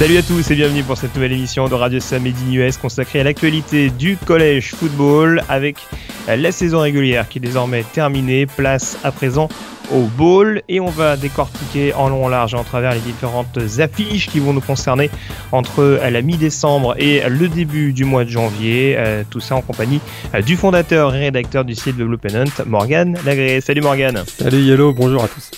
Salut 0.00 0.16
à 0.16 0.22
tous 0.22 0.50
et 0.50 0.54
bienvenue 0.54 0.82
pour 0.82 0.96
cette 0.96 1.14
nouvelle 1.14 1.32
émission 1.32 1.68
de 1.68 1.74
Radio 1.74 2.00
Sam 2.00 2.24
US 2.26 2.78
consacrée 2.78 3.20
à 3.20 3.24
l'actualité 3.24 3.90
du 3.90 4.16
collège 4.16 4.70
football 4.70 5.42
avec 5.46 5.76
la 6.26 6.52
saison 6.52 6.80
régulière 6.80 7.28
qui 7.28 7.36
est 7.36 7.42
désormais 7.42 7.82
terminée. 7.82 8.46
Place 8.46 8.96
à 9.04 9.12
présent 9.12 9.50
au 9.92 10.04
bowl 10.04 10.62
et 10.70 10.80
on 10.80 10.88
va 10.88 11.18
décortiquer 11.18 11.92
en 11.92 12.08
long, 12.08 12.24
en 12.24 12.28
large 12.28 12.54
et 12.54 12.56
en 12.56 12.64
travers 12.64 12.94
les 12.94 13.00
différentes 13.00 13.58
affiches 13.78 14.28
qui 14.28 14.40
vont 14.40 14.54
nous 14.54 14.62
concerner 14.62 15.10
entre 15.52 16.00
la 16.02 16.22
mi-décembre 16.22 16.94
et 16.96 17.20
le 17.28 17.48
début 17.48 17.92
du 17.92 18.06
mois 18.06 18.24
de 18.24 18.30
janvier. 18.30 18.94
Euh, 18.96 19.22
tout 19.28 19.40
ça 19.40 19.56
en 19.56 19.60
compagnie 19.60 20.00
euh, 20.34 20.40
du 20.40 20.56
fondateur 20.56 21.14
et 21.14 21.18
rédacteur 21.18 21.66
du 21.66 21.74
site 21.74 21.98
de 21.98 22.04
Blue 22.06 22.16
Pennant, 22.16 22.50
Morgan 22.64 23.18
Lagré. 23.26 23.60
Salut 23.60 23.82
Morgan. 23.82 24.24
Salut 24.26 24.62
Yellow, 24.62 24.94
bonjour 24.94 25.22
à 25.24 25.28
tous. 25.28 25.50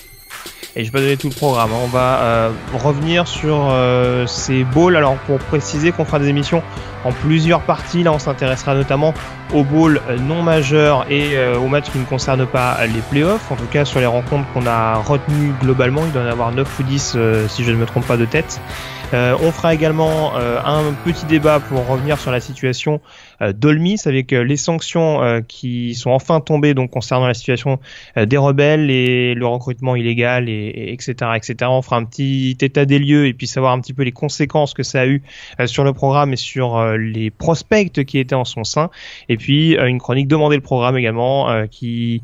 Et 0.74 0.84
je 0.84 0.90
vais 0.90 0.98
pas 0.98 1.00
donner 1.00 1.16
tout 1.18 1.28
le 1.28 1.34
programme. 1.34 1.70
hein. 1.72 1.80
On 1.84 1.88
va 1.88 2.18
euh, 2.20 2.50
revenir 2.72 3.28
sur 3.28 3.68
euh, 3.70 4.26
ces 4.26 4.64
bowls. 4.64 4.96
Alors 4.96 5.16
pour 5.16 5.38
préciser 5.38 5.92
qu'on 5.92 6.04
fera 6.06 6.18
des 6.18 6.28
émissions 6.28 6.62
en 7.04 7.12
plusieurs 7.12 7.60
parties. 7.60 8.02
Là, 8.02 8.12
on 8.12 8.18
s'intéressera 8.18 8.74
notamment 8.74 9.12
aux 9.52 9.64
bowls 9.64 10.00
euh, 10.08 10.16
non 10.18 10.42
majeurs 10.42 11.04
et 11.10 11.36
euh, 11.36 11.58
aux 11.58 11.68
matchs 11.68 11.90
qui 11.90 11.98
ne 11.98 12.04
concernent 12.04 12.46
pas 12.46 12.78
les 12.86 13.00
playoffs. 13.10 13.50
En 13.50 13.56
tout 13.56 13.66
cas, 13.66 13.84
sur 13.84 14.00
les 14.00 14.06
rencontres 14.06 14.46
qu'on 14.54 14.66
a 14.66 14.94
retenues 14.94 15.52
globalement, 15.60 16.02
il 16.06 16.12
doit 16.12 16.22
y 16.22 16.26
en 16.26 16.30
avoir 16.30 16.52
9 16.52 16.78
ou 16.78 16.82
10 16.84 17.12
euh, 17.16 17.48
si 17.48 17.64
je 17.64 17.70
ne 17.70 17.76
me 17.76 17.84
trompe 17.84 18.06
pas 18.06 18.16
de 18.16 18.24
tête. 18.24 18.60
Euh, 19.12 19.36
on 19.42 19.52
fera 19.52 19.74
également 19.74 20.36
euh, 20.36 20.58
un 20.64 20.92
petit 21.04 21.26
débat 21.26 21.60
pour 21.60 21.86
revenir 21.86 22.18
sur 22.18 22.30
la 22.30 22.40
situation 22.40 23.00
euh, 23.42 23.52
d'Olmis 23.52 24.00
avec 24.06 24.32
euh, 24.32 24.42
les 24.42 24.56
sanctions 24.56 25.22
euh, 25.22 25.40
qui 25.46 25.94
sont 25.94 26.10
enfin 26.10 26.40
tombées 26.40 26.74
donc 26.74 26.90
concernant 26.90 27.26
la 27.26 27.34
situation 27.34 27.78
des 28.16 28.36
rebelles 28.36 28.90
et 28.90 29.34
le 29.34 29.46
recrutement 29.46 29.96
illégal 29.96 30.48
et, 30.48 30.52
et 30.52 30.92
etc 30.92 31.32
etc. 31.34 31.56
On 31.62 31.82
fera 31.82 31.96
un 31.96 32.04
petit 32.04 32.56
état 32.60 32.84
des 32.84 32.98
lieux 32.98 33.26
et 33.26 33.34
puis 33.34 33.46
savoir 33.46 33.72
un 33.72 33.80
petit 33.80 33.94
peu 33.94 34.02
les 34.02 34.12
conséquences 34.12 34.74
que 34.74 34.82
ça 34.82 35.02
a 35.02 35.06
eu 35.06 35.22
sur 35.66 35.84
le 35.84 35.92
programme 35.92 36.32
et 36.32 36.36
sur 36.36 36.82
les 36.96 37.30
prospects 37.30 38.04
qui 38.04 38.18
étaient 38.18 38.34
en 38.34 38.44
son 38.44 38.64
sein. 38.64 38.90
Et 39.28 39.36
puis 39.36 39.76
une 39.76 39.98
chronique 39.98 40.28
demandée 40.28 40.56
le 40.56 40.62
programme 40.62 40.96
également 40.96 41.66
qui 41.70 42.22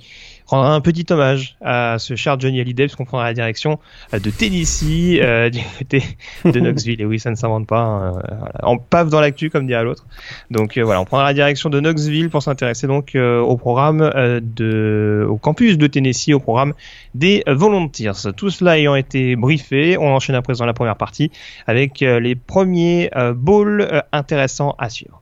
rendra 0.48 0.74
un 0.74 0.80
petit 0.80 1.06
hommage 1.10 1.56
à 1.62 1.96
ce 1.98 2.16
cher 2.16 2.38
Johnny 2.40 2.60
Hallyday 2.60 2.86
parce 2.86 2.96
qu'on 2.96 3.04
prendra 3.04 3.26
la 3.26 3.34
direction 3.34 3.78
euh, 4.14 4.18
de 4.18 4.30
Tennessee 4.30 5.18
euh, 5.20 5.50
du 5.50 5.60
côté 5.78 6.02
de 6.44 6.58
Knoxville. 6.60 7.00
Et 7.00 7.04
oui, 7.04 7.18
ça 7.20 7.30
ne 7.30 7.36
s'invente 7.36 7.66
pas. 7.66 7.80
hein, 7.80 8.14
euh, 8.16 8.34
voilà. 8.38 8.60
On 8.62 8.78
paf 8.78 9.08
dans 9.08 9.20
l'actu 9.20 9.50
comme 9.50 9.66
dirait 9.66 9.84
l'autre. 9.84 10.06
Donc 10.50 10.76
euh, 10.76 10.82
voilà, 10.84 11.00
on 11.00 11.04
prendra 11.04 11.24
la 11.26 11.34
direction 11.34 11.70
de 11.70 11.80
Knoxville 11.80 12.30
pour 12.30 12.42
s'intéresser 12.42 12.86
donc 12.86 13.14
euh, 13.14 13.40
au 13.40 13.56
programme 13.56 14.10
de, 14.42 15.26
au 15.28 15.36
campus 15.36 15.78
de 15.78 15.86
Tennessee, 15.86 16.32
au 16.32 16.40
programme 16.40 16.74
des 17.14 17.42
Volunteers. 17.46 18.32
Tout 18.36 18.50
cela 18.50 18.78
ayant 18.78 18.94
été 18.94 19.36
briefé, 19.36 19.96
on 19.98 20.08
enchaîne 20.14 20.36
à 20.36 20.42
présent 20.42 20.64
la 20.66 20.72
première 20.74 20.96
partie 20.96 21.30
avec 21.66 22.00
les 22.00 22.34
premiers 22.34 23.10
euh, 23.16 23.34
intéressants 24.12 24.74
à 24.78 24.88
suivre. 24.88 25.20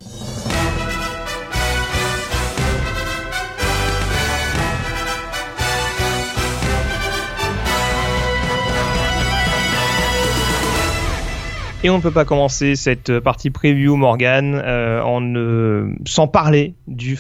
Et 11.87 11.91
on 11.91 11.99
ne 11.99 12.03
peut 12.03 12.11
pas 12.11 12.25
commencer 12.25 12.75
cette 12.75 13.21
partie 13.21 13.51
preview 13.51 13.95
Morgan 13.95 14.61
euh, 14.61 15.95
sans 16.05 16.27
parler 16.27 16.75
du, 16.89 17.17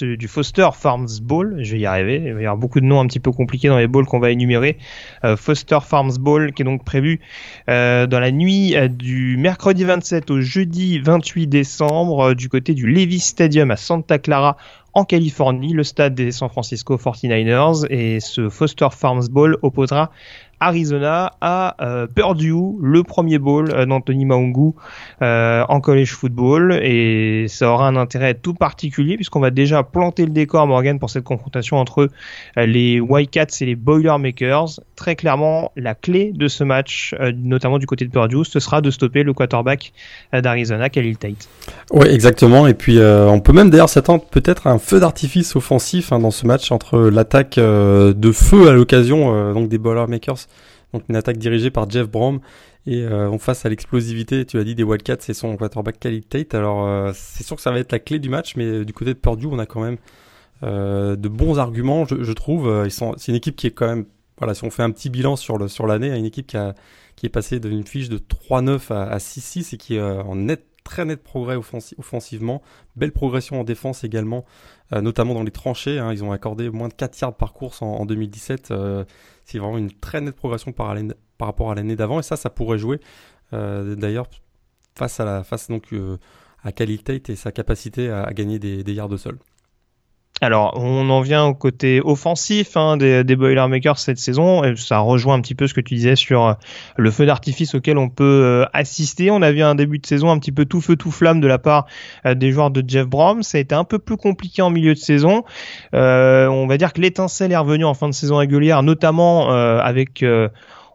du 0.00 0.28
Foster 0.28 0.68
Farms 0.74 1.08
Bowl. 1.20 1.56
Je 1.58 1.72
vais 1.72 1.80
y 1.80 1.86
arriver. 1.86 2.22
Il 2.24 2.34
va 2.34 2.40
y 2.40 2.44
avoir 2.44 2.56
beaucoup 2.56 2.78
de 2.78 2.84
noms 2.84 3.00
un 3.00 3.08
petit 3.08 3.18
peu 3.18 3.32
compliqués 3.32 3.66
dans 3.66 3.78
les 3.78 3.88
bowls 3.88 4.06
qu'on 4.06 4.20
va 4.20 4.30
énumérer. 4.30 4.78
Euh, 5.24 5.36
Foster 5.36 5.80
Farms 5.84 6.18
Bowl 6.20 6.52
qui 6.52 6.62
est 6.62 6.64
donc 6.64 6.84
prévu 6.84 7.18
euh, 7.68 8.06
dans 8.06 8.20
la 8.20 8.30
nuit 8.30 8.76
euh, 8.76 8.86
du 8.86 9.36
mercredi 9.38 9.82
27 9.82 10.30
au 10.30 10.40
jeudi 10.40 11.00
28 11.00 11.48
décembre 11.48 12.28
euh, 12.28 12.34
du 12.36 12.48
côté 12.48 12.74
du 12.74 12.86
Levis 12.86 13.18
Stadium 13.18 13.72
à 13.72 13.76
Santa 13.76 14.20
Clara 14.20 14.56
en 14.96 15.04
Californie, 15.04 15.74
le 15.74 15.84
stade 15.84 16.14
des 16.14 16.32
San 16.32 16.48
Francisco 16.48 16.96
49ers 16.96 17.86
et 17.90 18.18
ce 18.18 18.48
Foster 18.48 18.88
Farms 18.90 19.26
Bowl 19.28 19.58
opposera 19.60 20.10
Arizona 20.60 21.32
à 21.40 21.76
euh, 21.84 22.06
Purdue, 22.06 22.76
le 22.80 23.02
premier 23.02 23.38
bowl 23.38 23.70
euh, 23.70 23.86
d'Anthony 23.86 24.24
Maungu 24.24 24.72
euh, 25.22 25.64
en 25.68 25.80
college 25.80 26.12
football 26.12 26.78
et 26.82 27.46
ça 27.48 27.70
aura 27.70 27.88
un 27.88 27.96
intérêt 27.96 28.34
tout 28.34 28.54
particulier 28.54 29.16
puisqu'on 29.16 29.40
va 29.40 29.50
déjà 29.50 29.82
planter 29.82 30.24
le 30.24 30.30
décor 30.30 30.66
Morgan 30.66 30.98
pour 30.98 31.10
cette 31.10 31.24
confrontation 31.24 31.76
entre 31.76 32.08
euh, 32.56 32.66
les 32.66 33.00
Wildcats 33.00 33.46
et 33.60 33.66
les 33.66 33.74
Boilermakers. 33.74 34.80
Très 34.96 35.14
clairement, 35.14 35.72
la 35.76 35.94
clé 35.94 36.32
de 36.34 36.48
ce 36.48 36.64
match, 36.64 37.14
notamment 37.34 37.78
du 37.78 37.86
côté 37.86 38.06
de 38.06 38.10
Purdue, 38.10 38.46
ce 38.46 38.60
sera 38.60 38.80
de 38.80 38.90
stopper 38.90 39.24
le 39.24 39.34
quarterback 39.34 39.92
d'Arizona, 40.32 40.88
Khalil 40.88 41.18
Tate. 41.18 41.50
Oui, 41.90 42.06
exactement. 42.08 42.66
Et 42.66 42.72
puis, 42.72 42.98
on 42.98 43.38
peut 43.40 43.52
même 43.52 43.68
d'ailleurs 43.68 43.90
s'attendre 43.90 44.24
peut-être 44.24 44.66
à 44.66 44.70
un 44.70 44.78
feu 44.78 44.98
d'artifice 44.98 45.54
offensif 45.54 46.12
hein, 46.12 46.18
dans 46.18 46.30
ce 46.30 46.46
match 46.46 46.72
entre 46.72 46.98
l'attaque 46.98 47.56
de 47.56 48.32
feu 48.32 48.70
à 48.70 48.72
l'occasion 48.72 49.52
donc 49.52 49.68
des 49.68 49.76
Boilermakers, 49.76 50.45
donc 50.98 51.08
une 51.08 51.16
attaque 51.16 51.38
dirigée 51.38 51.70
par 51.70 51.88
Jeff 51.88 52.08
Brom, 52.08 52.40
et 52.86 53.02
euh, 53.02 53.28
on 53.30 53.38
face 53.38 53.66
à 53.66 53.68
l'explosivité, 53.68 54.44
tu 54.44 54.56
l'as 54.56 54.64
dit, 54.64 54.74
des 54.74 54.82
Wildcats 54.84 55.18
et 55.28 55.34
son 55.34 55.56
quarterback 55.56 55.98
Khalil 55.98 56.24
Tate. 56.24 56.54
Alors, 56.54 56.86
euh, 56.86 57.12
c'est 57.14 57.44
sûr 57.44 57.56
que 57.56 57.62
ça 57.62 57.70
va 57.72 57.78
être 57.78 57.92
la 57.92 57.98
clé 57.98 58.18
du 58.18 58.28
match, 58.28 58.54
mais 58.56 58.64
euh, 58.64 58.84
du 58.84 58.92
côté 58.92 59.12
de 59.14 59.18
Purdue, 59.18 59.46
on 59.46 59.58
a 59.58 59.66
quand 59.66 59.80
même 59.82 59.96
euh, 60.62 61.16
de 61.16 61.28
bons 61.28 61.58
arguments, 61.58 62.04
je, 62.06 62.32
trouve. 62.32 62.88
C'est 62.88 63.28
une 63.32 63.34
équipe 63.36 63.56
qui 63.56 63.66
est 63.66 63.72
quand 63.72 63.86
même, 63.88 64.06
voilà, 64.38 64.54
si 64.54 64.64
on 64.64 64.70
fait 64.70 64.82
un 64.82 64.90
petit 64.90 65.10
bilan 65.10 65.36
sur 65.36 65.68
sur 65.70 65.86
l'année, 65.86 66.16
une 66.16 66.24
équipe 66.24 66.46
qui 66.46 66.56
a 66.56 66.74
qui 67.16 67.24
est 67.26 67.30
passée 67.30 67.60
d'une 67.60 67.86
fiche 67.86 68.08
de 68.10 68.18
3-9 68.18 68.92
à, 68.92 69.04
à 69.04 69.16
6-6 69.18 69.74
et 69.74 69.78
qui 69.78 69.96
est 69.96 70.02
en 70.02 70.36
net 70.36 70.66
très 70.84 71.04
net 71.04 71.22
progrès 71.22 71.56
offensi- 71.56 71.94
offensivement, 71.98 72.62
belle 72.94 73.10
progression 73.10 73.58
en 73.60 73.64
défense 73.64 74.04
également, 74.04 74.44
notamment 74.92 75.34
dans 75.34 75.42
les 75.42 75.50
tranchées. 75.50 75.98
hein. 75.98 76.12
ils 76.12 76.22
ont 76.22 76.30
accordé 76.30 76.70
moins 76.70 76.88
de 76.88 76.94
4 76.94 77.18
yards 77.20 77.34
par 77.36 77.54
course 77.54 77.80
en, 77.82 77.86
en 77.86 78.06
2017. 78.06 78.70
euh, 78.70 79.04
c'est 79.46 79.58
vraiment 79.58 79.78
une 79.78 79.92
très 79.92 80.20
nette 80.20 80.36
progression 80.36 80.72
par, 80.72 80.94
rapport 81.40 81.70
à 81.70 81.74
l'année 81.74 81.96
d'avant. 81.96 82.18
Et 82.18 82.22
ça, 82.22 82.36
ça 82.36 82.50
pourrait 82.50 82.78
jouer 82.78 83.00
euh, 83.52 83.94
d'ailleurs 83.94 84.28
face 84.98 85.20
à 85.20 85.24
la 85.24 85.44
face 85.44 85.68
euh, 85.92 86.18
à 86.62 86.72
Khalil 86.72 87.02
Tate 87.02 87.30
et 87.30 87.36
sa 87.36 87.52
capacité 87.52 88.10
à, 88.10 88.32
gagner 88.32 88.58
des 88.58 88.92
yards 88.92 89.08
de 89.08 89.16
sol. 89.16 89.38
Alors, 90.42 90.74
on 90.76 91.08
en 91.08 91.22
vient 91.22 91.46
au 91.46 91.54
côté 91.54 92.02
offensif 92.04 92.76
hein, 92.76 92.98
des, 92.98 93.24
des 93.24 93.36
Boilermakers 93.36 93.98
cette 93.98 94.18
saison. 94.18 94.62
Ça 94.76 94.98
rejoint 94.98 95.34
un 95.34 95.40
petit 95.40 95.54
peu 95.54 95.66
ce 95.66 95.72
que 95.72 95.80
tu 95.80 95.94
disais 95.94 96.14
sur 96.14 96.44
euh, 96.44 96.52
le 96.98 97.10
feu 97.10 97.24
d'artifice 97.24 97.74
auquel 97.74 97.96
on 97.96 98.10
peut 98.10 98.42
euh, 98.44 98.66
assister. 98.74 99.30
On 99.30 99.40
a 99.40 99.50
vu 99.50 99.62
un 99.62 99.74
début 99.74 99.98
de 99.98 100.04
saison 100.04 100.30
un 100.30 100.38
petit 100.38 100.52
peu 100.52 100.66
tout 100.66 100.82
feu 100.82 100.94
tout 100.94 101.10
flamme 101.10 101.40
de 101.40 101.46
la 101.46 101.56
part 101.56 101.86
euh, 102.26 102.34
des 102.34 102.52
joueurs 102.52 102.70
de 102.70 102.84
Jeff 102.86 103.06
Brom. 103.06 103.42
Ça 103.42 103.56
a 103.56 103.62
été 103.62 103.74
un 103.74 103.84
peu 103.84 103.98
plus 103.98 104.18
compliqué 104.18 104.60
en 104.60 104.68
milieu 104.68 104.92
de 104.92 104.98
saison. 104.98 105.42
On 105.94 106.66
va 106.66 106.76
dire 106.76 106.92
que 106.92 107.00
l'étincelle 107.00 107.52
est 107.52 107.56
revenue 107.56 107.86
en 107.86 107.94
fin 107.94 108.08
de 108.08 108.14
saison 108.14 108.36
régulière, 108.36 108.82
notamment 108.82 109.48
avec 109.48 110.24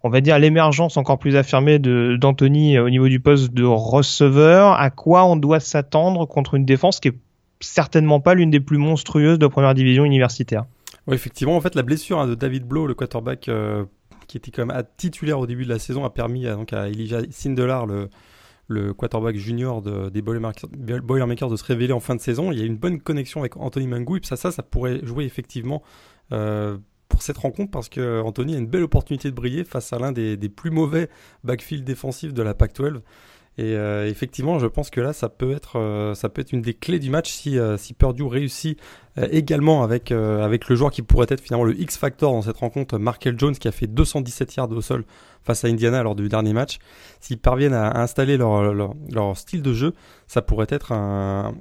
on 0.03 0.09
va 0.09 0.21
dire 0.21 0.37
l'émergence 0.37 0.97
encore 0.97 1.17
plus 1.17 1.35
affirmée 1.35 1.79
d'Anthony 1.79 2.77
au 2.77 2.89
niveau 2.89 3.07
du 3.07 3.19
poste 3.19 3.53
de 3.53 3.63
receveur. 3.63 4.73
À 4.73 4.89
quoi 4.91 5.25
on 5.25 5.35
doit 5.35 5.59
s'attendre 5.59 6.25
contre 6.27 6.55
une 6.55 6.65
défense 6.65 6.99
qui 6.99 7.09
est 7.09 7.15
certainement 7.61 8.19
pas 8.19 8.33
l'une 8.33 8.49
des 8.51 8.59
plus 8.59 8.77
monstrueuses 8.77 9.39
de 9.39 9.47
première 9.47 9.73
division 9.73 10.03
universitaire. 10.03 10.65
Effectivement, 11.09 11.55
en 11.55 11.61
fait, 11.61 11.75
la 11.75 11.83
blessure 11.83 12.19
hein, 12.19 12.27
de 12.27 12.35
David 12.35 12.65
Blow, 12.65 12.85
le 12.87 12.93
quarterback 12.93 13.47
euh, 13.49 13.85
qui 14.27 14.37
était 14.37 14.51
quand 14.51 14.65
même 14.65 14.83
titulaire 14.97 15.39
au 15.39 15.47
début 15.47 15.63
de 15.63 15.69
la 15.69 15.79
saison, 15.79 16.03
a 16.05 16.09
permis 16.09 16.47
à, 16.47 16.55
donc 16.55 16.73
à 16.73 16.87
Elijah 16.89 17.21
Sindelar, 17.31 17.85
le, 17.87 18.09
le 18.67 18.93
quarterback 18.93 19.35
junior 19.35 19.81
de- 19.81 20.09
des 20.09 20.21
Boilermakers, 20.21 21.49
de 21.49 21.55
se 21.55 21.63
révéler 21.63 21.93
en 21.93 21.99
fin 21.99 22.15
de 22.15 22.21
saison. 22.21 22.51
Il 22.51 22.59
y 22.59 22.61
a 22.61 22.65
une 22.65 22.77
bonne 22.77 22.99
connexion 22.99 23.39
avec 23.41 23.57
Anthony 23.57 23.87
Mangou, 23.87 24.17
et 24.17 24.21
ça, 24.23 24.35
ça, 24.35 24.51
ça 24.51 24.63
pourrait 24.63 24.99
jouer 25.03 25.25
effectivement 25.25 25.81
euh, 26.31 26.77
pour 27.09 27.21
cette 27.23 27.37
rencontre 27.39 27.71
parce 27.71 27.89
que 27.89 28.21
Anthony 28.21 28.55
a 28.55 28.57
une 28.57 28.67
belle 28.67 28.83
opportunité 28.83 29.29
de 29.29 29.35
briller 29.35 29.65
face 29.65 29.91
à 29.91 29.99
l'un 29.99 30.13
des, 30.13 30.37
des 30.37 30.47
plus 30.49 30.71
mauvais 30.71 31.09
backfield 31.43 31.83
défensifs 31.83 32.33
de 32.33 32.41
la 32.41 32.53
Pac-12. 32.53 33.01
Et 33.61 33.75
euh, 33.75 34.09
effectivement, 34.09 34.57
je 34.57 34.65
pense 34.65 34.89
que 34.89 34.99
là, 34.99 35.13
ça 35.13 35.29
peut 35.29 35.51
être, 35.51 35.77
euh, 35.77 36.15
ça 36.15 36.29
peut 36.29 36.41
être 36.41 36.51
une 36.51 36.63
des 36.63 36.73
clés 36.73 36.97
du 36.97 37.11
match 37.11 37.31
si, 37.31 37.59
euh, 37.59 37.77
Purdue 37.95 38.23
réussit 38.23 38.79
également 39.31 39.83
avec, 39.83 40.09
le 40.09 40.75
joueur 40.75 40.89
qui 40.89 41.01
pourrait 41.01 41.27
être 41.29 41.41
finalement 41.41 41.65
le 41.65 41.79
X-Factor 41.79 42.31
dans 42.31 42.41
cette 42.41 42.57
rencontre, 42.57 42.97
Markel 42.97 43.37
Jones, 43.37 43.53
qui 43.53 43.67
a 43.67 43.71
fait 43.71 43.85
217 43.85 44.55
yards 44.55 44.71
au 44.71 44.81
sol 44.81 45.03
face 45.43 45.65
à 45.65 45.67
Indiana 45.67 46.01
lors 46.01 46.15
du 46.15 46.29
dernier 46.29 46.53
match. 46.53 46.79
S'ils 47.19 47.37
parviennent 47.37 47.73
à 47.73 47.99
installer 47.99 48.37
leur, 48.37 48.95
style 49.35 49.61
de 49.61 49.73
jeu, 49.73 49.93
ça 50.27 50.41
pourrait 50.41 50.67
être 50.69 50.93
un, 50.93 51.53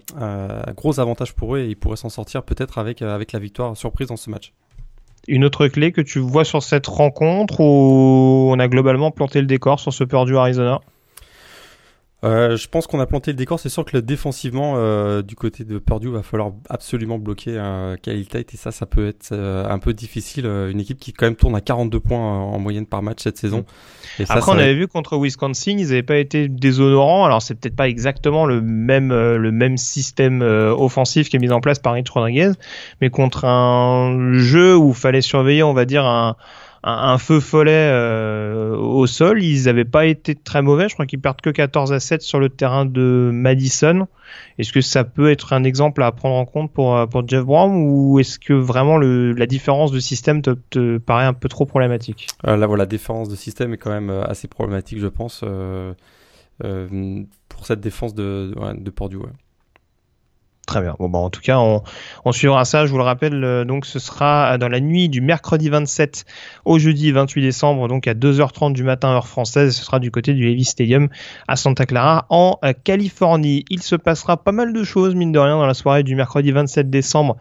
gros 0.76 1.00
avantage 1.00 1.34
pour 1.34 1.56
eux 1.56 1.58
et 1.58 1.66
ils 1.66 1.76
pourraient 1.76 1.96
s'en 1.96 2.08
sortir 2.08 2.44
peut-être 2.44 2.78
avec, 2.78 3.02
avec 3.02 3.32
la 3.32 3.40
victoire 3.40 3.76
surprise 3.76 4.08
dans 4.08 4.16
ce 4.16 4.30
match. 4.30 4.52
une 5.26 5.44
autre 5.44 5.66
clé 5.66 5.90
que 5.90 6.00
tu 6.00 6.20
vois 6.20 6.44
sur 6.44 6.62
cette 6.62 6.86
rencontre 6.86 7.58
où 7.58 8.52
on 8.52 8.58
a 8.60 8.68
globalement 8.68 9.10
planté 9.10 9.40
le 9.40 9.46
décor 9.48 9.80
sur 9.80 9.92
ce 9.92 10.04
Purdue 10.04 10.36
Arizona? 10.36 10.80
Euh, 12.22 12.56
je 12.56 12.68
pense 12.68 12.86
qu'on 12.86 13.00
a 13.00 13.06
planté 13.06 13.30
le 13.30 13.36
décor. 13.36 13.58
C'est 13.58 13.68
sûr 13.68 13.84
que 13.84 13.96
défensivement, 13.96 14.74
euh, 14.76 15.22
du 15.22 15.36
côté 15.36 15.64
de 15.64 15.78
Purdue, 15.78 16.10
va 16.10 16.22
falloir 16.22 16.52
absolument 16.68 17.18
bloquer 17.18 17.58
un 17.58 17.96
Khalil 17.96 18.26
Tate 18.26 18.52
et 18.52 18.56
ça, 18.56 18.72
ça 18.72 18.86
peut 18.86 19.08
être 19.08 19.30
euh, 19.32 19.66
un 19.68 19.78
peu 19.78 19.94
difficile. 19.94 20.44
Euh, 20.46 20.70
une 20.70 20.80
équipe 20.80 20.98
qui 20.98 21.12
quand 21.12 21.26
même 21.26 21.36
tourne 21.36 21.56
à 21.56 21.60
42 21.60 21.98
points 22.00 22.18
en 22.18 22.58
moyenne 22.58 22.86
par 22.86 23.02
match 23.02 23.22
cette 23.22 23.38
saison. 23.38 23.64
Et 24.18 24.26
ça, 24.26 24.34
Après, 24.34 24.52
on 24.52 24.58
avait 24.58 24.74
vu 24.74 24.86
contre 24.86 25.16
Wisconsin, 25.16 25.76
ils 25.78 25.88
n'avaient 25.88 26.02
pas 26.02 26.18
été 26.18 26.48
déshonorants. 26.48 27.24
Alors, 27.24 27.40
c'est 27.40 27.54
peut-être 27.54 27.76
pas 27.76 27.88
exactement 27.88 28.44
le 28.44 28.60
même 28.60 29.10
le 29.10 29.52
même 29.52 29.76
système 29.76 30.42
offensif 30.42 31.28
qui 31.28 31.36
est 31.36 31.38
mis 31.38 31.50
en 31.50 31.60
place 31.60 31.78
par 31.78 31.94
Rich 31.94 32.10
Rodriguez, 32.10 32.52
mais 33.00 33.10
contre 33.10 33.44
un 33.44 34.34
jeu 34.34 34.76
où 34.76 34.90
il 34.90 34.94
fallait 34.94 35.22
surveiller, 35.22 35.62
on 35.62 35.72
va 35.72 35.84
dire 35.84 36.04
un 36.04 36.36
un, 36.82 37.18
feu 37.18 37.40
follet 37.40 37.90
euh, 37.92 38.76
au 38.76 39.06
sol. 39.06 39.42
Ils 39.42 39.64
n'avaient 39.64 39.84
pas 39.84 40.06
été 40.06 40.34
très 40.34 40.62
mauvais. 40.62 40.88
Je 40.88 40.94
crois 40.94 41.06
qu'ils 41.06 41.20
perdent 41.20 41.40
que 41.40 41.50
14 41.50 41.92
à 41.92 42.00
7 42.00 42.22
sur 42.22 42.40
le 42.40 42.48
terrain 42.48 42.86
de 42.86 43.30
Madison. 43.32 44.06
Est-ce 44.58 44.72
que 44.72 44.80
ça 44.80 45.04
peut 45.04 45.30
être 45.30 45.52
un 45.52 45.64
exemple 45.64 46.02
à 46.02 46.12
prendre 46.12 46.36
en 46.36 46.44
compte 46.44 46.72
pour, 46.72 46.96
euh, 46.96 47.06
Jeff 47.26 47.44
Brown 47.44 47.72
ou 47.74 48.18
est-ce 48.18 48.38
que 48.38 48.52
vraiment 48.52 48.98
la 48.98 49.46
différence 49.46 49.92
de 49.92 50.00
système 50.00 50.42
te, 50.42 50.98
paraît 50.98 51.26
un 51.26 51.34
peu 51.34 51.48
trop 51.48 51.66
problématique? 51.66 52.28
Euh, 52.46 52.56
Là, 52.56 52.66
voilà, 52.66 52.84
la 52.84 52.86
différence 52.86 53.28
de 53.28 53.36
système 53.36 53.74
est 53.74 53.78
quand 53.78 53.90
même 53.90 54.10
assez 54.10 54.48
problématique, 54.48 55.00
je 55.00 55.06
pense, 55.06 55.44
pour 56.58 57.66
cette 57.66 57.80
défense 57.80 58.14
de, 58.14 58.54
de. 58.54 58.90
Très 60.70 60.82
bien. 60.82 60.94
Bon, 61.00 61.08
bah, 61.08 61.18
en 61.18 61.30
tout 61.30 61.40
cas, 61.40 61.58
on, 61.58 61.82
on, 62.24 62.30
suivra 62.30 62.64
ça. 62.64 62.86
Je 62.86 62.92
vous 62.92 62.96
le 62.96 63.02
rappelle, 63.02 63.42
euh, 63.42 63.64
donc 63.64 63.84
ce 63.84 63.98
sera 63.98 64.56
dans 64.56 64.68
la 64.68 64.78
nuit 64.78 65.08
du 65.08 65.20
mercredi 65.20 65.68
27 65.68 66.24
au 66.64 66.78
jeudi 66.78 67.10
28 67.10 67.42
décembre, 67.42 67.88
donc 67.88 68.06
à 68.06 68.14
2h30 68.14 68.72
du 68.72 68.84
matin 68.84 69.08
heure 69.08 69.26
française. 69.26 69.74
Ce 69.74 69.84
sera 69.84 69.98
du 69.98 70.12
côté 70.12 70.32
du 70.32 70.48
Heavy 70.48 70.62
Stadium 70.62 71.08
à 71.48 71.56
Santa 71.56 71.86
Clara 71.86 72.26
en 72.28 72.60
euh, 72.64 72.72
Californie. 72.84 73.64
Il 73.68 73.82
se 73.82 73.96
passera 73.96 74.36
pas 74.36 74.52
mal 74.52 74.72
de 74.72 74.84
choses, 74.84 75.16
mine 75.16 75.32
de 75.32 75.40
rien, 75.40 75.56
dans 75.58 75.66
la 75.66 75.74
soirée 75.74 76.04
du 76.04 76.14
mercredi 76.14 76.52
27 76.52 76.88
décembre. 76.88 77.36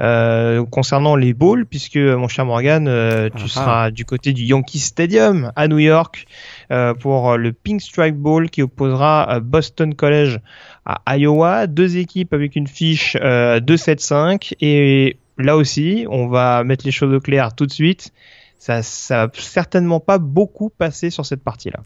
Euh, 0.00 0.64
concernant 0.64 1.16
les 1.16 1.34
bowls, 1.34 1.66
puisque 1.66 1.96
mon 1.96 2.26
cher 2.26 2.46
Morgan, 2.46 2.88
euh, 2.88 3.28
tu 3.36 3.44
ah, 3.44 3.48
seras 3.48 3.90
du 3.90 4.04
côté 4.04 4.32
du 4.32 4.42
Yankee 4.44 4.78
Stadium 4.78 5.52
à 5.54 5.68
New 5.68 5.78
York 5.78 6.26
euh, 6.70 6.94
pour 6.94 7.36
le 7.36 7.52
Pink 7.52 7.80
Strike 7.80 8.16
Bowl 8.16 8.48
qui 8.48 8.62
opposera 8.62 9.40
Boston 9.40 9.94
College 9.94 10.40
à 10.84 11.16
Iowa, 11.16 11.66
deux 11.66 11.96
équipes 11.96 12.32
avec 12.32 12.56
une 12.56 12.66
fiche 12.66 13.16
euh, 13.20 13.60
2-7-5 13.60 14.54
et 14.60 15.16
là 15.38 15.56
aussi, 15.56 16.06
on 16.10 16.26
va 16.28 16.64
mettre 16.64 16.84
les 16.84 16.92
choses 16.92 17.14
au 17.14 17.20
clair 17.20 17.54
tout 17.54 17.66
de 17.66 17.72
suite. 17.72 18.12
Ça, 18.58 18.82
ça 18.82 19.26
va 19.26 19.32
certainement 19.34 20.00
pas 20.00 20.18
beaucoup 20.18 20.70
passer 20.70 21.10
sur 21.10 21.26
cette 21.26 21.42
partie-là. 21.42 21.80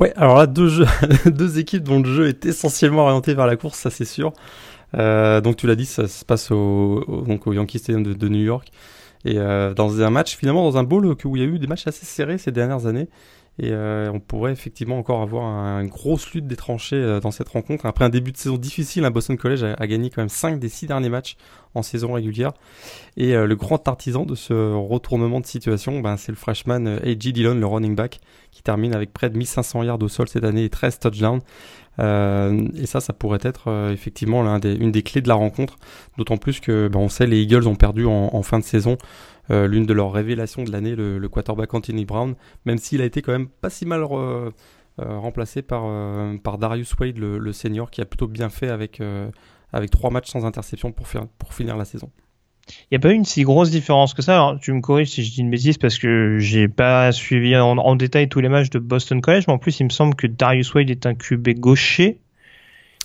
Ouais, 0.00 0.12
alors 0.16 0.38
là, 0.38 0.46
deux, 0.46 0.68
jeux, 0.68 0.86
deux 1.26 1.58
équipes 1.58 1.82
dont 1.82 2.00
le 2.00 2.14
jeu 2.14 2.28
est 2.28 2.46
essentiellement 2.46 3.02
orienté 3.02 3.34
vers 3.34 3.46
la 3.46 3.56
course, 3.56 3.78
ça 3.78 3.90
c'est 3.90 4.04
sûr. 4.04 4.32
Euh, 4.96 5.40
donc 5.40 5.56
tu 5.56 5.66
l'as 5.66 5.74
dit, 5.74 5.86
ça 5.86 6.08
se 6.08 6.24
passe 6.24 6.50
au, 6.50 7.24
donc 7.26 7.46
au 7.46 7.52
Yankee 7.52 7.78
Stadium 7.78 8.02
de, 8.02 8.28
New 8.28 8.42
York. 8.42 8.70
Et 9.24 9.38
euh, 9.38 9.74
dans 9.74 10.00
un 10.00 10.10
match, 10.10 10.36
finalement, 10.36 10.62
dans 10.62 10.78
un 10.78 10.84
bowl 10.84 11.04
où 11.06 11.36
il 11.36 11.42
y 11.42 11.44
a 11.44 11.48
eu 11.48 11.58
des 11.58 11.66
matchs 11.66 11.86
assez 11.86 12.06
serrés 12.06 12.38
ces 12.38 12.52
dernières 12.52 12.86
années. 12.86 13.08
Et 13.60 13.72
euh, 13.72 14.08
on 14.12 14.20
pourrait 14.20 14.52
effectivement 14.52 14.98
encore 14.98 15.20
avoir 15.20 15.44
un, 15.44 15.80
une 15.80 15.88
grosse 15.88 16.32
lutte 16.32 16.46
des 16.46 16.54
tranchées 16.54 16.96
euh, 16.96 17.18
dans 17.18 17.32
cette 17.32 17.48
rencontre. 17.48 17.86
Après 17.86 18.04
un 18.04 18.08
début 18.08 18.30
de 18.30 18.36
saison 18.36 18.56
difficile, 18.56 19.04
un 19.04 19.10
Boston 19.10 19.36
College 19.36 19.64
a, 19.64 19.86
gagné 19.88 20.10
quand 20.10 20.22
même 20.22 20.28
5 20.28 20.60
des 20.60 20.68
6 20.68 20.86
derniers 20.86 21.08
matchs 21.08 21.36
en 21.74 21.82
saison 21.82 22.12
régulière. 22.12 22.52
Et 23.16 23.34
euh, 23.34 23.46
le 23.46 23.56
grand 23.56 23.86
artisan 23.88 24.24
de 24.24 24.36
ce 24.36 24.52
retournement 24.74 25.40
de 25.40 25.46
situation, 25.46 25.98
ben, 26.00 26.16
c'est 26.16 26.30
le 26.30 26.36
freshman 26.36 26.86
A.J. 26.86 27.32
Dillon, 27.32 27.54
le 27.54 27.66
running 27.66 27.96
back, 27.96 28.20
qui 28.52 28.62
termine 28.62 28.94
avec 28.94 29.12
près 29.12 29.28
de 29.28 29.36
1500 29.36 29.82
yards 29.82 30.02
au 30.02 30.08
sol 30.08 30.28
cette 30.28 30.44
année 30.44 30.64
et 30.64 30.70
13 30.70 31.00
touchdowns. 31.00 31.40
et 31.98 32.86
ça, 32.86 33.00
ça 33.00 33.12
pourrait 33.12 33.40
être 33.42 33.90
effectivement 33.92 34.44
l'un 34.44 34.60
des, 34.60 34.74
une 34.74 34.92
des 34.92 35.02
clés 35.02 35.20
de 35.20 35.28
la 35.28 35.34
rencontre. 35.34 35.78
D'autant 36.16 36.36
plus 36.36 36.60
que 36.60 36.86
ben, 36.86 37.00
on 37.00 37.08
sait 37.08 37.26
les 37.26 37.40
Eagles 37.40 37.66
ont 37.66 37.74
perdu 37.74 38.06
en 38.06 38.42
fin 38.42 38.60
de 38.60 38.64
saison 38.64 38.96
euh, 39.50 39.66
l'une 39.66 39.86
de 39.86 39.92
leurs 39.92 40.12
révélations 40.12 40.64
de 40.64 40.70
l'année, 40.70 40.94
le, 40.94 41.26
quarterback 41.28 41.72
Anthony 41.72 42.04
Brown, 42.04 42.34
même 42.64 42.78
s'il 42.78 43.00
a 43.00 43.04
été 43.04 43.22
quand 43.22 43.32
même 43.32 43.48
pas 43.48 43.70
si 43.70 43.86
mal 43.86 44.02
euh, 44.02 44.50
euh, 45.00 45.18
remplacé 45.18 45.62
par, 45.62 46.58
Darius 46.58 46.94
Wade, 46.98 47.18
le, 47.18 47.52
senior, 47.52 47.90
qui 47.90 48.00
a 48.00 48.04
plutôt 48.04 48.26
bien 48.26 48.48
fait 48.48 48.68
avec, 48.68 49.02
trois 49.90 50.10
matchs 50.10 50.30
sans 50.30 50.44
interception 50.44 50.92
pour 50.92 51.54
finir 51.54 51.76
la 51.76 51.84
saison. 51.84 52.10
Il 52.82 52.86
n'y 52.92 52.96
a 52.96 53.00
pas 53.00 53.10
eu 53.10 53.14
une 53.14 53.24
si 53.24 53.44
grosse 53.44 53.70
différence 53.70 54.12
que 54.12 54.20
ça. 54.20 54.34
Alors, 54.34 54.60
tu 54.60 54.72
me 54.72 54.80
corriges 54.80 55.10
si 55.10 55.24
je 55.24 55.32
dis 55.32 55.40
une 55.40 55.50
bêtise 55.50 55.78
parce 55.78 55.98
que 55.98 56.36
j'ai 56.38 56.68
pas 56.68 57.12
suivi 57.12 57.56
en, 57.56 57.78
en, 57.78 57.96
détail 57.96 58.28
tous 58.28 58.40
les 58.40 58.50
matchs 58.50 58.70
de 58.70 58.78
Boston 58.78 59.20
College, 59.22 59.44
mais 59.48 59.54
en 59.54 59.58
plus, 59.58 59.80
il 59.80 59.84
me 59.84 59.90
semble 59.90 60.14
que 60.14 60.26
Darius 60.26 60.74
Wade 60.74 60.90
est 60.90 61.06
un 61.06 61.14
QB 61.14 61.58
gaucher 61.58 62.20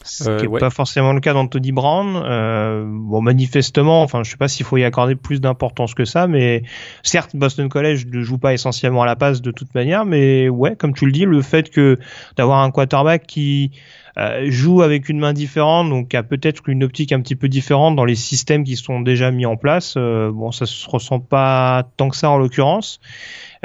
ce 0.04 0.38
qui 0.38 0.48
n'est 0.48 0.60
pas 0.60 0.70
forcément 0.70 1.14
le 1.14 1.20
cas 1.20 1.34
d'Anthony 1.34 1.72
Brown. 1.72 2.22
Euh, 2.24 2.84
bon, 2.86 3.22
manifestement, 3.22 4.02
enfin, 4.04 4.24
je 4.24 4.32
sais 4.32 4.38
pas 4.38 4.48
s'il 4.48 4.66
faut 4.66 4.78
y 4.78 4.84
accorder 4.84 5.16
plus 5.16 5.42
d'importance 5.42 5.94
que 5.94 6.06
ça, 6.06 6.28
mais 6.28 6.64
certes, 7.02 7.36
Boston 7.36 7.70
College 7.70 8.06
ne 8.12 8.22
joue 8.22 8.38
pas 8.38 8.54
essentiellement 8.54 9.04
à 9.04 9.06
la 9.06 9.16
passe 9.16 9.42
de 9.42 9.52
toute 9.52 9.74
manière, 9.74 10.06
mais 10.06 10.50
ouais, 10.50 10.76
comme 10.76 10.94
tu 10.94 11.06
le 11.06 11.12
dis, 11.12 11.26
le 11.26 11.42
fait 11.42 11.70
que 11.70 11.98
d'avoir 12.36 12.60
un 12.60 12.72
quarterback 12.72 13.26
qui 13.26 13.72
euh, 14.18 14.46
joue 14.50 14.84
avec 14.84 15.10
une 15.10 15.20
main 15.20 15.34
différente, 15.34 15.90
donc 15.90 16.14
a 16.14 16.22
peut-être 16.22 16.70
une 16.70 16.84
optique 16.84 17.12
un 17.12 17.22
petit 17.22 17.36
peu 17.36 17.48
différente 17.48 17.96
dans 17.96 18.06
les 18.06 18.16
systèmes 18.16 18.64
qui 18.64 18.76
sont 18.76 19.02
déjà 19.02 19.32
mis 19.32 19.46
en 19.46 19.58
place. 19.58 19.96
Euh, 19.98 20.32
bon, 20.32 20.52
ça 20.52 20.66
se 20.66 20.88
ressent 20.88 21.20
pas 21.20 21.88
tant 21.98 22.10
que 22.10 22.16
ça 22.16 22.30
en 22.30 22.38
l'occurrence. 22.38 23.00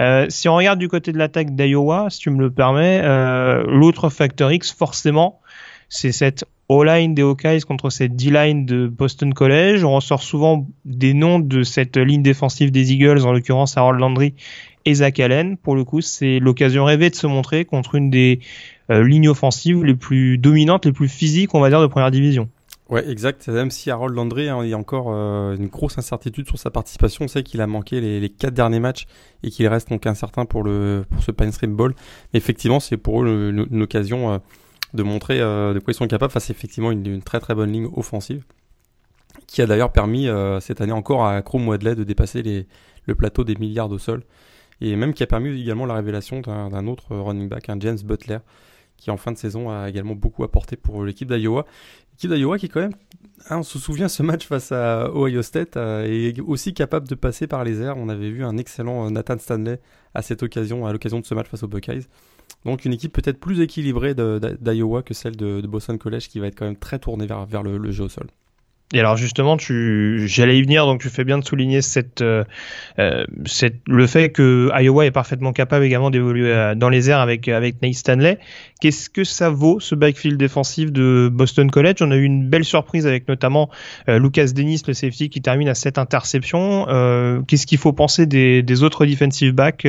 Euh, 0.00 0.26
si 0.28 0.48
on 0.48 0.56
regarde 0.56 0.78
du 0.78 0.88
côté 0.88 1.12
de 1.12 1.18
l'attaque 1.18 1.54
d'Iowa, 1.54 2.06
si 2.08 2.20
tu 2.20 2.30
me 2.30 2.40
le 2.40 2.50
permets, 2.50 3.00
euh, 3.02 3.64
l'autre 3.66 4.08
facteur 4.08 4.50
X, 4.52 4.72
forcément, 4.72 5.40
c'est 5.88 6.12
cette 6.12 6.44
O-line 6.68 7.14
des 7.14 7.22
Hawkeyes 7.22 7.62
contre 7.62 7.88
cette 7.88 8.14
D-line 8.14 8.66
de 8.66 8.88
Boston 8.88 9.32
College. 9.32 9.84
On 9.84 9.94
ressort 9.94 10.22
souvent 10.22 10.66
des 10.84 11.14
noms 11.14 11.38
de 11.38 11.62
cette 11.62 11.96
ligne 11.96 12.22
défensive 12.22 12.70
des 12.70 12.92
Eagles, 12.92 13.24
en 13.24 13.32
l'occurrence 13.32 13.76
Harold 13.78 13.98
Landry 13.98 14.34
et 14.84 14.94
Zach 14.94 15.18
Allen. 15.18 15.56
Pour 15.56 15.76
le 15.76 15.84
coup, 15.84 16.02
c'est 16.02 16.38
l'occasion 16.40 16.84
rêvée 16.84 17.08
de 17.08 17.14
se 17.14 17.26
montrer 17.26 17.64
contre 17.64 17.94
une 17.94 18.10
des 18.10 18.40
euh, 18.90 19.06
lignes 19.06 19.28
offensives 19.28 19.82
les 19.82 19.94
plus 19.94 20.36
dominantes, 20.36 20.84
les 20.84 20.92
plus 20.92 21.08
physiques, 21.08 21.54
on 21.54 21.60
va 21.60 21.70
dire, 21.70 21.80
de 21.80 21.86
première 21.86 22.10
division. 22.10 22.50
Ouais, 22.90 23.08
exact. 23.10 23.48
Même 23.48 23.70
si 23.70 23.90
Harold 23.90 24.14
Landry, 24.14 24.48
hein, 24.48 24.60
il 24.62 24.68
y 24.70 24.74
a 24.74 24.78
encore 24.78 25.08
euh, 25.10 25.56
une 25.56 25.68
grosse 25.68 25.96
incertitude 25.98 26.46
sur 26.46 26.58
sa 26.58 26.70
participation. 26.70 27.24
On 27.24 27.28
sait 27.28 27.42
qu'il 27.42 27.62
a 27.62 27.66
manqué 27.66 28.00
les, 28.00 28.28
quatre 28.28 28.54
derniers 28.54 28.80
matchs 28.80 29.06
et 29.42 29.50
qu'il 29.50 29.66
reste 29.68 29.90
donc 29.90 30.06
incertain 30.06 30.46
pour 30.46 30.62
le 30.62 31.04
pour 31.10 31.22
ce 31.22 31.30
Pine 31.30 31.52
Stream 31.52 31.76
Bowl. 31.76 31.94
Mais 32.32 32.38
effectivement, 32.38 32.80
c'est 32.80 32.96
pour 32.96 33.22
eux 33.22 33.50
une, 33.50 33.66
une 33.70 33.82
occasion 33.82 34.32
euh, 34.32 34.38
de 34.94 35.02
montrer 35.02 35.40
euh, 35.40 35.74
de 35.74 35.78
quoi 35.78 35.92
ils 35.92 35.96
sont 35.96 36.06
capables 36.06 36.32
face 36.32 36.50
effectivement 36.50 36.90
une, 36.90 37.22
très 37.22 37.40
très 37.40 37.54
bonne 37.54 37.72
ligne 37.72 37.88
offensive 37.94 38.44
qui 39.46 39.62
a 39.62 39.66
d'ailleurs 39.66 39.92
permis 39.92 40.28
euh, 40.28 40.60
cette 40.60 40.80
année 40.80 40.92
encore 40.92 41.26
à 41.26 41.40
Chrome 41.42 41.68
Wadley 41.68 41.94
de 41.94 42.04
dépasser 42.04 42.42
les, 42.42 42.66
le 43.06 43.14
plateau 43.14 43.44
des 43.44 43.54
milliards 43.56 43.90
au 43.90 43.98
sol 43.98 44.22
et 44.80 44.94
même 44.96 45.12
qui 45.12 45.22
a 45.22 45.26
permis 45.26 45.60
également 45.60 45.86
la 45.86 45.94
révélation 45.94 46.40
d'un 46.40 46.86
autre 46.86 47.16
running 47.16 47.48
back, 47.48 47.68
un 47.68 47.80
James 47.80 47.98
Butler, 48.04 48.38
qui 48.96 49.10
en 49.10 49.16
fin 49.16 49.32
de 49.32 49.36
saison 49.36 49.70
a 49.70 49.88
également 49.88 50.14
beaucoup 50.14 50.44
apporté 50.44 50.76
pour 50.76 51.04
l'équipe 51.04 51.30
d'Iowa. 51.32 51.66
L'équipe 52.12 52.30
d'Iowa 52.30 52.58
qui 52.58 52.68
quand 52.68 52.80
même, 52.80 52.94
hein, 53.50 53.58
on 53.58 53.62
se 53.62 53.78
souvient 53.78 54.08
ce 54.08 54.22
match 54.22 54.46
face 54.46 54.70
à 54.70 55.10
Ohio 55.12 55.42
State, 55.42 55.76
euh, 55.76 56.04
est 56.04 56.40
aussi 56.40 56.74
capable 56.74 57.08
de 57.08 57.14
passer 57.14 57.46
par 57.46 57.64
les 57.64 57.80
airs. 57.80 57.96
On 57.96 58.08
avait 58.08 58.30
vu 58.30 58.44
un 58.44 58.56
excellent 58.56 59.10
Nathan 59.10 59.38
Stanley 59.38 59.80
à 60.14 60.20
à 60.20 60.92
l'occasion 60.92 61.20
de 61.20 61.26
ce 61.26 61.34
match 61.34 61.48
face 61.48 61.62
aux 61.62 61.68
Buckeyes. 61.68 62.06
Donc 62.64 62.84
une 62.84 62.92
équipe 62.92 63.12
peut-être 63.12 63.38
plus 63.38 63.60
équilibrée 63.60 64.14
d'Iowa 64.14 65.02
que 65.02 65.14
celle 65.14 65.36
de, 65.36 65.60
Boston 65.62 65.98
College 65.98 66.28
qui 66.28 66.40
va 66.40 66.48
être 66.48 66.58
quand 66.58 66.66
même 66.66 66.76
très 66.76 66.98
tournée 66.98 67.26
vers, 67.26 67.46
vers 67.46 67.62
le, 67.62 67.90
jeu 67.90 68.04
au 68.04 68.08
sol. 68.08 68.26
Et 68.94 69.00
alors 69.00 69.18
justement, 69.18 69.58
j'allais 69.58 70.58
y 70.58 70.62
venir, 70.62 70.86
donc 70.86 71.02
tu 71.02 71.10
fais 71.10 71.24
bien 71.24 71.38
de 71.38 71.44
souligner 71.44 71.82
cette, 71.82 72.22
euh, 72.22 72.44
euh 72.98 73.24
cette, 73.44 73.76
le 73.86 74.06
fait 74.06 74.30
que 74.30 74.70
Iowa 74.74 75.04
est 75.04 75.10
parfaitement 75.10 75.52
capable 75.52 75.84
également 75.84 76.10
d'évoluer 76.10 76.50
euh, 76.50 76.74
dans 76.74 76.88
les 76.88 77.10
airs 77.10 77.20
avec 77.20 77.48
avec 77.48 77.82
Nate 77.82 77.94
Stanley. 77.94 78.38
Qu'est-ce 78.80 79.10
que 79.10 79.24
ça 79.24 79.50
vaut 79.50 79.78
ce 79.78 79.94
backfield 79.94 80.38
défensif 80.38 80.90
de 80.90 81.30
Boston 81.30 81.70
College? 81.70 81.96
On 82.00 82.10
a 82.10 82.16
eu 82.16 82.22
une 82.22 82.48
belle 82.48 82.64
surprise 82.64 83.06
avec 83.06 83.28
notamment 83.28 83.68
Lucas 84.06 84.52
Dennis, 84.54 84.82
le 84.86 84.94
safety, 84.94 85.28
qui 85.28 85.42
termine 85.42 85.68
à 85.68 85.74
cette 85.74 85.98
interception. 85.98 86.86
Qu'est-ce 87.46 87.66
qu'il 87.66 87.78
faut 87.78 87.92
penser 87.92 88.24
des 88.26 88.82
autres 88.82 89.04
defensive 89.04 89.52
backs 89.52 89.86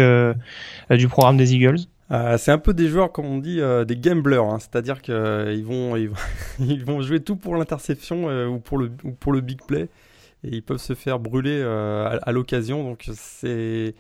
du 0.90 1.08
programme 1.08 1.38
des 1.38 1.54
Eagles? 1.54 1.86
Euh, 2.12 2.38
c'est 2.38 2.52
un 2.52 2.58
peu 2.58 2.74
des 2.74 2.88
joueurs, 2.88 3.12
comme 3.12 3.26
on 3.26 3.38
dit, 3.38 3.62
euh, 3.62 3.86
des 3.86 3.96
gamblers, 3.96 4.44
hein, 4.44 4.58
c'est-à-dire 4.60 5.02
qu'ils 5.02 5.14
euh, 5.14 5.62
vont, 6.86 7.02
jouer 7.02 7.20
tout 7.20 7.36
pour 7.36 7.56
l'interception 7.56 8.48
ou, 8.48 8.60
pour 8.60 8.78
le, 8.80 9.42
big 9.42 9.62
play, 9.66 9.90
et 10.44 10.50
ils 10.50 10.64
peuvent 10.64 10.78
se 10.78 10.94
faire 10.96 11.20
brûler 11.20 11.62
à, 11.62 12.32
l'occasion. 12.32 12.84
Donc 12.84 13.10
c'est 13.14 13.94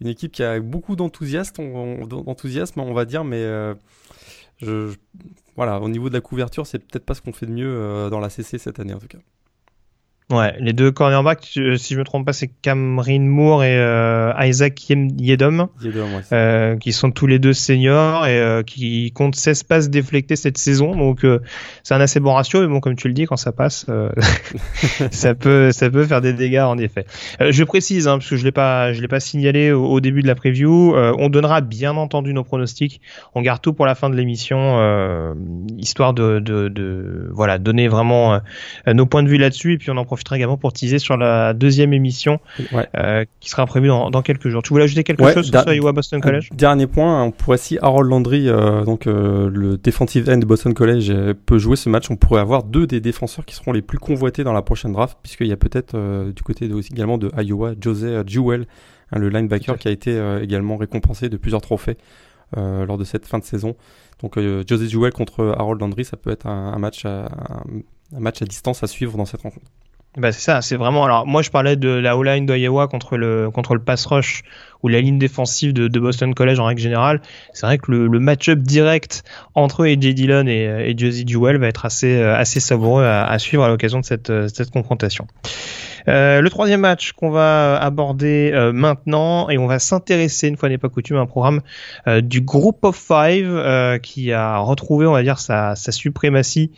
une 0.00 0.06
équipe 0.06 0.32
qui 0.32 0.44
a 0.44 0.60
beaucoup 0.60 0.94
d'enthousiasme, 0.94 1.60
on, 1.60 2.92
va 2.94 3.04
dire, 3.04 3.24
mais 3.24 3.44
voilà, 5.56 5.80
au 5.80 5.88
niveau 5.88 6.08
de 6.08 6.14
la 6.14 6.20
couverture, 6.20 6.66
c'est 6.66 6.78
peut-être 6.78 7.04
pas 7.04 7.14
ce 7.14 7.22
qu'on 7.22 7.32
fait 7.32 7.46
de 7.46 7.52
mieux 7.52 8.08
dans 8.10 8.20
la 8.20 8.30
CC 8.30 8.58
cette 8.58 8.78
année 8.78 8.94
en 8.94 8.98
tout 8.98 9.08
cas. 9.08 9.18
Ouais, 10.28 10.56
les 10.58 10.72
deux 10.72 10.90
cornerbacks, 10.90 11.44
si 11.44 11.94
je 11.94 11.96
me 11.96 12.02
trompe 12.02 12.26
pas, 12.26 12.32
c'est 12.32 12.48
Cameron 12.48 13.20
Moore 13.20 13.62
et 13.62 13.78
euh, 13.78 14.32
Isaac 14.40 14.90
Yedom, 14.90 15.68
euh, 16.32 16.76
qui 16.78 16.92
sont 16.92 17.12
tous 17.12 17.28
les 17.28 17.38
deux 17.38 17.52
seniors 17.52 18.26
et 18.26 18.40
euh, 18.40 18.64
qui 18.64 19.12
comptent 19.12 19.36
16 19.36 19.62
passes 19.62 19.88
déflectées 19.88 20.34
cette 20.34 20.58
saison. 20.58 20.96
Donc 20.96 21.24
c'est 21.84 21.94
un 21.94 22.00
assez 22.00 22.18
bon 22.18 22.34
ratio, 22.34 22.60
mais 22.60 22.66
bon, 22.66 22.80
comme 22.80 22.96
tu 22.96 23.06
le 23.06 23.14
dis, 23.14 23.26
quand 23.26 23.36
ça 23.36 23.52
passe, 23.52 23.86
ça 25.12 25.36
peut 25.36 25.70
ça 25.70 25.90
peut 25.90 26.04
faire 26.04 26.20
des 26.20 26.32
dégâts 26.32 26.64
en 26.66 26.76
effet. 26.76 27.06
je 27.38 27.62
précise, 27.62 28.08
hein, 28.08 28.18
parce 28.18 28.28
que 28.28 28.34
je 28.34 28.44
l'ai 28.44 28.50
pas 28.50 28.92
je 28.92 29.00
l'ai 29.00 29.08
pas 29.08 29.20
signalé 29.20 29.70
au, 29.70 30.00
début 30.00 30.22
de 30.22 30.26
la 30.26 30.34
preview, 30.34 30.96
on 30.96 31.28
donnera 31.28 31.60
bien 31.60 31.96
entendu 31.96 32.34
nos 32.34 32.42
pronostics. 32.42 33.00
On 33.36 33.42
garde 33.42 33.62
tout 33.62 33.74
pour 33.74 33.86
la 33.86 33.94
fin 33.94 34.10
de 34.10 34.16
l'émission, 34.16 35.36
histoire 35.78 36.14
de, 36.14 36.40
de, 36.40 36.66
de, 36.66 37.30
voilà 37.32 37.58
donner 37.58 37.86
vraiment 37.86 38.40
nos 38.92 39.06
points 39.06 39.22
de 39.22 39.28
vue 39.28 39.38
là-dessus 39.38 39.74
et 39.74 39.78
puis 39.78 39.92
on 39.92 39.96
en 39.96 40.04
profitera 40.16 40.36
également 40.36 40.56
pour 40.56 40.72
teaser 40.72 40.98
sur 40.98 41.18
la 41.18 41.52
deuxième 41.52 41.92
émission 41.92 42.40
euh, 42.96 43.26
qui 43.40 43.50
sera 43.50 43.66
prévue 43.66 43.88
dans, 43.88 44.22
quelques 44.22 44.48
jours. 44.48 44.62
Tu 44.62 44.70
voulais 44.70 44.84
ajouter 44.84 45.04
quelque 45.04 45.30
chose 45.30 45.50
sur 45.50 45.72
Iowa 45.72 45.92
Boston 45.92 46.22
College? 46.22 46.48
Dernier 46.54 46.86
point, 46.86 47.22
on 47.22 47.30
pourrait 47.32 47.58
si 47.58 47.76
Harold 47.82 48.08
Landry, 48.08 48.48
euh, 48.48 48.82
donc 48.84 49.06
euh, 49.06 49.50
le 49.52 49.76
defensive 49.76 50.30
end 50.30 50.38
de 50.38 50.46
Boston 50.46 50.72
College, 50.72 51.12
peut 51.44 51.58
jouer 51.58 51.76
ce 51.76 51.90
match, 51.90 52.10
on 52.10 52.16
pourrait 52.16 52.40
avoir 52.40 52.62
deux 52.62 52.86
des 52.86 53.00
défenseurs 53.00 53.44
qui 53.44 53.54
seront 53.54 53.72
les 53.72 53.82
plus 53.82 53.98
convoités 53.98 54.42
dans 54.42 54.54
la 54.54 54.62
prochaine 54.62 54.92
draft, 54.92 55.18
puisqu'il 55.22 55.48
y 55.48 55.52
a 55.52 55.56
peut-être 55.58 55.96
du 56.34 56.42
côté 56.42 56.72
aussi 56.72 56.92
également 56.92 57.18
de 57.18 57.30
Iowa, 57.38 57.74
José 57.78 58.22
Jewell, 58.26 58.66
hein, 59.12 59.18
le 59.18 59.28
linebacker 59.28 59.76
qui 59.76 59.88
a 59.88 59.90
été 59.90 60.18
également 60.42 60.78
récompensé 60.78 61.28
de 61.28 61.36
plusieurs 61.36 61.60
trophées 61.60 61.98
lors 62.56 62.96
de 62.96 63.04
cette 63.04 63.26
fin 63.26 63.38
de 63.38 63.44
saison. 63.44 63.76
Donc 64.22 64.38
José 64.66 64.88
Jewell 64.88 65.12
contre 65.12 65.54
Harold 65.58 65.78
Landry, 65.78 66.06
ça 66.06 66.16
peut 66.16 66.30
être 66.30 66.46
un, 66.46 66.78
match 66.78 67.04
un 68.12 68.20
match 68.20 68.40
à 68.42 68.44
distance 68.44 68.82
à 68.82 68.86
suivre 68.86 69.16
dans 69.16 69.26
cette 69.26 69.42
rencontre. 69.42 69.66
Bah 70.16 70.32
c'est 70.32 70.40
ça, 70.40 70.62
c'est 70.62 70.76
vraiment. 70.76 71.04
Alors 71.04 71.26
moi 71.26 71.42
je 71.42 71.50
parlais 71.50 71.76
de 71.76 71.90
la 71.90 72.16
O-line 72.16 72.46
d'Iowa 72.46 72.88
contre 72.88 73.18
le 73.18 73.50
contre 73.50 73.74
le 73.74 73.80
pass 73.80 74.06
rush 74.06 74.44
ou 74.82 74.88
la 74.88 75.02
ligne 75.02 75.18
défensive 75.18 75.74
de, 75.74 75.88
de 75.88 76.00
Boston 76.00 76.32
College 76.34 76.58
en 76.58 76.64
règle 76.64 76.80
générale. 76.80 77.20
C'est 77.52 77.66
vrai 77.66 77.76
que 77.76 77.90
le, 77.90 78.06
le 78.06 78.18
match-up 78.18 78.60
direct 78.60 79.24
entre 79.54 79.84
AJ 79.84 80.14
Dillon 80.14 80.46
et, 80.46 80.90
et 80.90 80.94
Josie 80.96 81.24
Jewell 81.26 81.58
va 81.58 81.66
être 81.66 81.84
assez 81.84 82.22
assez 82.22 82.60
savoureux 82.60 83.04
à, 83.04 83.26
à 83.26 83.38
suivre 83.38 83.62
à 83.62 83.68
l'occasion 83.68 84.00
de 84.00 84.06
cette 84.06 84.32
cette 84.48 84.70
confrontation. 84.70 85.26
Euh, 86.08 86.40
le 86.40 86.50
troisième 86.50 86.80
match 86.80 87.12
qu'on 87.12 87.30
va 87.30 87.76
aborder 87.76 88.52
euh, 88.54 88.72
maintenant 88.72 89.50
et 89.50 89.58
on 89.58 89.66
va 89.66 89.78
s'intéresser 89.78 90.48
une 90.48 90.56
fois 90.56 90.68
n'est 90.68 90.78
pas 90.78 90.88
coutume 90.88 91.16
à 91.16 91.20
un 91.20 91.26
programme 91.26 91.62
euh, 92.06 92.20
du 92.20 92.40
Group 92.40 92.84
of 92.84 92.96
Five 92.96 94.00
qui 94.02 94.32
a 94.32 94.58
retrouvé 94.58 95.06
on 95.06 95.12
va 95.12 95.22
dire 95.22 95.38
sa, 95.38 95.74
sa 95.74 95.92
suprématie 95.92 96.70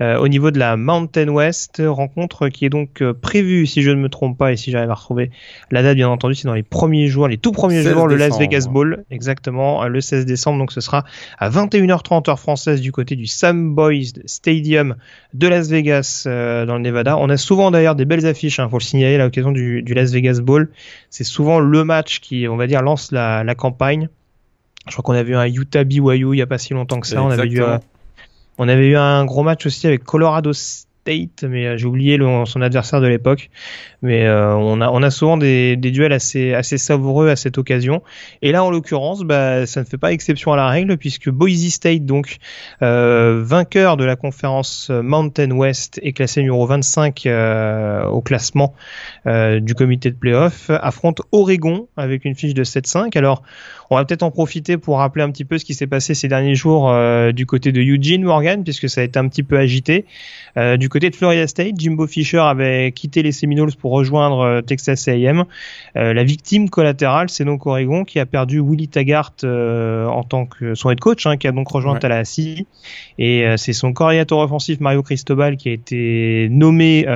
au 0.00 0.28
niveau 0.28 0.50
de 0.50 0.58
la 0.58 0.76
Mountain 0.76 1.28
West. 1.28 1.82
Rencontre 1.84 2.48
qui 2.48 2.64
est 2.64 2.68
donc 2.68 3.02
prévue 3.20 3.66
si 3.66 3.82
je 3.82 3.90
ne 3.90 3.96
me 3.96 4.08
trompe 4.08 4.36
pas 4.38 4.52
et 4.52 4.56
si 4.56 4.70
j'arrive 4.70 4.90
à 4.90 4.94
retrouver 4.94 5.30
la 5.70 5.82
date 5.82 5.96
bien 5.96 6.08
entendu 6.08 6.34
c'est 6.34 6.46
dans 6.46 6.54
les 6.54 6.62
premiers 6.62 7.08
jours 7.08 7.28
les 7.28 7.38
tout 7.38 7.52
premiers 7.52 7.82
jours 7.82 8.06
le 8.06 8.16
Las 8.16 8.38
Vegas 8.38 8.66
Bowl. 8.70 9.04
Exactement 9.10 9.86
le 9.86 10.00
16 10.00 10.26
décembre 10.26 10.58
donc 10.58 10.72
ce 10.72 10.80
sera 10.80 11.04
à 11.38 11.50
21h30 11.50 12.30
heure 12.30 12.40
française 12.40 12.80
du 12.80 12.92
côté 12.92 13.16
du 13.16 13.26
Sam 13.26 13.74
Boys 13.74 14.12
Stadium 14.26 14.96
de 15.34 15.48
Las 15.48 15.68
Vegas 15.68 16.22
dans 16.26 16.76
le 16.76 16.80
Nevada. 16.80 17.16
On 17.16 17.28
a 17.30 17.36
souvent 17.36 17.70
d'ailleurs 17.70 17.94
des 17.94 18.04
belles 18.04 18.26
affiches 18.26 18.58
hein, 18.58 18.68
le 18.78 18.82
signaler 18.82 19.16
à 19.16 19.24
l'occasion 19.24 19.52
du, 19.52 19.82
Las 19.82 20.12
Vegas 20.12 20.40
Bowl. 20.40 20.70
C'est 21.10 21.24
souvent 21.24 21.58
le 21.58 21.84
match 21.84 22.20
qui, 22.20 22.48
on 22.48 22.56
va 22.56 22.66
dire, 22.66 22.82
lance 22.82 23.12
la, 23.12 23.54
campagne. 23.54 24.08
Je 24.86 24.92
crois 24.92 25.02
qu'on 25.02 25.18
avait 25.18 25.32
eu 25.32 25.36
un 25.36 25.46
Utah 25.46 25.84
BYU 25.84 26.34
il 26.34 26.38
y 26.38 26.42
a 26.42 26.46
pas 26.46 26.58
si 26.58 26.74
longtemps 26.74 27.00
que 27.00 27.06
ça. 27.06 27.22
On 27.22 27.30
avait, 27.30 27.48
eu 27.48 27.62
un, 27.62 27.80
on 28.58 28.68
avait 28.68 28.88
eu 28.88 28.96
un 28.96 29.24
gros 29.24 29.42
match 29.42 29.66
aussi 29.66 29.86
avec 29.86 30.04
Colorado 30.04 30.52
mais 31.42 31.66
euh, 31.66 31.76
j'ai 31.76 31.86
oublié 31.86 32.18
son 32.46 32.60
adversaire 32.60 33.00
de 33.00 33.06
l'époque. 33.06 33.50
Mais 34.02 34.26
euh, 34.26 34.54
on, 34.54 34.80
a, 34.80 34.90
on 34.90 35.02
a 35.02 35.10
souvent 35.10 35.36
des, 35.36 35.76
des, 35.76 35.90
duels 35.90 36.12
assez, 36.12 36.54
assez 36.54 36.78
savoureux 36.78 37.28
à 37.28 37.36
cette 37.36 37.58
occasion. 37.58 38.02
Et 38.42 38.52
là, 38.52 38.62
en 38.64 38.70
l'occurrence, 38.70 39.22
bah, 39.22 39.66
ça 39.66 39.80
ne 39.80 39.86
fait 39.86 39.98
pas 39.98 40.12
exception 40.12 40.52
à 40.52 40.56
la 40.56 40.68
règle, 40.68 40.96
puisque 40.96 41.30
Boise 41.30 41.68
State, 41.68 42.04
donc 42.04 42.36
euh, 42.82 43.42
vainqueur 43.42 43.96
de 43.96 44.04
la 44.04 44.16
conférence 44.16 44.90
Mountain 44.90 45.50
West, 45.52 45.98
est 46.02 46.12
classé 46.12 46.40
numéro 46.40 46.66
25 46.66 47.26
au 48.10 48.20
classement 48.20 48.74
du 49.26 49.74
comité 49.74 50.10
de 50.10 50.16
playoff, 50.16 50.70
affronte 50.70 51.22
Oregon 51.32 51.88
avec 51.96 52.24
une 52.24 52.34
fiche 52.34 52.54
de 52.54 52.64
7-5. 52.64 53.16
Alors, 53.16 53.42
on 53.90 53.96
va 53.96 54.04
peut-être 54.04 54.22
en 54.22 54.30
profiter 54.30 54.76
pour 54.76 54.98
rappeler 54.98 55.22
un 55.22 55.30
petit 55.30 55.44
peu 55.44 55.58
ce 55.58 55.64
qui 55.64 55.74
s'est 55.74 55.86
passé 55.86 56.14
ces 56.14 56.28
derniers 56.28 56.54
jours 56.54 56.92
du 57.32 57.46
côté 57.46 57.72
de 57.72 57.80
Eugene 57.80 58.22
Morgan, 58.22 58.64
puisque 58.64 58.88
ça 58.88 59.00
a 59.00 59.04
été 59.04 59.18
un 59.18 59.28
petit 59.28 59.42
peu 59.42 59.58
agité. 59.58 60.04
du 60.78 60.88
côté 60.88 61.10
de 61.10 61.16
Florida 61.16 61.46
State, 61.46 61.74
Jimbo 61.78 62.06
Fisher 62.06 62.38
avait 62.38 62.92
quitté 62.92 63.22
les 63.22 63.32
Seminoles 63.32 63.74
pour 63.74 63.92
rejoindre 63.92 64.40
euh, 64.40 64.62
Texas 64.62 65.08
A&M. 65.08 65.44
Euh, 65.96 66.12
la 66.12 66.24
victime 66.24 66.68
collatérale, 66.68 67.28
c'est 67.28 67.44
donc 67.44 67.66
Oregon 67.66 68.04
qui 68.04 68.18
a 68.18 68.26
perdu 68.26 68.60
Willie 68.60 68.88
Taggart 68.88 69.32
euh, 69.44 70.06
en 70.06 70.24
tant 70.24 70.46
que 70.46 70.74
son 70.74 70.90
head 70.90 71.00
coach, 71.00 71.26
hein, 71.26 71.36
qui 71.36 71.46
a 71.46 71.52
donc 71.52 71.68
rejoint 71.68 71.98
Tallahassee. 71.98 72.66
Et 73.18 73.46
c'est 73.56 73.72
son 73.72 73.92
coordinateur 73.92 74.38
offensif 74.38 74.80
Mario 74.80 75.02
Cristobal 75.02 75.56
qui 75.56 75.68
a 75.68 75.72
été 75.72 76.48
nommé 76.50 77.06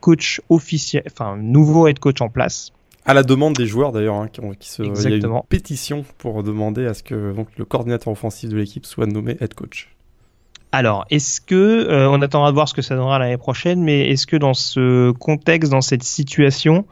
coach 0.00 0.40
officiel, 0.48 1.02
enfin 1.06 1.36
nouveau 1.36 1.86
head 1.86 1.98
coach 1.98 2.20
en 2.20 2.28
place. 2.28 2.72
À 3.04 3.14
la 3.14 3.22
demande 3.22 3.54
des 3.54 3.66
joueurs 3.66 3.92
d'ailleurs, 3.92 4.14
hein, 4.14 4.28
qui, 4.32 4.40
qui 4.60 4.68
se, 4.68 4.82
il 4.82 5.10
y 5.10 5.12
a 5.12 5.16
une 5.16 5.40
pétition 5.48 6.04
pour 6.18 6.42
demander 6.42 6.86
à 6.86 6.94
ce 6.94 7.02
que 7.02 7.32
donc, 7.32 7.48
le 7.56 7.64
coordinateur 7.64 8.12
offensif 8.12 8.48
de 8.50 8.56
l'équipe 8.56 8.86
soit 8.86 9.06
nommé 9.06 9.36
head 9.40 9.54
coach. 9.54 9.88
Alors, 10.74 11.04
est-ce 11.10 11.40
que 11.40 11.54
euh, 11.54 12.08
on 12.08 12.22
attendra 12.22 12.50
de 12.50 12.54
voir 12.54 12.66
ce 12.66 12.72
que 12.72 12.80
ça 12.80 12.96
donnera 12.96 13.18
l'année 13.18 13.36
prochaine, 13.36 13.82
mais 13.82 14.08
est-ce 14.08 14.26
que 14.26 14.36
dans 14.36 14.54
ce 14.54 15.10
contexte, 15.10 15.70
dans 15.70 15.82
cette 15.82 16.02
situation, 16.02 16.86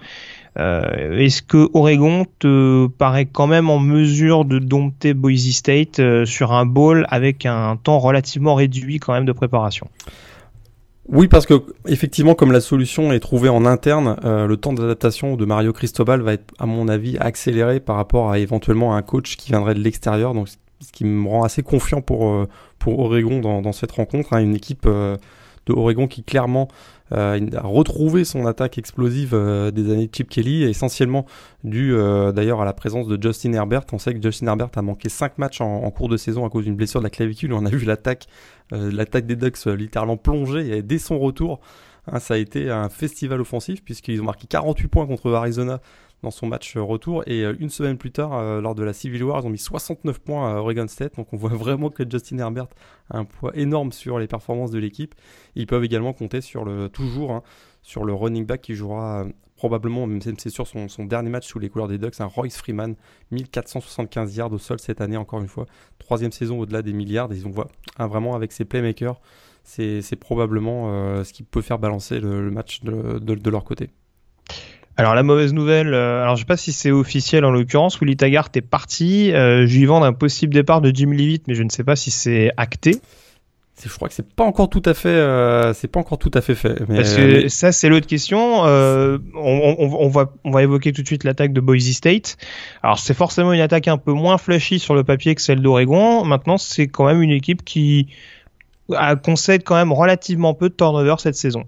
euh, 0.59 1.17
est-ce 1.17 1.41
que 1.41 1.71
Oregon 1.73 2.27
te 2.41 2.89
paraît 2.89 3.25
quand 3.25 3.47
même 3.47 3.71
en 3.71 3.79
mesure 3.79 4.45
de 4.45 4.59
dompter 4.59 5.15
Boise 5.15 5.51
State 5.53 6.01
euh, 6.01 6.27
sur 6.27 6.53
un 6.53 6.67
bowl 6.67 7.07
avec 7.09 7.47
un 7.47 7.77
temps 7.77 7.99
relativement 8.01 8.55
réduit 8.55 8.99
quand 8.99 9.15
même 9.15 9.25
de 9.25 9.33
préparation? 9.33 9.89
Oui, 11.11 11.29
parce 11.29 11.47
que 11.47 11.55
effectivement, 11.87 12.35
comme 12.35 12.53
la 12.53 12.61
solution 12.61 13.13
est 13.13 13.21
trouvée 13.21 13.49
en 13.49 13.67
interne, 13.67 14.17
le 14.23 14.57
temps 14.57 14.73
d'adaptation 14.73 15.37
de 15.37 15.45
Mario 15.45 15.73
Cristobal 15.73 16.21
va 16.21 16.35
être, 16.35 16.55
à 16.59 16.67
mon 16.67 16.89
avis, 16.89 17.19
accéléré 17.19 17.81
par 17.81 17.97
rapport 17.97 18.31
à 18.31 18.39
éventuellement 18.39 18.95
un 18.95 19.03
coach 19.03 19.37
qui 19.37 19.51
viendrait 19.51 19.75
de 19.75 19.81
l'extérieur. 19.81 20.35
Donc, 20.35 20.49
ce 20.49 20.93
qui 20.93 21.05
me 21.05 21.29
rend 21.29 21.43
assez 21.43 21.63
confiant 21.63 22.01
pour 22.01 22.47
pour 22.81 22.99
Oregon 22.99 23.39
dans, 23.39 23.63
dans 23.63 23.73
cette 23.73 23.93
rencontre. 23.93 24.33
Hein, 24.33 24.41
une 24.41 24.57
équipe 24.57 24.87
euh, 24.87 25.17
de 25.67 25.73
Oregon 25.73 26.09
qui 26.09 26.25
clairement 26.25 26.67
euh, 27.13 27.41
a 27.57 27.67
retrouvé 27.67 28.25
son 28.25 28.47
attaque 28.47 28.79
explosive 28.79 29.31
euh, 29.35 29.71
des 29.71 29.93
années 29.93 30.07
de 30.07 30.15
Chip 30.15 30.29
Kelly, 30.29 30.65
essentiellement 30.65 31.27
dû 31.65 31.93
d'ailleurs 32.35 32.61
à 32.61 32.65
la 32.65 32.73
présence 32.73 33.07
de 33.07 33.21
Justin 33.21 33.53
Herbert. 33.53 33.83
On 33.93 33.99
sait 33.99 34.15
que 34.15 34.23
Justin 34.23 34.47
Herbert 34.49 34.71
a 34.77 34.83
manqué 34.83 35.09
5 35.09 35.39
matchs 35.39 35.61
en, 35.61 35.91
cours 35.91 36.09
de 36.09 36.17
saison 36.17 36.47
à 36.47 36.51
cause 36.51 36.65
d'une 36.65 36.77
blessure 36.77 37.01
de 37.01 37.05
la 37.05 37.11
clavicule. 37.11 37.53
On 37.53 37.67
a 37.67 37.71
vu 37.71 37.85
l'attaque 37.85 38.27
l'attaque 38.73 39.27
des 39.27 39.35
Ducks 39.35 39.67
littéralement 39.67 40.17
plonger 40.17 40.77
et 40.77 40.83
dès 40.83 40.99
son 40.99 41.19
retour. 41.19 41.61
Hein, 42.07 42.19
ça 42.19 42.35
a 42.35 42.37
été 42.37 42.71
un 42.71 42.89
festival 42.89 43.41
offensif 43.41 43.85
puisqu'ils 43.85 44.21
ont 44.21 44.25
marqué 44.25 44.47
48 44.47 44.89
points 44.89 45.07
contre 45.07 45.33
Arizona 45.33 45.81
dans 46.23 46.31
son 46.31 46.47
match 46.47 46.77
retour. 46.77 47.23
Et 47.27 47.45
euh, 47.45 47.55
une 47.59 47.71
semaine 47.71 47.99
plus 47.99 48.13
tard, 48.13 48.35
euh, 48.35 48.61
lors 48.61 48.75
de 48.75 48.83
la 48.83 48.93
Civil 48.93 49.23
War, 49.25 49.41
ils 49.43 49.47
ont 49.47 49.51
mis 49.51 49.59
69 49.59 50.21
points 50.21 50.55
à 50.55 50.61
Oregon 50.61 50.87
State. 50.89 51.17
Donc 51.17 51.33
on 51.33 51.37
voit 51.37 51.51
vraiment 51.55 51.91
que 51.91 52.09
Justin 52.09 52.39
Herbert 52.39 52.69
a 53.11 53.19
un 53.19 53.25
poids 53.25 53.53
énorme 53.55 53.93
sur 53.93 54.19
les 54.19 54.27
performances 54.27 54.71
de 54.71 54.79
l'équipe. 54.79 55.15
Ils 55.55 55.67
peuvent 55.67 55.85
également 55.85 56.13
compter 56.13 56.41
sur 56.41 56.65
le 56.65 56.89
toujours 56.89 57.33
hein, 57.33 57.43
sur 57.83 58.05
le 58.05 58.13
running 58.13 58.45
back 58.45 58.61
qui 58.63 58.75
jouera 58.75 59.23
euh, 59.23 59.29
probablement, 59.57 60.07
même 60.07 60.21
c'est 60.23 60.49
sûr, 60.49 60.67
son, 60.67 61.05
dernier 61.05 61.29
match 61.29 61.47
sous 61.47 61.59
les 61.59 61.69
couleurs 61.69 61.89
des 61.89 61.99
Ducks, 61.99 62.19
un 62.21 62.27
Royce 62.27 62.57
Freeman, 62.57 62.95
1475 63.31 64.35
yards 64.35 64.53
au 64.53 64.59
sol 64.59 64.81
cette 64.81 65.03
année, 65.03 65.19
encore 65.19 65.41
une 65.41 65.49
fois. 65.49 65.67
Troisième 65.99 66.33
saison 66.33 66.59
au-delà 66.61 66.81
des 66.81 66.95
milliards. 66.95 67.29
Ils 67.31 67.47
ont 67.47 67.51
voit 67.51 67.69
vraiment 67.99 68.35
avec 68.35 68.53
ses 68.53 68.65
playmakers, 68.65 69.21
c'est 69.63 70.17
probablement 70.19 71.23
ce 71.23 71.31
qui 71.35 71.43
peut 71.43 71.61
faire 71.61 71.79
balancer 71.79 72.21
le, 72.21 72.51
match 72.51 72.83
de 72.83 73.51
leur 73.51 73.65
côté. 73.65 73.91
Alors 75.01 75.15
la 75.15 75.23
mauvaise 75.23 75.55
nouvelle, 75.55 75.95
euh, 75.95 76.23
alors 76.23 76.37
je 76.37 76.41
sais 76.41 76.47
pas 76.47 76.59
si 76.59 76.73
c'est 76.73 76.91
officiel 76.91 77.47
en 77.47 77.51
l'occurrence, 77.51 77.99
Willy 78.01 78.19
Taggart 78.19 78.51
est 78.55 78.61
parti, 78.61 79.33
euh, 79.33 79.67
je 79.67 79.79
lui 79.79 79.87
vends 79.87 80.03
un 80.03 80.13
possible 80.13 80.53
départ 80.53 80.83
de 80.83 80.95
Jim 80.95 81.11
Leavitt, 81.11 81.49
mais 81.49 81.55
je 81.55 81.63
ne 81.63 81.71
sais 81.71 81.85
pas 81.85 81.97
si 81.97 82.11
c'est 82.11 82.51
acté. 82.59 83.01
Je 83.83 83.89
crois 83.89 84.09
que 84.09 84.15
c'est 84.15 84.31
pas 84.31 84.45
encore 84.45 84.69
tout 84.69 84.83
à 84.85 84.93
fait, 84.93 85.09
euh, 85.09 85.73
c'est 85.73 85.89
pas 85.89 86.01
encore 86.01 86.19
tout 86.19 86.31
à 86.35 86.43
fait 86.43 86.55
fait. 86.55 86.85
Parce 86.85 87.15
que 87.15 87.49
ça 87.49 87.73
c'est 87.73 87.89
l'autre 87.89 88.07
question. 88.07 88.67
Euh, 88.67 89.17
on, 89.35 89.75
on, 89.79 90.05
on, 90.05 90.09
va 90.11 90.35
on 90.45 90.51
va 90.51 90.63
évoquer 90.63 90.93
tout 90.93 91.01
de 91.01 91.07
suite 91.07 91.25
l'attaque 91.25 91.55
de 91.55 91.63
Boise 91.63 91.91
State. 91.93 92.37
Alors 92.83 92.99
c'est 92.99 93.15
forcément 93.15 93.55
une 93.55 93.61
attaque 93.63 93.89
un 93.89 93.97
peu 93.97 94.13
moins 94.13 94.37
flashy 94.37 94.81
sur 94.81 94.95
le 94.95 95.03
papier 95.03 95.35
que 95.35 95.41
celle 95.41 95.63
d'Oregon. 95.63 96.27
Maintenant 96.27 96.59
c'est 96.59 96.89
quand 96.89 97.07
même 97.07 97.23
une 97.23 97.31
équipe 97.31 97.65
qui 97.65 98.09
concède 99.23 99.65
quand 99.65 99.77
même 99.77 99.93
relativement 99.93 100.53
peu 100.53 100.69
de 100.69 100.75
turnover 100.75 101.15
cette 101.17 101.37
saison. 101.37 101.65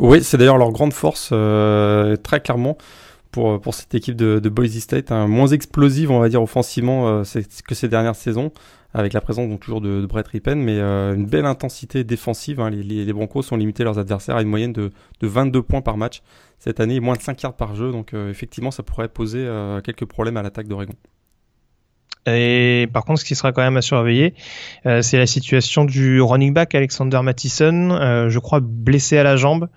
Oui, 0.00 0.22
c'est 0.22 0.36
d'ailleurs 0.36 0.58
leur 0.58 0.70
grande 0.70 0.92
force, 0.92 1.30
euh, 1.32 2.14
très 2.16 2.40
clairement. 2.40 2.78
pour, 3.32 3.60
pour 3.60 3.74
cette 3.74 3.94
équipe 3.94 4.16
de, 4.16 4.38
de 4.38 4.48
Boise 4.48 4.78
State, 4.78 5.12
hein, 5.12 5.26
moins 5.26 5.48
explosive, 5.48 6.10
on 6.10 6.20
va 6.20 6.28
dire, 6.28 6.42
offensivement 6.42 7.22
que 7.24 7.74
ces 7.74 7.88
dernières 7.88 8.14
saisons, 8.14 8.52
avec 8.94 9.12
la 9.12 9.20
présence 9.20 9.48
donc 9.48 9.60
toujours 9.60 9.80
de, 9.80 10.00
de 10.00 10.06
Brett 10.06 10.26
Rippen, 10.28 10.54
mais 10.56 10.80
une 10.80 11.26
belle 11.26 11.46
intensité 11.46 12.04
défensive. 12.04 12.60
Hein. 12.60 12.70
Les, 12.70 13.04
les, 13.04 13.12
Broncos 13.12 13.52
ont 13.52 13.56
limité 13.56 13.84
leurs 13.84 13.98
adversaires 13.98 14.36
à 14.36 14.42
une 14.42 14.48
moyenne 14.48 14.72
de, 14.72 14.92
de 15.20 15.26
22 15.26 15.62
points 15.62 15.82
par 15.82 15.96
match 15.96 16.22
cette 16.58 16.80
année, 16.80 17.00
moins 17.00 17.16
de 17.16 17.22
5 17.22 17.42
yards 17.42 17.56
par 17.56 17.74
jeu, 17.74 17.92
donc 17.92 18.14
effectivement, 18.14 18.70
ça 18.70 18.82
pourrait 18.82 19.08
poser 19.08 19.46
quelques 19.84 20.06
problèmes 20.06 20.36
à 20.36 20.42
l'attaque 20.42 20.68
d'Oregon. 20.68 20.94
Et 22.26 22.88
par 22.92 23.04
contre, 23.04 23.20
ce 23.20 23.24
qui 23.24 23.34
sera 23.34 23.52
quand 23.52 23.62
même 23.62 23.76
à 23.76 23.82
surveiller, 23.82 24.34
euh, 24.86 25.02
c'est 25.02 25.18
la 25.18 25.26
situation 25.26 25.84
du 25.84 26.20
running 26.20 26.52
back 26.52 26.74
Alexander 26.74 27.20
Mattison, 27.22 27.90
euh, 27.92 28.28
je 28.28 28.38
crois 28.38 28.60
blessé 28.60 29.18
à 29.18 29.22
la 29.22 29.36
jambe 29.36 29.68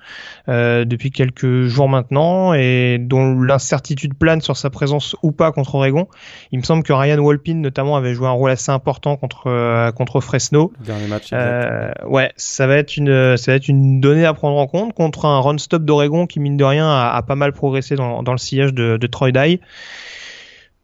euh, 0.50 0.86
depuis 0.86 1.12
quelques 1.12 1.64
jours 1.64 1.88
maintenant, 1.88 2.54
et 2.54 2.98
dont 3.00 3.40
l'incertitude 3.40 4.14
plane 4.16 4.42
sur 4.42 4.58
sa 4.58 4.70
présence 4.70 5.16
ou 5.24 5.32
pas 5.32 5.52
contre 5.52 5.76
Oregon. 5.76 6.08
Il 6.52 6.60
me 6.60 6.64
semble 6.64 6.84
que 6.84 6.94
Ryan 6.94 7.20
Walpin 7.20 7.56
notamment 7.56 7.96
avait 7.96 8.14
joué 8.14 8.28
un 8.28 8.32
rôle 8.32 8.52
assez 8.52 8.72
important 8.72 9.16
contre 9.18 9.92
contre 9.92 10.20
Fresno. 10.20 10.74
Dernier 10.86 11.08
match. 11.08 11.32
ouais, 12.06 12.32
ça 12.36 12.68
va 12.68 12.78
être 12.78 12.98
une 12.98 13.38
ça 13.38 13.52
va 13.52 13.56
être 13.56 13.68
une 13.68 14.02
donnée 14.02 14.26
à 14.26 14.34
prendre 14.34 14.58
en 14.58 14.68
compte 14.68 14.94
contre 14.94 15.26
un 15.26 15.40
run 15.40 15.58
stop 15.58 15.84
d'Oregon 15.84 16.28
qui 16.28 16.40
mine 16.40 16.58
de 16.58 16.64
rien 16.64 16.90
a, 16.90 17.22
pas 17.22 17.36
mal 17.36 17.54
progressé 17.54 17.96
dans, 17.96 18.24
dans 18.24 18.32
le 18.32 18.38
sillage 18.38 18.74
de, 18.74 18.98
de 18.98 19.08
Troy 19.08 19.32
Dye. 19.32 19.60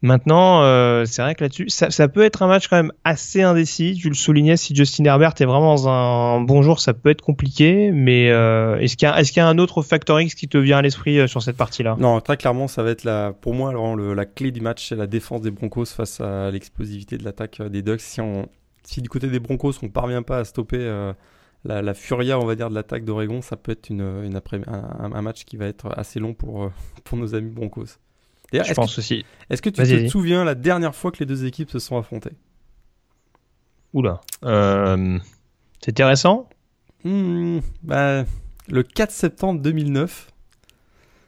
Maintenant, 0.00 0.62
euh, 0.62 1.04
c'est 1.06 1.22
vrai 1.22 1.34
que 1.34 1.42
là-dessus, 1.42 1.68
ça, 1.68 2.08
peut 2.08 2.22
être 2.22 2.42
un 2.42 2.46
match 2.46 2.68
quand 2.68 2.76
même 2.76 2.92
assez 3.04 3.42
indécis. 3.42 3.98
Tu 4.00 4.08
le 4.08 4.14
soulignais, 4.14 4.56
si 4.56 4.74
Justin 4.74 5.04
Herbert 5.04 5.34
est 5.40 5.44
vraiment 5.44 5.74
dans 5.74 5.88
un 5.88 6.40
bon 6.40 6.62
jour, 6.62 6.78
ça 6.78 6.94
peut 6.94 7.10
être 7.10 7.20
compliqué. 7.20 7.90
Mais 7.90 8.30
euh, 8.30 8.78
est-ce 8.78 8.96
qu'il 8.96 9.08
y, 9.08 9.40
a 9.40 9.48
un 9.48 9.58
autre 9.58 9.82
factor 9.82 10.20
X 10.20 10.36
qui 10.36 10.46
te 10.46 10.56
vient 10.56 10.78
à 10.78 10.82
l'esprit 10.82 11.18
euh, 11.18 11.26
sur 11.26 11.42
cette 11.42 11.56
partie-là? 11.56 11.96
Non, 11.98 12.20
très 12.20 12.36
clairement, 12.36 12.68
ça 12.68 12.84
va 12.84 12.90
être 12.90 13.02
la, 13.02 13.32
pour 13.32 13.54
moi 13.54 13.70
alors, 13.70 13.96
la 13.96 14.24
clé 14.24 14.52
du 14.52 14.60
match, 14.60 14.88
c'est 14.88 14.96
la 14.96 15.08
défense 15.08 15.40
des 15.40 15.50
Broncos 15.50 15.86
face 15.86 16.20
à 16.20 16.50
l'explosivité 16.52 17.18
de 17.18 17.24
l'attaque 17.24 17.60
des 17.60 17.82
Ducks. 17.82 18.00
Si, 18.84 19.02
du 19.02 19.08
côté 19.08 19.26
des 19.26 19.40
Broncos, 19.40 19.72
on 19.82 19.86
ne 19.86 19.90
parvient 19.90 20.22
pas 20.22 20.38
à 20.38 20.44
stopper 20.44 20.78
la, 21.64 21.82
la, 21.82 21.94
furia, 21.94 22.38
on 22.38 22.46
va 22.46 22.54
dire, 22.54 22.70
de 22.70 22.74
l'attaque 22.74 23.04
d'Oregon, 23.04 23.42
ça 23.42 23.56
peut 23.56 23.72
être 23.72 23.90
un, 23.90 25.22
match 25.22 25.44
qui 25.44 25.56
va 25.56 25.66
être 25.66 25.88
assez 25.98 26.20
long 26.20 26.34
pour 26.34 26.70
nos 27.12 27.34
amis 27.34 27.50
Broncos. 27.50 27.98
Je 28.52 28.72
pense 28.74 28.94
que, 28.94 29.00
aussi. 29.00 29.24
Est-ce 29.50 29.62
que 29.62 29.70
tu 29.70 29.82
te 29.82 30.08
souviens 30.08 30.44
la 30.44 30.54
dernière 30.54 30.94
fois 30.94 31.10
que 31.10 31.18
les 31.18 31.26
deux 31.26 31.44
équipes 31.44 31.70
se 31.70 31.78
sont 31.78 31.98
affrontées? 31.98 32.32
Oula. 33.92 34.20
Euh, 34.44 35.18
C'était 35.82 36.04
récent? 36.04 36.48
Hmm, 37.04 37.58
bah, 37.82 38.24
Le 38.68 38.82
4 38.82 39.10
septembre 39.10 39.60
2009. 39.60 40.28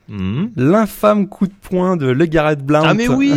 Hmm. 0.08 0.46
L'infâme 0.56 1.28
coup 1.28 1.46
de 1.46 1.52
poing 1.52 1.96
de 1.96 2.06
Le 2.06 2.26
Garrett 2.26 2.60
Blount. 2.60 2.82
Ah 2.84 2.94
mais 2.94 3.08
oui 3.08 3.30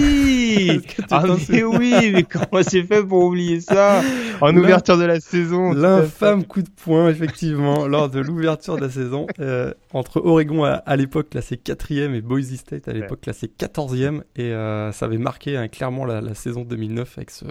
Ah 1.12 1.24
mais 1.50 1.64
oui 1.64 2.12
Mais 2.12 2.24
comment 2.24 2.64
c'est 2.64 2.84
fait 2.84 3.04
pour 3.04 3.26
oublier 3.26 3.62
ça 3.62 4.02
En 4.42 4.56
ouverture 4.56 4.98
de 4.98 5.06
la 5.06 5.20
saison 5.20 5.74
L'infâme 5.74 6.46
coup 6.46 6.62
de 6.62 6.70
poing, 6.70 7.10
effectivement, 7.10 7.88
lors 7.88 8.10
de 8.10 8.20
l'ouverture 8.20 8.76
de 8.76 8.82
la 8.82 8.90
saison, 8.90 9.28
euh, 9.40 9.74
entre 9.94 10.22
Oregon 10.24 10.64
à, 10.64 10.96
l'époque 10.96 11.32
classé 11.32 11.58
4 11.58 11.92
et 11.92 12.22
Boise 12.22 12.54
State 12.56 12.88
à 12.88 12.94
l'époque 12.94 13.22
classé 13.22 13.48
14e. 13.48 14.22
Et 14.36 14.52
euh, 14.52 14.92
ça 14.92 15.06
avait 15.06 15.18
marqué 15.18 15.58
hein, 15.58 15.68
clairement 15.68 16.06
la, 16.06 16.34
saison 16.34 16.64
2009 16.64 17.18
avec 17.18 17.32
ce, 17.32 17.46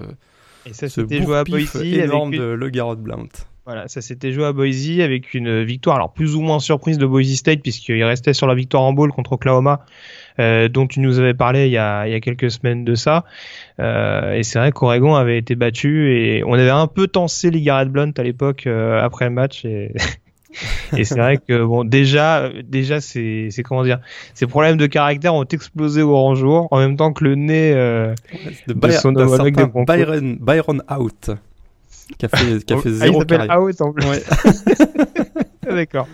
et 0.66 0.72
ça, 0.72 0.88
ce 0.88 1.00
joué 1.00 1.36
à 1.36 1.44
Boise 1.44 1.76
énorme 1.76 2.32
de 2.32 2.42
Le 2.42 2.68
Garrett 2.70 2.98
Blount. 2.98 3.28
Voilà, 3.64 3.86
ça 3.86 4.00
s'était 4.00 4.32
joué 4.32 4.44
à 4.44 4.52
Boise 4.52 4.98
avec 5.00 5.34
une 5.34 5.62
victoire, 5.62 5.94
alors 5.94 6.12
plus 6.12 6.34
ou 6.34 6.40
moins 6.40 6.58
surprise 6.58 6.98
de 6.98 7.06
Boise 7.06 7.32
State 7.34 7.60
puisqu'il 7.62 8.02
restait 8.02 8.32
sur 8.32 8.48
la 8.48 8.56
victoire 8.56 8.82
en 8.82 8.92
bowl 8.92 9.12
contre 9.12 9.34
Oklahoma, 9.34 9.84
euh, 10.40 10.68
dont 10.68 10.88
tu 10.88 10.98
nous 10.98 11.20
avais 11.20 11.34
parlé 11.34 11.66
il 11.66 11.72
y 11.72 11.78
a, 11.78 12.08
il 12.08 12.12
y 12.12 12.14
a 12.16 12.20
quelques 12.20 12.50
semaines 12.50 12.84
de 12.84 12.96
ça. 12.96 13.24
Euh, 13.78 14.32
et 14.32 14.42
c'est 14.42 14.58
vrai 14.58 14.72
qu'Oregon 14.72 15.14
avait 15.14 15.38
été 15.38 15.54
battu 15.54 16.12
et 16.12 16.42
on 16.44 16.54
avait 16.54 16.70
un 16.70 16.88
peu 16.88 17.06
tensé 17.06 17.52
les 17.52 17.62
Garrett 17.62 17.88
Blunt 17.88 18.10
à 18.16 18.24
l'époque 18.24 18.66
euh, 18.66 19.00
après 19.00 19.26
le 19.26 19.30
match 19.30 19.64
et 19.64 19.92
et 20.96 21.04
c'est 21.04 21.18
vrai 21.18 21.38
que 21.38 21.64
bon 21.64 21.84
déjà 21.84 22.50
déjà 22.62 23.00
c'est 23.00 23.48
c'est 23.50 23.62
comment 23.62 23.84
dire 23.84 24.00
ces 24.34 24.46
problèmes 24.46 24.76
de 24.76 24.86
caractère 24.86 25.34
ont 25.34 25.44
explosé 25.44 26.02
au 26.02 26.10
grand 26.10 26.34
jour 26.34 26.68
en 26.70 26.78
même 26.78 26.96
temps 26.96 27.14
que 27.14 27.24
le 27.24 27.36
nez 27.36 27.72
euh, 27.72 28.14
de, 28.66 28.74
de 28.74 28.90
son 28.90 29.12
Byron, 29.12 30.36
Byron 30.40 30.82
out 30.90 31.30
qui 32.18 32.26
a 32.26 32.28
fait, 32.28 32.64
qui 32.66 32.72
a 32.72 32.78
fait 32.78 32.88
ah, 32.88 32.92
zéro 32.92 33.22
il 33.28 33.50
Out 33.50 33.80
en 33.80 33.92
plus. 33.92 34.06
Ouais. 34.06 34.22
D'accord. 35.74 36.08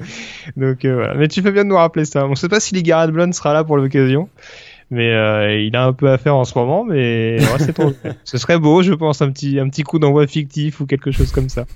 Donc 0.57 0.85
euh, 0.85 0.95
voilà. 0.95 1.15
Mais 1.15 1.29
tu 1.29 1.43
fais 1.43 1.53
bien 1.53 1.65
de 1.65 1.69
nous 1.69 1.77
rappeler 1.77 2.05
ça. 2.05 2.27
On 2.27 2.31
ne 2.31 2.35
sait 2.35 2.49
pas 2.49 2.61
si 2.61 2.81
Garrett 2.83 3.11
Blunt 3.11 3.33
sera 3.33 3.53
là 3.53 3.65
pour 3.65 3.77
l'occasion. 3.77 4.29
Mais 4.91 5.13
euh, 5.13 5.61
il 5.61 5.77
a 5.77 5.85
un 5.85 5.93
peu 5.93 6.11
à 6.11 6.17
faire 6.17 6.35
en 6.35 6.45
ce 6.45 6.59
moment, 6.59 6.83
mais 6.83 7.37
ouais, 7.39 7.59
c'est 7.59 7.75
trop. 7.75 7.93
Ce 8.25 8.39
serait 8.39 8.59
beau, 8.59 8.83
je 8.83 8.95
pense, 8.95 9.21
un 9.21 9.31
petit, 9.31 9.59
un 9.61 9.69
petit 9.69 9.83
coup 9.83 9.99
d'envoi 9.99 10.27
fictif 10.27 10.81
ou 10.81 10.87
quelque 10.87 11.11
chose 11.11 11.31
comme 11.31 11.51
ça. 11.51 11.67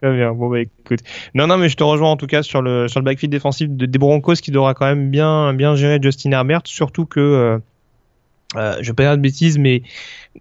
Très 0.00 0.14
bien. 0.14 0.32
Bon 0.32 0.50
bah 0.50 0.60
écoute. 0.60 1.00
Non 1.34 1.46
non 1.46 1.58
mais 1.58 1.68
je 1.68 1.76
te 1.76 1.84
rejoins 1.84 2.10
en 2.10 2.16
tout 2.16 2.26
cas 2.26 2.42
sur 2.42 2.62
le 2.62 2.88
sur 2.88 3.00
le 3.00 3.04
backfield 3.04 3.30
défensif 3.30 3.68
de, 3.68 3.84
des 3.86 3.98
Broncos 3.98 4.36
qui 4.36 4.50
devra 4.50 4.72
quand 4.72 4.86
même 4.86 5.10
bien 5.10 5.52
bien 5.52 5.76
gérer 5.76 5.98
Justin 6.00 6.32
Herbert, 6.32 6.62
surtout 6.64 7.04
que 7.04 7.20
euh, 7.20 7.58
euh, 8.56 8.76
je 8.80 8.90
vais 8.90 8.94
pas 8.94 9.04
dire 9.04 9.16
de 9.16 9.22
bêtises, 9.22 9.58
mais 9.58 9.82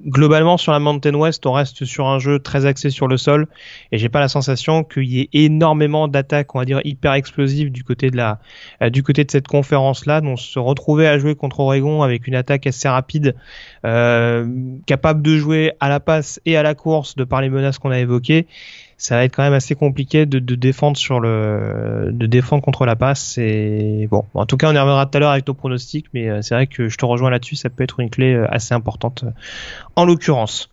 globalement 0.03 0.57
sur 0.57 0.71
la 0.71 0.79
Mountain 0.79 1.13
West, 1.13 1.45
on 1.45 1.51
reste 1.51 1.85
sur 1.85 2.07
un 2.07 2.17
jeu 2.17 2.39
très 2.39 2.65
axé 2.65 2.89
sur 2.89 3.07
le 3.07 3.17
sol, 3.17 3.47
et 3.91 3.99
j'ai 3.99 4.09
pas 4.09 4.19
la 4.19 4.27
sensation 4.27 4.83
qu'il 4.83 5.05
y 5.05 5.21
ait 5.21 5.29
énormément 5.33 6.07
d'attaques, 6.07 6.55
on 6.55 6.59
va 6.59 6.65
dire 6.65 6.81
hyper 6.83 7.13
explosives 7.13 7.71
du 7.71 7.83
côté 7.83 8.09
de 8.09 8.17
la, 8.17 8.39
euh, 8.81 8.89
du 8.89 9.03
côté 9.03 9.23
de 9.23 9.31
cette 9.31 9.47
conférence-là. 9.47 10.21
On 10.23 10.37
se 10.37 10.57
retrouvait 10.57 11.07
à 11.07 11.19
jouer 11.19 11.35
contre 11.35 11.59
Oregon 11.59 12.01
avec 12.01 12.25
une 12.25 12.35
attaque 12.35 12.65
assez 12.65 12.89
rapide, 12.89 13.35
euh, 13.85 14.47
capable 14.87 15.21
de 15.21 15.37
jouer 15.37 15.73
à 15.79 15.89
la 15.89 15.99
passe 15.99 16.41
et 16.45 16.57
à 16.57 16.63
la 16.63 16.73
course 16.73 17.15
de 17.15 17.23
par 17.23 17.41
les 17.41 17.49
menaces 17.49 17.77
qu'on 17.77 17.91
a 17.91 17.99
évoquées 17.99 18.47
ça 18.99 19.15
va 19.15 19.23
être 19.23 19.35
quand 19.35 19.43
même 19.43 19.53
assez 19.53 19.73
compliqué 19.73 20.27
de, 20.27 20.37
de, 20.37 20.55
défendre 20.55 20.97
sur 20.97 21.19
le 21.19 22.09
de 22.11 22.25
défendre 22.27 22.61
contre 22.61 22.85
la 22.85 22.95
passe 22.95 23.37
et 23.37 24.07
bon 24.11 24.25
en 24.35 24.45
tout 24.45 24.57
cas 24.57 24.69
on 24.69 24.75
y 24.75 24.77
reviendra 24.77 25.07
tout 25.07 25.17
à 25.17 25.19
l'heure 25.19 25.31
avec 25.31 25.47
nos 25.47 25.55
pronostics 25.55 26.07
mais 26.13 26.29
euh, 26.29 26.41
c'est 26.41 26.53
vrai 26.53 26.67
que 26.67 26.89
je 26.89 26.97
te 26.97 27.05
rejoins 27.05 27.31
là-dessus 27.31 27.55
ça 27.55 27.69
peut 27.69 27.83
être 27.83 27.99
une 27.99 28.09
clé 28.09 28.33
euh, 28.33 28.45
assez 28.49 28.75
importante 28.75 29.23
euh, 29.23 29.31
en 29.95 30.05
l'occurrence 30.05 30.69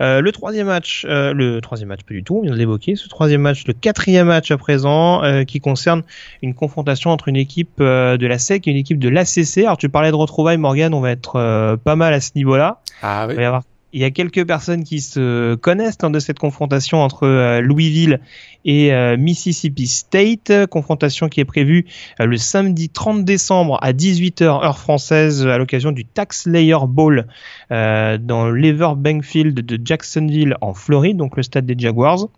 euh, 0.00 0.20
le 0.20 0.32
troisième 0.32 0.66
match, 0.66 1.06
euh, 1.08 1.32
le 1.32 1.60
troisième 1.60 1.88
match, 1.88 2.00
pas 2.06 2.14
du 2.14 2.24
tout, 2.24 2.36
on 2.36 2.42
vient 2.42 2.52
de 2.52 2.56
l'évoquer. 2.56 2.96
Ce 2.96 3.08
troisième 3.08 3.40
match, 3.40 3.66
le 3.66 3.72
quatrième 3.72 4.26
match 4.26 4.50
à 4.50 4.56
présent, 4.56 5.22
euh, 5.22 5.44
qui 5.44 5.60
concerne 5.60 6.02
une 6.42 6.54
confrontation 6.54 7.10
entre 7.10 7.28
une 7.28 7.36
équipe 7.36 7.80
de 7.80 8.26
la 8.26 8.38
SEC 8.38 8.66
et 8.66 8.70
une 8.70 8.76
équipe 8.76 8.98
de 8.98 9.08
l'ACC. 9.08 9.58
Alors 9.58 9.76
tu 9.76 9.88
parlais 9.88 10.10
de 10.10 10.16
retrouvailles, 10.16 10.58
Morgan, 10.58 10.94
on 10.94 11.00
va 11.00 11.10
être 11.10 11.76
pas 11.84 11.96
mal 11.96 12.14
à 12.14 12.20
ce 12.20 12.30
niveau-là. 12.34 12.80
Ah 13.02 13.26
oui. 13.26 13.34
Il 13.34 13.36
va 13.36 13.42
y 13.42 13.46
avoir 13.46 13.62
il 13.94 14.00
y 14.00 14.04
a 14.04 14.10
quelques 14.10 14.44
personnes 14.44 14.82
qui 14.82 15.00
se 15.00 15.54
connaissent 15.54 16.02
lors 16.02 16.10
de 16.10 16.18
cette 16.18 16.40
confrontation 16.40 16.98
entre 16.98 17.28
euh, 17.28 17.60
Louisville 17.60 18.20
et 18.64 18.92
euh, 18.92 19.16
Mississippi 19.16 19.86
State, 19.86 20.66
confrontation 20.66 21.28
qui 21.28 21.38
est 21.38 21.44
prévue 21.44 21.86
euh, 22.20 22.26
le 22.26 22.36
samedi 22.36 22.88
30 22.88 23.24
décembre 23.24 23.78
à 23.82 23.92
18h 23.92 24.42
heure 24.42 24.78
française 24.78 25.46
à 25.46 25.58
l'occasion 25.58 25.92
du 25.92 26.04
Tax 26.04 26.46
Layer 26.46 26.78
Bowl 26.88 27.26
dans 27.70 28.50
l'Everbank 28.50 29.22
Field 29.22 29.54
de 29.54 29.78
Jacksonville 29.84 30.56
en 30.60 30.74
Floride, 30.74 31.16
donc 31.16 31.36
le 31.36 31.42
stade 31.42 31.66
des 31.66 31.76
Jaguars. 31.78 32.28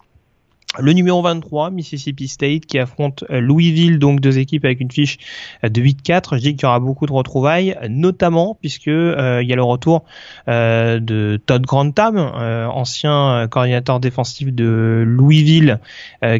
Le 0.79 0.92
numéro 0.92 1.22
23, 1.22 1.70
Mississippi 1.70 2.29
State, 2.29 2.66
qui 2.66 2.79
affronte 2.79 3.24
euh, 3.31 3.40
Louisville, 3.40 3.98
donc 3.98 4.20
deux 4.20 4.38
équipes 4.38 4.64
avec 4.64 4.81
une 4.81 4.90
fiche 4.90 5.16
euh, 5.64 5.70
de 5.70 5.81
8-4. 5.81 6.35
Je 6.37 6.42
dis 6.42 6.55
qu'il 6.55 6.64
y 6.64 6.66
aura 6.66 6.81
beaucoup 6.81 7.07
de 7.07 7.12
retrouvailles, 7.12 7.79
notamment 7.88 8.59
puisque 8.61 8.88
euh, 8.88 9.42
il 9.42 9.48
y 9.48 9.52
a 9.52 9.57
le 9.57 9.62
retour 9.62 10.05
de 10.46 11.40
Todd 11.46 11.62
Grantham, 11.62 12.18
ancien 12.18 13.46
coordinateur 13.50 14.00
défensif 14.00 14.52
de 14.52 15.02
Louisville, 15.07 15.81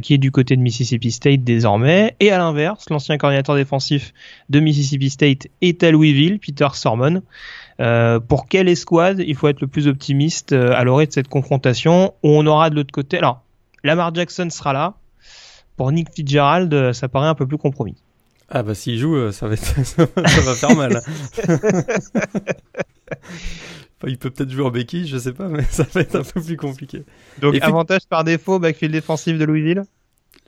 qui 0.03 0.15
est 0.15 0.19
du 0.19 0.31
côté 0.31 0.57
de 0.57 0.61
Mississippi 0.61 1.11
State 1.11 1.43
désormais. 1.43 2.15
Et 2.21 2.31
à 2.31 2.39
l'inverse, 2.39 2.89
l'ancien 2.91 3.17
coordinateur 3.19 3.57
défensif 3.57 4.13
de 4.49 4.61
Mississippi 4.61 5.11
State 5.11 5.49
est 5.63 5.83
à 5.83 5.91
Louisville, 5.91 6.39
Peter 6.39 6.69
Sormon. 6.75 7.23
pour 8.29 8.49
quelle 8.49 8.69
escouade 8.69 9.23
il 9.27 9.35
faut 9.35 9.49
être 9.49 9.61
le 9.61 9.67
plus 9.67 9.89
optimiste 9.89 10.53
à 10.53 10.85
l'orée 10.85 11.07
de 11.07 11.13
cette 11.13 11.29
confrontation? 11.29 12.15
On 12.23 12.47
aura 12.47 12.71
de 12.71 12.77
l'autre 12.77 12.93
côté 12.93 13.19
alors 13.19 13.46
Lamar 13.85 14.15
Jackson 14.15 14.49
sera 14.51 14.73
là. 14.73 14.95
Pour 15.77 15.93
Nick 15.93 16.09
Fitzgerald, 16.15 16.73
euh, 16.73 16.93
ça 16.93 17.09
paraît 17.09 17.29
un 17.29 17.35
peu 17.35 17.47
plus 17.47 17.59
compromis. 17.59 17.97
Ah 18.49 18.63
bah 18.63 18.75
s'il 18.75 18.99
joue, 18.99 19.17
euh, 19.17 19.33
ça 19.33 19.49
va, 19.49 19.57
ça 19.57 20.07
va 20.07 20.55
faire 20.55 20.77
mal. 20.77 21.01
il 24.07 24.19
peut 24.19 24.31
peut-être 24.31 24.51
jouer 24.51 24.65
en 24.65 24.71
béquille, 24.71 25.07
je 25.07 25.19
sais 25.19 25.33
pas, 25.33 25.49
mais 25.49 25.63
ça 25.71 25.85
va 25.93 26.01
être 26.01 26.17
un 26.17 26.23
peu 26.23 26.41
plus 26.41 26.57
compliqué. 26.57 27.05
Donc 27.41 27.61
avantage 27.61 28.07
par 28.09 28.25
défaut, 28.25 28.59
backfield 28.59 28.93
défensif 28.93 29.39
de 29.39 29.45
Louisville 29.45 29.85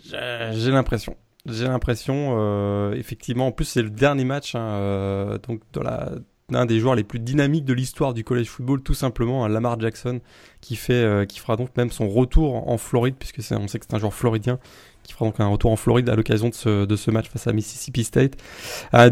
J'ai 0.04 0.70
l'impression. 0.70 1.16
J'ai 1.46 1.66
l'impression, 1.66 2.36
euh, 2.38 2.92
effectivement, 2.94 3.48
en 3.48 3.52
plus 3.52 3.64
c'est 3.64 3.82
le 3.82 3.90
dernier 3.90 4.24
match 4.24 4.54
hein, 4.54 5.38
donc 5.46 5.60
dans 5.72 5.82
la 5.82 6.12
un 6.52 6.66
des 6.66 6.80
joueurs 6.80 6.94
les 6.94 7.04
plus 7.04 7.18
dynamiques 7.18 7.64
de 7.64 7.74
l'histoire 7.74 8.14
du 8.14 8.24
college 8.24 8.46
football, 8.46 8.80
tout 8.82 8.94
simplement, 8.94 9.44
un 9.44 9.48
Lamar 9.48 9.78
Jackson, 9.78 10.20
qui 10.60 10.76
fait, 10.76 11.26
qui 11.28 11.38
fera 11.38 11.56
donc 11.56 11.76
même 11.76 11.90
son 11.90 12.08
retour 12.08 12.68
en 12.68 12.78
Floride, 12.78 13.16
puisque 13.18 13.42
c'est, 13.42 13.54
on 13.54 13.68
sait 13.68 13.78
que 13.78 13.86
c'est 13.88 13.94
un 13.94 13.98
joueur 13.98 14.14
floridien, 14.14 14.58
qui 15.02 15.12
fera 15.12 15.26
donc 15.26 15.40
un 15.40 15.46
retour 15.46 15.70
en 15.70 15.76
Floride 15.76 16.08
à 16.08 16.16
l'occasion 16.16 16.48
de 16.48 16.54
ce, 16.54 16.84
de 16.84 16.96
ce 16.96 17.10
match 17.10 17.28
face 17.28 17.46
à 17.46 17.52
Mississippi 17.52 18.02
State. 18.02 18.36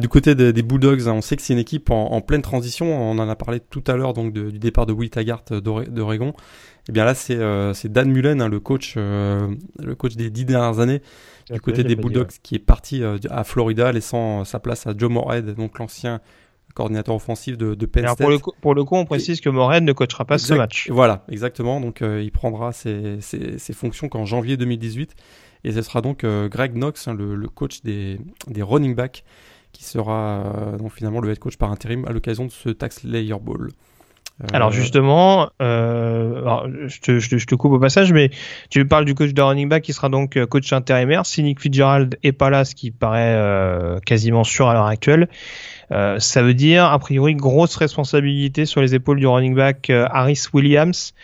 du 0.01 0.09
côté 0.09 0.35
des 0.35 0.63
Bulldogs, 0.63 1.09
hein, 1.09 1.13
on 1.13 1.21
sait 1.21 1.37
que 1.37 1.43
c'est 1.43 1.53
une 1.53 1.59
équipe 1.59 1.91
en, 1.91 2.21
pleine 2.21 2.43
transition. 2.43 2.87
On 2.87 3.19
en 3.19 3.29
a 3.29 3.37
parlé 3.37 3.61
tout 3.61 3.85
à 3.87 3.97
l'heure 3.97 4.15
donc 4.15 4.33
du 4.33 4.59
départ 4.59 4.87
de 4.87 4.93
Will 4.93 5.11
Taggart 5.11 5.45
d'Oregon. 5.51 6.31
Et 6.89 6.91
eh 6.91 6.93
bien 6.93 7.05
là, 7.05 7.15
c'est 7.15 7.89
Dan 7.89 8.11
Mullen, 8.13 8.41
hein, 8.41 8.49
le 8.49 8.61
coach, 8.61 8.95
le 8.97 9.95
coach 9.97 10.15
des 10.17 10.31
dix 10.31 10.45
dernières 10.45 10.79
années, 10.79 11.03
du 11.51 11.61
côté 11.61 11.85
des 11.85 11.97
Bulldogs 11.97 12.31
qui 12.43 12.57
est 12.57 12.61
parti 12.61 13.03
euh, 13.03 13.19
à 13.31 13.45
Florida, 13.45 13.93
laissant 13.93 14.45
sa 14.45 14.59
place 14.59 14.87
à 14.87 14.95
Joe 14.97 15.11
Morehead, 15.11 15.55
donc 15.55 15.79
l'ancien 15.79 16.21
coordinateur 16.77 17.15
offensif 17.15 17.57
de, 17.57 17.75
de 17.75 17.87
Penn 17.87 18.05
State. 18.05 18.19
Pour 18.19 18.29
le, 18.29 18.39
coup, 18.39 18.53
pour 18.61 18.75
le 18.75 18.85
coup, 18.85 18.97
on 18.97 19.07
précise 19.07 19.41
que 19.41 19.49
Morehead 19.49 19.83
ne 19.83 19.93
coachera 19.93 20.27
pas 20.27 20.37
ce 20.37 20.53
match. 20.53 20.91
Voilà, 20.91 21.25
exactement. 21.31 21.81
Donc 21.81 22.03
euh, 22.03 22.23
il 22.23 22.31
prendra 22.31 22.73
ses, 22.73 23.19
ses, 23.21 23.73
fonctions 23.73 24.09
qu'en 24.09 24.27
janvier 24.27 24.57
2018. 24.57 25.15
Et 25.65 25.73
ce 25.73 25.83
sera 25.83 26.03
donc 26.03 26.23
euh, 26.23 26.49
Greg 26.49 26.75
Knox, 26.75 27.09
hein, 27.09 27.15
le, 27.15 27.49
coach 27.49 27.81
des, 27.83 28.21
des 28.47 28.63
running 28.63 28.95
backs, 28.95 29.25
qui 29.73 29.85
sera 29.85 30.77
donc 30.79 30.93
finalement 30.93 31.21
le 31.21 31.31
head 31.31 31.39
coach 31.39 31.57
par 31.57 31.73
intérim 31.73 32.05
à 32.07 32.13
l'occasion 32.13 32.45
de 32.45 32.53
ce 32.53 32.69
Tax 32.69 33.03
Layer 33.03 33.39
Bowl. 33.41 33.71
Alors 34.53 34.69
euh, 34.69 34.73
justement, 34.73 35.49
euh, 35.63 36.89
je, 36.89 37.01
te, 37.01 37.19
je, 37.19 37.47
te, 37.47 37.55
coupe 37.55 37.73
au 37.73 37.79
passage, 37.79 38.13
mais 38.13 38.31
tu 38.69 38.87
parles 38.87 39.07
du 39.07 39.15
coach 39.15 39.33
de 39.33 39.41
running 39.41 39.69
back 39.69 39.83
qui 39.83 39.95
sera 39.95 40.11
donc 40.11 40.37
euh, 40.37 40.47
coach 40.47 40.71
intérimaire. 40.75 41.25
Si 41.25 41.43
Nick 41.43 41.61
Fitzgerald 41.61 42.19
est 42.23 42.33
pas 42.33 42.51
là, 42.51 42.67
ce 42.67 42.75
qui 42.75 42.91
paraît 42.91 43.35
euh, 43.35 43.99
quasiment 44.01 44.45
sûr 44.45 44.69
à 44.69 44.75
l'heure 44.75 44.87
actuelle, 44.87 45.29
euh, 45.93 46.19
ça 46.19 46.43
veut 46.43 46.55
dire 46.55 46.85
a 46.85 46.99
priori 46.99 47.35
grosse 47.35 47.77
responsabilité 47.77 48.67
sur 48.67 48.81
les 48.81 48.95
épaules 48.95 49.19
du 49.19 49.27
running 49.27 49.55
back 49.55 49.91
Harris 49.91 50.45
Williams. 50.53 51.15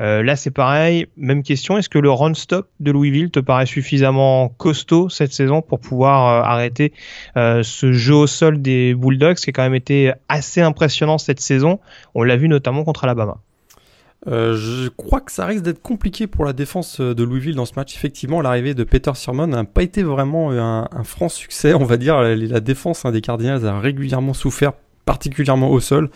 Euh, 0.00 0.22
là, 0.22 0.34
c'est 0.34 0.50
pareil, 0.50 1.06
même 1.16 1.42
question. 1.42 1.76
Est-ce 1.76 1.90
que 1.90 1.98
le 1.98 2.10
run-stop 2.10 2.68
de 2.80 2.90
Louisville 2.90 3.30
te 3.30 3.40
paraît 3.40 3.66
suffisamment 3.66 4.48
costaud 4.48 5.10
cette 5.10 5.32
saison 5.32 5.60
pour 5.60 5.78
pouvoir 5.78 6.26
euh, 6.26 6.42
arrêter 6.42 6.94
euh, 7.36 7.62
ce 7.62 7.92
jeu 7.92 8.14
au 8.14 8.26
sol 8.26 8.62
des 8.62 8.94
Bulldogs 8.94 9.36
qui 9.36 9.50
a 9.50 9.52
quand 9.52 9.62
même 9.62 9.74
été 9.74 10.12
assez 10.28 10.62
impressionnant 10.62 11.18
cette 11.18 11.40
saison? 11.40 11.80
On 12.14 12.22
l'a 12.22 12.36
vu 12.36 12.48
notamment 12.48 12.82
contre 12.82 13.04
Alabama. 13.04 13.40
Je 14.26 14.88
crois 14.88 15.20
que 15.20 15.32
ça 15.32 15.46
risque 15.46 15.62
d'être 15.62 15.82
compliqué 15.82 16.26
pour 16.26 16.44
la 16.44 16.52
défense 16.52 17.00
de 17.00 17.22
Louisville 17.24 17.54
dans 17.54 17.66
ce 17.66 17.74
match. 17.76 17.94
Effectivement, 17.94 18.40
l'arrivée 18.40 18.74
de 18.74 18.84
Peter 18.84 19.12
Sherman 19.14 19.50
n'a 19.50 19.64
pas 19.64 19.82
été 19.82 20.02
vraiment 20.02 20.50
un, 20.52 21.04
franc 21.04 21.28
succès, 21.28 21.74
on 21.74 21.84
va 21.84 21.96
dire. 21.96 22.20
La, 22.20 22.60
défense 22.60 23.04
hein, 23.04 23.12
des 23.12 23.20
Cardinals 23.20 23.66
a 23.66 23.78
régulièrement 23.78 24.34
souffert, 24.34 24.72
particulièrement 25.04 25.70
au 25.70 25.80
sol. 25.80 26.10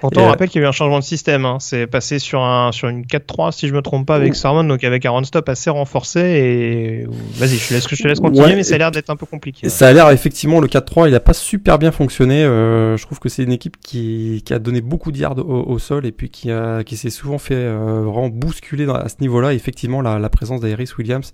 Pourtant, 0.00 0.22
on 0.22 0.28
rappelle 0.28 0.48
qu'il 0.48 0.60
y 0.60 0.64
a 0.64 0.66
eu 0.66 0.68
un 0.68 0.72
changement 0.72 0.98
de 0.98 1.04
système. 1.04 1.44
Hein. 1.44 1.58
C'est 1.60 1.86
passé 1.86 2.18
sur, 2.18 2.40
un, 2.40 2.72
sur 2.72 2.88
une 2.88 3.02
4-3, 3.02 3.52
si 3.52 3.68
je 3.68 3.74
me 3.74 3.82
trompe 3.82 4.06
pas, 4.06 4.16
avec 4.16 4.34
Sarmon, 4.34 4.64
donc 4.64 4.84
avec 4.84 5.04
un 5.06 5.10
run-stop 5.10 5.48
assez 5.48 5.70
renforcé. 5.70 6.20
Et 6.20 7.06
vas-y, 7.34 7.56
je 7.56 7.68
te 7.68 7.74
laisse, 7.74 7.88
je 7.88 8.02
te 8.02 8.08
laisse 8.08 8.20
continuer, 8.20 8.54
mais 8.54 8.62
ça 8.62 8.76
a 8.76 8.78
l'air 8.78 8.90
d'être 8.90 9.10
un 9.10 9.16
peu 9.16 9.26
compliqué. 9.26 9.68
Ça 9.68 9.88
a 9.88 9.92
l'air, 9.92 10.10
effectivement, 10.10 10.60
le 10.60 10.68
4-3, 10.68 11.08
il 11.08 11.14
a 11.14 11.20
pas 11.20 11.32
super 11.32 11.78
bien 11.78 11.90
fonctionné. 11.90 12.44
Euh, 12.44 12.96
je 12.96 13.04
trouve 13.04 13.18
que 13.18 13.28
c'est 13.28 13.42
une 13.42 13.52
équipe 13.52 13.76
qui, 13.80 14.42
qui 14.44 14.54
a 14.54 14.58
donné 14.58 14.80
beaucoup 14.80 15.12
de 15.12 15.18
yards 15.18 15.38
au, 15.38 15.78
sol 15.78 16.06
et 16.06 16.12
puis 16.12 16.30
qui, 16.30 16.50
a, 16.50 16.84
qui 16.84 16.96
s'est 16.96 17.10
souvent 17.10 17.38
fait 17.38 17.54
euh, 17.54 18.02
vraiment 18.04 18.28
bousculer 18.28 18.86
dans, 18.86 18.94
à 18.94 19.08
ce 19.08 19.16
niveau-là. 19.20 19.52
Effectivement, 19.52 20.00
la, 20.00 20.18
la 20.18 20.28
présence 20.28 20.60
d'Iris 20.60 20.96
Williams, 20.96 21.32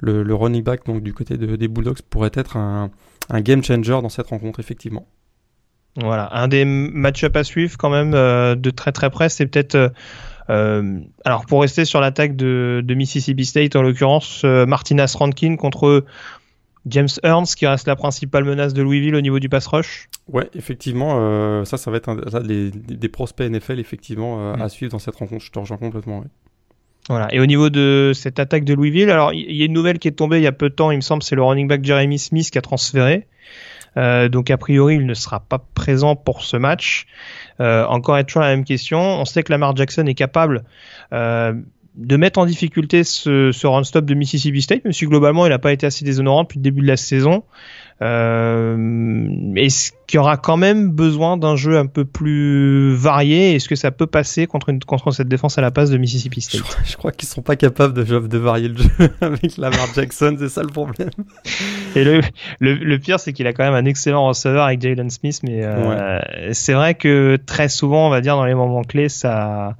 le, 0.00 0.22
le, 0.22 0.34
running 0.34 0.62
back 0.62 0.86
donc, 0.86 1.02
du 1.02 1.12
côté 1.12 1.36
de, 1.36 1.56
des 1.56 1.68
Bulldogs, 1.68 2.02
pourrait 2.08 2.30
être 2.34 2.56
un, 2.56 2.90
un 3.30 3.40
game 3.40 3.62
changer 3.62 3.92
dans 3.92 4.08
cette 4.08 4.28
rencontre, 4.28 4.60
effectivement. 4.60 5.06
Voilà, 5.96 6.28
un 6.32 6.48
des 6.48 6.64
match-up 6.64 7.36
à 7.36 7.44
suivre 7.44 7.76
quand 7.76 7.90
même 7.90 8.14
euh, 8.14 8.54
de 8.54 8.70
très 8.70 8.92
très 8.92 9.10
près, 9.10 9.28
c'est 9.28 9.46
peut-être 9.46 9.74
euh, 9.74 9.88
euh, 10.48 11.00
alors 11.24 11.44
pour 11.44 11.60
rester 11.60 11.84
sur 11.84 12.00
l'attaque 12.00 12.34
de, 12.34 12.82
de, 12.82 12.94
Mississippi 12.94 13.44
State 13.44 13.76
en 13.76 13.82
l'occurrence 13.82 14.42
Martinez 14.44 15.04
Rankin 15.14 15.56
contre 15.56 16.04
James 16.86 17.08
Ernst 17.22 17.56
qui 17.56 17.66
reste 17.66 17.86
la 17.86 17.94
principale 17.94 18.44
menace 18.44 18.72
de 18.72 18.82
Louisville 18.82 19.14
au 19.14 19.20
niveau 19.20 19.38
du 19.38 19.48
pass 19.48 19.66
rush. 19.66 20.08
Ouais, 20.28 20.48
effectivement, 20.54 21.64
ça, 21.64 21.76
ça 21.76 21.90
va 21.90 21.98
être 21.98 22.08
un, 22.08 22.16
des 22.42 23.08
prospects 23.08 23.48
NFL 23.48 23.78
effectivement 23.78 24.54
à 24.54 24.64
mm. 24.64 24.68
suivre 24.70 24.92
dans 24.92 24.98
cette 24.98 25.14
rencontre. 25.14 25.44
Je 25.44 25.50
te 25.50 25.58
rejoins 25.58 25.76
complètement. 25.76 26.24
Voilà. 27.08 27.32
Et 27.34 27.38
au 27.38 27.46
niveau 27.46 27.68
de 27.68 28.12
cette 28.14 28.38
attaque 28.38 28.64
de 28.64 28.74
Louisville, 28.74 29.10
alors 29.10 29.32
il 29.32 29.54
y 29.54 29.62
a 29.62 29.66
une 29.66 29.72
nouvelle 29.72 29.98
qui 29.98 30.08
est 30.08 30.12
tombée 30.12 30.38
il 30.38 30.44
y 30.44 30.48
a 30.48 30.52
peu 30.52 30.70
de 30.70 30.74
temps, 30.74 30.90
il 30.90 30.96
me 30.96 31.02
semble, 31.02 31.22
c'est 31.22 31.36
le 31.36 31.42
running 31.42 31.68
back 31.68 31.84
Jeremy 31.84 32.18
Smith 32.18 32.50
qui 32.50 32.58
a 32.58 32.62
transféré. 32.62 33.26
Euh, 33.96 34.28
donc 34.28 34.50
a 34.50 34.56
priori, 34.56 34.96
il 34.96 35.06
ne 35.06 35.14
sera 35.14 35.40
pas 35.40 35.58
présent 35.74 36.16
pour 36.16 36.42
ce 36.42 36.56
match. 36.56 37.06
Euh, 37.60 37.84
encore 37.86 38.18
et 38.18 38.24
toujours 38.24 38.42
la 38.42 38.48
même 38.48 38.64
question. 38.64 38.98
On 38.98 39.24
sait 39.24 39.42
que 39.42 39.52
Lamar 39.52 39.76
Jackson 39.76 40.06
est 40.06 40.14
capable 40.14 40.64
euh, 41.12 41.52
de 41.94 42.16
mettre 42.16 42.38
en 42.38 42.46
difficulté 42.46 43.04
ce, 43.04 43.52
ce 43.52 43.66
run-stop 43.66 44.04
de 44.04 44.14
Mississippi 44.14 44.62
State, 44.62 44.84
même 44.84 44.92
si 44.92 45.06
globalement 45.06 45.46
il 45.46 45.50
n'a 45.50 45.58
pas 45.58 45.72
été 45.72 45.86
assez 45.86 46.04
déshonorant 46.04 46.44
depuis 46.44 46.58
le 46.58 46.62
début 46.62 46.80
de 46.80 46.86
la 46.86 46.96
saison. 46.96 47.44
Euh, 48.02 49.54
Est-ce 49.54 49.92
qu'il 50.06 50.16
y 50.16 50.18
aura 50.18 50.36
quand 50.36 50.56
même 50.56 50.90
besoin 50.90 51.36
d'un 51.36 51.54
jeu 51.54 51.78
un 51.78 51.86
peu 51.86 52.04
plus 52.04 52.94
varié? 52.94 53.54
Est-ce 53.54 53.68
que 53.68 53.76
ça 53.76 53.92
peut 53.92 54.08
passer 54.08 54.46
contre, 54.46 54.70
une, 54.70 54.80
contre 54.80 55.12
cette 55.12 55.28
défense 55.28 55.56
à 55.58 55.60
la 55.60 55.70
passe 55.70 55.90
de 55.90 55.98
Mississippi 55.98 56.40
State? 56.40 56.62
Je, 56.84 56.96
crois 56.96 57.12
qu'ils 57.12 57.28
sont 57.28 57.42
pas 57.42 57.54
capables 57.54 57.94
de, 57.94 58.02
de 58.02 58.38
varier 58.38 58.68
le 58.68 58.78
jeu 58.78 58.90
avec 59.20 59.56
Lamar 59.56 59.86
Jackson, 59.94 60.36
c'est 60.38 60.48
ça 60.48 60.62
le 60.62 60.68
problème. 60.68 61.10
Et 61.96 62.02
le, 62.02 62.22
le, 62.60 62.98
pire, 62.98 63.20
c'est 63.20 63.32
qu'il 63.32 63.46
a 63.46 63.52
quand 63.52 63.64
même 63.64 63.74
un 63.74 63.84
excellent 63.84 64.26
receveur 64.26 64.64
avec 64.64 64.80
Jalen 64.80 65.10
Smith, 65.10 65.40
mais 65.44 65.60
euh, 65.62 66.18
c'est 66.52 66.72
vrai 66.72 66.94
que 66.94 67.38
très 67.46 67.68
souvent, 67.68 68.08
on 68.08 68.10
va 68.10 68.20
dire 68.20 68.34
dans 68.36 68.46
les 68.46 68.54
moments 68.54 68.82
clés, 68.82 69.08
ça 69.08 69.76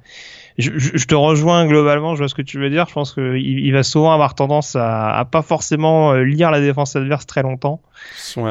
je, 0.57 0.71
je, 0.75 1.05
te 1.05 1.15
rejoins 1.15 1.65
globalement, 1.65 2.15
je 2.15 2.19
vois 2.19 2.27
ce 2.27 2.35
que 2.35 2.41
tu 2.41 2.59
veux 2.59 2.69
dire. 2.69 2.87
Je 2.87 2.93
pense 2.93 3.13
qu'il 3.13 3.37
il 3.37 3.71
va 3.71 3.83
souvent 3.83 4.11
avoir 4.11 4.35
tendance 4.35 4.75
à, 4.75 5.17
à, 5.17 5.25
pas 5.25 5.41
forcément 5.41 6.13
euh, 6.13 6.23
lire 6.23 6.51
la 6.51 6.61
défense 6.61 6.95
adverse 6.95 7.25
très 7.25 7.41
longtemps. 7.41 7.81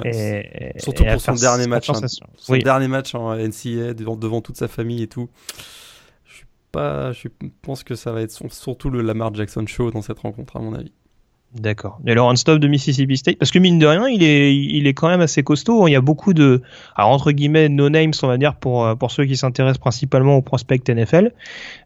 et, 0.05 0.73
Surtout 0.79 1.05
pour 1.05 1.21
son 1.21 1.35
dernier 1.35 1.67
match. 1.67 1.91
Hein. 1.91 2.01
son 2.37 2.57
dernier 2.57 2.89
match 2.89 3.15
en 3.15 3.37
NCAA 3.37 3.95
devant, 3.95 4.17
devant, 4.17 4.41
toute 4.41 4.57
sa 4.57 4.69
famille 4.69 5.03
et 5.03 5.09
tout. 5.09 5.29
Je 6.25 6.35
suis 6.35 6.47
pas, 6.73 7.13
je 7.13 7.29
pense 7.63 7.85
que 7.85 7.95
ça 7.95 8.13
va 8.13 8.23
être 8.23 8.33
surtout 8.53 8.91
le 8.91 9.03
Lamar 9.03 9.35
Jackson 9.35 9.65
show 9.67 9.91
dans 9.91 10.03
cette 10.03 10.19
rencontre 10.19 10.57
à 10.57 10.61
mon 10.61 10.75
avis. 10.75 10.93
D'accord. 11.55 12.01
Et 12.07 12.15
le 12.15 12.23
run-stop 12.23 12.59
de 12.59 12.67
Mississippi 12.67 13.19
State, 13.19 13.37
parce 13.39 13.51
que 13.51 13.59
mine 13.59 13.79
de 13.79 13.87
rien, 13.87 14.09
il 14.09 14.23
est, 14.23 14.57
il 14.57 14.87
est 14.87 14.95
quand 14.95 15.09
même 15.09 15.21
assez 15.21 15.43
costaud. 15.43 15.87
Il 15.87 15.91
y 15.91 15.97
a 15.97 16.01
beaucoup 16.01 16.33
de, 16.33 16.63
alors 16.97 17.11
entre 17.11 17.31
guillemets, 17.31 17.69
no 17.69 17.91
names, 17.91 18.13
on 18.23 18.27
va 18.27 18.39
dire 18.39 18.55
pour 18.55 18.87
euh, 18.87 18.95
pour 18.95 19.11
ceux 19.11 19.27
qui 19.27 19.37
s'intéressent 19.37 19.79
principalement 19.79 20.37
aux 20.37 20.41
prospects 20.41 20.89
NFL, 20.89 21.33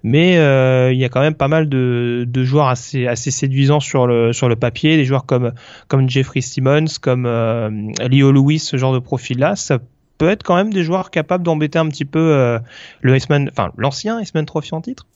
mais 0.04 0.38
euh, 0.38 0.92
il 0.92 0.98
y 0.98 1.04
a 1.04 1.08
quand 1.08 1.20
même 1.20 1.34
pas 1.34 1.48
mal 1.48 1.68
de, 1.68 2.24
de 2.28 2.44
joueurs 2.44 2.68
assez 2.68 3.08
assez 3.08 3.32
séduisants 3.32 3.80
sur 3.80 4.06
le 4.06 4.32
sur 4.32 4.48
le 4.48 4.54
papier, 4.54 4.96
des 4.96 5.04
joueurs 5.04 5.26
comme 5.26 5.52
comme 5.88 6.08
Jeffrey 6.08 6.42
Simmons, 6.42 6.86
comme 7.00 7.26
euh, 7.26 7.68
Leo 8.08 8.30
Lewis, 8.30 8.60
ce 8.60 8.76
genre 8.76 8.94
de 8.94 9.00
profil-là. 9.00 9.56
Ça 9.56 9.80
peut 10.18 10.28
être 10.28 10.44
quand 10.44 10.54
même 10.54 10.72
des 10.72 10.84
joueurs 10.84 11.10
capables 11.10 11.42
d'embêter 11.42 11.80
un 11.80 11.88
petit 11.88 12.04
peu 12.04 12.20
euh, 12.20 12.60
le 13.00 13.16
Iceman, 13.16 13.48
enfin 13.50 13.72
l'ancien 13.76 14.20
Iceman 14.20 14.46
Trophy 14.46 14.74
en 14.76 14.80
titre. 14.80 15.06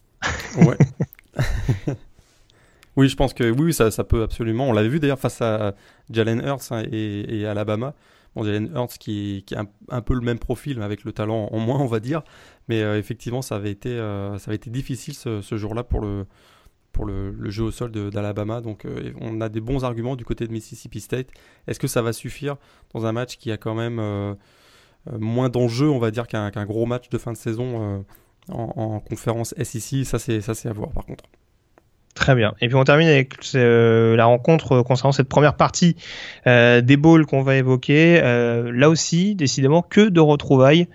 Ouais. 0.56 0.76
Oui, 2.96 3.08
je 3.08 3.16
pense 3.16 3.34
que 3.34 3.50
oui, 3.50 3.72
ça, 3.72 3.90
ça 3.90 4.04
peut 4.04 4.22
absolument. 4.22 4.68
On 4.68 4.72
l'avait 4.72 4.88
vu 4.88 5.00
d'ailleurs 5.00 5.18
face 5.18 5.40
à 5.42 5.74
Jalen 6.10 6.42
Hurts 6.44 6.72
hein, 6.72 6.82
et, 6.90 7.46
Alabama. 7.46 7.94
Bon, 8.34 8.44
Jalen 8.44 8.70
Hurts 8.74 8.98
qui, 8.98 9.44
a 9.56 9.64
un, 9.88 10.00
peu 10.02 10.14
le 10.14 10.20
même 10.20 10.38
profil, 10.38 10.82
avec 10.82 11.04
le 11.04 11.12
talent 11.12 11.48
en 11.52 11.58
moins, 11.58 11.78
on 11.78 11.86
va 11.86 12.00
dire. 12.00 12.22
Mais 12.68 12.82
euh, 12.82 12.98
effectivement, 12.98 13.42
ça 13.42 13.56
avait 13.56 13.70
été, 13.70 13.90
euh, 13.90 14.38
ça 14.38 14.50
avait 14.50 14.56
été 14.56 14.70
difficile 14.70 15.14
ce, 15.14 15.56
jour-là 15.56 15.84
pour 15.84 16.00
le, 16.00 16.26
pour 16.92 17.04
le, 17.06 17.30
le, 17.30 17.50
jeu 17.50 17.64
au 17.64 17.70
sol 17.70 17.92
d'Alabama. 17.92 18.60
Donc, 18.60 18.84
euh, 18.84 19.12
on 19.20 19.40
a 19.40 19.48
des 19.48 19.60
bons 19.60 19.84
arguments 19.84 20.16
du 20.16 20.24
côté 20.24 20.46
de 20.46 20.52
Mississippi 20.52 21.00
State. 21.00 21.28
Est-ce 21.68 21.78
que 21.78 21.88
ça 21.88 22.02
va 22.02 22.12
suffire 22.12 22.56
dans 22.92 23.06
un 23.06 23.12
match 23.12 23.36
qui 23.36 23.52
a 23.52 23.56
quand 23.56 23.74
même 23.74 24.36
moins 25.18 25.48
d'enjeux, 25.48 25.88
on 25.88 25.98
va 25.98 26.10
dire, 26.10 26.26
qu'un 26.26 26.66
gros 26.66 26.86
match 26.86 27.08
de 27.08 27.18
fin 27.18 27.32
de 27.32 27.36
saison 27.36 28.04
en, 28.48 28.62
en 28.76 29.00
conférence 29.00 29.54
SEC 29.62 30.04
Ça, 30.04 30.18
c'est 30.18 30.66
à 30.68 30.72
voir 30.72 30.90
par 30.90 31.06
contre. 31.06 31.24
Très 32.14 32.34
bien. 32.34 32.54
Et 32.60 32.66
puis 32.66 32.74
on 32.74 32.82
termine 32.82 33.06
avec 33.06 33.36
euh, 33.54 34.16
la 34.16 34.24
rencontre 34.24 34.82
concernant 34.82 35.12
cette 35.12 35.28
première 35.28 35.54
partie 35.54 35.94
euh, 36.48 36.80
des 36.80 36.96
bowls 36.96 37.24
qu'on 37.24 37.42
va 37.42 37.54
évoquer. 37.54 38.20
Euh, 38.22 38.72
là 38.74 38.90
aussi, 38.90 39.36
décidément, 39.36 39.80
que 39.82 40.08
de 40.08 40.20
retrouvailles 40.20 40.88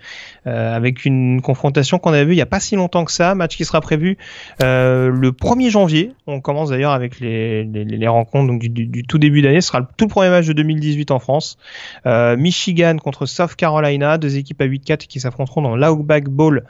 avec 0.44 1.04
une 1.04 1.42
confrontation 1.42 1.98
qu'on 1.98 2.12
avait 2.12 2.24
vue 2.24 2.34
il 2.34 2.36
n'y 2.36 2.42
a 2.42 2.46
pas 2.46 2.60
si 2.60 2.76
longtemps 2.76 3.04
que 3.04 3.10
ça. 3.10 3.34
Match 3.34 3.56
qui 3.56 3.64
sera 3.64 3.80
prévu 3.80 4.16
le 4.60 5.30
1er 5.30 5.70
janvier. 5.70 6.12
On 6.28 6.40
commence 6.40 6.70
d'ailleurs 6.70 6.92
avec 6.92 7.18
les, 7.18 7.64
les, 7.64 7.84
les, 7.84 8.06
rencontres 8.06 8.46
donc 8.46 8.60
du, 8.60 8.68
du, 8.68 9.02
tout 9.02 9.18
début 9.18 9.42
d'année. 9.42 9.60
Ce 9.60 9.66
sera 9.66 9.80
le 9.80 9.86
tout 9.96 10.06
premier 10.06 10.30
match 10.30 10.46
de 10.46 10.52
2018 10.52 11.10
en 11.10 11.18
France. 11.18 11.58
Michigan 12.04 12.98
contre 13.02 13.26
South 13.26 13.56
Carolina, 13.56 14.18
deux 14.18 14.36
équipes 14.36 14.62
à 14.62 14.66
8-4 14.66 15.08
qui 15.08 15.18
s'affronteront 15.18 15.62
dans 15.62 15.74
l'Outback 15.74 16.28
Bowl 16.28 16.62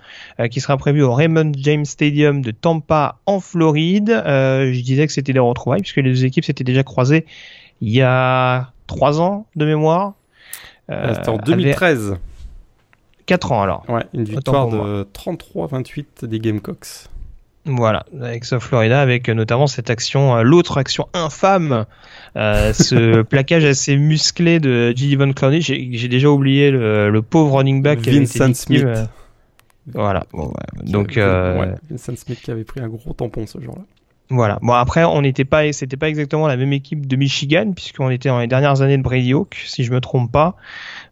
qui 0.51 0.63
sera 0.63 0.79
prévu 0.79 1.03
au 1.03 1.13
Raymond 1.13 1.53
James 1.59 1.85
Stadium 1.85 2.41
de 2.41 2.53
Tampa 2.53 3.19
en 3.27 3.41
Floride. 3.41 4.23
Euh, 4.37 4.46
je 4.73 4.81
disais 4.81 5.07
que 5.07 5.13
c'était 5.13 5.33
des 5.33 5.39
retrouvailles 5.39 5.83
puisque 5.83 5.97
les 5.97 6.11
deux 6.11 6.25
équipes 6.25 6.45
s'étaient 6.45 6.65
déjà 6.65 6.83
croisées 6.83 7.27
il 7.81 7.91
y 7.93 8.03
a 8.03 8.73
trois 8.87 9.21
ans 9.21 9.47
de 9.57 9.67
mémoire. 9.67 10.15
Euh, 10.91 11.15
c'était 11.15 11.29
en 11.29 11.39
2013. 11.39 12.17
4 13.27 13.53
ans 13.53 13.63
alors. 13.63 13.85
Ouais, 13.89 14.05
une 14.15 14.25
victoire 14.25 14.69
de 14.69 15.07
33-28 15.13 16.27
des 16.27 16.39
Gamecocks. 16.39 17.09
Voilà, 17.69 18.07
avec 18.23 18.45
South 18.45 18.63
Florida, 18.63 19.01
avec 19.01 19.29
notamment 19.29 19.67
cette 19.67 19.91
action, 19.91 20.41
l'autre 20.45 20.79
action 20.79 21.09
infâme, 21.13 21.87
euh, 22.37 22.73
ce 22.73 23.23
plaquage 23.23 23.65
assez 23.65 23.97
musclé 23.97 24.61
de 24.61 24.93
J. 24.95 25.17
Von 25.17 25.33
Clowney. 25.33 25.61
J'ai 25.61 26.07
déjà 26.07 26.31
oublié 26.31 26.71
le, 26.71 27.11
le, 27.11 27.23
pauvre 27.23 27.57
running 27.57 27.83
back. 27.83 27.99
Vincent 28.07 28.55
Smith. 28.55 28.87
Voilà. 29.93 30.27
Donc, 30.85 31.17
euh... 31.17 31.75
Vincent 31.91 32.15
Smith 32.15 32.41
qui 32.41 32.53
avait 32.53 32.63
pris 32.63 32.79
un 32.79 32.89
gros 32.89 33.13
tampon 33.13 33.47
ce 33.47 33.61
jour-là. 33.61 33.83
Voilà. 34.29 34.59
Bon 34.61 34.73
après, 34.73 35.05
on 35.05 35.23
n'était 35.23 35.45
pas, 35.45 35.73
c'était 35.73 35.97
pas 35.97 36.09
exactement 36.09 36.49
la 36.49 36.57
même 36.57 36.73
équipe 36.73 37.07
de 37.07 37.15
Michigan 37.15 37.73
puisqu'on 37.75 38.11
était 38.11 38.29
dans 38.29 38.41
les 38.41 38.49
dernières 38.49 38.83
années 38.83 38.99
de 38.99 39.03
Brady 39.03 39.33
Hawk, 39.33 39.63
si 39.67 39.85
je 39.85 39.93
me 39.93 40.01
trompe 40.01 40.33
pas. 40.33 40.57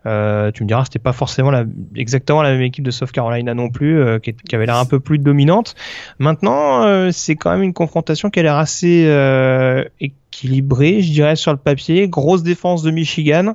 Euh, 0.06 0.50
tu 0.50 0.64
me 0.64 0.68
diras, 0.68 0.84
c'était 0.84 0.98
pas 0.98 1.12
forcément 1.12 1.52
la, 1.52 1.64
exactement 1.94 2.42
la 2.42 2.50
même 2.50 2.62
équipe 2.62 2.84
de 2.84 2.90
South 2.90 3.12
Carolina 3.12 3.54
non 3.54 3.70
plus, 3.70 4.00
euh, 4.00 4.18
qui, 4.18 4.34
avait 4.54 4.66
l'air 4.66 4.76
un 4.76 4.84
peu 4.84 4.98
plus 4.98 5.18
dominante. 5.18 5.76
Maintenant, 6.18 6.82
euh, 6.82 7.10
c'est 7.12 7.36
quand 7.36 7.52
même 7.52 7.62
une 7.62 7.72
confrontation 7.72 8.30
qui 8.30 8.40
a 8.40 8.42
l'air 8.42 8.56
assez 8.56 9.04
euh, 9.06 9.84
équilibrée, 10.00 11.00
je 11.00 11.12
dirais, 11.12 11.36
sur 11.36 11.52
le 11.52 11.58
papier. 11.58 12.08
Grosse 12.08 12.42
défense 12.42 12.82
de 12.82 12.90
Michigan. 12.90 13.54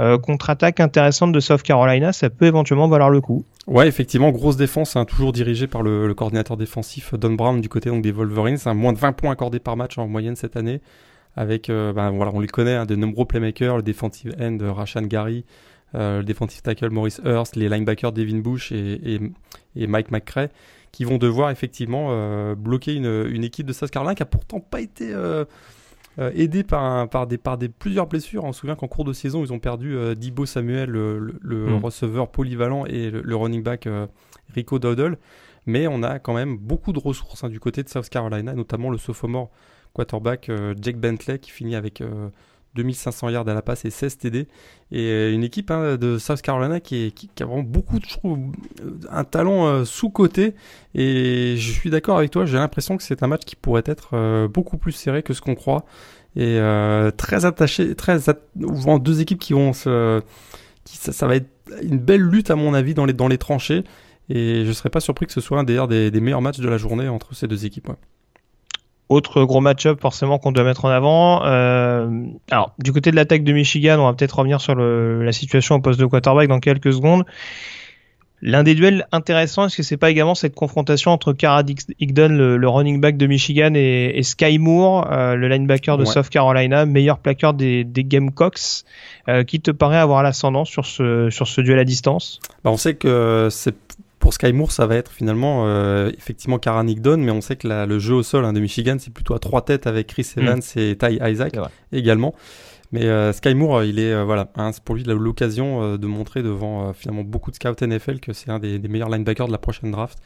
Euh, 0.00 0.18
contre-attaque 0.18 0.80
intéressante 0.80 1.32
de 1.32 1.40
South 1.40 1.62
Carolina, 1.62 2.12
ça 2.12 2.28
peut 2.28 2.46
éventuellement 2.46 2.88
valoir 2.88 3.10
le 3.10 3.20
coup. 3.20 3.44
Ouais, 3.66 3.86
effectivement, 3.86 4.30
grosse 4.30 4.56
défense, 4.56 4.96
hein, 4.96 5.04
toujours 5.04 5.32
dirigée 5.32 5.66
par 5.66 5.82
le, 5.82 6.12
coordinateur 6.14 6.56
défensif 6.56 7.14
Don 7.14 7.32
Brown 7.32 7.60
du 7.60 7.68
côté 7.68 7.90
donc, 7.90 8.02
des 8.02 8.12
Wolverines. 8.12 8.58
Un 8.66 8.74
moins 8.74 8.92
de 8.92 8.98
20 8.98 9.12
points 9.12 9.32
accordés 9.32 9.60
par 9.60 9.76
match 9.76 9.96
en 9.96 10.08
moyenne 10.08 10.36
cette 10.36 10.56
année. 10.56 10.80
Avec, 11.36 11.70
euh, 11.70 11.92
ben, 11.92 12.10
voilà, 12.10 12.32
on 12.34 12.40
les 12.40 12.48
connaît, 12.48 12.74
hein, 12.74 12.86
de 12.86 12.94
nombreux 12.94 13.24
playmakers, 13.24 13.76
le 13.76 13.82
defensive 13.82 14.34
end 14.40 14.58
Rashan 14.60 15.02
Gary, 15.02 15.44
euh, 15.94 16.18
le 16.18 16.24
defensive 16.24 16.62
tackle 16.62 16.90
Maurice 16.90 17.20
Hurst, 17.24 17.56
les 17.56 17.68
linebackers 17.68 18.12
Devin 18.12 18.38
Bush 18.38 18.70
et, 18.72 19.20
et, 19.76 19.86
Mike 19.86 20.10
McCray, 20.10 20.50
qui 20.92 21.04
vont 21.04 21.18
devoir 21.18 21.50
effectivement 21.50 22.08
euh, 22.10 22.54
bloquer 22.54 22.94
une, 22.94 23.26
une, 23.28 23.42
équipe 23.42 23.66
de 23.66 23.72
South 23.72 23.90
Carolina 23.90 24.14
qui 24.14 24.22
a 24.22 24.26
pourtant 24.26 24.60
pas 24.60 24.80
été 24.80 25.12
euh, 26.18 26.30
aidé 26.34 26.62
par, 26.62 27.08
par, 27.08 27.26
des, 27.26 27.38
par 27.38 27.58
des 27.58 27.68
plusieurs 27.68 28.06
blessures. 28.06 28.44
On 28.44 28.52
se 28.52 28.60
souvient 28.60 28.76
qu'en 28.76 28.88
cours 28.88 29.04
de 29.04 29.12
saison, 29.12 29.44
ils 29.44 29.52
ont 29.52 29.58
perdu 29.58 29.96
euh, 29.96 30.14
Dibo 30.14 30.46
Samuel, 30.46 30.90
le, 30.90 31.38
le 31.40 31.66
mm. 31.66 31.84
receveur 31.84 32.30
polyvalent, 32.30 32.86
et 32.86 33.10
le, 33.10 33.22
le 33.22 33.36
running 33.36 33.62
back 33.62 33.86
euh, 33.86 34.06
Rico 34.54 34.78
Dowdle. 34.78 35.18
Mais 35.66 35.86
on 35.86 36.02
a 36.02 36.18
quand 36.18 36.34
même 36.34 36.56
beaucoup 36.56 36.92
de 36.92 36.98
ressources 36.98 37.42
hein, 37.44 37.48
du 37.48 37.58
côté 37.58 37.82
de 37.82 37.88
South 37.88 38.08
Carolina, 38.08 38.52
notamment 38.52 38.90
le 38.90 38.98
sophomore 38.98 39.50
quarterback 39.94 40.50
Jake 40.80 40.98
Bentley 40.98 41.38
qui 41.38 41.52
finit 41.52 41.76
avec 41.76 42.02
2500 42.74 43.28
yards 43.30 43.48
à 43.48 43.54
la 43.54 43.62
passe 43.62 43.84
et 43.84 43.90
16 43.90 44.18
TD. 44.18 44.48
Et 44.92 45.32
une 45.32 45.44
équipe 45.44 45.70
hein, 45.70 45.96
de 45.96 46.18
South 46.18 46.42
Carolina 46.42 46.80
qui, 46.80 47.12
a 47.40 47.44
vraiment 47.44 47.62
beaucoup, 47.62 47.98
je 48.02 48.14
trouve, 48.14 48.38
un 49.10 49.24
talent 49.24 49.66
euh, 49.66 49.84
sous-côté. 49.84 50.54
Et 50.94 51.56
je 51.56 51.72
suis 51.72 51.90
d'accord 51.90 52.18
avec 52.18 52.30
toi, 52.30 52.44
j'ai 52.44 52.58
l'impression 52.58 52.96
que 52.96 53.02
c'est 53.02 53.22
un 53.22 53.26
match 53.26 53.44
qui 53.44 53.56
pourrait 53.56 53.84
être 53.86 54.10
euh, 54.14 54.48
beaucoup 54.48 54.78
plus 54.78 54.92
serré 54.92 55.22
que 55.22 55.34
ce 55.34 55.40
qu'on 55.40 55.54
croit. 55.54 55.84
Et 56.36 56.58
euh, 56.58 57.10
très 57.10 57.44
attaché, 57.44 57.94
très 57.94 58.28
at 58.28 58.38
vend 58.56 58.98
deux 58.98 59.20
équipes 59.20 59.38
qui 59.38 59.52
vont 59.52 59.72
se. 59.72 60.20
Ça, 60.84 61.26
va 61.26 61.36
être 61.36 61.48
une 61.82 61.98
belle 61.98 62.20
lutte, 62.20 62.50
à 62.50 62.56
mon 62.56 62.74
avis, 62.74 62.94
dans 62.94 63.06
les, 63.06 63.38
tranchées. 63.38 63.84
Et 64.28 64.64
je 64.66 64.72
serais 64.72 64.90
pas 64.90 65.00
surpris 65.00 65.26
que 65.26 65.32
ce 65.32 65.40
soit 65.40 65.58
un 65.58 65.64
des, 65.64 66.20
meilleurs 66.20 66.42
matchs 66.42 66.58
de 66.58 66.68
la 66.68 66.76
journée 66.76 67.08
entre 67.08 67.34
ces 67.34 67.46
deux 67.46 67.64
équipes. 67.64 67.88
Autre 69.10 69.44
gros 69.44 69.60
match-up 69.60 70.00
forcément 70.00 70.38
qu'on 70.38 70.52
doit 70.52 70.64
mettre 70.64 70.86
en 70.86 70.88
avant. 70.88 71.44
Euh, 71.44 72.08
alors 72.50 72.72
du 72.78 72.92
côté 72.92 73.10
de 73.10 73.16
l'attaque 73.16 73.44
de 73.44 73.52
Michigan, 73.52 73.98
on 74.00 74.06
va 74.06 74.14
peut-être 74.14 74.38
revenir 74.38 74.60
sur 74.60 74.74
le, 74.74 75.22
la 75.22 75.32
situation 75.32 75.74
au 75.74 75.80
poste 75.80 76.00
de 76.00 76.06
quarterback 76.06 76.48
dans 76.48 76.60
quelques 76.60 76.92
secondes. 76.92 77.24
L'un 78.46 78.62
des 78.62 78.74
duels 78.74 79.06
intéressants, 79.10 79.66
est-ce 79.66 79.76
que 79.78 79.82
c'est 79.82 79.96
pas 79.96 80.10
également 80.10 80.34
cette 80.34 80.54
confrontation 80.54 81.12
entre 81.12 81.32
Cara 81.32 81.62
Higdon, 81.98 82.28
le, 82.28 82.58
le, 82.58 82.68
running 82.68 83.00
back 83.00 83.16
de 83.16 83.26
Michigan, 83.26 83.72
et, 83.74 84.12
et 84.14 84.22
Sky 84.22 84.58
Moore, 84.58 85.10
euh, 85.10 85.34
le 85.34 85.48
linebacker 85.48 85.96
de 85.96 86.04
ouais. 86.04 86.10
South 86.10 86.28
Carolina, 86.28 86.84
meilleur 86.84 87.18
plaqueur 87.18 87.54
des, 87.54 87.84
des 87.84 88.04
Gamecocks, 88.04 88.84
euh, 89.28 89.44
qui 89.44 89.60
te 89.62 89.70
paraît 89.70 89.96
avoir 89.96 90.22
l'ascendant 90.22 90.66
sur 90.66 90.84
ce, 90.84 91.30
sur 91.30 91.48
ce 91.48 91.62
duel 91.62 91.78
à 91.78 91.84
distance? 91.84 92.38
Bah 92.64 92.70
On 92.70 92.76
sait 92.76 92.94
que 92.94 93.48
c'est 93.50 93.76
pour 94.24 94.32
Sky 94.32 94.54
Moore, 94.54 94.72
ça 94.72 94.86
va 94.86 94.96
être 94.96 95.12
finalement 95.12 95.66
euh, 95.66 96.10
effectivement 96.16 96.58
Karan 96.58 96.86
Higdon, 96.86 97.18
mais 97.18 97.30
on 97.30 97.42
sait 97.42 97.56
que 97.56 97.68
la, 97.68 97.84
le 97.84 97.98
jeu 97.98 98.14
au 98.14 98.22
sol 98.22 98.46
hein, 98.46 98.54
de 98.54 98.60
Michigan, 98.60 98.96
c'est 98.98 99.12
plutôt 99.12 99.34
à 99.34 99.38
trois 99.38 99.62
têtes 99.62 99.86
avec 99.86 100.06
Chris 100.06 100.26
Evans 100.38 100.60
mmh. 100.60 100.78
et 100.78 100.96
Ty 100.96 101.18
Isaac 101.20 101.52
également. 101.92 102.34
Mais 102.90 103.04
euh, 103.04 103.34
Sky 103.34 103.52
Moore, 103.52 103.84
il 103.84 103.98
est 103.98 104.14
euh, 104.14 104.24
voilà, 104.24 104.50
hein, 104.56 104.72
c'est 104.72 104.82
pour 104.82 104.94
lui 104.94 105.04
l'occasion 105.04 105.82
euh, 105.82 105.98
de 105.98 106.06
montrer 106.06 106.42
devant 106.42 106.88
euh, 106.88 106.92
finalement 106.94 107.22
beaucoup 107.22 107.50
de 107.50 107.56
scouts 107.56 107.74
NFL 107.82 108.18
que 108.18 108.32
c'est 108.32 108.50
un 108.50 108.58
des, 108.58 108.78
des, 108.78 108.88
meilleurs 108.88 109.10
linebackers 109.10 109.46
de 109.46 109.52
la 109.52 109.58
prochaine 109.58 109.90
draft. 109.90 110.18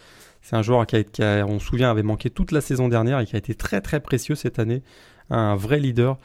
C'est 0.43 0.55
un 0.55 0.63
joueur 0.63 0.87
qui, 0.87 0.95
a, 0.95 1.03
qui 1.03 1.25
a, 1.25 1.45
on 1.45 1.59
se 1.59 1.67
souvient, 1.67 1.91
avait 1.91 2.05
manqué 2.05 2.31
toute 2.31 2.53
la 2.53 2.61
saison 2.61 2.87
dernière 2.87 3.19
et 3.19 3.27
qui 3.27 3.35
a 3.35 3.39
été 3.41 3.57
très 3.57 3.81
très 3.81 3.99
précieux 3.99 4.37
cette 4.37 4.61
année, 4.61 4.85
un 5.29 5.57
vrai 5.57 5.81
leader. 5.81 6.19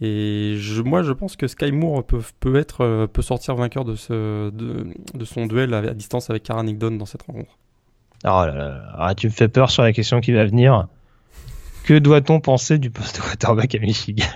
Et 0.00 0.56
je, 0.58 0.82
moi, 0.82 1.02
je 1.02 1.12
pense 1.12 1.36
que 1.36 1.46
Sky 1.46 1.72
Moore 1.72 2.04
peut, 2.04 2.20
peut, 2.40 2.56
être, 2.56 3.06
peut 3.06 3.22
sortir 3.22 3.54
vainqueur 3.54 3.84
de, 3.84 3.94
ce, 3.94 4.50
de, 4.50 4.86
de 5.14 5.24
son 5.24 5.46
duel 5.46 5.72
à, 5.72 5.78
à 5.78 5.94
distance 5.94 6.30
avec 6.30 6.42
Karan 6.42 6.66
Higdon 6.66 6.92
dans 6.92 7.06
cette 7.06 7.22
rencontre. 7.22 7.56
Oh 8.24 8.46
là 8.46 8.54
là, 8.54 8.82
ah, 8.98 9.14
tu 9.14 9.26
me 9.26 9.32
fais 9.32 9.48
peur 9.48 9.70
sur 9.70 9.82
la 9.82 9.92
question 9.92 10.20
qui 10.20 10.32
va 10.32 10.46
venir. 10.46 10.86
Que 11.84 11.98
doit-on 11.98 12.40
penser 12.40 12.78
du 12.78 12.90
poste 12.90 13.16
de 13.16 13.20
quarterback 13.20 13.74
à 13.74 13.78
Michigan? 13.78 14.24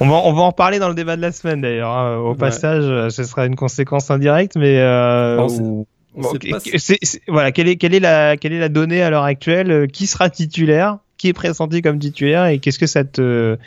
On, 0.00 0.08
va, 0.08 0.14
on 0.14 0.32
va 0.32 0.40
en 0.40 0.48
reparler 0.48 0.78
dans 0.78 0.88
le 0.88 0.94
débat 0.94 1.14
de 1.14 1.20
la 1.20 1.30
semaine 1.30 1.60
d'ailleurs. 1.60 1.90
Hein. 1.90 2.16
Au 2.16 2.30
ouais. 2.30 2.38
passage, 2.38 3.10
ce 3.10 3.22
sera 3.22 3.44
une 3.44 3.54
conséquence 3.54 4.10
indirecte, 4.10 4.56
mais 4.56 4.78
euh, 4.78 5.36
bon, 5.36 5.86
bon, 6.16 6.32
c 6.32 6.38
est, 6.72 6.78
c 6.78 6.98
est, 7.02 7.20
voilà, 7.28 7.52
quelle 7.52 7.68
est, 7.68 7.76
quelle 7.76 7.94
est 7.94 8.00
la, 8.00 8.38
quelle 8.38 8.54
est 8.54 8.58
la 8.58 8.70
donnée 8.70 9.02
à 9.02 9.10
l'heure 9.10 9.24
actuelle? 9.24 9.88
Qui 9.92 10.06
sera 10.06 10.30
titulaire? 10.30 10.98
Qui 11.18 11.28
est 11.28 11.32
pressenti 11.34 11.82
comme 11.82 11.98
titulaire? 11.98 12.46
Et 12.46 12.60
qu'est-ce 12.60 12.78
que 12.78 12.86
ça 12.86 13.04
te, 13.04 13.58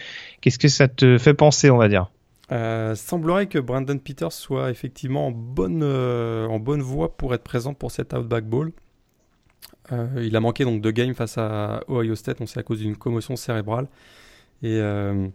qu'est-ce 0.43 0.59
que 0.59 0.67
ça 0.67 0.89
te 0.89 1.17
fait 1.17 1.33
penser, 1.33 1.69
on 1.69 1.77
va 1.77 1.87
dire 1.87 2.11
euh, 2.51 2.93
semblerait 2.95 3.47
que 3.47 3.57
Brandon 3.57 3.97
Peters 3.97 4.33
soit 4.33 4.69
effectivement 4.69 5.27
en 5.27 5.31
bonne, 5.31 5.81
euh, 5.81 6.45
en 6.47 6.59
bonne 6.59 6.81
voie 6.81 7.15
pour 7.15 7.33
être 7.33 7.43
présent 7.43 7.73
pour 7.73 7.89
cet 7.89 8.13
Outback 8.13 8.45
Bowl. 8.45 8.73
Euh, 9.93 10.07
il 10.21 10.35
a 10.35 10.41
manqué 10.41 10.65
donc 10.65 10.81
deux 10.81 10.91
games 10.91 11.13
face 11.13 11.37
à 11.37 11.79
Ohio 11.87 12.15
State, 12.15 12.41
on 12.41 12.45
sait 12.45 12.59
à 12.59 12.63
cause 12.63 12.79
d'une 12.79 12.97
commotion 12.97 13.37
cérébrale. 13.37 13.87
Et 14.61 14.77
euh, 14.81 15.29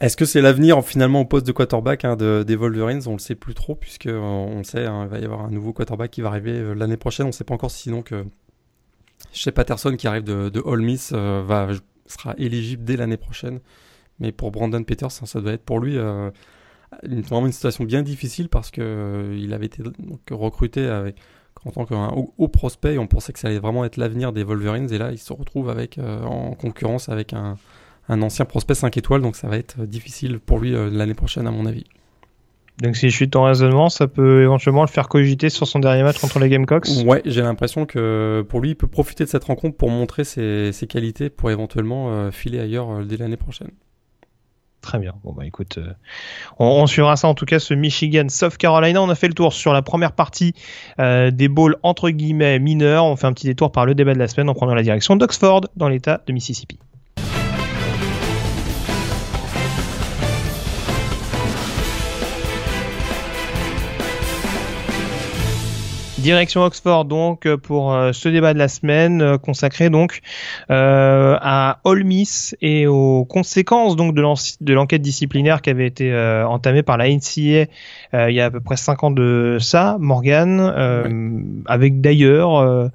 est-ce 0.00 0.16
que 0.16 0.24
c'est 0.24 0.40
l'avenir 0.40 0.82
finalement 0.82 1.20
au 1.20 1.24
poste 1.26 1.46
de 1.46 1.52
quarterback 1.52 2.06
hein, 2.06 2.16
de, 2.16 2.42
des 2.46 2.56
Wolverines? 2.56 3.02
On 3.06 3.12
le 3.12 3.18
sait 3.18 3.34
plus 3.34 3.54
trop 3.54 3.74
puisque 3.74 4.08
on 4.10 4.56
le 4.56 4.64
sait, 4.64 4.86
hein, 4.86 5.02
il 5.04 5.10
va 5.10 5.18
y 5.18 5.24
avoir 5.24 5.42
un 5.42 5.50
nouveau 5.50 5.74
quarterback 5.74 6.10
qui 6.10 6.22
va 6.22 6.28
arriver 6.28 6.74
l'année 6.74 6.96
prochaine. 6.96 7.26
On 7.26 7.28
ne 7.28 7.34
sait 7.34 7.44
pas 7.44 7.54
encore 7.54 7.70
si 7.70 7.90
donc 7.90 8.14
chez 9.30 9.52
Patterson 9.52 9.94
qui 9.96 10.08
arrive 10.08 10.24
de, 10.24 10.48
de 10.48 10.76
Miss 10.78 11.12
va 11.12 11.68
sera 12.06 12.34
éligible 12.38 12.84
dès 12.84 12.96
l'année 12.96 13.16
prochaine. 13.16 13.60
Mais 14.20 14.32
pour 14.32 14.50
Brandon 14.50 14.82
Peters, 14.82 15.10
ça 15.10 15.40
doit 15.40 15.52
être 15.52 15.64
pour 15.64 15.80
lui 15.80 15.98
euh, 15.98 16.30
une, 17.02 17.22
vraiment 17.22 17.46
une 17.46 17.52
situation 17.52 17.84
bien 17.84 18.02
difficile 18.02 18.48
parce 18.48 18.70
que 18.70 18.80
euh, 18.80 19.52
avait 19.54 19.66
été 19.66 19.82
recruté 20.30 20.86
avec 20.86 21.16
en 21.64 21.70
tant 21.70 21.86
qu'un 21.86 22.08
haut, 22.08 22.48
prospect. 22.48 22.98
On 22.98 23.06
pensait 23.06 23.32
que 23.32 23.38
ça 23.38 23.48
allait 23.48 23.58
vraiment 23.58 23.84
être 23.84 23.96
l'avenir 23.96 24.32
des 24.32 24.44
Wolverines 24.44 24.92
et 24.92 24.98
là, 24.98 25.12
il 25.12 25.18
se 25.18 25.32
retrouve 25.32 25.70
avec 25.70 25.98
en 25.98 26.52
concurrence 26.52 27.08
avec 27.08 27.32
un 27.32 27.56
un 28.08 28.22
ancien 28.22 28.44
prospect 28.44 28.74
5 28.74 28.96
étoiles, 28.96 29.22
donc 29.22 29.36
ça 29.36 29.48
va 29.48 29.56
être 29.56 29.84
difficile 29.84 30.38
pour 30.38 30.58
lui 30.58 30.74
euh, 30.74 30.90
l'année 30.90 31.14
prochaine 31.14 31.46
à 31.46 31.50
mon 31.50 31.66
avis. 31.66 31.84
Donc 32.82 32.96
si 32.96 33.08
je 33.08 33.14
suis 33.14 33.30
ton 33.30 33.44
raisonnement, 33.44 33.88
ça 33.88 34.08
peut 34.08 34.42
éventuellement 34.42 34.82
le 34.82 34.88
faire 34.88 35.08
cogiter 35.08 35.48
sur 35.48 35.66
son 35.66 35.78
dernier 35.78 36.02
match 36.02 36.18
contre 36.18 36.40
les 36.40 36.48
Gamecocks 36.48 36.88
Ouais, 37.06 37.22
j'ai 37.24 37.42
l'impression 37.42 37.86
que 37.86 38.44
pour 38.48 38.60
lui, 38.60 38.70
il 38.70 38.74
peut 38.74 38.88
profiter 38.88 39.24
de 39.24 39.28
cette 39.28 39.44
rencontre 39.44 39.76
pour 39.76 39.90
montrer 39.90 40.24
ses, 40.24 40.72
ses 40.72 40.86
qualités 40.86 41.30
pour 41.30 41.50
éventuellement 41.50 42.10
euh, 42.10 42.30
filer 42.32 42.58
ailleurs 42.58 42.90
euh, 42.90 43.04
dès 43.04 43.16
l'année 43.16 43.36
prochaine. 43.36 43.70
Très 44.84 44.98
bien. 44.98 45.14
Bon 45.24 45.32
bah 45.32 45.46
écoute, 45.46 45.78
euh, 45.78 45.94
on, 46.58 46.66
on, 46.66 46.86
suivra 46.86 47.16
ça 47.16 47.26
en 47.26 47.32
tout 47.32 47.46
cas 47.46 47.58
ce 47.58 47.72
Michigan 47.72 48.26
South 48.28 48.58
Carolina. 48.58 49.00
On 49.00 49.08
a 49.08 49.14
fait 49.14 49.28
le 49.28 49.32
tour 49.32 49.54
sur 49.54 49.72
la 49.72 49.80
première 49.80 50.12
partie 50.12 50.52
euh, 50.98 51.30
des 51.30 51.48
bowls 51.48 51.76
entre 51.82 52.10
guillemets 52.10 52.58
mineurs. 52.58 53.06
On 53.06 53.16
fait 53.16 53.26
un 53.26 53.32
petit 53.32 53.46
détour 53.46 53.72
par 53.72 53.86
le 53.86 53.94
débat 53.94 54.12
de 54.12 54.18
la 54.18 54.28
semaine 54.28 54.50
en 54.50 54.54
prenant 54.54 54.74
la 54.74 54.82
direction 54.82 55.16
d'Oxford 55.16 55.62
dans 55.74 55.88
l'État 55.88 56.20
de 56.26 56.34
Mississippi. 56.34 56.78
Direction 66.24 66.62
Oxford 66.62 67.04
donc 67.04 67.46
pour 67.56 67.92
euh, 67.92 68.12
ce 68.12 68.30
débat 68.30 68.54
de 68.54 68.58
la 68.58 68.68
semaine 68.68 69.20
euh, 69.20 69.36
consacré 69.36 69.90
donc 69.90 70.22
euh, 70.70 71.36
à 71.38 71.80
Ole 71.84 72.02
Miss 72.04 72.56
et 72.62 72.86
aux 72.86 73.26
conséquences 73.26 73.94
donc 73.94 74.14
de 74.14 74.72
l'enquête 74.72 75.02
disciplinaire 75.02 75.60
qui 75.60 75.68
avait 75.68 75.86
été 75.86 76.10
euh, 76.10 76.46
entamée 76.46 76.82
par 76.82 76.96
la 76.96 77.10
NCA 77.10 77.66
il 78.14 78.34
y 78.34 78.40
a 78.40 78.46
à 78.46 78.50
peu 78.50 78.60
près 78.60 78.78
cinq 78.78 79.04
ans 79.04 79.10
de 79.10 79.58
ça, 79.60 79.98
Morgan, 80.00 80.72
oui. 81.04 81.62
avec 81.66 82.00
d'ailleurs 82.00 82.90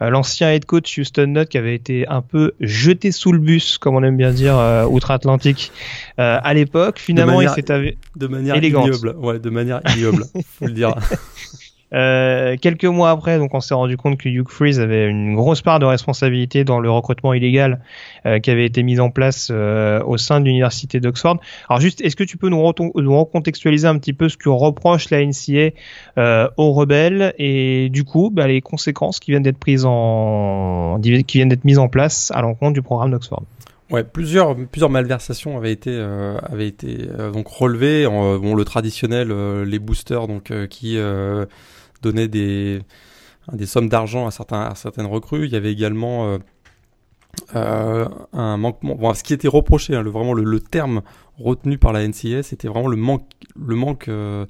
l'ancien 0.00 0.52
head 0.52 0.66
coach 0.66 0.98
Houston 0.98 1.26
Nutt 1.26 1.48
qui 1.48 1.58
avait 1.58 1.74
été 1.74 2.06
un 2.06 2.22
peu 2.22 2.52
jeté 2.60 3.10
sous 3.10 3.32
le 3.32 3.38
bus, 3.38 3.78
comme 3.78 3.96
on 3.96 4.02
aime 4.04 4.18
bien 4.18 4.30
dire, 4.30 4.56
outre-Atlantique 4.90 5.72
à 6.18 6.52
l'époque. 6.52 6.98
Finalement, 6.98 7.40
il 7.40 7.48
s'est 7.48 7.62
de 7.62 8.26
manière 8.26 8.62
ignoble, 8.62 9.16
ouais, 9.16 9.38
de 9.38 9.50
manière 9.50 9.80
ignoble, 9.96 10.24
faut 10.58 10.66
le 10.66 10.72
dire. 10.72 10.94
Euh, 11.94 12.56
quelques 12.60 12.84
mois 12.84 13.10
après, 13.10 13.38
donc 13.38 13.54
on 13.54 13.60
s'est 13.60 13.74
rendu 13.74 13.96
compte 13.96 14.18
que 14.18 14.28
Hugh 14.28 14.48
Freeze 14.48 14.78
avait 14.80 15.08
une 15.08 15.34
grosse 15.34 15.62
part 15.62 15.78
de 15.78 15.86
responsabilité 15.86 16.64
dans 16.64 16.80
le 16.80 16.90
recrutement 16.90 17.32
illégal 17.32 17.80
euh, 18.26 18.38
qui 18.38 18.50
avait 18.50 18.66
été 18.66 18.82
mis 18.82 19.00
en 19.00 19.10
place 19.10 19.48
euh, 19.50 20.02
au 20.04 20.18
sein 20.18 20.40
de 20.40 20.44
l'université 20.44 21.00
d'Oxford. 21.00 21.38
Alors 21.68 21.80
juste, 21.80 22.00
est-ce 22.02 22.16
que 22.16 22.24
tu 22.24 22.36
peux 22.36 22.48
nous, 22.48 22.62
recontextualiser 22.62 23.86
un 23.86 23.98
petit 23.98 24.12
peu 24.12 24.28
ce 24.28 24.36
que 24.36 24.48
reproche 24.48 25.10
la 25.10 25.24
NCA 25.24 25.70
euh, 26.18 26.48
aux 26.56 26.72
rebelles 26.72 27.34
et 27.38 27.88
du 27.90 28.04
coup 28.04 28.30
bah, 28.30 28.46
les 28.46 28.60
conséquences 28.60 29.18
qui 29.20 29.30
viennent 29.30 29.42
d'être 29.42 29.58
prises 29.58 29.84
en 29.86 31.00
qui 31.02 31.38
viennent 31.38 31.48
d'être 31.48 31.64
mises 31.64 31.78
en 31.78 31.88
place 31.88 32.30
à 32.34 32.42
l'encontre 32.42 32.74
du 32.74 32.82
programme 32.82 33.10
d'Oxford? 33.12 33.44
Ouais, 33.90 34.04
plusieurs 34.04 34.54
plusieurs 34.54 34.90
malversations 34.90 35.56
avaient 35.56 35.72
été 35.72 35.90
euh, 35.92 36.36
avaient 36.42 36.68
été 36.68 37.08
donc 37.32 37.48
relevées. 37.48 38.06
bon, 38.06 38.54
le 38.54 38.64
traditionnel, 38.64 39.32
les 39.62 39.78
boosters 39.78 40.28
donc 40.28 40.52
qui 40.68 40.98
donner 42.02 42.28
des, 42.28 42.80
des 43.52 43.66
sommes 43.66 43.88
d'argent 43.88 44.26
à, 44.26 44.30
certains, 44.30 44.62
à 44.62 44.74
certaines 44.74 45.06
recrues. 45.06 45.46
Il 45.46 45.52
y 45.52 45.56
avait 45.56 45.72
également 45.72 46.26
euh, 46.26 46.38
euh, 47.54 48.08
un 48.32 48.56
manquement. 48.56 48.94
Bon, 48.94 49.14
ce 49.14 49.22
qui 49.22 49.32
était 49.32 49.48
reproché, 49.48 49.94
hein, 49.94 50.02
le, 50.02 50.10
vraiment 50.10 50.34
le, 50.34 50.60
terme 50.60 51.02
retenu 51.38 51.78
par 51.78 51.92
la 51.92 52.06
NCS, 52.06 52.42
c'était 52.42 52.68
vraiment 52.68 52.88
le 52.88 52.96
manque, 52.96 53.30
le 53.58 53.74
manque 53.74 54.08
euh, 54.08 54.46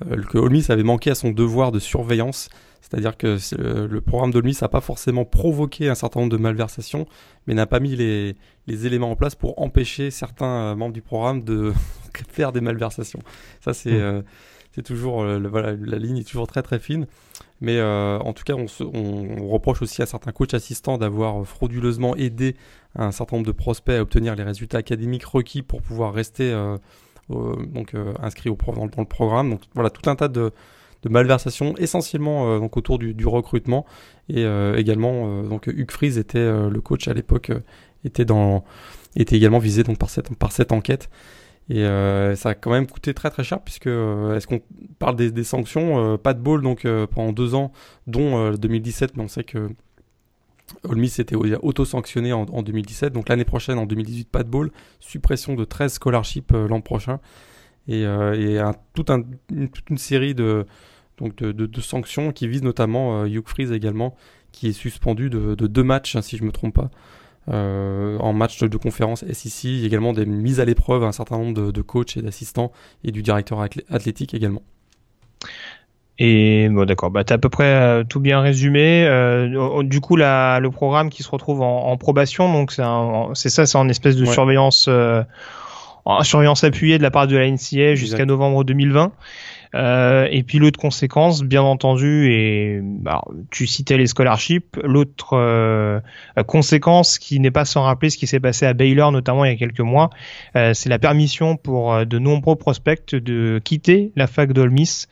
que 0.00 0.38
Olmis 0.38 0.66
avait 0.68 0.82
manqué 0.82 1.10
à 1.10 1.14
son 1.14 1.30
devoir 1.30 1.72
de 1.72 1.78
surveillance. 1.78 2.48
C'est-à-dire 2.80 3.16
que 3.16 3.38
le 3.58 4.00
programme 4.02 4.30
d'Olmis 4.30 4.58
n'a 4.60 4.68
pas 4.68 4.82
forcément 4.82 5.24
provoqué 5.24 5.88
un 5.88 5.94
certain 5.94 6.20
nombre 6.20 6.32
de 6.32 6.36
malversations, 6.36 7.06
mais 7.46 7.54
n'a 7.54 7.64
pas 7.64 7.80
mis 7.80 7.96
les, 7.96 8.36
les, 8.66 8.86
éléments 8.86 9.10
en 9.10 9.16
place 9.16 9.34
pour 9.34 9.60
empêcher 9.60 10.10
certains 10.10 10.74
membres 10.74 10.92
du 10.92 11.00
programme 11.00 11.42
de 11.42 11.72
faire 12.28 12.52
des 12.52 12.60
malversations. 12.60 13.20
Ça, 13.62 13.72
c'est 13.72 13.98
mmh 13.98 14.22
c'est 14.74 14.82
toujours 14.82 15.22
euh, 15.22 15.38
voilà, 15.48 15.72
la 15.72 15.98
ligne 15.98 16.18
est 16.18 16.28
toujours 16.28 16.46
très 16.46 16.62
très 16.62 16.78
fine. 16.78 17.06
Mais 17.60 17.78
euh, 17.78 18.18
en 18.18 18.32
tout 18.32 18.42
cas, 18.42 18.54
on, 18.54 19.48
reproche 19.48 19.80
aussi 19.82 20.02
à 20.02 20.06
certains 20.06 20.32
coachs 20.32 20.54
assistants 20.54 20.98
d'avoir 20.98 21.46
frauduleusement 21.46 22.16
aidé 22.16 22.56
un 22.96 23.12
certain 23.12 23.36
nombre 23.36 23.46
de 23.46 23.52
prospects 23.52 23.94
à 23.94 24.02
obtenir 24.02 24.34
les 24.34 24.42
résultats 24.42 24.78
académiques 24.78 25.24
requis 25.24 25.62
pour 25.62 25.80
pouvoir 25.80 26.12
rester 26.12 26.52
euh, 26.52 26.76
donc 27.30 27.94
inscrits 28.20 28.50
au, 28.50 28.58
dans, 28.74 28.86
le 28.98 29.04
programme. 29.04 29.50
Donc 29.50 29.60
voilà, 29.74 29.90
tout 29.90 30.10
un 30.10 30.16
tas 30.16 30.28
de, 30.28 30.52
malversations, 31.08 31.74
essentiellement 31.76 32.58
donc 32.58 32.76
autour 32.76 32.98
du, 32.98 33.14
du, 33.14 33.26
recrutement 33.26 33.84
et 34.28 34.44
également 34.76 35.42
donc 35.42 35.66
Hugues 35.66 35.90
Fries 35.90 36.18
était 36.18 36.68
le 36.68 36.80
coach 36.80 37.08
à 37.08 37.14
l'époque 37.14 37.52
était 38.04 38.24
dans 38.24 38.64
était 39.14 39.36
également 39.36 39.58
visé 39.58 39.82
donc 39.82 39.98
par 39.98 40.08
cette 40.08 40.34
par 40.36 40.50
cette 40.50 40.72
enquête. 40.72 41.10
Et 41.70 41.82
euh, 41.84 42.36
ça 42.36 42.50
a 42.50 42.54
quand 42.54 42.70
même 42.70 42.86
coûté 42.86 43.14
très 43.14 43.30
très 43.30 43.42
cher 43.42 43.60
puisque 43.62 43.86
euh, 43.86 44.36
est-ce 44.36 44.46
qu'on 44.46 44.60
parle 44.98 45.16
des, 45.16 45.44
sanctions 45.44 46.14
euh, 46.14 46.16
Pas 46.18 46.34
de 46.34 46.40
ball 46.40 46.60
donc 46.60 46.86
pendant 47.10 47.32
deux 47.32 47.54
ans, 47.54 47.72
dont 48.06 48.52
2017, 48.52 49.16
mais 49.16 49.22
on 49.22 49.28
sait 49.28 49.44
que 49.44 49.70
Olmis 50.82 51.08
s'était 51.08 51.36
auto-sanctionné 51.36 52.32
en, 52.32 52.42
en, 52.42 52.62
2017. 52.62 53.12
Donc 53.12 53.28
l'année 53.28 53.44
prochaine, 53.44 53.78
en 53.78 53.86
2018, 53.86 54.28
pas 54.28 54.42
de 54.42 54.48
ball, 54.48 54.70
suppression 55.00 55.54
de 55.54 55.64
13 55.64 55.94
scholarships 55.94 56.52
l'an 56.52 56.80
prochain 56.80 57.20
et, 57.88 58.06
toute 58.94 59.10
une 59.10 59.98
série 59.98 60.34
de, 60.34 60.66
donc 61.18 61.36
de, 61.36 61.80
sanctions 61.80 62.32
qui 62.32 62.48
visent 62.48 62.62
notamment 62.62 63.24
Hugh 63.24 63.46
Freeze 63.46 63.72
également, 63.72 64.16
qui 64.52 64.68
est 64.68 64.72
suspendu 64.72 65.30
de, 65.30 65.54
de 65.54 65.66
deux 65.66 65.82
matchs, 65.82 66.16
hein, 66.16 66.22
si 66.22 66.36
je 66.36 66.44
me 66.44 66.52
trompe 66.52 66.74
pas. 66.74 66.90
Euh, 67.50 68.16
en 68.18 68.32
match 68.32 68.58
de, 68.60 68.76
conférence 68.76 69.24
SEC, 69.30 69.84
également 69.84 70.12
des 70.12 70.24
mises 70.24 70.60
à 70.60 70.64
l'épreuve 70.64 71.04
un 71.04 71.12
certain 71.12 71.36
nombre 71.36 71.72
de, 71.72 71.82
coachs 71.82 72.16
et 72.16 72.22
d'assistants 72.22 72.72
et 73.04 73.12
du 73.12 73.22
directeur 73.22 73.60
athlétique 73.90 74.32
également. 74.34 74.62
Et 76.18 76.68
bon 76.70 76.86
d'accord, 76.86 77.10
bah 77.10 77.24
t'as 77.24 77.34
à 77.34 77.38
peu 77.38 77.48
près 77.48 77.64
euh, 77.64 78.04
tout 78.04 78.20
bien 78.20 78.40
résumé. 78.40 79.04
Euh, 79.06 79.82
du 79.82 80.00
coup, 80.00 80.16
la, 80.16 80.60
le 80.60 80.70
programme 80.70 81.10
qui 81.10 81.22
se 81.22 81.28
retrouve 81.28 81.60
en, 81.60 81.96
probation, 81.96 82.50
donc 82.52 82.72
c'est 82.72 83.48
ça, 83.50 83.66
c'est 83.66 83.78
en 83.78 83.88
espèce 83.88 84.16
de 84.16 84.24
surveillance, 84.24 84.88
en 86.04 86.22
surveillance 86.22 86.64
appuyée 86.64 86.98
de 86.98 87.02
la 87.02 87.10
part 87.10 87.26
de 87.26 87.36
la 87.36 87.50
NCA 87.50 87.94
jusqu'à 87.94 88.24
novembre 88.24 88.64
2020. 88.64 89.12
Euh, 89.74 90.28
et 90.30 90.42
puis 90.42 90.58
l'autre 90.58 90.78
conséquence, 90.78 91.42
bien 91.42 91.62
entendu, 91.62 92.30
et 92.30 92.80
bah, 92.82 93.22
tu 93.50 93.66
citais 93.66 93.96
les 93.96 94.06
scholarships. 94.06 94.78
L'autre 94.82 95.30
euh, 95.34 96.00
conséquence 96.46 97.18
qui 97.18 97.40
n'est 97.40 97.50
pas 97.50 97.64
sans 97.64 97.82
rappeler 97.82 98.10
ce 98.10 98.18
qui 98.18 98.26
s'est 98.26 98.40
passé 98.40 98.66
à 98.66 98.72
Baylor, 98.72 99.10
notamment 99.10 99.44
il 99.44 99.50
y 99.50 99.54
a 99.54 99.56
quelques 99.56 99.80
mois, 99.80 100.10
euh, 100.56 100.74
c'est 100.74 100.88
la 100.88 100.98
permission 100.98 101.56
pour 101.56 102.06
de 102.06 102.18
nombreux 102.18 102.56
prospects 102.56 103.14
de 103.14 103.60
quitter 103.64 104.12
la 104.16 104.26
fac 104.26 104.52
d'Olmis 104.52 105.06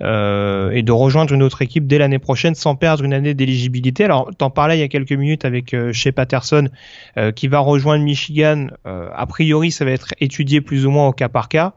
et 0.00 0.82
de 0.82 0.92
rejoindre 0.92 1.32
une 1.32 1.42
autre 1.42 1.62
équipe 1.62 1.86
dès 1.86 1.98
l'année 1.98 2.18
prochaine 2.18 2.54
sans 2.54 2.76
perdre 2.76 3.04
une 3.04 3.12
année 3.12 3.34
d'éligibilité. 3.34 4.04
Alors, 4.04 4.30
t'en 4.36 4.50
parlais 4.50 4.76
il 4.76 4.80
y 4.80 4.84
a 4.84 4.88
quelques 4.88 5.12
minutes 5.12 5.44
avec 5.44 5.74
chez 5.92 6.12
Patterson 6.12 6.68
qui 7.34 7.48
va 7.48 7.58
rejoindre 7.58 8.04
Michigan. 8.04 8.68
a 8.84 9.26
priori, 9.26 9.70
ça 9.70 9.84
va 9.84 9.90
être 9.92 10.14
étudié 10.20 10.60
plus 10.60 10.86
ou 10.86 10.90
moins 10.90 11.08
au 11.08 11.12
cas 11.12 11.28
par 11.28 11.48
cas 11.48 11.74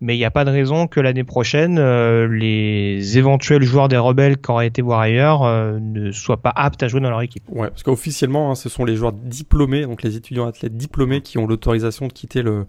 mais 0.00 0.14
il 0.14 0.18
n'y 0.18 0.24
a 0.24 0.30
pas 0.30 0.44
de 0.44 0.50
raison 0.50 0.86
que 0.86 1.00
l'année 1.00 1.24
prochaine, 1.24 1.78
euh, 1.78 2.28
les 2.28 3.18
éventuels 3.18 3.64
joueurs 3.64 3.88
des 3.88 3.96
rebelles 3.96 4.38
qui 4.38 4.50
auraient 4.50 4.68
été 4.68 4.80
voir 4.80 5.00
ailleurs 5.00 5.42
euh, 5.42 5.78
ne 5.80 6.12
soient 6.12 6.40
pas 6.40 6.52
aptes 6.54 6.82
à 6.84 6.88
jouer 6.88 7.00
dans 7.00 7.10
leur 7.10 7.22
équipe. 7.22 7.42
Ouais, 7.48 7.68
parce 7.68 7.82
qu'officiellement, 7.82 8.50
hein, 8.50 8.54
ce 8.54 8.68
sont 8.68 8.84
les 8.84 8.94
joueurs 8.94 9.12
diplômés, 9.12 9.82
donc 9.82 10.02
les 10.04 10.16
étudiants 10.16 10.46
athlètes 10.46 10.76
diplômés 10.76 11.20
qui 11.20 11.36
ont 11.38 11.46
l'autorisation 11.48 12.06
de 12.06 12.12
quitter 12.12 12.42
le, 12.42 12.66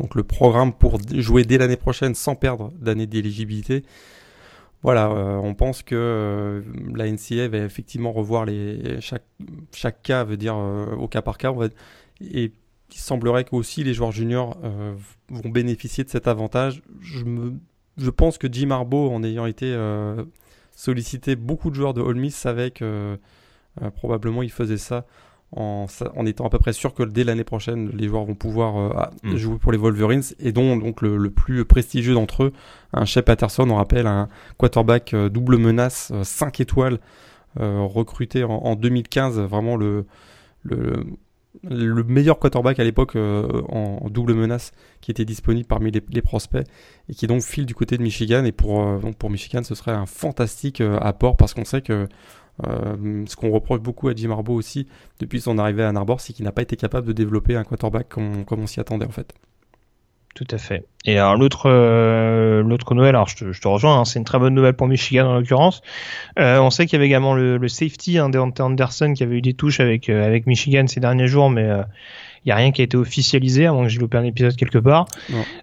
donc 0.00 0.16
le 0.16 0.24
programme 0.24 0.72
pour 0.72 0.98
jouer 1.14 1.44
dès 1.44 1.58
l'année 1.58 1.76
prochaine 1.76 2.16
sans 2.16 2.34
perdre 2.34 2.72
d'année 2.80 3.06
d'éligibilité. 3.06 3.84
Voilà, 4.82 5.10
euh, 5.10 5.36
on 5.36 5.54
pense 5.54 5.82
que 5.82 6.62
la 6.94 7.06
NCA 7.06 7.48
va 7.48 7.58
effectivement 7.58 8.12
revoir 8.12 8.44
les 8.44 9.00
chaque 9.00 9.24
chaque 9.72 10.02
cas, 10.02 10.24
veut 10.24 10.36
dire 10.36 10.56
au 10.56 11.08
cas 11.08 11.22
par 11.22 11.38
cas, 11.38 11.52
il 12.94 12.98
semblerait 12.98 13.44
que 13.44 13.56
aussi 13.56 13.82
les 13.82 13.92
joueurs 13.92 14.12
juniors 14.12 14.56
euh, 14.62 14.94
vont 15.28 15.48
bénéficier 15.48 16.04
de 16.04 16.08
cet 16.08 16.28
avantage. 16.28 16.80
Je, 17.00 17.24
me, 17.24 17.54
je 17.96 18.10
pense 18.10 18.38
que 18.38 18.46
Jim 18.50 18.70
Harbaugh, 18.70 19.10
en 19.10 19.24
ayant 19.24 19.46
été 19.46 19.66
euh, 19.66 20.22
sollicité, 20.76 21.34
beaucoup 21.34 21.70
de 21.70 21.74
joueurs 21.74 21.92
de 21.92 22.00
Ole 22.00 22.16
Miss 22.16 22.36
savaient 22.36 22.70
que 22.70 23.18
euh, 23.82 23.90
probablement 23.90 24.44
il 24.44 24.50
faisait 24.50 24.78
ça 24.78 25.06
en, 25.56 25.86
en, 26.14 26.26
étant 26.26 26.46
à 26.46 26.50
peu 26.50 26.58
près 26.58 26.72
sûr 26.72 26.94
que 26.94 27.02
dès 27.02 27.24
l'année 27.24 27.42
prochaine, 27.42 27.90
les 27.90 28.06
joueurs 28.06 28.24
vont 28.24 28.36
pouvoir 28.36 29.10
mm. 29.24 29.36
jouer 29.36 29.58
pour 29.58 29.72
les 29.72 29.78
Wolverines 29.78 30.22
et 30.38 30.52
dont 30.52 30.76
donc 30.76 31.02
le, 31.02 31.16
le 31.16 31.30
plus 31.30 31.64
prestigieux 31.64 32.14
d'entre 32.14 32.44
eux, 32.44 32.52
un 32.92 33.04
Shep 33.04 33.24
Patterson, 33.24 33.68
on 33.70 33.76
rappelle, 33.76 34.06
un 34.06 34.28
quarterback 34.56 35.14
double 35.14 35.58
menace, 35.58 36.12
5 36.22 36.60
étoiles, 36.60 36.98
recruté 37.56 38.42
en, 38.44 38.50
en, 38.50 38.74
2015, 38.74 39.38
vraiment 39.40 39.76
le, 39.76 40.06
le 40.62 41.06
le 41.62 42.02
meilleur 42.04 42.38
quarterback 42.38 42.78
à 42.80 42.84
l'époque 42.84 43.16
euh, 43.16 43.62
en, 43.68 44.08
double 44.10 44.34
menace 44.34 44.72
qui 45.00 45.10
était 45.10 45.24
disponible 45.24 45.66
parmi 45.66 45.90
les, 45.90 46.22
prospects 46.22 46.66
et 47.08 47.14
qui 47.14 47.26
donc 47.26 47.42
file 47.42 47.66
du 47.66 47.74
côté 47.74 47.96
de 47.96 48.02
Michigan 48.02 48.44
et 48.44 48.52
pour 48.52 48.82
euh, 48.82 48.98
pour 49.18 49.30
Michigan 49.30 49.62
ce 49.62 49.74
serait 49.74 49.92
un 49.92 50.06
fantastique 50.06 50.80
euh, 50.80 50.98
apport 50.98 51.36
parce 51.36 51.54
qu'on 51.54 51.64
sait 51.64 51.82
que 51.82 52.08
ce 52.62 53.34
qu'on 53.34 53.50
reproche 53.50 53.80
beaucoup 53.80 54.08
à 54.08 54.14
Jim 54.14 54.30
Harbaugh 54.30 54.54
aussi 54.54 54.86
depuis 55.18 55.40
son 55.40 55.58
arrivée 55.58 55.82
à 55.82 55.88
Ann 55.88 55.96
Arbor 55.96 56.20
c'est 56.20 56.32
qu'il 56.32 56.44
n'a 56.44 56.52
pas 56.52 56.62
été 56.62 56.76
capable 56.76 57.06
de 57.06 57.12
développer 57.12 57.56
un 57.56 57.64
quarterback 57.64 58.08
comme 58.08 58.44
on 58.50 58.66
s'y 58.66 58.78
attendait 58.78 59.06
en 59.06 59.10
fait. 59.10 59.34
Tout 60.34 60.46
à 60.50 60.58
fait. 60.58 60.84
Et 61.04 61.16
alors 61.16 61.36
l'autre 61.36 61.70
euh, 61.70 62.60
l'autre 62.64 62.94
nouvelle, 62.94 63.14
alors 63.14 63.28
je 63.28 63.36
te, 63.36 63.52
je 63.52 63.60
te 63.60 63.68
rejoins, 63.68 64.00
hein, 64.00 64.04
c'est 64.04 64.18
une 64.18 64.24
très 64.24 64.40
bonne 64.40 64.54
nouvelle 64.54 64.74
pour 64.74 64.88
Michigan 64.88 65.28
en 65.28 65.34
l'occurrence. 65.34 65.80
Euh, 66.40 66.58
on 66.58 66.70
sait 66.70 66.86
qu'il 66.86 66.94
y 66.94 66.96
avait 66.96 67.06
également 67.06 67.34
le, 67.34 67.56
le 67.56 67.68
safety 67.68 68.18
hein, 68.18 68.30
Deontay 68.30 68.62
Anderson 68.62 69.12
qui 69.14 69.22
avait 69.22 69.36
eu 69.36 69.42
des 69.42 69.54
touches 69.54 69.78
avec 69.78 70.08
euh, 70.08 70.26
avec 70.26 70.48
Michigan 70.48 70.86
ces 70.88 70.98
derniers 70.98 71.28
jours, 71.28 71.50
mais 71.50 71.62
euh, 71.62 71.82
il 72.44 72.48
y 72.48 72.52
a 72.52 72.56
rien 72.56 72.72
qui 72.72 72.80
a 72.80 72.84
été 72.84 72.96
officialisé, 72.96 73.66
à 73.66 73.72
moins 73.72 73.84
que 73.84 73.90
j'ai 73.90 74.00
loupé 74.00 74.18
un 74.18 74.24
épisode 74.24 74.56
quelque 74.56 74.78
part. 74.78 75.06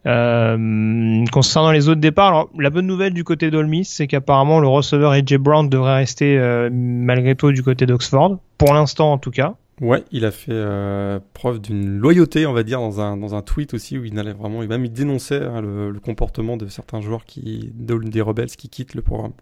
Euh, 0.06 1.26
concernant 1.32 1.72
les 1.72 1.90
autres 1.90 2.02
départs, 2.02 2.28
alors, 2.28 2.50
la 2.58 2.70
bonne 2.70 2.88
nouvelle 2.88 3.14
du 3.14 3.26
côté 3.26 3.52
d'Olmis, 3.52 3.86
c'est 3.86 4.08
qu'apparemment 4.08 4.60
le 4.60 4.68
receveur 4.70 5.12
AJ 5.12 5.36
Brown 5.36 5.70
devrait 5.70 5.96
rester 5.96 6.40
malgré 6.72 7.36
tout 7.36 7.52
du 7.52 7.62
côté 7.62 7.86
d'Oxford, 7.86 8.40
pour 8.58 8.74
l'instant 8.74 9.12
en 9.12 9.20
tout 9.20 9.30
cas. 9.30 9.56
Ouais, 9.82 10.04
il 10.12 10.26
a 10.26 10.32
fait 10.32 10.52
euh, 10.52 11.20
preuve 11.34 11.60
d'une 11.60 11.98
loyauté, 11.98 12.46
on 12.46 12.54
va 12.54 12.62
dire, 12.62 12.80
dans 12.80 13.02
un, 13.02 13.18
dans 13.18 13.34
un 13.34 13.42
tweet 13.42 13.74
aussi 13.74 13.98
où 13.98 14.06
il 14.06 14.18
allait 14.20 14.32
vraiment, 14.32 14.62
il 14.62 14.70
même 14.70 14.86
il 14.86 14.92
dénonçait 14.92 15.44
hein, 15.44 15.60
le, 15.60 16.00
comportement 16.00 16.56
de 16.56 16.68
certains 16.68 17.02
joueurs 17.02 17.26
qui, 17.26 17.72
des 17.74 18.22
rebelles 18.22 18.52
qui 18.52 18.70
quittent 18.70 18.94
le 18.94 19.02
programme. 19.02 19.34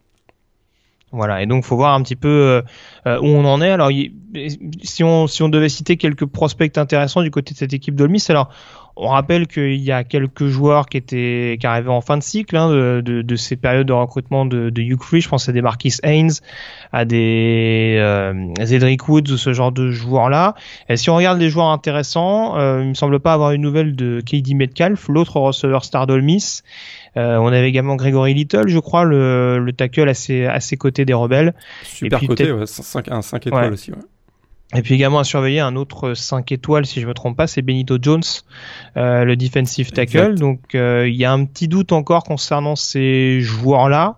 Voilà, 1.12 1.42
et 1.42 1.46
donc 1.46 1.66
faut 1.66 1.76
voir 1.76 1.94
un 1.94 2.02
petit 2.04 2.16
peu 2.16 2.64
euh, 3.06 3.20
où 3.20 3.26
on 3.26 3.44
en 3.44 3.62
est. 3.62 3.70
Alors, 3.70 3.90
si 4.82 5.04
on 5.04 5.28
si 5.28 5.44
on 5.44 5.50
devait 5.50 5.68
citer 5.68 5.98
quelques 5.98 6.26
prospects 6.26 6.78
intéressants 6.78 7.22
du 7.22 7.32
côté 7.32 7.54
de 7.54 7.58
cette 7.58 7.74
équipe 7.74 7.96
d'Olmis, 7.96 8.24
alors 8.30 8.50
On 9.02 9.08
rappelle 9.08 9.48
qu'il 9.48 9.78
y 9.78 9.94
a 9.94 10.04
quelques 10.04 10.48
joueurs 10.48 10.88
qui 10.88 10.98
étaient 10.98 11.58
qui 11.58 11.66
arrivaient 11.66 11.90
en 11.90 12.02
fin 12.02 12.18
de 12.18 12.24
cycle 12.24 12.58
hein, 12.58 12.70
de, 12.70 13.02
de, 13.04 13.22
de, 13.22 13.36
ces 13.38 13.56
périodes 13.56 13.88
de 13.88 13.94
recrutement 13.94 14.46
de, 14.46 14.70
de 14.70 14.82
Hugh 14.82 15.02
Free. 15.02 15.22
Je 15.22 15.30
pense 15.30 15.48
à 15.48 15.54
des 15.54 15.62
Marquis 15.62 15.96
Haynes, 16.04 16.34
à 16.92 17.06
des 17.06 17.96
euh, 17.98 18.34
Zedric 18.62 19.08
Woods 19.08 19.32
ou 19.32 19.38
ce 19.38 19.54
genre 19.54 19.72
de 19.72 19.90
joueurs-là. 19.90 20.54
Et 20.90 20.98
si 20.98 21.10
on 21.10 21.16
regarde 21.16 21.40
les 21.40 21.50
joueurs 21.50 21.70
intéressants, 21.70 22.58
euh, 22.58 22.82
il 22.84 22.90
me 22.90 22.94
semble 22.94 23.22
pas 23.22 23.32
avoir 23.32 23.52
une 23.52 23.62
nouvelle 23.62 23.96
de 23.96 24.20
KD 24.20 24.54
Metcalf, 24.54 25.08
l'autre 25.08 25.38
receveur 25.38 25.86
star 25.86 26.06
d'Olmis. 26.06 26.62
Euh, 27.16 27.38
on 27.38 27.48
avait 27.48 27.70
également 27.70 27.96
Gregory 27.96 28.34
Little, 28.34 28.68
je 28.68 28.80
crois, 28.80 29.06
le, 29.06 29.60
le 29.60 29.72
tackle 29.74 30.10
à 30.10 30.14
ses, 30.14 30.46
à 30.46 30.60
ses 30.60 30.76
côtés 30.76 31.06
des 31.06 31.14
rebelles. 31.14 31.54
Super 31.84 32.20
côté, 32.20 32.52
ouais, 32.52 32.66
5, 32.66 33.10
un 33.10 33.22
5 33.22 33.48
étoiles 33.48 33.74
aussi. 33.74 33.92
Ouais. 33.92 33.98
Et 34.76 34.84
puis 34.84 34.94
également 34.94 35.20
à 35.20 35.24
surveiller 35.24 35.62
un 35.62 35.76
autre 35.76 36.14
5 36.14 36.52
étoiles, 36.52 36.86
si 36.86 37.02
je 37.02 37.08
me 37.08 37.14
trompe 37.16 37.36
pas, 37.36 37.48
c'est 37.48 37.64
Benito 37.64 37.98
Jones, 38.00 38.22
euh, 38.98 39.24
le 39.26 39.36
defensive 39.36 39.92
tackle. 39.92 40.18
Exact. 40.18 40.38
Donc 40.38 40.76
euh, 40.76 41.08
il 41.08 41.16
y 41.16 41.26
a 41.26 41.32
un 41.32 41.46
petit 41.46 41.68
doute 41.68 41.92
encore 41.92 42.24
concernant 42.24 42.76
ces 42.76 43.42
joueurs-là. 43.42 44.18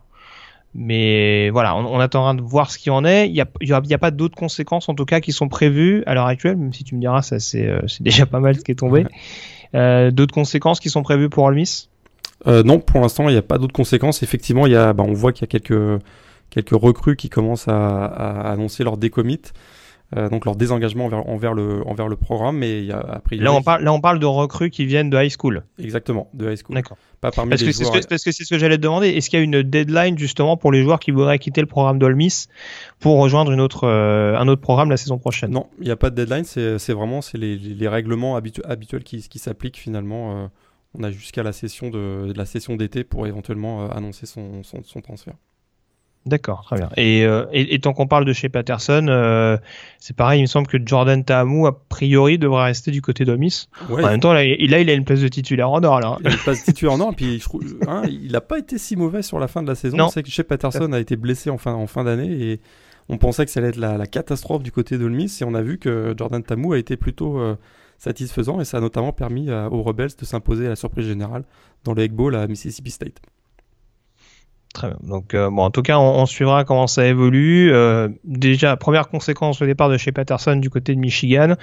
Mais 0.74 1.50
voilà, 1.50 1.76
on, 1.76 1.86
on, 1.86 2.00
attendra 2.00 2.34
de 2.34 2.42
voir 2.42 2.72
ce 2.72 2.78
qu'il 2.78 2.94
en 2.94 3.04
est. 3.04 3.28
Il 3.28 3.34
n'y 3.34 3.42
a, 3.42 3.48
y 3.62 3.74
a, 3.74 3.82
y 3.84 3.94
a, 3.94 3.98
pas 3.98 4.12
d'autres 4.12 4.38
conséquences, 4.38 4.88
en 4.88 4.94
tout 4.94 5.04
cas, 5.04 5.20
qui 5.20 5.34
sont 5.34 5.50
prévues 5.50 6.02
à 6.06 6.14
l'heure 6.14 6.28
actuelle, 6.28 6.56
même 6.56 6.72
si 6.72 6.86
tu 6.86 6.96
me 6.96 7.02
diras, 7.02 7.22
ça 7.22 7.40
c'est 7.40 7.68
euh, 7.68 7.82
déjà 8.00 8.26
pas 8.26 8.40
mal 8.40 8.56
ce 8.56 8.62
qui 8.62 8.72
est 8.72 8.76
tombé. 8.76 9.06
D'autres 9.74 10.34
conséquences 10.34 10.80
qui 10.80 10.90
sont 10.90 11.04
prévues 11.04 11.30
pour 11.30 11.46
Olmis 11.46 11.90
euh, 12.48 12.64
Non, 12.64 12.80
pour 12.80 13.02
l'instant, 13.02 13.28
il 13.28 13.34
n'y 13.34 13.38
a 13.38 13.42
pas 13.42 13.58
d'autres 13.58 13.74
conséquences. 13.74 14.24
Effectivement, 14.24 14.66
y 14.68 14.76
a, 14.76 14.94
bah, 14.94 15.04
on 15.06 15.14
voit 15.14 15.34
qu'il 15.34 15.44
y 15.44 15.46
a 15.46 15.60
quelques, 15.60 16.02
quelques 16.50 16.82
recrues 16.82 17.16
qui 17.16 17.30
commencent 17.30 17.68
à, 17.68 18.06
à 18.06 18.52
annoncer 18.52 18.84
leur 18.84 18.98
décommit. 18.98 19.42
Euh, 20.18 20.28
donc 20.28 20.46
leur 20.46 20.58
désengagement 20.58 21.06
envers, 21.06 21.28
envers, 21.30 21.54
le, 21.54 21.88
envers 21.88 22.08
le 22.08 22.18
programme. 22.18 22.58
Mais 22.58 22.80
il 22.80 22.86
y 22.86 22.92
a, 22.92 23.00
après, 23.00 23.38
là, 23.38 23.54
on 23.54 23.62
parle, 23.62 23.84
là, 23.84 23.94
on 23.94 24.02
parle 24.02 24.20
de 24.20 24.26
recrues 24.26 24.70
qui 24.70 24.86
viennent 24.86 25.10
de 25.10 25.18
high 25.18 25.32
school. 25.32 25.64
Exactement, 25.80 26.30
de 26.34 26.52
high 26.52 26.58
school. 26.58 26.76
D'accord. 26.76 26.98
Pas 27.22 27.32
parmi 27.32 27.52
parce, 27.52 27.62
les 27.62 27.68
que 27.68 27.74
joueurs... 27.74 27.94
ce 27.94 28.00
que, 28.00 28.08
parce 28.08 28.24
que 28.24 28.32
c'est 28.32 28.44
ce 28.44 28.50
que 28.50 28.60
j'allais 28.60 28.78
te 28.78 28.82
demander. 28.82 29.10
Est-ce 29.10 29.30
qu'il 29.30 29.40
y 29.40 29.42
a 29.42 29.46
une 29.46 29.64
deadline 29.64 30.18
justement 30.18 30.58
pour 30.58 30.72
les 30.72 30.84
joueurs 30.84 31.00
qui 31.00 31.12
voudraient 31.12 31.40
quitter 31.40 31.62
le 31.62 31.68
programme 31.68 31.98
d'Olmis 31.98 32.48
pour 33.00 33.20
rejoindre 33.20 33.52
une 33.52 33.62
autre, 33.62 33.88
euh, 33.88 34.36
un 34.38 34.48
autre 34.48 34.62
programme 34.62 34.90
la 34.90 34.98
saison 34.98 35.18
prochaine? 35.18 35.52
Non, 35.52 35.68
il 35.80 35.86
n'y 35.86 35.92
a 35.92 35.96
pas 35.96 36.10
de 36.10 36.16
deadline. 36.16 36.44
C'est 36.44 36.94
vraiment 36.94 37.22
c'est 37.22 37.38
les, 37.38 37.58
les, 37.58 37.88
règlements 37.88 38.36
habitu 38.36 38.62
habituels 38.66 39.04
qui, 39.04 39.22
qui 39.22 39.40
s'appliquent 39.40 39.78
finalement. 39.78 40.44
Euh, 40.44 40.48
on 40.94 41.04
a 41.04 41.12
jusqu'à 41.12 41.44
la 41.44 41.54
session 41.54 41.90
de, 41.90 42.34
de 42.34 42.38
la 42.38 42.46
session 42.46 42.76
d'été 42.76 43.06
pour 43.06 43.26
éventuellement 43.26 43.90
annoncer 43.92 44.26
son, 44.26 44.62
son, 44.64 44.84
son 44.84 45.00
transfert. 45.00 45.36
D'accord, 46.28 46.64
très 46.66 46.78
bien. 46.78 46.90
Et, 46.98 47.26
euh, 47.26 47.46
et, 47.52 47.74
et, 47.74 47.80
tant 47.80 47.94
qu'on 47.94 48.06
parle 48.06 48.26
de 48.26 48.34
chez 48.34 48.48
Patterson, 48.48 49.08
euh, 49.10 49.58
c'est 50.00 50.16
pareil, 50.16 50.40
il 50.40 50.44
me 50.44 50.48
semble 50.48 50.68
que 50.68 50.78
Jordan 50.84 51.24
Tahamou, 51.24 51.66
a 51.66 51.80
priori, 51.90 52.38
devrait 52.38 52.66
rester 52.66 52.92
du 52.92 53.02
côté 53.02 53.26
d'Omis. 53.26 53.68
Ouais. 53.90 54.04
En 54.04 54.08
même 54.10 54.20
temps, 54.20 54.34
là, 54.34 54.44
il, 54.44 54.70
là, 54.70 54.80
il 54.80 54.90
a 54.92 54.94
une 54.94 55.04
place 55.04 55.22
de 55.22 55.28
titulaire 55.28 55.72
en 55.72 55.84
or. 55.84 56.00
Là. 56.00 56.18
Il 56.20 56.28
a 56.28 56.32
une 56.32 56.38
place 56.38 56.60
de 56.60 56.66
titulaire 56.66 56.94
en 56.94 57.00
or, 57.00 57.16
puis 57.16 57.40
je 57.40 57.44
trouve, 57.46 57.64
hein, 57.88 58.04
il 58.08 58.32
n'a 58.32 58.42
pas 58.42 58.60
été 58.60 58.78
si 58.78 58.96
mauvais 58.96 59.24
sur 59.24 59.40
la 59.40 59.48
fin 59.48 59.64
de 59.64 59.68
la 59.68 59.74
saison. 59.74 60.00
On 60.00 60.10
sait 60.10 60.22
que 60.22 60.30
chez 60.30 60.44
Patterson 60.44 60.94
a 60.94 61.00
été 61.00 61.16
blessé 61.16 61.50
en 61.50 61.58
fin, 61.58 61.74
en 61.74 61.88
fin 61.88 62.04
d'année 62.04 62.32
et 62.32 62.60
on 63.10 63.18
pensait 63.18 63.44
que 63.46 63.52
ça 63.52 63.60
allait 63.60 63.70
être 63.70 63.78
la, 63.78 63.98
la 63.98 64.06
catastrophe 64.06 64.62
du 64.62 64.72
côté 64.72 65.00
d'Olmis 65.00 65.40
et 65.42 65.44
on 65.44 65.56
a 65.56 65.62
vu 65.62 65.80
que 65.80 66.14
Jordan 66.16 66.44
Tahamou 66.44 66.74
a 66.74 66.78
été 66.78 66.98
plutôt 66.98 67.40
euh, 67.40 67.56
satisfaisant 67.98 68.62
et 68.62 68.66
ça 68.66 68.78
a 68.78 68.80
notamment 68.80 69.12
permis 69.12 69.52
aux 69.52 69.82
Rebels 69.82 70.12
de 70.18 70.26
s'imposer 70.26 70.68
à 70.68 70.70
la 70.70 70.76
surprise 70.76 71.08
générale 71.08 71.44
dans 71.84 71.94
le 71.94 72.04
Egg 72.04 72.12
Bowl 72.12 72.36
à 72.36 72.46
Mississippi 72.48 72.92
State. 72.92 73.22
Très 74.74 74.88
bien. 74.88 74.98
Donc, 75.04 75.34
euh, 75.34 75.50
bon, 75.50 75.64
en 75.64 75.70
tout 75.70 75.82
cas, 75.82 75.98
on, 76.00 76.26
suivra 76.26 76.64
comment 76.64 76.88
ça 76.88 77.06
évolue. 77.06 77.74
Euh, 77.74 78.08
déjà, 78.24 78.78
première 78.78 79.10
conséquence 79.10 79.62
au 79.62 79.66
départ 79.66 79.90
de 79.90 79.98
chez 79.98 80.14
Patterson 80.14 80.56
du 80.56 80.70
côté 80.70 80.96
de 80.96 81.00
Michigan. 81.00 81.56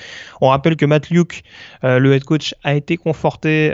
On 0.42 0.48
rappelle 0.48 0.76
que 0.76 0.84
Matt 0.84 1.08
Luke, 1.08 1.42
euh, 1.84 1.98
le 1.98 2.12
head 2.12 2.24
coach, 2.24 2.54
a 2.64 2.74
été 2.74 2.98
conforté 2.98 3.70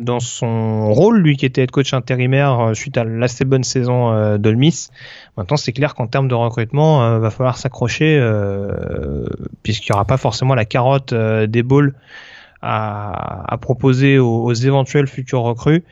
dans 0.00 0.20
son 0.20 0.92
rôle, 0.92 1.18
lui 1.18 1.36
qui 1.36 1.46
était 1.46 1.62
head 1.62 1.70
coach 1.72 1.92
intérimaire 1.92 2.70
suite 2.74 2.96
à 2.96 3.04
l'assez 3.04 3.44
bonne 3.44 3.64
saison 3.64 4.36
d'Olmis. 4.38 4.88
Maintenant, 5.36 5.56
c'est 5.56 5.72
clair 5.72 5.94
qu'en 5.94 6.06
termes 6.06 6.28
de 6.28 6.34
recrutement, 6.34 7.18
va 7.18 7.30
falloir 7.30 7.56
s'accrocher 7.56 8.20
puisqu'il 9.62 9.92
n'y 9.92 9.94
aura 9.94 10.04
pas 10.04 10.16
forcément 10.16 10.54
la 10.54 10.64
carotte 10.64 11.14
des 11.14 11.62
balls 11.62 11.94
à, 12.60 13.52
à 13.52 13.58
proposer 13.58 14.18
aux, 14.18 14.44
aux 14.44 14.52
éventuels 14.52 15.08
futurs 15.08 15.42
recrues 15.42 15.82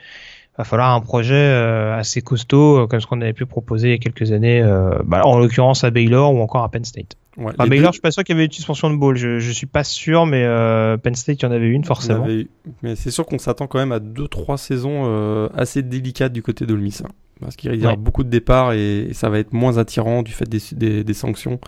va 0.60 0.64
falloir 0.64 0.94
un 0.94 1.00
projet 1.00 1.34
euh, 1.34 1.98
assez 1.98 2.22
costaud, 2.22 2.78
euh, 2.78 2.86
comme 2.86 3.00
ce 3.00 3.06
qu'on 3.06 3.20
avait 3.20 3.32
pu 3.32 3.46
proposer 3.46 3.88
il 3.88 3.90
y 3.92 3.94
a 3.94 3.98
quelques 3.98 4.32
années, 4.32 4.62
euh, 4.62 4.98
bah, 5.04 5.22
en 5.24 5.38
l'occurrence 5.38 5.84
à 5.84 5.90
Baylor 5.90 6.34
ou 6.34 6.40
encore 6.40 6.62
à 6.62 6.68
Penn 6.68 6.84
State. 6.84 7.16
Ouais, 7.36 7.52
enfin, 7.58 7.66
Baylor, 7.66 7.86
deux... 7.86 7.86
je 7.86 7.92
suis 7.92 8.00
pas 8.00 8.10
sûr 8.10 8.24
qu'il 8.24 8.34
y 8.34 8.38
avait 8.38 8.46
une 8.46 8.52
suspension 8.52 8.90
de 8.90 8.96
ball, 8.96 9.16
je, 9.16 9.38
je 9.38 9.50
suis 9.52 9.66
pas 9.66 9.84
sûr, 9.84 10.26
mais 10.26 10.44
euh, 10.44 10.96
Penn 10.96 11.14
State, 11.14 11.40
il 11.40 11.44
y 11.44 11.48
en 11.48 11.52
avait 11.52 11.68
une 11.68 11.84
forcément. 11.84 12.24
Avait... 12.24 12.46
Mais 12.82 12.96
c'est 12.96 13.10
sûr 13.10 13.26
qu'on 13.26 13.38
s'attend 13.38 13.66
quand 13.66 13.78
même 13.78 13.92
à 13.92 14.00
deux 14.00 14.28
trois 14.28 14.58
saisons 14.58 15.04
euh, 15.06 15.48
assez 15.54 15.82
délicates 15.82 16.32
du 16.32 16.42
côté 16.42 16.66
d'Olmis, 16.66 16.98
hein, 17.04 17.08
parce 17.40 17.56
qu'il 17.56 17.74
y 17.74 17.84
aura 17.84 17.94
ouais. 17.94 17.96
beaucoup 17.96 18.24
de 18.24 18.30
départs 18.30 18.72
et, 18.72 19.06
et, 19.10 19.14
ça 19.14 19.30
va 19.30 19.38
être 19.38 19.52
moins 19.52 19.78
attirant 19.78 20.22
du 20.22 20.32
fait 20.32 20.48
des, 20.48 20.60
des, 20.72 21.04
des 21.04 21.14
sanctions 21.14 21.58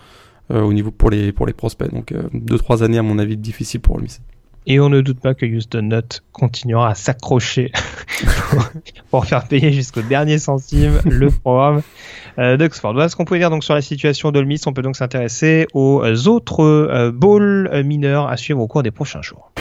euh, 0.51 0.61
au 0.61 0.73
niveau 0.73 0.91
pour 0.91 1.09
les 1.09 1.31
pour 1.31 1.47
les 1.47 1.53
prospects. 1.53 1.91
Donc 1.91 2.13
deux 2.33 2.57
trois 2.57 2.83
années 2.83 2.99
à 2.99 3.03
mon 3.03 3.17
avis 3.17 3.37
difficiles 3.37 3.81
pour 3.81 3.95
Olmis. 3.95 4.19
Et 4.65 4.79
on 4.79 4.89
ne 4.89 5.01
doute 5.01 5.19
pas 5.19 5.33
que 5.33 5.45
Houston 5.45 5.81
Nutt 5.83 6.23
continuera 6.31 6.89
à 6.89 6.95
s'accrocher 6.95 7.71
pour 9.11 9.25
faire 9.25 9.47
payer 9.47 9.73
jusqu'au 9.73 10.01
dernier 10.01 10.37
centime 10.37 10.99
le 11.05 11.29
programme 11.29 11.81
euh, 12.39 12.55
d'Oxford. 12.57 12.93
Voilà 12.93 13.09
ce 13.09 13.15
qu'on 13.15 13.25
pouvait 13.25 13.39
dire 13.39 13.49
donc 13.49 13.63
sur 13.63 13.73
la 13.73 13.81
situation 13.81 14.31
d'Olmis. 14.31 14.61
On 14.65 14.73
peut 14.73 14.81
donc 14.81 14.95
s'intéresser 14.95 15.67
aux 15.73 16.27
autres 16.27 16.63
euh, 16.63 17.11
bowls 17.11 17.69
mineurs 17.83 18.27
à 18.27 18.37
suivre 18.37 18.61
au 18.61 18.67
cours 18.67 18.83
des 18.83 18.91
prochains 18.91 19.21
jours. 19.21 19.51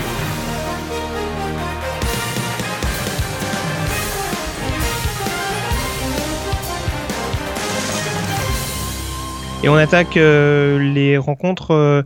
Et 9.65 9.69
on 9.69 9.77
attaque 9.77 10.17
euh, 10.17 10.81
les 10.93 11.17
rencontres 11.17 11.71
euh, 11.71 12.03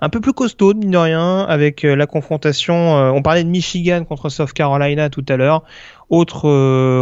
un 0.00 0.08
peu 0.08 0.20
plus 0.20 0.32
costaudes, 0.32 0.78
mine 0.78 0.90
de 0.90 0.96
rien, 0.96 1.40
avec 1.40 1.84
euh, 1.84 1.94
la 1.94 2.06
confrontation. 2.06 2.74
on 2.74 3.22
parlait 3.22 3.44
de 3.44 3.48
Michigan 3.48 4.04
contre 4.04 4.28
South 4.28 4.52
Carolina 4.52 5.10
tout 5.10 5.24
à 5.28 5.36
l'heure. 5.36 5.62
Autre 6.08 6.50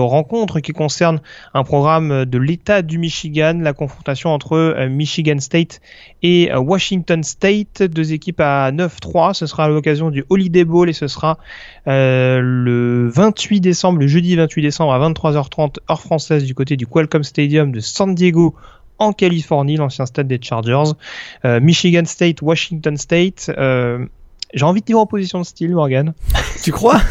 rencontre 0.01 0.61
qui 0.61 0.73
concerne 0.73 1.23
un 1.55 1.65
programme 1.65 2.27
de 2.27 2.37
l'État 2.37 2.83
du 2.83 2.99
Michigan, 2.99 3.59
la 3.59 3.73
confrontation 3.73 4.35
entre 4.35 4.87
Michigan 4.87 5.39
State 5.39 5.81
et 6.23 6.55
Washington 6.55 7.23
State, 7.23 7.83
deux 7.85 8.13
équipes 8.13 8.41
à 8.41 8.71
9-3. 8.71 9.33
Ce 9.33 9.47
sera 9.47 9.71
l'occasion 9.71 10.11
du 10.11 10.27
Holiday 10.29 10.67
Bowl 10.67 10.91
et 10.91 10.93
ce 10.93 11.09
sera 11.09 11.39
le 11.87 13.09
28 13.09 13.61
décembre, 13.63 13.99
le 13.99 14.09
jeudi 14.09 14.37
28 14.37 14.61
décembre 14.61 14.93
à 14.93 15.09
23h30 15.09 15.77
heure 15.91 16.03
française 16.03 16.45
du 16.45 16.55
côté 16.55 16.77
du 16.77 16.87
Qualcomm 16.87 17.25
Stadium 17.25 17.73
de 17.73 17.81
San 17.81 18.15
Diego 18.15 18.57
en 18.99 19.13
Californie, 19.13 19.77
l'ancien 19.77 20.07
stade 20.07 20.27
des 20.29 20.39
Chargers. 20.41 20.93
Euh, 21.45 21.61
Michigan 21.61 22.05
State, 22.05 22.43
Washington 22.43 22.97
State. 22.97 23.51
Euh, 23.57 24.07
J'ai 24.55 24.65
envie 24.65 24.81
de 24.81 24.87
dire 24.87 24.99
opposition 24.99 25.41
de 25.41 25.45
style, 25.45 25.75
Morgan. 25.75 26.15
tu 26.63 26.73
crois? 26.73 27.01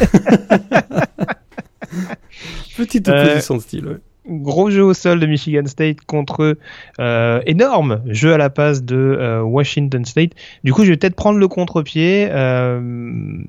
Petite 2.76 3.08
opposition 3.08 3.54
euh, 3.54 3.58
de 3.58 3.62
style, 3.62 3.86
ouais. 3.86 3.96
Gros 4.30 4.68
jeu 4.68 4.84
au 4.84 4.92
sol 4.92 5.20
de 5.20 5.26
Michigan 5.26 5.64
State 5.64 6.02
contre 6.06 6.58
euh, 7.00 7.40
énorme 7.46 8.02
jeu 8.04 8.34
à 8.34 8.36
la 8.36 8.50
passe 8.50 8.82
de 8.82 8.94
euh, 8.94 9.40
Washington 9.40 10.04
State. 10.04 10.32
Du 10.64 10.74
coup, 10.74 10.84
je 10.84 10.90
vais 10.90 10.98
peut-être 10.98 11.14
prendre 11.14 11.38
le 11.38 11.48
contre-pied, 11.48 12.28
euh, 12.30 13.42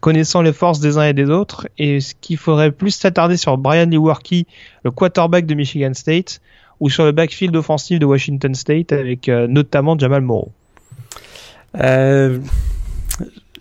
connaissant 0.00 0.40
les 0.40 0.54
forces 0.54 0.80
des 0.80 0.96
uns 0.96 1.04
et 1.04 1.12
des 1.12 1.28
autres, 1.28 1.68
et 1.76 2.00
ce 2.00 2.14
qu'il 2.18 2.38
faudrait 2.38 2.72
plus 2.72 2.92
s'attarder 2.92 3.36
sur 3.36 3.58
Brian 3.58 3.84
Lewerke, 3.84 4.46
le 4.82 4.90
quarterback 4.90 5.44
de 5.44 5.54
Michigan 5.54 5.92
State, 5.92 6.40
ou 6.84 6.90
sur 6.90 7.06
le 7.06 7.12
backfield 7.12 7.56
offensif 7.56 7.98
de 7.98 8.04
Washington 8.04 8.54
State 8.54 8.92
avec 8.92 9.30
euh, 9.30 9.46
notamment 9.46 9.98
Jamal 9.98 10.20
Morrow 10.20 10.52
euh, 11.80 12.38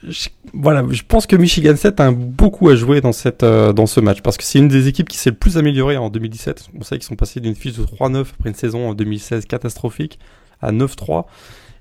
je, 0.06 0.28
Voilà, 0.54 0.84
je 0.90 1.04
pense 1.08 1.26
que 1.26 1.38
Michigan 1.38 1.78
State 1.78 2.02
a 2.02 2.12
beaucoup 2.12 2.68
à 2.68 2.76
jouer 2.76 3.00
dans, 3.00 3.14
cette, 3.14 3.44
euh, 3.44 3.72
dans 3.72 3.86
ce 3.86 4.02
match 4.02 4.20
parce 4.22 4.36
que 4.36 4.44
c'est 4.44 4.60
une 4.60 4.68
des 4.68 4.90
équipes 4.90 5.08
qui 5.08 5.18
s'est 5.18 5.30
le 5.30 5.38
plus 5.38 5.58
améliorée 5.58 5.96
en 5.96 6.10
2017. 6.10 6.72
On 6.78 6.84
sait 6.84 6.96
qu'ils 6.96 7.06
sont 7.06 7.16
passés 7.16 7.40
d'une 7.40 7.56
fiche 7.56 7.78
de 7.78 7.86
3-9 7.86 8.20
après 8.20 8.50
une 8.50 8.56
saison 8.56 8.90
en 8.90 8.94
2016 8.94 9.46
catastrophique 9.46 10.20
à 10.62 10.74
9-3. 10.74 11.24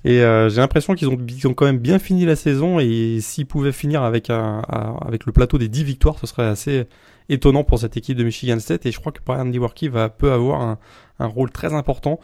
Et 0.05 0.20
euh, 0.20 0.49
j'ai 0.49 0.61
l'impression 0.61 0.95
qu'ils 0.95 1.09
ont, 1.09 1.18
ils 1.28 1.49
ont 1.49 1.55
quand 1.55 1.66
même 1.66 1.78
bien 1.78 1.99
fini 1.99 2.24
la 2.24 2.36
saison 2.36 2.78
et 2.78 3.18
s'ils 3.20 3.47
pouvaient 3.47 3.72
finir 3.72 4.05
avec, 4.05 4.30
un, 4.30 4.61
avec 5.05 5.26
le 5.26 5.32
plateau 5.32 5.59
des 5.59 5.68
10 5.68 5.82
victoires, 5.82 6.18
ce 6.20 6.28
serait 6.28 6.47
assez 6.47 6.86
étonnant 7.28 7.64
pour 7.64 7.78
cette 7.78 7.97
équipe 7.97 8.16
de 8.16 8.24
Michigan 8.24 8.59
State. 8.59 8.86
Et 8.86 8.93
je 8.93 9.01
crois 9.01 9.12
que 9.12 9.20
Brian 9.24 9.45
Lewerke 9.45 9.84
va 9.84 10.09
peut 10.09 10.32
avoir 10.32 10.61
un, 10.61 10.78
un 11.18 11.26
rôle 11.26 11.50
très 11.50 11.74
important 11.74 12.18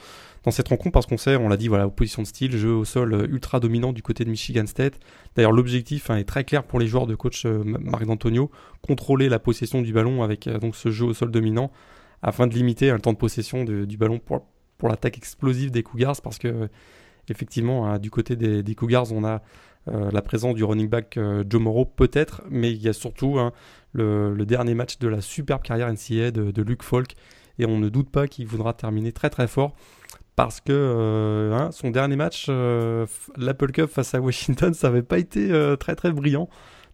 dans 0.44 0.50
cette 0.50 0.68
rencontre 0.68 0.92
parce 0.92 1.06
qu'on 1.06 1.16
sait, 1.16 1.36
on 1.36 1.48
l'a 1.48 1.56
dit, 1.56 1.68
voilà, 1.68 1.86
opposition 1.86 2.22
de 2.22 2.26
style, 2.26 2.56
jeu 2.56 2.72
au 2.72 2.84
sol 2.84 3.28
ultra 3.30 3.60
dominant 3.60 3.92
du 3.92 4.02
côté 4.02 4.24
de 4.24 4.30
Michigan 4.30 4.66
State. 4.66 4.98
D'ailleurs, 5.36 5.52
l'objectif 5.52 6.10
hein, 6.10 6.16
est 6.16 6.24
très 6.24 6.44
clair 6.44 6.64
pour 6.64 6.78
les 6.78 6.86
joueurs 6.86 7.06
de 7.06 7.14
coach 7.14 7.44
euh, 7.44 7.62
Marc 7.64 8.06
D'Antonio, 8.06 8.50
contrôler 8.82 9.28
la 9.28 9.38
possession 9.38 9.82
du 9.82 9.92
ballon 9.92 10.22
avec 10.22 10.46
euh, 10.46 10.58
donc 10.58 10.76
ce 10.76 10.90
jeu 10.90 11.06
au 11.06 11.14
sol 11.14 11.30
dominant 11.30 11.70
afin 12.22 12.46
de 12.46 12.54
limiter 12.54 12.90
un 12.90 12.98
temps 12.98 13.12
de 13.12 13.18
possession 13.18 13.64
du 13.64 13.96
ballon 13.96 14.18
pour, 14.18 14.44
pour 14.76 14.88
l'attaque 14.88 15.16
explosive 15.16 15.70
des 15.70 15.84
Cougars 15.84 16.20
parce 16.20 16.38
que 16.38 16.68
effectivement, 17.28 17.86
hein, 17.86 18.00
du 18.00 18.10
côté 18.10 18.34
des, 18.34 18.64
des, 18.64 18.74
Cougars, 18.74 19.12
on 19.12 19.24
a 19.24 19.40
la 19.86 20.20
présence 20.20 20.56
du 20.56 20.64
running 20.64 20.88
back 20.88 21.16
Joe 21.48 21.62
Morrow 21.62 21.84
peut-être, 21.84 22.42
mais 22.50 22.72
il 22.72 22.82
y 22.82 22.88
a 22.88 22.92
surtout 22.92 23.38
hein, 23.38 23.52
le, 23.92 24.34
dernier 24.44 24.74
match 24.74 24.98
de 24.98 25.06
la 25.06 25.20
superbe 25.20 25.62
carrière 25.62 25.92
NCA 25.92 26.32
de, 26.32 26.50
de 26.50 26.62
Luke 26.62 26.82
Falk, 26.82 27.14
et 27.58 27.66
on 27.66 27.78
ne 27.78 27.88
doute 27.88 28.10
pas 28.10 28.26
qu'il 28.28 28.46
voudra 28.46 28.72
terminer 28.72 29.12
très 29.12 29.30
très 29.30 29.46
fort 29.46 29.74
parce 30.36 30.60
que 30.60 31.50
hein, 31.52 31.70
son 31.72 31.90
dernier 31.90 32.14
match, 32.16 32.48
l'Apple 32.48 33.72
Cup 33.72 33.90
face 33.90 34.14
à 34.14 34.20
Washington, 34.20 34.72
ça 34.72 34.88
n'avait 34.88 35.02
pas 35.02 35.18
été 35.18 35.50
très 35.80 35.96
très 35.96 36.12
brillant. 36.12 36.48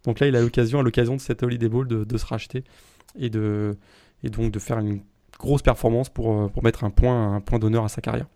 Donc 0.05 0.21
là, 0.21 0.29
il 0.29 0.37
a 0.37 0.41
l'occasion, 0.41 0.81
à 0.81 0.83
l'occasion 0.83 1.17
de 1.17 1.21
cette 1.21 1.43
Holiday 1.43 1.69
Bowl, 1.69 1.87
de, 1.87 2.05
de 2.05 2.17
se 2.17 2.25
racheter 2.25 2.65
et, 3.19 3.29
de, 3.29 3.77
et 4.23 4.31
donc 4.31 4.51
de 4.51 4.59
faire 4.59 4.79
une 4.79 5.03
grosse 5.39 5.63
performance 5.63 6.09
pour, 6.09 6.51
pour 6.51 6.65
mettre 6.65 6.85
un 6.85 6.91
point, 6.91 7.35
un 7.35 7.41
point 7.41 7.59
d'honneur 7.59 7.85
à 7.85 7.89
sa 7.89 8.01
carrière. 8.01 8.27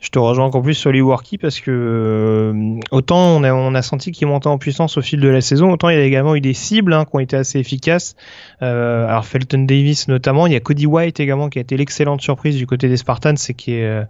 Je 0.00 0.08
te 0.08 0.18
rejoins 0.18 0.46
encore 0.46 0.62
plus 0.62 0.74
sur 0.74 0.90
Leewarky 0.92 1.36
parce 1.36 1.60
que 1.60 1.70
euh, 1.70 2.80
autant 2.90 3.18
on 3.18 3.44
a, 3.44 3.52
on 3.52 3.74
a 3.74 3.82
senti 3.82 4.12
qu'il 4.12 4.26
montait 4.28 4.46
en 4.46 4.56
puissance 4.56 4.96
au 4.96 5.02
fil 5.02 5.20
de 5.20 5.28
la 5.28 5.42
saison, 5.42 5.70
autant 5.70 5.90
il 5.90 5.96
y 5.96 6.00
a 6.00 6.04
également 6.04 6.34
eu 6.34 6.40
des 6.40 6.54
cibles 6.54 6.94
hein, 6.94 7.04
qui 7.04 7.10
ont 7.14 7.20
été 7.20 7.36
assez 7.36 7.58
efficaces. 7.58 8.16
Euh, 8.62 9.06
alors 9.06 9.26
Felton 9.26 9.64
Davis 9.64 10.08
notamment, 10.08 10.46
il 10.46 10.54
y 10.54 10.56
a 10.56 10.60
Cody 10.60 10.86
White 10.86 11.20
également 11.20 11.50
qui 11.50 11.58
a 11.58 11.60
été 11.60 11.76
l'excellente 11.76 12.22
surprise 12.22 12.56
du 12.56 12.66
côté 12.66 12.88
des 12.88 12.96
Spartans 12.96 13.34
et 13.34 13.54
qui, 13.54 13.82
euh, 13.82 14.04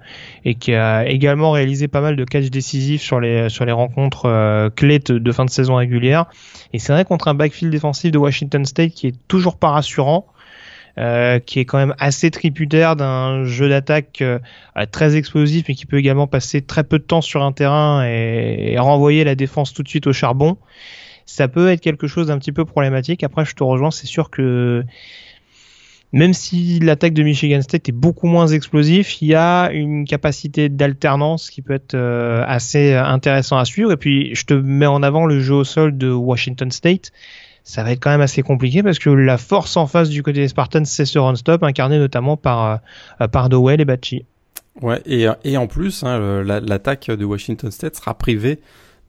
et 0.44 0.54
qui 0.54 0.74
a 0.74 1.08
également 1.08 1.50
réalisé 1.50 1.88
pas 1.88 2.00
mal 2.00 2.14
de 2.14 2.24
catchs 2.24 2.50
décisifs 2.50 3.02
sur 3.02 3.18
les, 3.18 3.48
sur 3.48 3.64
les 3.64 3.72
rencontres 3.72 4.26
euh, 4.26 4.70
clés 4.70 5.00
de, 5.00 5.32
fin 5.32 5.44
de 5.44 5.50
saison 5.50 5.74
régulière. 5.74 6.26
Et 6.72 6.78
c'est 6.78 6.92
vrai 6.92 7.04
contre 7.04 7.26
un 7.26 7.34
backfield 7.34 7.72
défensif 7.72 8.12
de 8.12 8.18
Washington 8.18 8.64
State 8.64 8.92
qui 8.92 9.08
est 9.08 9.16
toujours 9.26 9.56
pas 9.56 9.70
rassurant. 9.70 10.26
Euh, 10.98 11.38
qui 11.38 11.60
est 11.60 11.64
quand 11.64 11.78
même 11.78 11.94
assez 11.98 12.32
tributaire 12.32 12.96
d'un 12.96 13.44
jeu 13.44 13.68
d'attaque 13.68 14.22
euh, 14.22 14.40
très 14.90 15.14
explosif 15.14 15.66
mais 15.68 15.76
qui 15.76 15.86
peut 15.86 15.98
également 15.98 16.26
passer 16.26 16.62
très 16.62 16.82
peu 16.82 16.98
de 16.98 17.04
temps 17.04 17.20
sur 17.20 17.44
un 17.44 17.52
terrain 17.52 18.04
et, 18.04 18.76
renvoyer 18.76 19.22
la 19.22 19.36
défense 19.36 19.72
tout 19.72 19.84
de 19.84 19.88
suite 19.88 20.08
au 20.08 20.12
charbon. 20.12 20.58
Ça 21.26 21.46
peut 21.46 21.68
être 21.70 21.80
quelque 21.80 22.08
chose 22.08 22.26
d'un 22.26 22.38
petit 22.38 22.50
peu 22.50 22.64
problématique. 22.64 23.22
Après, 23.22 23.44
je 23.44 23.54
te 23.54 23.62
rejoins, 23.62 23.92
c'est 23.92 24.08
sûr 24.08 24.30
que 24.30 24.84
même 26.12 26.34
si 26.34 26.80
l'attaque 26.80 27.14
de 27.14 27.22
Michigan 27.22 27.62
State 27.62 27.88
est 27.88 27.92
beaucoup 27.92 28.26
moins 28.26 28.48
explosif, 28.48 29.22
il 29.22 29.28
y 29.28 29.34
a 29.36 29.70
une 29.70 30.04
capacité 30.04 30.68
d'alternance 30.68 31.50
qui 31.50 31.62
peut 31.62 31.74
être 31.74 31.94
euh, 31.94 32.42
assez 32.48 32.94
intéressant 32.94 33.58
à 33.58 33.64
suivre. 33.64 33.92
Et 33.92 33.96
puis, 33.96 34.34
je 34.34 34.44
te 34.44 34.54
mets 34.54 34.86
en 34.86 35.04
avant 35.04 35.24
le 35.24 35.38
jeu 35.38 35.54
au 35.54 35.64
sol 35.64 35.96
de 35.96 36.10
Washington 36.10 36.72
State 36.72 37.12
ça 37.64 37.84
va 37.84 37.92
être 37.92 38.00
quand 38.00 38.10
même 38.10 38.20
assez 38.20 38.42
compliqué 38.42 38.82
parce 38.82 38.98
que 38.98 39.10
la 39.10 39.38
force 39.38 39.76
en 39.76 39.86
face 39.86 40.08
du 40.08 40.22
côté 40.22 40.40
des 40.40 40.48
Spartans, 40.48 40.84
c'est 40.84 41.04
ce 41.04 41.18
run-stop, 41.18 41.62
incarné 41.62 41.98
notamment 41.98 42.36
par, 42.36 42.80
euh, 43.20 43.28
par 43.28 43.48
Dowell 43.48 43.80
et 43.80 43.84
Bachi. 43.84 44.24
Ouais, 44.80 45.02
et, 45.04 45.26
et 45.44 45.56
en 45.56 45.66
plus, 45.66 46.04
hein, 46.04 46.42
l'attaque 46.42 47.10
de 47.10 47.24
Washington 47.24 47.70
State 47.70 47.96
sera 47.96 48.14
privée 48.14 48.60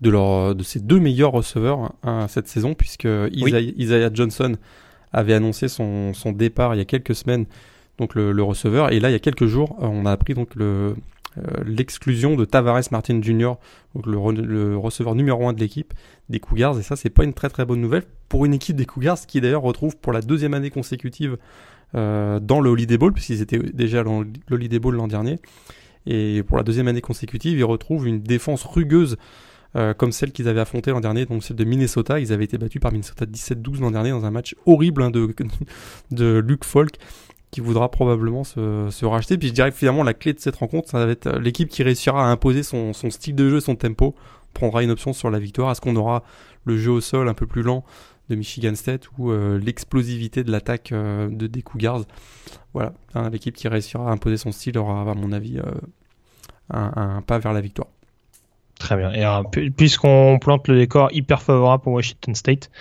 de, 0.02 0.10
leur, 0.10 0.56
de 0.56 0.64
ses 0.64 0.80
deux 0.80 0.99
meilleurs 0.99 1.32
receveurs 1.32 1.93
hein, 2.04 2.28
cette 2.28 2.47
saison, 2.47 2.74
puisque 2.74 3.08
Isaiah, 3.32 4.10
Johnson 4.14 4.56
avait 5.14 5.34
annoncé 5.34 5.68
son, 5.68 6.14
son, 6.14 6.32
départ 6.32 6.74
il 6.76 6.80
y 6.80 6.82
a 6.82 6.86
quelques 6.86 7.16
semaines, 7.16 7.45
donc 7.99 8.16
le, 8.16 8.32
le, 8.32 8.43
receveur, 8.43 8.91
et 8.91 8.99
là, 8.99 9.10
il 9.10 9.14
y 9.14 9.16
a 9.16 9.20
quelques 9.20 9.45
jours, 9.45 9.76
on 9.80 10.06
a 10.06 10.12
appris 10.12 10.34
donc 10.34 10.56
le, 10.56 10.95
l'exclusion 11.65 12.36
de 12.36 12.45
Tavares 12.45 12.82
Martin 12.91 13.21
Jr., 13.21 13.53
le, 14.05 14.77
receveur 14.77 15.15
numéro 15.15 15.47
1 15.47 15.53
de 15.53 15.59
l'équipe 15.59 15.93
des 16.29 16.39
Cougars, 16.39 16.77
et 16.79 16.84
ça 16.84 16.95
c'est 16.95 17.09
pas 17.09 17.23
une 17.23 17.34
très 17.34 17.49
très 17.49 17.65
bonne 17.65 17.82
nouvelle 17.82 18.03
pour 18.29 18.45
une 18.45 18.53
équipe 18.53 18.75
des 18.75 18.86
Cougars 18.86 19.19
qui 19.25 19.41
d'ailleurs 19.41 19.61
retrouve 19.61 19.97
pour 19.97 20.13
la 20.13 20.21
deuxième 20.21 20.53
année 20.53 20.69
consécutive 20.69 21.38
euh, 21.95 22.39
dans 22.39 22.61
le 22.61 22.69
Holiday 22.69 22.97
Bowl, 22.97 23.13
puisqu'ils 23.13 23.41
étaient 23.41 23.59
déjà 23.59 24.03
dans 24.03 24.21
le 24.21 24.27
Holiday 24.49 24.79
Bowl 24.79 24.95
l'an 24.95 25.07
dernier, 25.07 25.39
et 26.05 26.43
pour 26.43 26.57
la 26.57 26.63
deuxième 26.63 26.88
année 26.88 27.01
consécutive, 27.01 27.57
ils 27.57 27.63
retrouvent 27.63 28.07
une 28.07 28.21
défense 28.21 28.63
rugueuse 28.63 29.17
euh, 29.77 29.93
comme 29.93 30.11
celle 30.11 30.32
qu'ils 30.32 30.49
avaient 30.49 30.59
affrontée 30.59 30.91
l'an 30.91 30.99
dernier, 30.99 31.25
donc 31.25 31.43
celle 31.43 31.55
de 31.55 31.63
Minnesota. 31.63 32.19
Ils 32.19 32.34
avaient 32.34 32.43
été 32.43 32.57
battus 32.57 32.82
par 32.82 32.91
Minnesota 32.91 33.25
17-12 33.25 33.79
l'an 33.79 33.91
dernier 33.91 34.09
dans 34.09 34.25
un 34.25 34.32
match 34.32 34.55
horrible 34.65 35.01
hein, 35.01 35.11
de, 35.11 35.34
de 36.11 36.43
Luke 36.45 36.65
Falk 36.65 36.97
qui 37.52 37.60
voudra 37.60 37.91
probablement 37.91 38.43
se, 38.43 38.88
se, 38.89 39.06
racheter. 39.06 39.38
Puis 39.38 39.49
je 39.49 39.54
dirais 39.54 39.72
que 39.72 39.78
finalement 39.78 40.04
la 40.04 40.14
clé 40.14 40.34
de 40.34 40.39
cette 40.39 40.56
rencontre, 40.56 40.89
ça 40.89 41.06
va 41.06 41.12
être 41.12 41.28
euh, 41.28 41.39
l'équipe 41.39 41.70
qui 41.70 41.84
réussira 41.84 42.26
à 42.26 42.28
imposer 42.30 42.64
son, 42.64 42.93
son, 42.93 43.10
style 43.10 43.36
de 43.36 43.49
jeu, 43.49 43.60
son 43.60 43.76
tempo, 43.76 44.16
prendra 44.54 44.84
une 44.84 44.91
option 44.91 45.14
sur 45.14 45.30
la 45.30 45.39
victoire. 45.39 45.72
Est-ce 45.72 45.82
qu'on 45.82 45.95
aura 45.97 46.24
le 46.66 46.78
jeu 46.78 46.91
au 46.91 47.02
sol 47.02 47.28
un 47.28 47.34
peu 47.34 47.45
plus 47.45 47.62
lent 47.62 47.84
de 48.30 48.36
Michigan 48.36 48.74
State 48.76 49.10
ou 49.18 49.32
euh, 49.32 49.60
l'explosivité 49.60 50.43
de 50.43 50.52
l'attaque 50.52 50.93
euh, 50.93 51.30
de 51.30 51.47
des 51.47 51.62
Cougars? 51.62 52.06
Voilà, 52.74 52.93
hein, 53.16 53.30
l'équipe 53.30 53.56
qui 53.56 53.68
réussira 53.68 54.10
à 54.10 54.12
imposer 54.12 54.38
son 54.38 54.54
style 54.54 54.78
aura, 54.78 55.12
à 55.12 55.14
mon 55.14 55.34
avis, 55.34 55.60
un, 56.70 56.93
un 56.95 57.22
pas 57.22 57.38
vers 57.38 57.52
la 57.52 57.60
victoire. 57.60 57.89
Très 58.82 58.97
bien. 58.97 59.13
Et 59.13 59.19
alors, 59.19 59.43
puisqu'on 59.77 60.39
plante 60.41 60.67
le 60.67 60.75
décor 60.75 61.09
hyper 61.13 61.43
favorable 61.43 61.84
pour 61.84 61.93
Washington 61.93 62.34
State, 62.34 62.71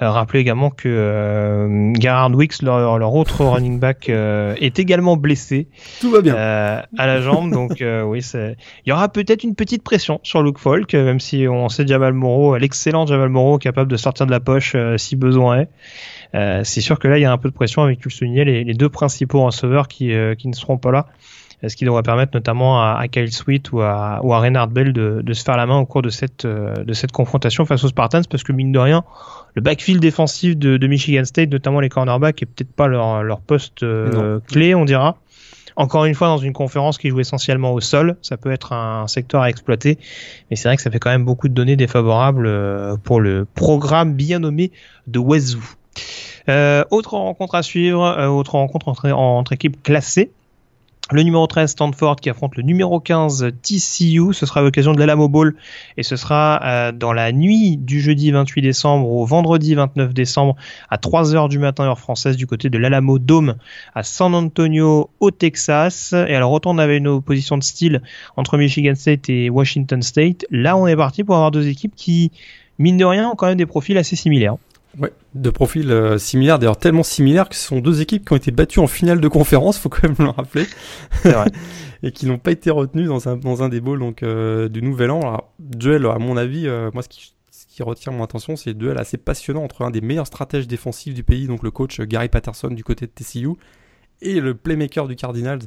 euh, 0.00 0.10
rappelez 0.10 0.40
également 0.40 0.70
que 0.70 0.88
euh, 0.88 1.92
Gerhard 2.00 2.34
Wicks, 2.34 2.62
leur, 2.62 2.98
leur, 2.98 3.14
autre 3.14 3.44
running 3.44 3.78
back, 3.78 4.08
euh, 4.08 4.54
est 4.58 4.78
également 4.78 5.18
blessé. 5.18 5.68
Tout 6.00 6.10
va 6.10 6.22
bien. 6.22 6.34
Euh, 6.34 6.80
à 6.96 7.06
la 7.06 7.20
jambe, 7.20 7.50
donc 7.52 7.82
euh, 7.82 8.02
oui, 8.02 8.20
il 8.32 8.56
y 8.86 8.92
aura 8.92 9.10
peut-être 9.10 9.44
une 9.44 9.54
petite 9.54 9.82
pression 9.82 10.20
sur 10.22 10.42
Luke 10.42 10.58
Falk, 10.58 10.94
même 10.94 11.20
si 11.20 11.46
on 11.46 11.68
sait 11.68 11.86
Jamal 11.86 12.14
Moreau, 12.14 12.56
l'excellent 12.56 13.04
Jamal 13.04 13.28
Moreau, 13.28 13.58
capable 13.58 13.90
de 13.90 13.98
sortir 13.98 14.24
de 14.24 14.30
la 14.30 14.40
poche 14.40 14.74
si 14.96 15.16
besoin 15.16 15.66
est. 16.32 16.64
c'est 16.64 16.80
sûr 16.80 16.98
que 16.98 17.08
là, 17.08 17.18
il 17.18 17.22
y 17.22 17.26
a 17.26 17.32
un 17.32 17.38
peu 17.38 17.50
de 17.50 17.54
pression 17.54 17.82
avec, 17.82 17.98
tu 17.98 18.08
le 18.08 18.14
soulignais, 18.14 18.46
les, 18.46 18.64
les 18.64 18.74
deux 18.74 18.88
principaux 18.88 19.44
receveurs 19.44 19.86
qui, 19.86 20.14
qui 20.38 20.48
ne 20.48 20.54
seront 20.54 20.78
pas 20.78 20.92
là 20.92 21.08
ce 21.68 21.76
qui 21.76 21.84
devrait 21.84 22.02
permettre 22.02 22.32
notamment 22.34 22.82
à, 22.82 23.06
Kyle 23.08 23.32
Sweet 23.32 23.72
ou 23.72 23.80
à, 23.80 24.20
ou 24.22 24.32
à 24.34 24.40
Reinhard 24.40 24.68
Bell 24.68 24.92
de, 24.92 25.20
de, 25.22 25.32
se 25.32 25.44
faire 25.44 25.56
la 25.56 25.66
main 25.66 25.78
au 25.78 25.86
cours 25.86 26.02
de 26.02 26.10
cette, 26.10 26.44
euh, 26.44 26.74
de 26.84 26.92
cette 26.92 27.12
confrontation 27.12 27.64
face 27.64 27.84
aux 27.84 27.88
Spartans, 27.88 28.22
parce 28.28 28.42
que 28.42 28.52
mine 28.52 28.72
de 28.72 28.78
rien, 28.78 29.04
le 29.54 29.62
backfield 29.62 30.00
défensif 30.00 30.56
de, 30.56 30.76
de 30.76 30.86
Michigan 30.86 31.24
State, 31.24 31.50
notamment 31.50 31.80
les 31.80 31.88
cornerbacks, 31.88 32.42
est 32.42 32.46
peut-être 32.46 32.72
pas 32.72 32.88
leur, 32.88 33.22
leur 33.22 33.40
poste 33.40 33.82
euh, 33.82 34.40
clé, 34.48 34.74
on 34.74 34.84
dira. 34.84 35.16
Encore 35.76 36.04
une 36.04 36.14
fois, 36.14 36.26
dans 36.26 36.38
une 36.38 36.52
conférence 36.52 36.98
qui 36.98 37.08
joue 37.08 37.20
essentiellement 37.20 37.72
au 37.72 37.80
sol, 37.80 38.16
ça 38.20 38.36
peut 38.36 38.50
être 38.50 38.72
un 38.72 39.06
secteur 39.06 39.40
à 39.40 39.48
exploiter, 39.48 39.98
mais 40.50 40.56
c'est 40.56 40.68
vrai 40.68 40.76
que 40.76 40.82
ça 40.82 40.90
fait 40.90 40.98
quand 40.98 41.10
même 41.10 41.24
beaucoup 41.24 41.48
de 41.48 41.54
données 41.54 41.76
défavorables 41.76 42.46
euh, 42.46 42.96
pour 43.02 43.20
le 43.20 43.46
programme 43.54 44.14
bien 44.14 44.40
nommé 44.40 44.70
de 45.06 45.18
Wazoo. 45.18 45.62
Euh, 46.48 46.84
autre 46.90 47.14
rencontre 47.14 47.54
à 47.54 47.62
suivre, 47.62 48.26
autre 48.28 48.56
rencontre 48.56 48.88
entre, 48.88 49.10
entre 49.12 49.52
équipes 49.52 49.80
classées. 49.82 50.30
Le 51.12 51.22
numéro 51.22 51.46
13 51.46 51.72
Stanford 51.72 52.16
qui 52.16 52.30
affronte 52.30 52.56
le 52.56 52.62
numéro 52.62 52.98
15 52.98 53.52
TCU, 53.60 54.32
ce 54.32 54.46
sera 54.46 54.60
à 54.60 54.62
l'occasion 54.62 54.94
de 54.94 54.98
l'Alamo 54.98 55.28
Bowl 55.28 55.54
et 55.98 56.02
ce 56.02 56.16
sera 56.16 56.58
euh, 56.64 56.90
dans 56.90 57.12
la 57.12 57.32
nuit 57.32 57.76
du 57.76 58.00
jeudi 58.00 58.30
28 58.30 58.62
décembre 58.62 59.10
au 59.10 59.26
vendredi 59.26 59.74
29 59.74 60.14
décembre 60.14 60.56
à 60.88 60.96
3h 60.96 61.50
du 61.50 61.58
matin 61.58 61.84
heure 61.84 61.98
française 61.98 62.38
du 62.38 62.46
côté 62.46 62.70
de 62.70 62.78
l'Alamo 62.78 63.18
Dome 63.18 63.56
à 63.94 64.02
San 64.02 64.34
Antonio 64.34 65.10
au 65.20 65.30
Texas. 65.30 66.14
Et 66.14 66.34
alors 66.34 66.50
autant 66.50 66.70
on 66.70 66.78
avait 66.78 66.96
une 66.96 67.08
opposition 67.08 67.58
de 67.58 67.62
style 67.62 68.00
entre 68.38 68.56
Michigan 68.56 68.94
State 68.94 69.28
et 69.28 69.50
Washington 69.50 70.00
State, 70.00 70.46
là 70.50 70.78
on 70.78 70.86
est 70.86 70.96
parti 70.96 71.24
pour 71.24 71.34
avoir 71.34 71.50
deux 71.50 71.68
équipes 71.68 71.94
qui 71.94 72.32
mine 72.78 72.96
de 72.96 73.04
rien 73.04 73.28
ont 73.28 73.34
quand 73.34 73.48
même 73.48 73.58
des 73.58 73.66
profils 73.66 73.98
assez 73.98 74.16
similaires. 74.16 74.56
Ouais, 74.98 75.12
de 75.34 75.48
profils 75.48 75.90
euh, 75.90 76.18
similaires, 76.18 76.58
d'ailleurs 76.58 76.76
tellement 76.76 77.02
similaires 77.02 77.48
que 77.48 77.54
ce 77.54 77.66
sont 77.66 77.80
deux 77.80 78.02
équipes 78.02 78.26
qui 78.26 78.32
ont 78.34 78.36
été 78.36 78.50
battues 78.50 78.80
en 78.80 78.86
finale 78.86 79.20
de 79.20 79.28
conférence, 79.28 79.78
faut 79.78 79.88
quand 79.88 80.02
même 80.02 80.16
le 80.18 80.28
rappeler, 80.28 80.66
vrai. 81.24 81.50
et 82.02 82.12
qui 82.12 82.26
n'ont 82.26 82.38
pas 82.38 82.50
été 82.50 82.70
retenues 82.70 83.06
dans 83.06 83.26
un, 83.26 83.36
dans 83.36 83.62
un 83.62 83.70
des 83.70 83.80
bowls 83.80 84.00
donc, 84.00 84.22
euh, 84.22 84.68
du 84.68 84.82
Nouvel 84.82 85.10
An. 85.10 85.20
Alors, 85.20 85.52
duel, 85.58 86.04
à 86.04 86.18
mon 86.18 86.36
avis, 86.36 86.68
euh, 86.68 86.90
moi 86.92 87.02
ce 87.02 87.08
qui, 87.08 87.32
ce 87.50 87.64
qui 87.66 87.82
retient 87.82 88.12
mon 88.12 88.22
attention, 88.22 88.54
c'est 88.54 88.74
duel 88.74 88.98
assez 88.98 89.16
passionnant 89.16 89.64
entre 89.64 89.80
un 89.80 89.90
des 89.90 90.02
meilleurs 90.02 90.26
stratèges 90.26 90.68
défensifs 90.68 91.14
du 91.14 91.22
pays, 91.22 91.46
donc 91.46 91.62
le 91.62 91.70
coach 91.70 91.98
Gary 92.02 92.28
Patterson 92.28 92.68
du 92.68 92.84
côté 92.84 93.06
de 93.06 93.12
TCU, 93.12 93.48
et 94.20 94.40
le 94.40 94.54
playmaker 94.54 95.08
du 95.08 95.16
Cardinals, 95.16 95.60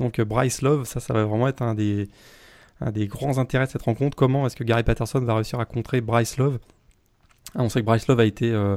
donc 0.00 0.20
Bryce 0.20 0.60
Love. 0.60 0.84
Ça, 0.84 1.00
ça 1.00 1.14
va 1.14 1.24
vraiment 1.24 1.48
être 1.48 1.62
un 1.62 1.74
des, 1.74 2.10
un 2.82 2.92
des 2.92 3.06
grands 3.06 3.38
intérêts 3.38 3.64
de 3.64 3.70
cette 3.70 3.82
rencontre. 3.82 4.16
Comment 4.16 4.46
est-ce 4.46 4.56
que 4.56 4.64
Gary 4.64 4.82
Patterson 4.82 5.20
va 5.20 5.34
réussir 5.34 5.60
à 5.60 5.64
contrer 5.64 6.02
Bryce 6.02 6.36
Love? 6.36 6.58
On 7.58 7.68
sait 7.68 7.80
que 7.80 7.86
Bryce 7.86 8.08
Love 8.08 8.20
a 8.20 8.24
été, 8.24 8.52
euh, 8.52 8.76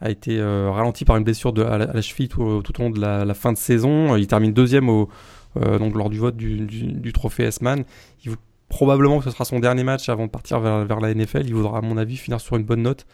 a 0.00 0.10
été 0.10 0.38
euh, 0.38 0.70
ralenti 0.70 1.04
par 1.04 1.16
une 1.16 1.24
blessure 1.24 1.52
de, 1.52 1.62
à, 1.62 1.78
la, 1.78 2.02
cheville 2.02 2.28
tout, 2.28 2.42
au 2.42 2.62
long 2.78 2.90
de 2.90 3.00
la, 3.00 3.34
fin 3.34 3.52
de 3.52 3.58
saison. 3.58 4.16
Il 4.16 4.26
termine 4.26 4.52
deuxième 4.52 4.88
euh, 4.88 5.78
donc 5.78 5.94
lors 5.94 6.10
du 6.10 6.18
vote 6.18 6.36
du, 6.36 6.66
du, 6.66 7.12
trophée 7.12 7.44
S-Man. 7.44 7.84
Il 8.24 8.32
probablement 8.68 9.18
que 9.18 9.24
ce 9.24 9.30
sera 9.30 9.44
son 9.44 9.58
dernier 9.58 9.82
match 9.82 10.08
avant 10.08 10.26
de 10.26 10.30
partir 10.30 10.60
vers, 10.60 10.84
vers, 10.84 11.00
la 11.00 11.12
NFL. 11.12 11.42
Il 11.44 11.54
voudra, 11.54 11.78
à 11.78 11.80
mon 11.80 11.96
avis, 11.96 12.16
finir 12.16 12.40
sur 12.40 12.56
une 12.56 12.64
bonne 12.64 12.82
note. 12.82 13.04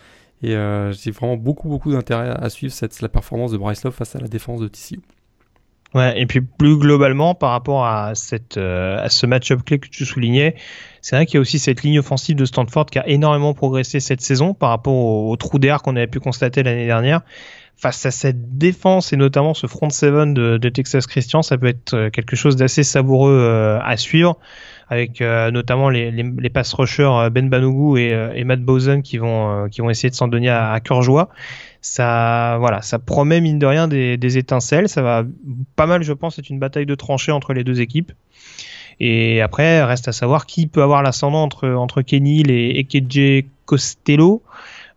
Et 0.42 0.54
j'ai 0.92 1.10
vraiment 1.12 1.38
beaucoup, 1.38 1.68
beaucoup 1.68 1.90
d'intérêt 1.92 2.28
à 2.28 2.50
suivre 2.50 2.74
cette, 2.74 3.00
la 3.00 3.08
performance 3.08 3.52
de 3.52 3.56
Bryce 3.56 3.82
Love 3.84 3.94
face 3.94 4.14
à 4.16 4.18
la 4.18 4.28
défense 4.28 4.60
de 4.60 4.68
TCU. 4.68 5.00
Ouais, 5.96 6.20
et 6.20 6.26
puis 6.26 6.42
plus 6.42 6.76
globalement, 6.76 7.34
par 7.34 7.50
rapport 7.50 7.86
à, 7.86 8.14
cette, 8.14 8.58
à 8.58 9.08
ce 9.08 9.26
match-up 9.26 9.62
clé 9.64 9.78
que 9.78 9.88
tu 9.88 10.04
soulignais, 10.04 10.54
c'est 11.06 11.14
vrai 11.14 11.24
qu'il 11.24 11.36
y 11.36 11.38
a 11.38 11.40
aussi 11.40 11.60
cette 11.60 11.84
ligne 11.84 12.00
offensive 12.00 12.34
de 12.34 12.44
Stanford 12.44 12.86
qui 12.86 12.98
a 12.98 13.08
énormément 13.08 13.54
progressé 13.54 14.00
cette 14.00 14.20
saison 14.20 14.54
par 14.54 14.70
rapport 14.70 14.92
au, 14.92 15.36
trou 15.36 15.60
d'air 15.60 15.80
qu'on 15.80 15.94
avait 15.94 16.08
pu 16.08 16.18
constater 16.18 16.64
l'année 16.64 16.84
dernière. 16.84 17.20
Face 17.76 18.04
à 18.06 18.10
cette 18.10 18.58
défense 18.58 19.12
et 19.12 19.16
notamment 19.16 19.54
ce 19.54 19.68
front 19.68 19.88
seven 19.88 20.34
de, 20.34 20.56
de 20.56 20.68
Texas 20.68 21.06
Christian, 21.06 21.42
ça 21.42 21.58
peut 21.58 21.68
être 21.68 21.94
euh, 21.94 22.10
quelque 22.10 22.34
chose 22.34 22.56
d'assez 22.56 22.82
savoureux 22.82 23.38
euh, 23.38 23.78
à 23.84 23.96
suivre. 23.96 24.36
Avec 24.88 25.20
notamment 25.20 25.90
les, 25.90 26.10
les, 26.10 26.22
les 26.22 26.50
pass 26.50 26.72
rushers 26.72 27.28
Ben 27.32 27.48
Banougou 27.48 27.96
et, 27.96 28.12
et 28.34 28.44
Matt 28.44 28.60
Bosen 28.60 29.02
qui 29.02 29.18
vont 29.18 29.68
qui 29.68 29.80
vont 29.80 29.90
essayer 29.90 30.10
de 30.10 30.14
s'en 30.14 30.28
donner 30.28 30.48
à, 30.48 30.72
à 30.72 30.80
cœur 30.80 31.02
joie. 31.02 31.28
Ça 31.80 32.56
voilà 32.60 32.82
ça 32.82 32.98
promet 32.98 33.40
mine 33.40 33.58
de 33.58 33.66
rien 33.66 33.88
des, 33.88 34.16
des, 34.16 34.38
étincelles. 34.38 34.88
Ça 34.88 35.02
va 35.02 35.24
pas 35.74 35.86
mal 35.86 36.02
je 36.02 36.12
pense 36.12 36.36
c'est 36.36 36.50
une 36.50 36.60
bataille 36.60 36.86
de 36.86 36.94
tranchées 36.94 37.32
entre 37.32 37.52
les 37.52 37.64
deux 37.64 37.80
équipes. 37.80 38.12
Et 39.00 39.42
après 39.42 39.82
reste 39.82 40.08
à 40.08 40.12
savoir 40.12 40.46
qui 40.46 40.68
peut 40.68 40.82
avoir 40.82 41.02
l'ascendant 41.02 41.42
entre 41.42 41.68
entre 41.68 42.02
Kenny 42.02 42.42
et, 42.42 42.78
et 42.78 42.84
KJ 42.84 43.44
Costello 43.64 44.42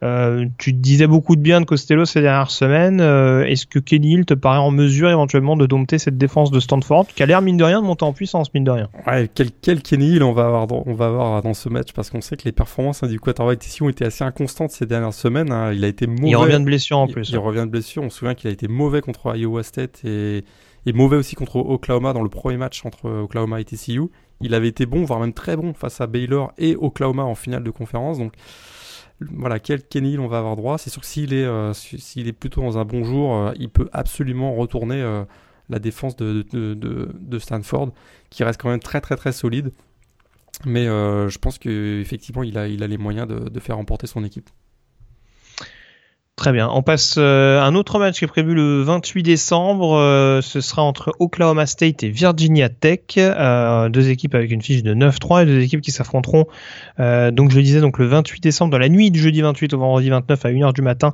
euh, 0.01 0.45
tu 0.57 0.71
disais 0.71 1.07
beaucoup 1.07 1.35
de 1.35 1.41
bien 1.41 1.59
de 1.59 1.65
Costello 1.65 2.05
ces 2.05 2.21
dernières 2.21 2.51
semaines. 2.51 3.01
Euh, 3.01 3.43
est-ce 3.43 3.65
que 3.65 3.79
Kenny 3.79 4.13
Hill 4.13 4.25
te 4.25 4.33
paraît 4.33 4.59
en 4.59 4.71
mesure 4.71 5.09
éventuellement 5.09 5.57
de 5.57 5.65
dompter 5.65 5.97
cette 5.97 6.17
défense 6.17 6.51
de 6.51 6.59
Stanford 6.61 7.07
qui 7.07 7.21
a 7.21 7.25
l'air 7.25 7.41
mine 7.41 7.57
de 7.57 7.65
rien 7.65 7.81
de 7.81 7.85
monter 7.85 8.05
en 8.05 8.13
puissance 8.13 8.53
mine 8.53 8.63
de 8.63 8.71
rien? 8.71 8.89
Ouais, 9.05 9.29
quel, 9.33 9.49
quel 9.61 9.81
Kenny 9.81 10.15
Hill 10.15 10.23
on 10.23 10.31
va 10.31 10.45
avoir 10.45 10.67
dans, 10.67 10.83
on 10.85 10.93
va 10.93 11.07
avoir 11.07 11.41
dans 11.41 11.53
ce 11.53 11.67
match? 11.67 11.91
Parce 11.91 12.09
qu'on 12.09 12.21
sait 12.21 12.37
que 12.37 12.45
les 12.45 12.53
performances 12.53 13.03
hein, 13.03 13.07
du 13.07 13.19
quarterback 13.19 13.65
ici 13.65 13.83
ont 13.83 13.89
été 13.89 14.05
assez 14.05 14.23
inconstantes 14.23 14.71
ces 14.71 14.85
dernières 14.85 15.13
semaines. 15.13 15.51
Hein. 15.51 15.73
Il 15.73 15.83
a 15.83 15.87
été 15.87 16.07
mauvais. 16.07 16.29
Il 16.29 16.35
revient 16.37 16.59
de 16.59 16.65
blessure 16.65 16.97
en 16.97 17.07
plus. 17.07 17.29
Il, 17.29 17.37
revient 17.37 17.65
de 17.65 17.71
blessure. 17.71 18.01
On 18.01 18.09
se 18.09 18.19
souvient 18.19 18.35
qu'il 18.35 18.49
a 18.49 18.53
été 18.53 18.69
mauvais 18.69 19.01
contre 19.01 19.35
Iowa 19.35 19.63
State 19.63 20.05
et, 20.05 20.45
et 20.85 20.93
mauvais 20.93 21.17
aussi 21.17 21.35
contre 21.35 21.57
Oklahoma 21.57 22.13
dans 22.13 22.23
le 22.23 22.29
premier 22.29 22.55
match 22.57 22.85
entre 22.85 23.09
Oklahoma 23.09 23.59
et 23.59 23.65
TCU. 23.65 24.03
Il 24.41 24.53
avait 24.53 24.69
été 24.69 24.85
bon, 24.85 25.03
voire 25.03 25.19
même 25.19 25.33
très 25.33 25.57
bon 25.57 25.73
face 25.73 25.99
à 25.99 26.07
Baylor 26.07 26.53
et 26.57 26.77
Oklahoma 26.77 27.23
en 27.23 27.35
finale 27.35 27.63
de 27.63 27.71
conférence. 27.71 28.17
Donc 28.17 28.31
voilà, 29.21 29.59
quel 29.59 29.83
Kenny 29.83 30.17
on 30.17 30.27
va 30.27 30.39
avoir 30.39 30.55
droit. 30.55 30.77
C'est 30.77 30.89
sûr 30.89 31.01
que 31.01 31.07
s'il 31.07 31.33
est, 31.33 31.45
euh, 31.45 31.73
plutôt 32.39 32.61
dans 32.61 32.77
un 32.77 32.85
bon 32.85 33.03
jour, 33.03 33.35
euh, 33.35 33.53
il 33.57 33.69
peut 33.69 33.89
absolument 33.91 34.53
retourner 34.55 35.01
euh, 35.01 35.23
la 35.69 35.79
défense 35.79 36.15
de, 36.15 36.45
de, 36.51 36.73
de, 36.73 37.11
de, 37.13 37.39
Stanford, 37.39 37.91
qui 38.29 38.43
reste 38.43 38.61
quand 38.61 38.69
même 38.69 38.79
très 38.79 39.01
très 39.01 39.15
très 39.15 39.31
solide. 39.31 39.71
Mais 40.65 40.85
je 40.85 41.37
pense 41.37 41.57
qu'effectivement, 41.57 42.43
il 42.43 42.57
a, 42.57 42.67
il 42.67 42.83
a 42.83 42.87
les 42.87 42.97
moyens 42.97 43.27
de 43.27 43.59
faire 43.61 43.77
remporter 43.77 44.07
son 44.07 44.25
équipe. 44.25 44.49
Très 46.39 46.53
bien. 46.53 46.69
On 46.71 46.81
passe 46.83 47.15
euh, 47.17 47.61
un 47.61 47.75
autre 47.75 47.99
match 47.99 48.19
qui 48.19 48.23
est 48.23 48.27
prévu 48.29 48.53
le 48.53 48.81
28 48.81 49.23
décembre. 49.23 49.97
Euh, 49.97 50.39
ce 50.39 50.61
sera 50.61 50.83
entre 50.83 51.11
Oklahoma 51.19 51.65
State 51.65 52.01
et 52.03 52.09
Virginia 52.09 52.69
Tech. 52.69 53.01
Euh, 53.17 53.89
deux 53.89 54.09
équipes 54.09 54.35
avec 54.35 54.49
une 54.49 54.61
fiche 54.61 54.81
de 54.81 54.93
9-3 54.93 55.43
et 55.43 55.45
deux 55.45 55.59
équipes 55.59 55.81
qui 55.81 55.91
s'affronteront. 55.91 56.45
donc 56.97 57.51
je 57.51 57.57
le 57.57 57.61
disais 57.61 57.81
donc 57.81 57.97
le 57.97 58.05
28 58.05 58.41
décembre 58.41 58.71
dans 58.71 58.77
la 58.77 58.87
nuit 58.87 59.11
du 59.11 59.19
jeudi 59.19 59.41
28 59.41 59.73
au 59.73 59.79
vendredi 59.79 60.09
29 60.09 60.45
à 60.45 60.49
1h 60.49 60.73
du 60.73 60.81
matin 60.81 61.13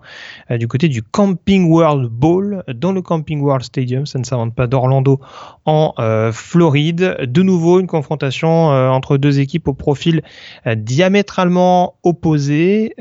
du 0.52 0.68
côté 0.68 0.90
du 0.90 1.02
Camping 1.02 1.72
World 1.72 2.08
Bowl 2.08 2.64
dans 2.72 2.92
le 2.92 3.02
Camping 3.02 3.42
World 3.42 3.64
Stadium. 3.64 4.06
Ça 4.06 4.20
ne 4.20 4.26
s'invente 4.26 4.54
pas 4.54 4.68
d'Orlando 4.68 5.22
en 5.66 5.96
Floride. 6.34 7.18
De 7.24 7.42
nouveau 7.42 7.80
une 7.80 7.88
confrontation 7.88 8.68
entre 8.68 9.18
deux 9.18 9.40
équipes 9.40 9.68
au 9.70 9.74
profil 9.74 10.22
diamétralement 10.68 11.96
opposé. 12.04 12.94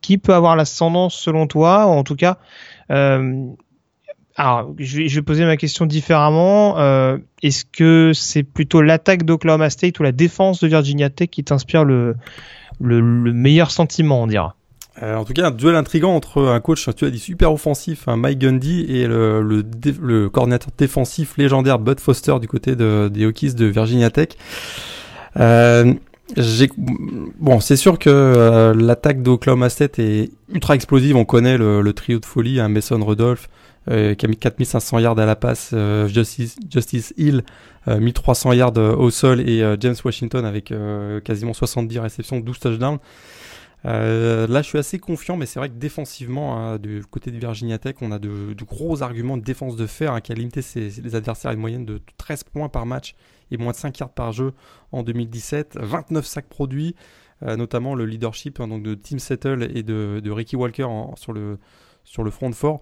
qui 0.00 0.16
peut 0.16 0.34
avoir 0.34 0.56
l'ascendance 0.56 1.14
selon 1.14 1.49
toi, 1.50 1.84
en 1.84 2.02
tout 2.02 2.16
cas. 2.16 2.38
Euh, 2.90 3.44
alors, 4.36 4.72
je 4.78 5.14
vais, 5.14 5.22
poser 5.22 5.44
ma 5.44 5.58
question 5.58 5.84
différemment. 5.84 6.78
Euh, 6.78 7.18
est-ce 7.42 7.64
que 7.66 8.12
c'est 8.14 8.42
plutôt 8.42 8.80
l'attaque 8.80 9.24
d'Oklahoma 9.24 9.68
State 9.68 9.98
ou 10.00 10.02
la 10.02 10.12
défense 10.12 10.60
de 10.60 10.68
Virginia 10.68 11.10
Tech 11.10 11.28
qui 11.28 11.44
t'inspire 11.44 11.84
le, 11.84 12.16
le, 12.80 13.02
meilleur 13.02 13.70
sentiment, 13.70 14.22
on 14.22 14.26
dira? 14.26 14.56
Euh, 15.02 15.16
en 15.16 15.24
tout 15.24 15.34
cas, 15.34 15.48
un 15.48 15.50
duel 15.50 15.76
intrigant 15.76 16.14
entre 16.14 16.42
un 16.42 16.60
coach, 16.60 16.88
tu 16.96 17.04
as 17.04 17.10
dit 17.10 17.18
super 17.18 17.52
offensif, 17.52 18.08
un 18.08 18.16
Mike 18.16 18.38
Gundy, 18.38 18.86
et 18.88 19.06
le, 19.06 20.28
coordinateur 20.28 20.70
défensif 20.78 21.36
légendaire 21.36 21.78
Bud 21.78 22.00
Foster 22.00 22.38
du 22.40 22.48
côté 22.48 22.76
de, 22.76 23.10
des 23.12 23.26
Hokies 23.26 23.54
de 23.54 23.66
Virginia 23.66 24.10
Tech. 24.10 24.28
Bon, 26.36 27.60
c'est 27.60 27.76
sûr 27.76 27.98
que 27.98 28.10
euh, 28.10 28.74
l'attaque 28.74 29.22
d'Oklahoma 29.22 29.68
State 29.68 29.98
est 29.98 30.30
ultra 30.48 30.74
explosive. 30.74 31.16
On 31.16 31.24
connaît 31.24 31.58
le, 31.58 31.92
trio 31.92 32.18
de 32.18 32.26
folie, 32.26 32.60
hein, 32.60 32.68
Mason 32.68 33.02
Rudolph, 33.04 33.48
euh, 33.90 34.14
qui 34.14 34.26
a 34.26 34.28
mis 34.28 34.36
4500 34.36 34.98
yards 35.00 35.18
à 35.18 35.26
la 35.26 35.36
passe, 35.36 35.70
euh, 35.72 36.08
Justice, 36.08 37.14
Hill, 37.16 37.42
1300 37.86 38.52
yards 38.52 38.76
au 38.76 39.10
sol, 39.10 39.40
et 39.40 39.64
James 39.80 39.96
Washington 40.04 40.44
avec 40.44 40.72
quasiment 41.24 41.54
70 41.54 41.98
réceptions, 41.98 42.38
12 42.38 42.58
touchdowns. 42.58 42.98
Là, 43.84 44.62
je 44.62 44.66
suis 44.66 44.78
assez 44.78 44.98
confiant, 44.98 45.36
mais 45.36 45.46
c'est 45.46 45.58
vrai 45.58 45.70
que 45.70 45.74
défensivement, 45.74 46.58
hein, 46.58 46.78
du 46.78 47.02
côté 47.10 47.30
de 47.30 47.38
Virginia 47.38 47.78
Tech, 47.78 47.96
on 48.02 48.12
a 48.12 48.18
de, 48.18 48.54
gros 48.64 49.02
arguments 49.02 49.38
de 49.38 49.42
défense 49.42 49.76
de 49.76 49.86
fer 49.86 50.12
hein, 50.12 50.20
qui 50.20 50.30
a 50.30 50.34
limité 50.34 50.60
ses, 50.60 50.90
les 51.02 51.14
adversaires 51.14 51.52
à 51.52 51.54
une 51.54 51.60
moyenne 51.60 51.86
de 51.86 52.00
13 52.18 52.44
points 52.44 52.68
par 52.68 52.84
match 52.84 53.14
et 53.50 53.56
moins 53.56 53.72
de 53.72 53.76
5 53.76 53.98
yards 53.98 54.12
par 54.12 54.32
jeu 54.32 54.52
en 54.92 55.02
2017. 55.02 55.78
29 55.80 56.24
sacs 56.24 56.48
produits, 56.48 56.94
euh, 57.42 57.56
notamment 57.56 57.94
le 57.94 58.06
leadership 58.06 58.60
hein, 58.60 58.68
donc 58.68 58.82
de 58.82 58.94
Tim 58.94 59.18
Settle 59.18 59.70
et 59.74 59.82
de, 59.82 60.20
de 60.22 60.30
Ricky 60.30 60.56
Walker 60.56 60.86
sur, 61.16 61.32
le, 61.32 61.58
sur 62.04 62.22
le 62.22 62.30
front 62.30 62.52
fort 62.52 62.80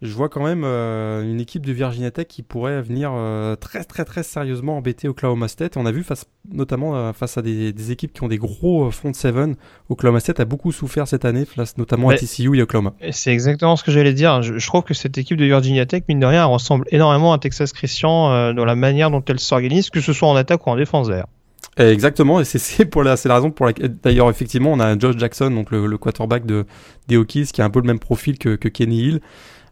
je 0.00 0.14
vois 0.14 0.28
quand 0.28 0.44
même 0.44 0.62
euh, 0.64 1.22
une 1.24 1.40
équipe 1.40 1.66
de 1.66 1.72
Virginia 1.72 2.12
Tech 2.12 2.26
qui 2.28 2.42
pourrait 2.42 2.80
venir 2.82 3.10
euh, 3.12 3.56
très 3.56 3.82
très 3.82 4.04
très 4.04 4.22
sérieusement 4.22 4.76
embêter 4.76 5.08
Oklahoma 5.08 5.48
State. 5.48 5.76
On 5.76 5.86
a 5.86 5.90
vu 5.90 6.04
face, 6.04 6.24
notamment 6.52 6.96
euh, 6.96 7.12
face 7.12 7.36
à 7.36 7.42
des, 7.42 7.72
des, 7.72 7.90
équipes 7.90 8.12
qui 8.12 8.22
ont 8.22 8.28
des 8.28 8.38
gros 8.38 8.92
front 8.92 9.12
seven. 9.12 9.56
Oklahoma 9.88 10.20
State 10.20 10.38
a 10.38 10.44
beaucoup 10.44 10.70
souffert 10.70 11.08
cette 11.08 11.24
année, 11.24 11.44
face 11.44 11.76
notamment 11.78 12.10
à 12.10 12.16
TCU 12.16 12.56
et 12.56 12.62
Oklahoma. 12.62 12.94
C'est 13.10 13.32
exactement 13.32 13.74
ce 13.74 13.82
que 13.82 13.90
j'allais 13.90 14.12
dire. 14.12 14.40
Je, 14.42 14.58
je, 14.58 14.66
trouve 14.68 14.82
que 14.82 14.94
cette 14.94 15.18
équipe 15.18 15.36
de 15.36 15.44
Virginia 15.44 15.84
Tech, 15.84 16.04
mine 16.08 16.20
de 16.20 16.26
rien, 16.26 16.44
ressemble 16.44 16.84
énormément 16.92 17.32
à 17.32 17.38
Texas 17.38 17.72
Christian 17.72 18.52
dans 18.54 18.64
la 18.64 18.76
manière 18.76 19.10
dont 19.10 19.24
elle 19.26 19.40
s'organise, 19.40 19.90
que 19.90 20.00
ce 20.00 20.12
soit 20.12 20.28
en 20.28 20.36
attaque 20.36 20.64
ou 20.66 20.70
en 20.70 20.76
défense 20.76 21.08
d'ailleurs. 21.08 21.28
Exactement, 21.76 22.40
et 22.40 22.44
c'est 22.44 22.84
pour 22.86 23.04
la, 23.04 23.16
c'est 23.16 23.28
la 23.28 23.36
raison 23.36 23.50
pour 23.50 23.66
laquelle, 23.66 23.96
d'ailleurs, 24.02 24.30
effectivement, 24.30 24.72
on 24.72 24.80
a 24.80 24.98
Josh 24.98 25.16
Jackson, 25.16 25.50
donc 25.50 25.70
le, 25.70 25.86
le 25.86 25.98
quarterback 25.98 26.44
de, 26.44 26.66
des 27.06 27.16
Hokies, 27.16 27.46
qui 27.52 27.62
a 27.62 27.64
un 27.64 27.70
peu 27.70 27.80
le 27.80 27.86
même 27.86 28.00
profil 28.00 28.36
que, 28.38 28.56
que 28.56 28.68
Kenny 28.68 29.02
Hill. 29.02 29.20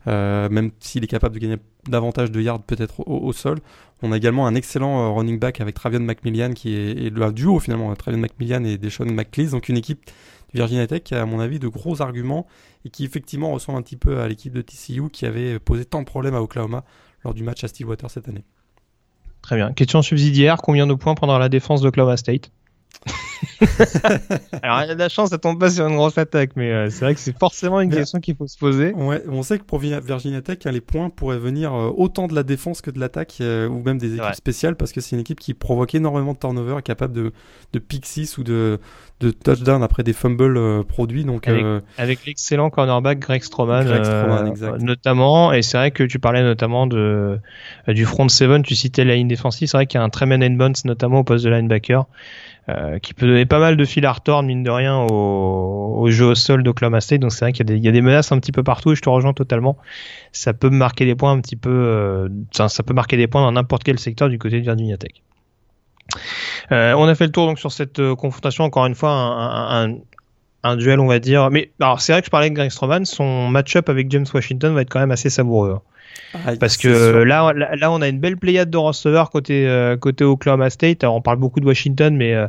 Euh, 0.08 0.48
même 0.48 0.70
s'il 0.78 1.02
est 1.02 1.08
capable 1.08 1.34
de 1.34 1.40
gagner 1.40 1.56
davantage 1.88 2.30
de 2.30 2.40
yards 2.40 2.62
peut-être 2.62 3.00
au, 3.08 3.32
sol. 3.32 3.58
On 4.02 4.12
a 4.12 4.16
également 4.16 4.46
un 4.46 4.54
excellent 4.54 5.00
euh, 5.00 5.08
running 5.10 5.38
back 5.38 5.60
avec 5.60 5.74
Travion 5.74 6.00
McMillian 6.00 6.52
qui 6.52 6.74
est, 6.74 7.10
le 7.10 7.32
duo 7.32 7.58
finalement, 7.58 7.94
Travion 7.96 8.20
McMillian 8.20 8.62
et 8.64 8.78
Deshaun 8.78 9.06
McCleese, 9.12 9.50
donc 9.50 9.68
une 9.68 9.76
équipe 9.76 10.06
de 10.06 10.58
Virginia 10.58 10.86
Tech 10.86 11.02
qui 11.02 11.14
a 11.14 11.22
à 11.22 11.26
mon 11.26 11.40
avis 11.40 11.58
de 11.58 11.66
gros 11.66 12.02
arguments 12.02 12.46
et 12.84 12.90
qui 12.90 13.04
effectivement 13.04 13.50
ressemble 13.50 13.78
un 13.78 13.82
petit 13.82 13.96
peu 13.96 14.20
à 14.20 14.28
l'équipe 14.28 14.52
de 14.52 14.62
TCU 14.62 15.10
qui 15.10 15.26
avait 15.26 15.58
posé 15.58 15.84
tant 15.84 16.00
de 16.00 16.06
problèmes 16.06 16.34
à 16.34 16.40
Oklahoma 16.40 16.84
lors 17.24 17.34
du 17.34 17.42
match 17.42 17.64
à 17.64 17.68
Stillwater 17.68 18.08
cette 18.08 18.28
année. 18.28 18.44
Très 19.42 19.56
bien. 19.56 19.72
Question 19.72 20.02
subsidiaire, 20.02 20.58
combien 20.62 20.86
de 20.86 20.94
points 20.94 21.14
pendant 21.14 21.38
la 21.38 21.48
défense 21.48 21.80
d'Oklahoma 21.80 22.16
State? 22.16 22.50
Alors, 24.62 24.82
il 24.82 24.88
y 24.88 24.90
a 24.90 24.94
de 24.94 24.98
la 24.98 25.08
chance, 25.08 25.30
ça 25.30 25.38
tombe 25.38 25.58
pas 25.58 25.70
sur 25.70 25.86
une 25.86 25.96
grosse 25.96 26.18
attaque, 26.18 26.50
mais 26.56 26.72
euh, 26.72 26.90
c'est 26.90 27.04
vrai 27.04 27.14
que 27.14 27.20
c'est 27.20 27.36
forcément 27.38 27.80
une 27.80 27.90
question 27.90 28.20
qu'il 28.20 28.36
faut 28.36 28.46
se 28.46 28.58
poser. 28.58 28.92
Ouais, 28.92 29.22
on 29.28 29.42
sait 29.42 29.58
que 29.58 29.64
pour 29.64 29.78
Virginia 29.78 30.42
Tech, 30.42 30.58
hein, 30.64 30.70
les 30.70 30.80
points 30.80 31.10
pourraient 31.10 31.38
venir 31.38 31.74
euh, 31.74 31.90
autant 31.96 32.26
de 32.26 32.34
la 32.34 32.42
défense 32.42 32.80
que 32.80 32.90
de 32.90 32.98
l'attaque, 32.98 33.36
euh, 33.40 33.68
ou 33.68 33.82
même 33.82 33.98
des 33.98 34.14
équipes 34.14 34.34
spéciales, 34.34 34.76
parce 34.76 34.92
que 34.92 35.00
c'est 35.00 35.16
une 35.16 35.20
équipe 35.20 35.40
qui 35.40 35.54
provoque 35.54 35.94
énormément 35.94 36.32
de 36.32 36.38
turnover, 36.38 36.82
capable 36.82 37.14
de, 37.14 37.32
de 37.72 37.78
pick 37.78 38.06
6 38.06 38.38
ou 38.38 38.44
de, 38.44 38.80
de 39.20 39.30
touchdown 39.30 39.82
après 39.82 40.02
des 40.02 40.12
fumbles 40.12 40.84
produits. 40.84 41.24
Donc, 41.24 41.48
avec, 41.98 42.26
l'excellent 42.26 42.70
cornerback 42.70 43.18
Greg 43.18 43.42
Stroman, 43.42 43.84
notamment, 44.80 45.52
et 45.52 45.62
c'est 45.62 45.78
vrai 45.78 45.90
que 45.90 46.04
tu 46.04 46.18
parlais 46.18 46.42
notamment 46.42 46.86
de, 46.86 47.38
du 47.88 48.04
front 48.04 48.28
7, 48.28 48.62
tu 48.62 48.74
citais 48.74 49.04
la 49.04 49.14
ligne 49.14 49.28
défensive, 49.28 49.68
c'est 49.68 49.76
vrai 49.76 49.86
qu'il 49.86 49.98
y 49.98 50.02
a 50.02 50.04
un 50.04 50.10
très 50.10 50.26
bon 50.26 50.36
Bones, 50.56 50.74
notamment 50.84 51.20
au 51.20 51.24
poste 51.24 51.44
de 51.44 51.50
linebacker. 51.50 52.06
Qui 53.00 53.14
peut 53.14 53.25
donner 53.26 53.46
pas 53.46 53.58
mal 53.58 53.76
de 53.76 53.84
fil 53.84 54.04
à 54.06 54.12
retordre, 54.12 54.46
mine 54.46 54.62
de 54.62 54.70
rien, 54.70 54.98
au, 54.98 56.06
jeu 56.10 56.26
au 56.26 56.34
sol 56.34 56.62
d'Oklahoma 56.62 57.00
State. 57.00 57.20
Donc 57.20 57.32
c'est 57.32 57.44
vrai 57.44 57.52
qu'il 57.52 57.84
y, 57.84 57.88
a 57.88 57.92
des 57.92 58.00
menaces 58.00 58.32
un 58.32 58.38
petit 58.38 58.52
peu 58.52 58.62
partout 58.62 58.92
et 58.92 58.96
je 58.96 59.02
te 59.02 59.08
rejoins 59.08 59.32
totalement. 59.32 59.76
Ça 60.32 60.52
peut 60.52 60.70
marquer 60.70 61.04
des 61.04 61.14
points 61.14 61.32
un 61.32 61.40
petit 61.40 61.56
peu, 61.56 61.70
euh, 61.70 62.28
ça, 62.52 62.82
peut 62.82 62.94
marquer 62.94 63.16
des 63.16 63.26
points 63.26 63.42
dans 63.42 63.52
n'importe 63.52 63.84
quel 63.84 63.98
secteur 63.98 64.28
du 64.28 64.38
côté 64.38 64.58
de 64.58 64.64
Virginia 64.64 64.96
Tech. 64.96 65.22
Euh, 66.72 66.94
on 66.94 67.04
a 67.08 67.14
fait 67.14 67.26
le 67.26 67.32
tour 67.32 67.46
donc 67.46 67.58
sur 67.58 67.72
cette 67.72 67.98
euh, 67.98 68.14
confrontation. 68.14 68.64
Encore 68.64 68.86
une 68.86 68.94
fois, 68.94 69.10
un 70.66 70.76
duel, 70.76 71.00
on 71.00 71.06
va 71.06 71.18
dire. 71.18 71.50
Mais 71.50 71.70
alors 71.80 72.00
c'est 72.00 72.12
vrai 72.12 72.22
que 72.22 72.26
je 72.26 72.30
parlais 72.30 72.50
de 72.50 72.54
Greg 72.54 72.70
Stroman, 72.70 73.04
son 73.04 73.48
match-up 73.48 73.88
avec 73.88 74.10
James 74.10 74.26
Washington 74.32 74.74
va 74.74 74.82
être 74.82 74.90
quand 74.90 75.00
même 75.00 75.10
assez 75.10 75.30
savoureux. 75.30 75.74
Hein. 75.76 75.82
Ah, 76.34 76.52
Parce 76.58 76.76
que 76.76 77.22
là, 77.22 77.52
là, 77.52 77.90
on 77.90 78.00
a 78.02 78.08
une 78.08 78.18
belle 78.20 78.36
pléiade 78.36 78.70
de 78.70 78.76
receveurs 78.76 79.30
côté 79.30 79.66
euh, 79.66 79.96
côté 79.96 80.24
Oklahoma 80.24 80.70
State. 80.70 81.04
Alors, 81.04 81.16
on 81.16 81.22
parle 81.22 81.38
beaucoup 81.38 81.60
de 81.60 81.66
Washington, 81.66 82.14
mais 82.16 82.34
euh, 82.34 82.46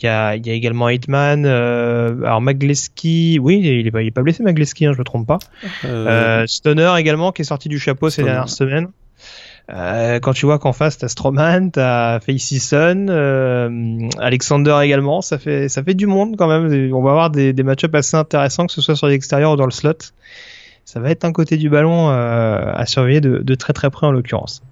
il 0.00 0.06
y, 0.06 0.08
a, 0.08 0.36
y 0.36 0.50
a 0.50 0.52
également 0.52 0.88
Hitman. 0.88 1.44
Euh, 1.46 2.22
alors 2.22 2.40
Magleski, 2.40 3.38
oui, 3.40 3.60
il 3.62 3.86
est, 3.86 3.90
pas, 3.90 4.00
pas 4.14 4.22
blessé 4.22 4.42
Magleski, 4.42 4.86
hein, 4.86 4.92
je 4.92 4.98
me 4.98 5.04
trompe 5.04 5.26
pas. 5.26 5.38
Stoner 6.46 6.92
également 6.98 7.32
qui 7.32 7.42
est 7.42 7.46
sorti 7.46 7.68
du 7.68 7.78
chapeau 7.78 8.10
ces 8.10 8.22
dernières 8.22 8.48
semaines. 8.48 8.88
quand 9.68 10.32
tu 10.34 10.46
vois 10.46 10.58
qu'en 10.58 10.72
face 10.72 10.98
t'as 10.98 11.08
Stroman, 11.08 11.70
t'as 11.70 12.20
Facey 12.20 12.58
Sun, 12.58 13.08
Alexander 14.18 14.78
également, 14.82 15.22
ça 15.22 15.38
fait 15.38 15.68
ça 15.68 15.82
fait 15.82 15.94
du 15.94 16.06
monde 16.06 16.36
quand 16.36 16.48
même. 16.48 16.92
On 16.92 17.02
va 17.02 17.10
avoir 17.10 17.30
des, 17.30 17.52
des 17.52 17.62
match-ups 17.62 17.94
assez 17.94 18.16
intéressants 18.16 18.66
que 18.66 18.72
ce 18.72 18.82
soit 18.82 18.96
sur 18.96 19.06
l'extérieur 19.06 19.52
ou 19.52 19.56
dans 19.56 19.64
le 19.64 19.70
slot 19.70 19.92
ça 20.84 21.00
va 21.00 21.10
être 21.10 21.24
un 21.24 21.32
côté 21.32 21.56
du 21.56 21.70
ballon 21.70 22.10
euh, 22.10 22.72
à 22.74 22.86
surveiller 22.86 23.20
de, 23.20 23.54
très 23.54 23.72
très 23.72 23.90
près 23.90 24.06
en 24.06 24.12
l'occurrence. 24.12 24.62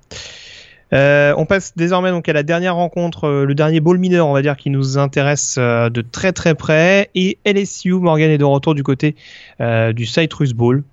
Euh, 0.92 1.32
on 1.38 1.46
passe 1.46 1.72
désormais 1.74 2.10
donc 2.10 2.28
à 2.28 2.34
la 2.34 2.42
dernière 2.42 2.74
rencontre, 2.74 3.24
euh, 3.24 3.44
le 3.46 3.54
dernier 3.54 3.80
bowl 3.80 3.96
mineur, 3.96 4.26
on 4.26 4.34
va 4.34 4.42
dire, 4.42 4.58
qui 4.58 4.68
nous 4.68 4.98
intéresse 4.98 5.56
de 5.58 6.00
très 6.02 6.32
très 6.32 6.54
près. 6.54 7.10
Et 7.14 7.38
LSU, 7.46 7.94
Morgan 7.94 8.30
est 8.30 8.38
de 8.38 8.44
retour 8.44 8.74
du 8.74 8.82
côté 8.82 9.16
du 9.58 10.06
Citrus 10.06 10.52
Bowl. 10.52 10.84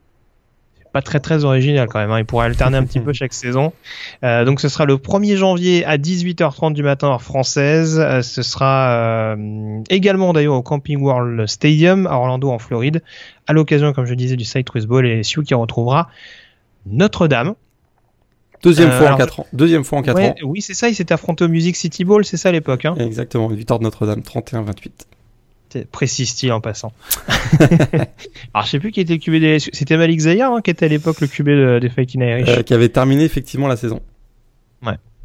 Pas 0.91 1.01
très 1.03 1.19
très 1.19 1.43
original 1.45 1.87
quand 1.87 1.99
même, 1.99 2.09
hein. 2.09 2.17
il 2.19 2.25
pourrait 2.25 2.47
alterner 2.47 2.77
un 2.77 2.83
petit 2.83 2.99
peu 3.01 3.13
chaque 3.13 3.33
saison. 3.33 3.73
Euh, 4.23 4.43
donc 4.43 4.59
ce 4.59 4.69
sera 4.69 4.85
le 4.85 4.95
1er 4.95 5.35
janvier 5.35 5.85
à 5.85 5.97
18h30 5.97 6.73
du 6.73 6.81
matin 6.81 7.09
heure 7.09 7.21
française. 7.21 7.99
Euh, 7.99 8.21
ce 8.23 8.41
sera 8.41 8.89
euh, 9.35 9.81
également 9.91 10.33
d'ailleurs 10.33 10.55
au 10.55 10.63
Camping 10.63 10.99
World 11.01 11.45
Stadium 11.47 12.07
à 12.07 12.13
Orlando 12.15 12.49
en 12.49 12.57
Floride, 12.57 13.03
à 13.45 13.53
l'occasion, 13.53 13.93
comme 13.93 14.05
je 14.05 14.15
disais, 14.15 14.35
du 14.35 14.45
Citrus 14.45 14.85
Bowl 14.87 15.05
et 15.05 15.19
LSU 15.19 15.43
qui 15.43 15.53
retrouvera 15.53 16.09
Notre-Dame. 16.87 17.53
Deuxième 18.63 18.89
fois 18.91 19.03
en 19.03 19.07
alors- 19.07 19.17
4 19.19 19.39
ans. 19.41 19.45
Deuxième 19.53 19.83
fois 19.83 19.99
en 19.99 20.01
4 20.01 20.15
Ouais, 20.17 20.29
ans. 20.31 20.35
oui, 20.43 20.61
c'est 20.61 20.73
ça, 20.73 20.89
il 20.89 20.95
s'était 20.95 21.13
affronté 21.13 21.45
au 21.45 21.47
Music 21.47 21.75
City 21.75 22.03
Bowl, 22.03 22.25
c'est 22.25 22.35
ça 22.35 22.49
à 22.49 22.51
l'époque. 22.51 22.85
Hein 22.85 22.95
Exactement, 22.99 23.49
une 23.51 23.55
victoire 23.55 23.79
de 23.79 23.85
Notre-Dame, 23.85 24.19
31-28. 24.21 24.89
C'est 25.71 25.87
précis 25.89 26.25
style 26.25 26.51
en 26.51 26.61
passant. 26.61 26.91
Alors 28.53 28.65
je 28.65 28.69
sais 28.71 28.79
plus 28.79 28.91
qui 28.91 29.01
était 29.01 29.13
le 29.13 29.19
QB 29.19 29.33
des... 29.35 29.59
C'était 29.59 29.97
Malik 29.97 30.19
Zayar 30.19 30.51
hein, 30.53 30.61
qui 30.61 30.71
était 30.71 30.85
à 30.85 30.89
l'époque 30.89 31.21
le 31.21 31.27
QB 31.27 31.45
de- 31.47 31.79
des 31.79 31.89
Fighting 31.89 32.21
Irish. 32.21 32.49
Euh, 32.49 32.63
qui 32.63 32.73
avait 32.73 32.89
terminé 32.89 33.23
effectivement 33.23 33.67
la 33.67 33.75
saison. 33.77 34.01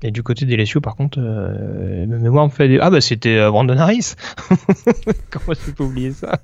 Et 0.03 0.11
du 0.11 0.22
côté 0.22 0.45
des 0.45 0.55
LSU 0.59 0.82
par 0.82 0.97
contre, 0.97 1.18
euh, 1.18 2.05
ma 2.07 2.16
mémoire 2.18 2.45
me 2.45 2.51
fait 2.51 2.68
des... 2.68 2.78
Ah 2.78 2.90
bah 2.90 3.01
c'était 3.01 3.38
euh, 3.38 3.51
Brandon 3.51 3.78
Harris 3.78 4.16
Comment 5.30 5.57
je 5.66 5.70
peux 5.70 5.84
oublier 5.84 6.12
ça? 6.12 6.40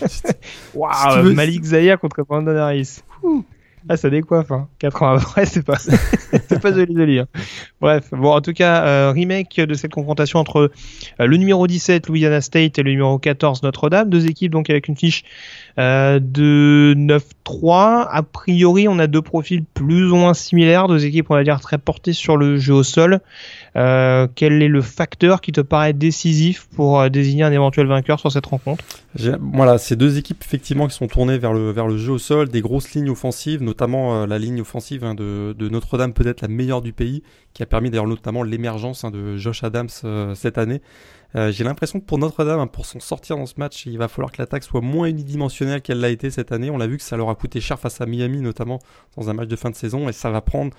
Waouh, 0.74 0.92
Si 1.12 1.18
veux- 1.20 1.32
Malik 1.32 1.62
Zayar 1.62 2.00
contre 2.00 2.24
Brandon 2.24 2.56
Harris. 2.56 3.02
Ouh. 3.22 3.44
Ah 3.86 3.98
ça 3.98 4.08
décoiffe, 4.08 4.50
hein. 4.50 4.68
4 4.78 5.02
ans 5.02 5.10
après 5.16 5.44
c'est 5.44 5.62
pas, 5.62 5.76
c'est 5.76 6.60
pas 6.60 6.72
joli 6.72 6.94
joli. 6.96 7.20
Bref, 7.82 8.10
bon 8.12 8.32
en 8.32 8.40
tout 8.40 8.54
cas, 8.54 8.84
euh, 8.86 9.12
remake 9.12 9.60
de 9.60 9.74
cette 9.74 9.92
confrontation 9.92 10.38
entre 10.38 10.70
euh, 11.20 11.26
le 11.26 11.36
numéro 11.36 11.66
17 11.66 12.08
Louisiana 12.08 12.40
State 12.40 12.78
et 12.78 12.82
le 12.82 12.92
numéro 12.92 13.18
14 13.18 13.62
Notre-Dame, 13.62 14.08
deux 14.08 14.26
équipes 14.26 14.52
donc 14.52 14.70
avec 14.70 14.88
une 14.88 14.96
fiche 14.96 15.24
euh, 15.78 16.18
de 16.18 16.94
9-3. 16.96 18.06
A 18.10 18.22
priori, 18.22 18.88
on 18.88 18.98
a 18.98 19.06
deux 19.06 19.22
profils 19.22 19.62
plus 19.62 20.10
ou 20.10 20.16
moins 20.16 20.34
similaires, 20.34 20.88
deux 20.88 21.04
équipes 21.04 21.26
on 21.30 21.34
va 21.34 21.44
dire 21.44 21.60
très 21.60 21.76
portées 21.76 22.14
sur 22.14 22.38
le 22.38 22.56
jeu 22.56 22.72
au 22.72 22.82
sol. 22.82 23.20
Euh, 23.76 24.28
quel 24.32 24.62
est 24.62 24.68
le 24.68 24.82
facteur 24.82 25.40
qui 25.40 25.50
te 25.50 25.60
paraît 25.60 25.92
décisif 25.92 26.68
pour 26.76 27.00
euh, 27.00 27.08
désigner 27.08 27.42
un 27.42 27.50
éventuel 27.50 27.88
vainqueur 27.88 28.20
sur 28.20 28.30
cette 28.30 28.46
rencontre? 28.46 28.84
Voilà, 29.40 29.78
ces 29.78 29.96
deux 29.96 30.16
équipes 30.16 30.42
effectivement 30.44 30.86
qui 30.86 30.94
sont 30.94 31.08
tournées 31.08 31.38
vers 31.38 31.52
le, 31.52 31.72
vers 31.72 31.88
le 31.88 31.96
jeu 31.98 32.12
au 32.12 32.18
sol, 32.18 32.48
des 32.48 32.60
grosses 32.60 32.92
lignes 32.94 33.10
offensives, 33.10 33.62
notamment 33.62 34.22
euh, 34.22 34.26
la 34.26 34.38
ligne 34.38 34.60
offensive 34.60 35.02
hein, 35.02 35.14
de, 35.14 35.56
de 35.58 35.68
Notre-Dame, 35.68 36.12
peut-être 36.12 36.40
la 36.40 36.48
meilleure 36.48 36.82
du 36.82 36.92
pays, 36.92 37.24
qui 37.52 37.64
a 37.64 37.66
permis 37.66 37.90
d'ailleurs 37.90 38.06
notamment 38.06 38.44
l'émergence 38.44 39.02
hein, 39.02 39.10
de 39.10 39.36
Josh 39.36 39.64
Adams 39.64 39.88
cette 40.34 40.58
année. 40.58 40.80
J'ai 41.50 41.64
l'impression 41.64 41.98
que 41.98 42.04
pour 42.04 42.18
Notre-Dame, 42.18 42.60
hein, 42.60 42.68
pour 42.68 42.86
s'en 42.86 43.00
sortir 43.00 43.36
dans 43.36 43.46
ce 43.46 43.54
match, 43.56 43.86
il 43.86 43.98
va 43.98 44.06
falloir 44.06 44.30
que 44.30 44.40
l'attaque 44.40 44.62
soit 44.62 44.80
moins 44.80 45.08
unidimensionnelle 45.08 45.82
qu'elle 45.82 45.98
l'a 45.98 46.10
été 46.10 46.30
cette 46.30 46.52
année. 46.52 46.70
On 46.70 46.78
l'a 46.78 46.86
vu 46.86 46.96
que 46.96 47.02
ça 47.02 47.16
leur 47.16 47.28
a 47.28 47.34
coûté 47.34 47.60
cher 47.60 47.76
face 47.80 48.00
à 48.00 48.06
Miami, 48.06 48.40
notamment 48.40 48.78
dans 49.16 49.30
un 49.30 49.32
match 49.32 49.48
de 49.48 49.56
fin 49.56 49.70
de 49.70 49.74
saison, 49.74 50.08
et 50.08 50.12
ça 50.12 50.30
va 50.30 50.40
prendre 50.40 50.72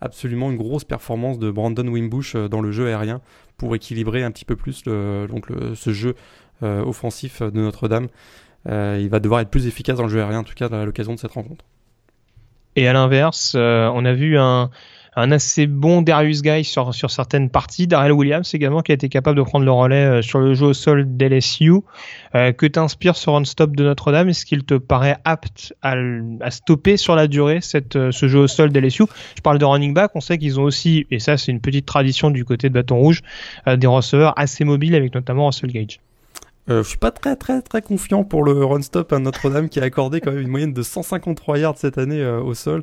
absolument 0.00 0.50
une 0.50 0.56
grosse 0.56 0.84
performance 0.84 1.38
de 1.38 1.50
Brandon 1.50 1.86
Wimbush 1.86 2.34
euh, 2.34 2.48
dans 2.48 2.60
le 2.60 2.70
jeu 2.70 2.86
aérien 2.86 3.20
pour 3.56 3.74
équilibrer 3.74 4.22
un 4.22 4.30
petit 4.30 4.44
peu 4.44 4.56
plus 4.56 4.84
le, 4.86 5.26
donc 5.28 5.48
ce 5.74 5.90
jeu 5.92 6.14
euh, 6.62 6.82
offensif 6.84 7.42
de 7.42 7.60
Notre-Dame. 7.60 8.08
Euh, 8.68 8.98
il 9.00 9.08
va 9.08 9.20
devoir 9.20 9.40
être 9.40 9.50
plus 9.50 9.66
efficace 9.66 9.96
dans 9.96 10.04
le 10.04 10.08
jeu 10.08 10.20
aérien, 10.20 10.40
en 10.40 10.44
tout 10.44 10.54
cas 10.54 10.66
à 10.66 10.84
l'occasion 10.84 11.14
de 11.14 11.18
cette 11.18 11.32
rencontre. 11.32 11.64
Et 12.76 12.86
à 12.86 12.92
l'inverse, 12.92 13.56
on 13.56 14.04
a 14.04 14.12
vu 14.12 14.38
un, 14.38 14.70
un 15.18 15.32
assez 15.32 15.66
bon 15.66 16.02
Darius 16.02 16.42
Guy 16.42 16.62
sur, 16.62 16.94
certaines 16.94 17.50
parties. 17.50 17.88
Darrell 17.88 18.12
Williams 18.12 18.54
également 18.54 18.82
qui 18.82 18.92
a 18.92 18.94
été 18.94 19.08
capable 19.08 19.36
de 19.36 19.42
prendre 19.42 19.64
le 19.64 19.72
relais 19.72 20.04
euh, 20.04 20.22
sur 20.22 20.38
le 20.38 20.54
jeu 20.54 20.66
au 20.66 20.74
sol 20.74 21.16
d'LSU. 21.16 21.72
Euh, 22.34 22.52
que 22.52 22.66
t'inspire 22.66 23.16
ce 23.16 23.28
run-stop 23.28 23.74
de 23.74 23.82
Notre-Dame 23.82 24.28
Est-ce 24.28 24.46
qu'il 24.46 24.64
te 24.64 24.74
paraît 24.74 25.16
apte 25.24 25.74
à, 25.82 25.96
stopper 26.50 26.96
sur 26.96 27.16
la 27.16 27.26
durée 27.26 27.58
euh, 27.96 28.12
ce 28.12 28.28
jeu 28.28 28.38
au 28.38 28.46
sol 28.46 28.70
d'LSU 28.70 29.04
Je 29.36 29.42
parle 29.42 29.58
de 29.58 29.64
running 29.64 29.92
back. 29.92 30.12
On 30.14 30.20
sait 30.20 30.38
qu'ils 30.38 30.60
ont 30.60 30.64
aussi, 30.64 31.06
et 31.10 31.18
ça 31.18 31.36
c'est 31.36 31.50
une 31.50 31.60
petite 31.60 31.86
tradition 31.86 32.30
du 32.30 32.44
côté 32.44 32.68
de 32.68 32.74
Bâton 32.74 32.96
Rouge, 32.96 33.22
des 33.66 33.86
receveurs 33.86 34.38
assez 34.38 34.64
mobiles 34.64 34.94
avec 34.94 35.14
notamment 35.14 35.46
Russell 35.46 35.72
Gage. 35.72 36.00
Euh, 36.70 36.82
je 36.82 36.88
suis 36.90 36.98
pas 36.98 37.10
très 37.10 37.34
très 37.34 37.60
très 37.62 37.82
confiant 37.82 38.24
pour 38.24 38.44
le 38.44 38.64
run 38.64 38.82
stop 38.82 39.12
à 39.12 39.18
Notre-Dame 39.18 39.68
qui 39.68 39.80
a 39.80 39.84
accordé 39.84 40.20
quand 40.20 40.30
même 40.30 40.42
une 40.42 40.48
moyenne 40.48 40.72
de 40.72 40.82
153 40.82 41.58
yards 41.58 41.78
cette 41.78 41.98
année 41.98 42.24
au 42.24 42.54
sol. 42.54 42.82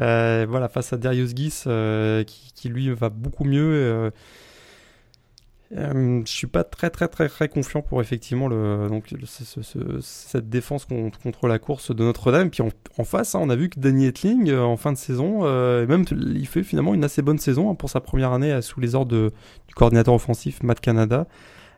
Euh, 0.00 0.46
voilà, 0.48 0.68
face 0.68 0.92
à 0.92 0.96
Darius 0.96 1.34
Guice 1.34 1.64
euh, 1.66 2.24
qui, 2.24 2.68
lui 2.68 2.90
va 2.90 3.08
beaucoup 3.08 3.44
mieux. 3.44 4.10
Euh, 5.76 6.22
je 6.24 6.30
suis 6.30 6.46
pas 6.46 6.64
très 6.64 6.88
très 6.88 7.08
très 7.08 7.28
très 7.28 7.48
confiant 7.48 7.82
pour 7.82 8.00
effectivement 8.00 8.48
cette 10.00 10.48
défense 10.48 10.86
contre, 10.86 11.46
la 11.46 11.58
course 11.58 11.94
de 11.94 12.04
Notre-Dame. 12.04 12.50
Puis 12.50 12.62
en, 12.62 13.04
face, 13.04 13.34
hein, 13.34 13.40
on 13.42 13.50
a 13.50 13.56
vu 13.56 13.68
que 13.68 13.78
Danny 13.78 14.06
Etling 14.06 14.54
en 14.54 14.76
fin 14.76 14.92
de 14.92 14.98
saison, 14.98 15.42
même 15.86 16.04
il 16.12 16.46
fait 16.46 16.62
finalement 16.62 16.94
une 16.94 17.04
assez 17.04 17.20
bonne 17.20 17.38
saison 17.38 17.70
hein, 17.70 17.74
pour 17.74 17.90
sa 17.90 18.00
première 18.00 18.32
année 18.32 18.62
sous 18.62 18.80
les 18.80 18.94
ordres 18.94 19.12
de- 19.12 19.32
du 19.66 19.74
coordinateur 19.74 20.14
offensif 20.14 20.62
Matt 20.62 20.80
Canada. 20.80 21.26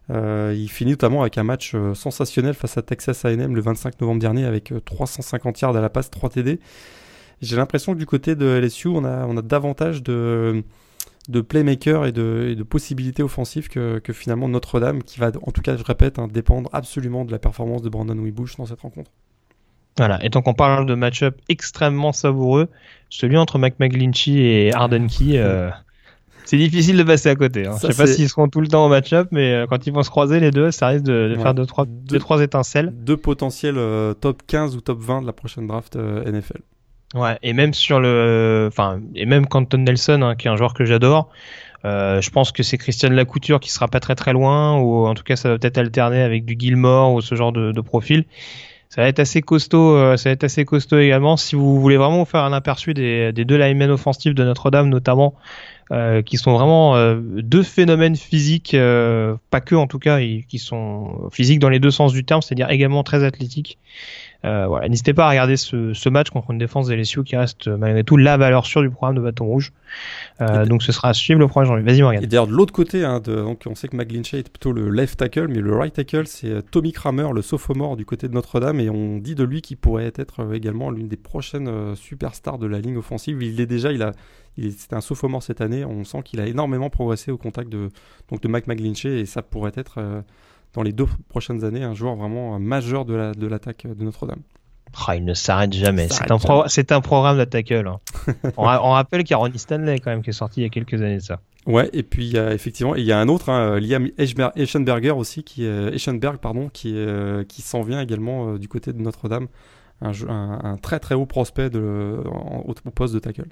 Il 0.09 0.69
finit 0.69 0.93
notamment 0.93 1.23
avec 1.23 1.39
un 1.39 1.45
match 1.45 1.75
sensationnel 1.95 2.55
face 2.55 2.77
à 2.77 2.83
Texas 2.83 3.25
A&M 3.25 3.55
le 3.55 3.61
25 3.61 4.01
novembre 4.01 4.21
dernier 4.21 4.45
avec 4.45 4.73
euh, 4.73 4.81
350 4.81 5.61
yards 5.61 5.77
à 5.77 5.81
la 5.81 5.89
passe, 5.89 6.11
3 6.11 6.31
TD. 6.31 6.61
J'ai 7.41 7.57
l'impression 7.57 7.95
que 7.95 7.99
du 7.99 8.07
côté 8.07 8.35
de 8.35 8.47
LSU, 8.47 8.89
on 8.89 9.05
a, 9.05 9.27
on 9.27 9.37
a 9.37 9.43
davantage 9.43 10.03
de, 10.03 10.63
de 11.29 11.41
playmakers 11.41 12.07
et 12.07 12.13
de, 12.13 12.49
et 12.51 12.55
de 12.55 12.63
possibilités 12.63 13.23
offensives 13.23 13.69
que, 13.69 13.99
que 13.99 14.13
finalement 14.13 14.49
Notre-Dame, 14.49 15.03
qui 15.03 15.19
va, 15.21 15.31
en 15.43 15.51
tout 15.51 15.63
cas, 15.63 15.77
je 15.77 15.83
répète, 15.85 16.19
hein, 16.19 16.29
dépendre 16.31 16.69
absolument 16.73 17.25
de 17.25 17.33
la 17.33 17.39
performance 17.39 17.83
de 17.83 17.89
Brandon 17.89 18.17
Weebush 18.19 18.57
dans 18.57 18.67
cette 18.67 18.81
rencontre. 18.81 19.11
Voilà. 19.97 20.25
Et 20.25 20.31
tant 20.31 20.41
qu'on 20.43 20.55
parle 20.55 20.87
de 20.87 20.95
match-up 20.95 21.37
extrêmement 21.49 22.13
savoureux, 22.13 22.69
celui 23.09 23.37
entre 23.37 23.59
Mac 23.59 23.75
McGlinchey 23.81 24.33
et 24.67 24.73
Arden 24.75 25.09
Key, 25.09 25.33
euh, 25.39 25.69
c'est 26.45 26.57
difficile 26.57 26.97
de 26.97 27.03
passer 27.03 27.29
à 27.29 27.35
côté. 27.37 27.67
Hein. 27.67 27.77
Ça, 27.77 27.89
Je 27.89 27.93
sais 27.93 28.03
pas 28.03 28.07
s'ils 28.07 28.29
seront 28.29 28.49
tout 28.49 28.61
le 28.61 28.69
temps 28.69 28.87
au 28.87 28.89
match-up, 28.89 29.29
mais 29.31 29.53
euh, 29.53 29.67
quand 29.67 29.87
ils 29.87 29.93
vont 29.93 30.03
se 30.03 30.11
croiser 30.11 30.41
les 30.41 30.51
deux, 30.53 30.71
ça 30.71 30.89
risque 30.89 31.05
de, 31.05 31.35
Ouais. 31.37 31.43
faire 31.43 31.55
deux 31.55 31.67
trois, 31.67 31.87
deux, 31.87 32.19
trois 32.19 32.41
étincelles. 32.43 32.93
Deux 32.95 33.17
potentiels 33.17 33.79
euh, 33.79 34.15
top 34.15 34.43
15 34.47 34.77
ou 34.77 34.81
top 34.81 35.01
20 35.01 35.23
de 35.23 35.27
la 35.27 35.33
prochaine 35.33 35.67
draft 35.67 35.97
euh, 35.97 36.25
NFL. 36.31 36.61
Ouais. 37.15 37.39
Et 37.43 37.53
même 37.53 37.75
sur 37.75 38.01
le, 38.01 38.67
enfin, 38.69 39.01
et 39.15 39.27
même 39.27 39.47
Canton 39.47 39.79
Nelson, 39.79 40.23
hein, 40.23 40.37
qui 40.37 40.47
est 40.47 40.51
un 40.51 40.57
joueur 40.57 40.75
que 40.75 40.85
j'adore. 40.85 41.29
Euh, 41.85 42.21
je 42.21 42.31
pense 42.31 42.53
que 42.53 42.63
c'est 42.63 42.77
Christian 42.77 43.11
Lacouture 43.11 43.59
qui 43.59 43.71
sera 43.71 43.89
pas 43.89 44.01
très 44.01 44.15
très 44.15 44.33
loin, 44.33 44.79
ou 44.79 45.07
en 45.07 45.15
tout 45.15 45.23
cas 45.23 45.37
ça 45.37 45.49
va 45.49 45.59
peut-être 45.59 45.79
alterner 45.79 46.23
avec 46.23 46.45
du 46.45 46.55
Gilmore 46.59 47.15
ou 47.15 47.21
ce 47.21 47.35
genre 47.35 47.53
de, 47.53 47.73
de 47.73 47.81
profil. 47.81 48.27
Ça 48.91 49.03
va 49.03 49.09
être 49.09 49.21
assez 49.21 49.41
costaud, 49.41 49.97
euh, 49.97 50.17
ça 50.17 50.31
va 50.31 50.33
être 50.33 50.45
assez 50.45 50.65
costaud 50.65 50.99
également. 50.99 51.37
Si 51.37 51.55
vous 51.55 51.81
voulez 51.81 51.97
vraiment 51.97 52.19
vous 52.19 52.25
faire 52.25 52.43
un 52.43 52.53
aperçu 52.53 52.93
des, 52.93 53.33
des 53.33 53.45
deux 53.45 53.57
linemen 53.57 53.91
offensifs 53.91 54.35
de 54.35 54.45
Notre-Dame, 54.45 54.89
notamment, 54.89 55.35
euh, 55.93 56.23
qui 56.23 56.37
sont 56.37 56.53
vraiment 56.53 56.97
euh, 56.97 57.17
deux 57.21 57.63
phénomènes 57.63 58.17
physiques, 58.17 58.75
euh, 58.75 59.37
pas 59.51 59.61
que 59.61 59.75
en 59.75 59.87
tout 59.87 59.99
cas, 59.99 60.19
et 60.19 60.45
qui 60.49 60.59
sont 60.59 61.29
physiques 61.33 61.61
dans 61.61 61.69
les 61.69 61.79
deux 61.79 61.91
sens 61.91 62.13
du 62.13 62.25
terme, 62.25 62.43
c'est-à-dire 62.43 62.71
également 62.71 63.03
très 63.05 63.25
athlétiques. 63.25 63.79
Euh, 64.45 64.67
voilà, 64.67 64.89
n'hésitez 64.89 65.13
pas 65.13 65.27
à 65.27 65.31
regarder 65.31 65.57
ce, 65.59 65.93
ce 65.93 66.09
match 66.09 66.31
contre 66.31 66.51
une 66.51 66.59
défense 66.59 66.87
des 66.89 66.97
LSU 66.97 67.25
qui 67.25 67.37
reste 67.37 67.69
euh, 67.69 67.77
malgré 67.77 68.05
tout 68.05 68.17
la 68.17 68.39
valeur 68.39 68.65
sûre 68.65 68.81
du 68.81 68.89
programme 68.89 69.17
de 69.17 69.21
Bâton 69.21 69.45
Rouge. 69.45 69.73
Euh, 70.41 70.65
donc 70.65 70.83
ce 70.83 70.93
sera 70.93 71.09
à 71.11 71.13
suivre 71.13 71.39
le 71.41 71.47
1er 71.47 71.67
janvier. 71.67 71.85
Vas-y 71.85 72.01
Morgan. 72.01 72.23
Et 72.25 72.27
d'ailleurs, 72.27 72.47
de 72.47 72.53
l'autre 72.53 72.73
côté, 72.73 73.05
hein, 73.05 73.21
de- 73.21 73.37
donc 73.37 73.63
on 73.67 73.75
sait 73.75 73.89
que 73.89 73.97
McGlinchey 73.97 74.39
est 74.39 74.49
plutôt 74.49 74.73
le 74.73 74.89
left 74.89 75.19
tackle, 75.19 75.49
mais 75.49 75.59
le 75.61 75.75
right 75.77 75.93
tackle, 75.93 76.27
c'est 76.27 76.63
Tommy 76.71 76.93
Kramer, 76.93 77.29
le 77.35 77.43
sophomore 77.43 77.97
du 77.97 78.07
côté 78.07 78.29
de 78.29 78.33
Notre-Dame, 78.33 78.81
et 78.81 78.89
on 78.89 79.19
dit 79.19 79.35
de 79.35 79.45
lui 79.45 79.61
qu'il 79.61 79.77
pourrait 79.77 80.13
être 80.17 80.55
également 80.55 80.91
l'une 80.91 81.09
des 81.09 81.17
prochaines 81.19 81.95
superstars 81.95 82.59
de 82.59 82.67
la 82.67 82.81
ligne 82.81 82.97
offensive. 82.97 83.43
Il 83.43 83.61
est 83.61 83.67
déjà, 83.67 83.93
il 83.93 84.03
a, 84.03 84.13
c'était 84.57 84.95
un 84.97 85.01
sophomore 85.03 85.43
cette 85.43 85.61
année. 85.61 85.85
On 85.85 86.05
sent 86.05 86.23
qu'il 86.25 86.41
a 86.41 86.47
énormément 86.47 86.89
progressé 86.89 87.31
au 87.31 87.37
contact 87.37 87.69
de, 87.69 87.89
donc 88.31 88.41
de 88.41 88.49
Mike 88.49 88.67
McGlinchey, 88.69 89.21
et 89.21 89.27
ça 89.27 89.43
pourrait 89.43 89.73
être 89.77 89.97
euh, 89.99 90.23
dans 90.75 90.83
les 90.83 90.93
deux 90.93 91.07
prochaines 91.29 91.65
années 91.65 91.83
un 91.83 91.95
joueur 91.95 92.15
vraiment 92.17 92.55
euh, 92.55 92.59
majeur 92.59 93.05
de 93.05 93.15
la- 93.15 93.33
de 93.35 93.47
l'attaque 93.47 93.87
de 93.87 94.05
Notre-Dame. 94.05 94.41
Ah, 95.07 95.15
il 95.17 95.25
ne 95.25 95.35
s'arrête 95.35 95.73
jamais. 95.73 96.05
Il 96.05 96.09
C'est 96.09 96.15
s'arrête 96.15 96.31
un, 96.33 96.39
pro- 96.39 96.65
c'est 96.67 96.91
un 96.93 97.01
programme 97.01 97.39
de 97.39 97.45
tackle. 97.45 97.87
hein. 97.87 98.01
on, 98.57 98.63
ra- 98.65 98.85
on 98.85 98.91
rappelle 98.91 99.23
qu'il 99.23 99.31
y 99.33 99.35
a 99.35 99.39
Ronnie 99.39 99.59
Stanley 99.59 100.01
quand 100.01 100.11
même 100.11 100.23
qui 100.23 100.31
est 100.31 100.35
sorti 100.35 100.61
il 100.61 100.63
y 100.65 100.67
a 100.67 100.69
quelques 100.71 100.95
années 100.95 101.17
de 101.19 101.23
ça. 101.23 101.41
Ouais, 101.67 101.89
et 101.93 102.03
puis 102.03 102.25
il 102.27 102.33
y 102.33 102.39
a 102.39 102.53
effectivement, 102.53 102.95
il 102.97 103.05
y 103.05 103.13
a 103.13 103.19
un 103.21 103.29
autre, 103.29 103.51
hein, 103.51 103.79
Liam 103.79 104.09
Eschenberger 104.19 105.11
aussi, 105.11 105.45
qui 105.45 105.65
est, 105.65 105.95
Eschenberg, 105.95 106.39
pardon, 106.39 106.69
qui, 106.73 106.91
est, 106.91 106.95
euh, 106.97 107.45
qui 107.45 107.61
s'en 107.63 107.83
vient 107.83 108.01
également 108.01 108.55
euh, 108.55 108.59
du 108.59 108.67
côté 108.67 108.93
de 108.93 108.99
Notre-Dame, 109.01 109.47
un, 110.01 110.13
jeu- 110.13 110.29
un, 110.31 110.59
un 110.65 110.77
très 110.79 110.99
très 110.99 111.15
haut 111.15 111.27
prospect 111.27 111.69
de, 111.71 112.17
en- 112.33 112.65
au, 112.67 112.71
au 112.85 112.91
poste 112.91 113.13
de 113.15 113.19
tackle. 113.19 113.45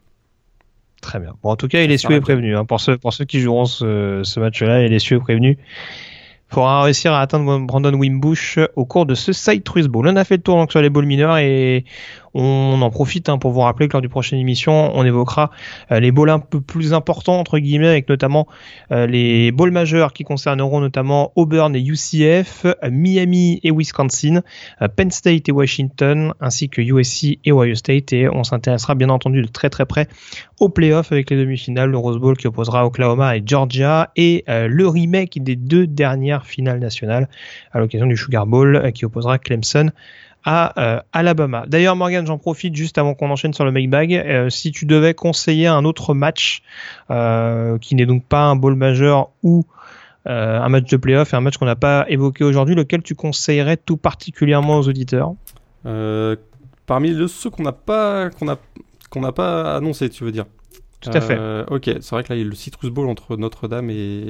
Très 1.02 1.20
bien. 1.20 1.34
Bon, 1.42 1.50
en 1.50 1.56
tout 1.56 1.68
cas, 1.68 1.78
LSU 1.78 1.92
est 1.92 1.98
s'arrête. 1.98 2.22
prévenu. 2.22 2.56
hein. 2.56 2.64
Pour, 2.64 2.80
ceux, 2.80 2.96
pour 2.98 3.12
ceux 3.12 3.24
qui 3.26 3.38
joueront 3.40 3.66
ce, 3.66 4.22
ce 4.24 4.40
match-là, 4.40 4.82
LSU 4.88 5.14
est 5.16 5.20
prévenu. 5.20 5.58
Faudra 6.50 6.82
réussir 6.82 7.12
à 7.12 7.20
atteindre 7.20 7.58
Brandon 7.58 7.94
Wimbush 7.94 8.58
au 8.76 8.84
cours 8.84 9.06
de 9.06 9.14
ce 9.14 9.32
Truth 9.60 9.86
Bowl. 9.86 10.08
On 10.08 10.16
a 10.16 10.24
fait 10.24 10.36
le 10.36 10.42
tour 10.42 10.56
donc 10.56 10.70
sur 10.70 10.80
les 10.80 10.90
balls 10.90 11.06
mineurs 11.06 11.38
et 11.38 11.84
on 12.34 12.80
en 12.82 12.90
profite 12.90 13.28
hein, 13.28 13.38
pour 13.38 13.52
vous 13.52 13.60
rappeler 13.60 13.88
que 13.88 13.94
lors 13.94 14.02
du 14.02 14.08
prochaine 14.08 14.38
émission, 14.38 14.92
on 14.94 15.04
évoquera 15.04 15.50
euh, 15.92 16.00
les 16.00 16.12
balls 16.12 16.30
un 16.30 16.38
peu 16.38 16.60
plus 16.60 16.92
importants 16.92 17.38
entre 17.38 17.58
guillemets, 17.58 17.88
avec 17.88 18.08
notamment 18.08 18.46
euh, 18.92 19.06
les 19.06 19.52
balls 19.52 19.70
majeurs 19.70 20.12
qui 20.12 20.24
concerneront 20.24 20.80
notamment 20.80 21.32
Auburn 21.36 21.74
et 21.74 21.80
UCF, 21.80 22.66
Miami 22.90 23.60
et 23.62 23.70
Wisconsin, 23.70 24.42
euh, 24.82 24.88
Penn 24.88 25.10
State 25.10 25.48
et 25.48 25.52
Washington, 25.52 26.32
ainsi 26.40 26.68
que 26.68 26.82
USC 26.82 27.38
et 27.44 27.52
Ohio 27.52 27.74
State. 27.74 28.12
Et 28.12 28.28
on 28.28 28.44
s'intéressera 28.44 28.94
bien 28.94 29.08
entendu 29.08 29.42
de 29.42 29.48
très 29.48 29.70
très 29.70 29.86
près 29.86 30.08
aux 30.60 30.68
playoffs 30.68 31.12
avec 31.12 31.30
les 31.30 31.36
demi-finales, 31.36 31.90
le 31.90 31.98
Rose 31.98 32.18
Bowl 32.18 32.36
qui 32.36 32.46
opposera 32.46 32.84
Oklahoma 32.84 33.36
et 33.36 33.42
Georgia 33.44 34.10
et 34.16 34.44
le 34.48 34.88
remake 34.88 35.42
des 35.42 35.54
deux 35.54 35.86
dernières 35.86 36.46
finales 36.46 36.80
nationales 36.80 37.28
à 37.72 37.78
l'occasion 37.78 38.06
du 38.06 38.16
Sugar 38.16 38.46
Bowl 38.46 38.90
qui 38.92 39.04
opposera 39.04 39.38
Clemson 39.38 39.90
à 40.50 40.72
euh, 40.80 41.00
Alabama. 41.12 41.66
D'ailleurs, 41.66 41.94
Morgan, 41.94 42.26
j'en 42.26 42.38
profite 42.38 42.74
juste 42.74 42.96
avant 42.96 43.12
qu'on 43.12 43.28
enchaîne 43.28 43.52
sur 43.52 43.66
le 43.66 43.70
make 43.70 43.90
bag. 43.90 44.14
Euh, 44.14 44.48
si 44.48 44.72
tu 44.72 44.86
devais 44.86 45.12
conseiller 45.12 45.66
un 45.66 45.84
autre 45.84 46.14
match 46.14 46.62
euh, 47.10 47.76
qui 47.76 47.94
n'est 47.94 48.06
donc 48.06 48.24
pas 48.24 48.44
un 48.44 48.56
bowl 48.56 48.74
majeur 48.74 49.28
ou 49.42 49.66
un 50.24 50.68
match 50.68 50.90
de 50.90 50.96
playoff 50.98 51.32
et 51.32 51.36
un 51.36 51.40
match 51.40 51.56
qu'on 51.56 51.64
n'a 51.64 51.76
pas 51.76 52.04
évoqué 52.08 52.44
aujourd'hui, 52.44 52.74
lequel 52.74 53.02
tu 53.02 53.14
conseillerais 53.14 53.78
tout 53.78 53.96
particulièrement 53.96 54.78
aux 54.78 54.88
auditeurs? 54.88 55.34
Parmi 56.86 57.28
ceux 57.28 57.48
qu'on 57.48 57.62
n'a 57.62 57.72
pas 57.72 58.28
qu'on 58.30 58.48
a 58.48 58.58
qu'on 59.08 59.22
n'a 59.22 59.32
pas 59.32 59.74
annoncé, 59.74 60.10
tu 60.10 60.24
veux 60.24 60.32
dire? 60.32 60.44
Tout 61.00 61.10
à 61.14 61.22
fait. 61.22 61.38
ok, 61.68 61.84
c'est 61.84 62.10
vrai 62.10 62.24
que 62.24 62.30
là, 62.30 62.36
il 62.36 62.40
y 62.40 62.44
a 62.44 62.48
le 62.48 62.54
Citrus 62.54 62.90
Bowl 62.90 63.08
entre 63.08 63.38
Notre-Dame 63.38 63.88
et, 63.88 64.26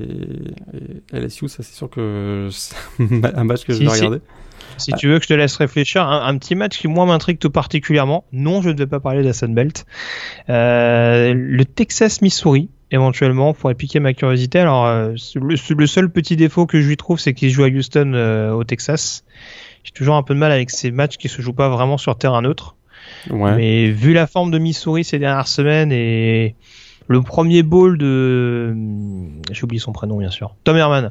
LSU, 1.13 1.49
ça 1.49 1.65
c'est 1.65 1.75
sûr 1.75 1.91
que 1.91 2.49
c'est 2.53 2.77
un 3.35 3.45
match 3.45 3.65
que 3.65 3.73
je 3.73 3.81
vais 3.81 3.89
regarder. 3.89 4.21
Si 4.79 4.93
tu 4.93 5.09
veux 5.09 5.19
que 5.19 5.25
je 5.25 5.29
te 5.29 5.35
laisse 5.35 5.57
réfléchir, 5.57 6.07
un, 6.07 6.39
petit 6.39 6.55
match 6.55 6.79
qui 6.79 6.89
moi 6.89 7.05
m'intrigue 7.05 7.39
tout 7.39 7.51
particulièrement. 7.51 8.25
Non, 8.33 8.63
je 8.63 8.71
ne 8.71 8.77
vais 8.77 8.87
pas 8.87 9.01
parler 9.01 9.23
de 9.23 9.27
la 9.27 9.33
Sunbelt. 9.33 9.87
Euh, 10.49 11.35
le 11.35 11.65
Texas-Missouri, 11.65 12.69
éventuellement, 12.91 13.55
pourrait 13.55 13.75
piquer 13.75 14.01
ma 14.01 14.15
curiosité. 14.15 14.61
Alors, 14.61 14.87
euh, 14.87 15.15
le, 15.35 15.87
seul 15.87 16.11
petit 16.11 16.37
défaut 16.37 16.67
que 16.67 16.81
je 16.81 16.89
lui 16.89 16.97
trouve, 16.97 17.19
c'est 17.19 17.35
qu'il 17.35 17.51
joue 17.51 17.65
à 17.65 17.69
Houston 17.69 18.13
euh, 18.15 18.53
au 18.53 18.65
Texas. 18.65 19.25
J'ai 19.83 19.93
toujours 19.93 20.17
un 20.17 20.23
peu 20.23 20.35
de 20.35 20.39
mal 20.39 20.53
avec 20.53 20.71
ces 20.71 20.91
matchs 20.91 21.17
qui 21.17 21.29
se 21.29 21.43
jouent 21.43 21.53
pas 21.53 21.69
vraiment 21.69 21.99
sur 21.99 22.17
terrain 22.17 22.43
neutre. 22.43 22.77
Ouais. 23.31 23.57
Mais 23.57 23.91
vu 23.91 24.13
la 24.13 24.27
forme 24.27 24.51
de 24.51 24.59
Missouri 24.59 25.03
ces 25.03 25.19
dernières 25.19 25.49
semaines 25.49 25.93
et 25.93 26.55
le 27.09 27.23
premier 27.23 27.63
bowl 27.63 27.97
de 27.97 28.75
j'ai 29.51 29.65
oublié 29.65 29.81
son 29.81 29.93
prénom 29.93 30.19
bien 30.19 30.31
sûr. 30.31 30.55
Tom 30.63 30.77
Herman 30.77 31.11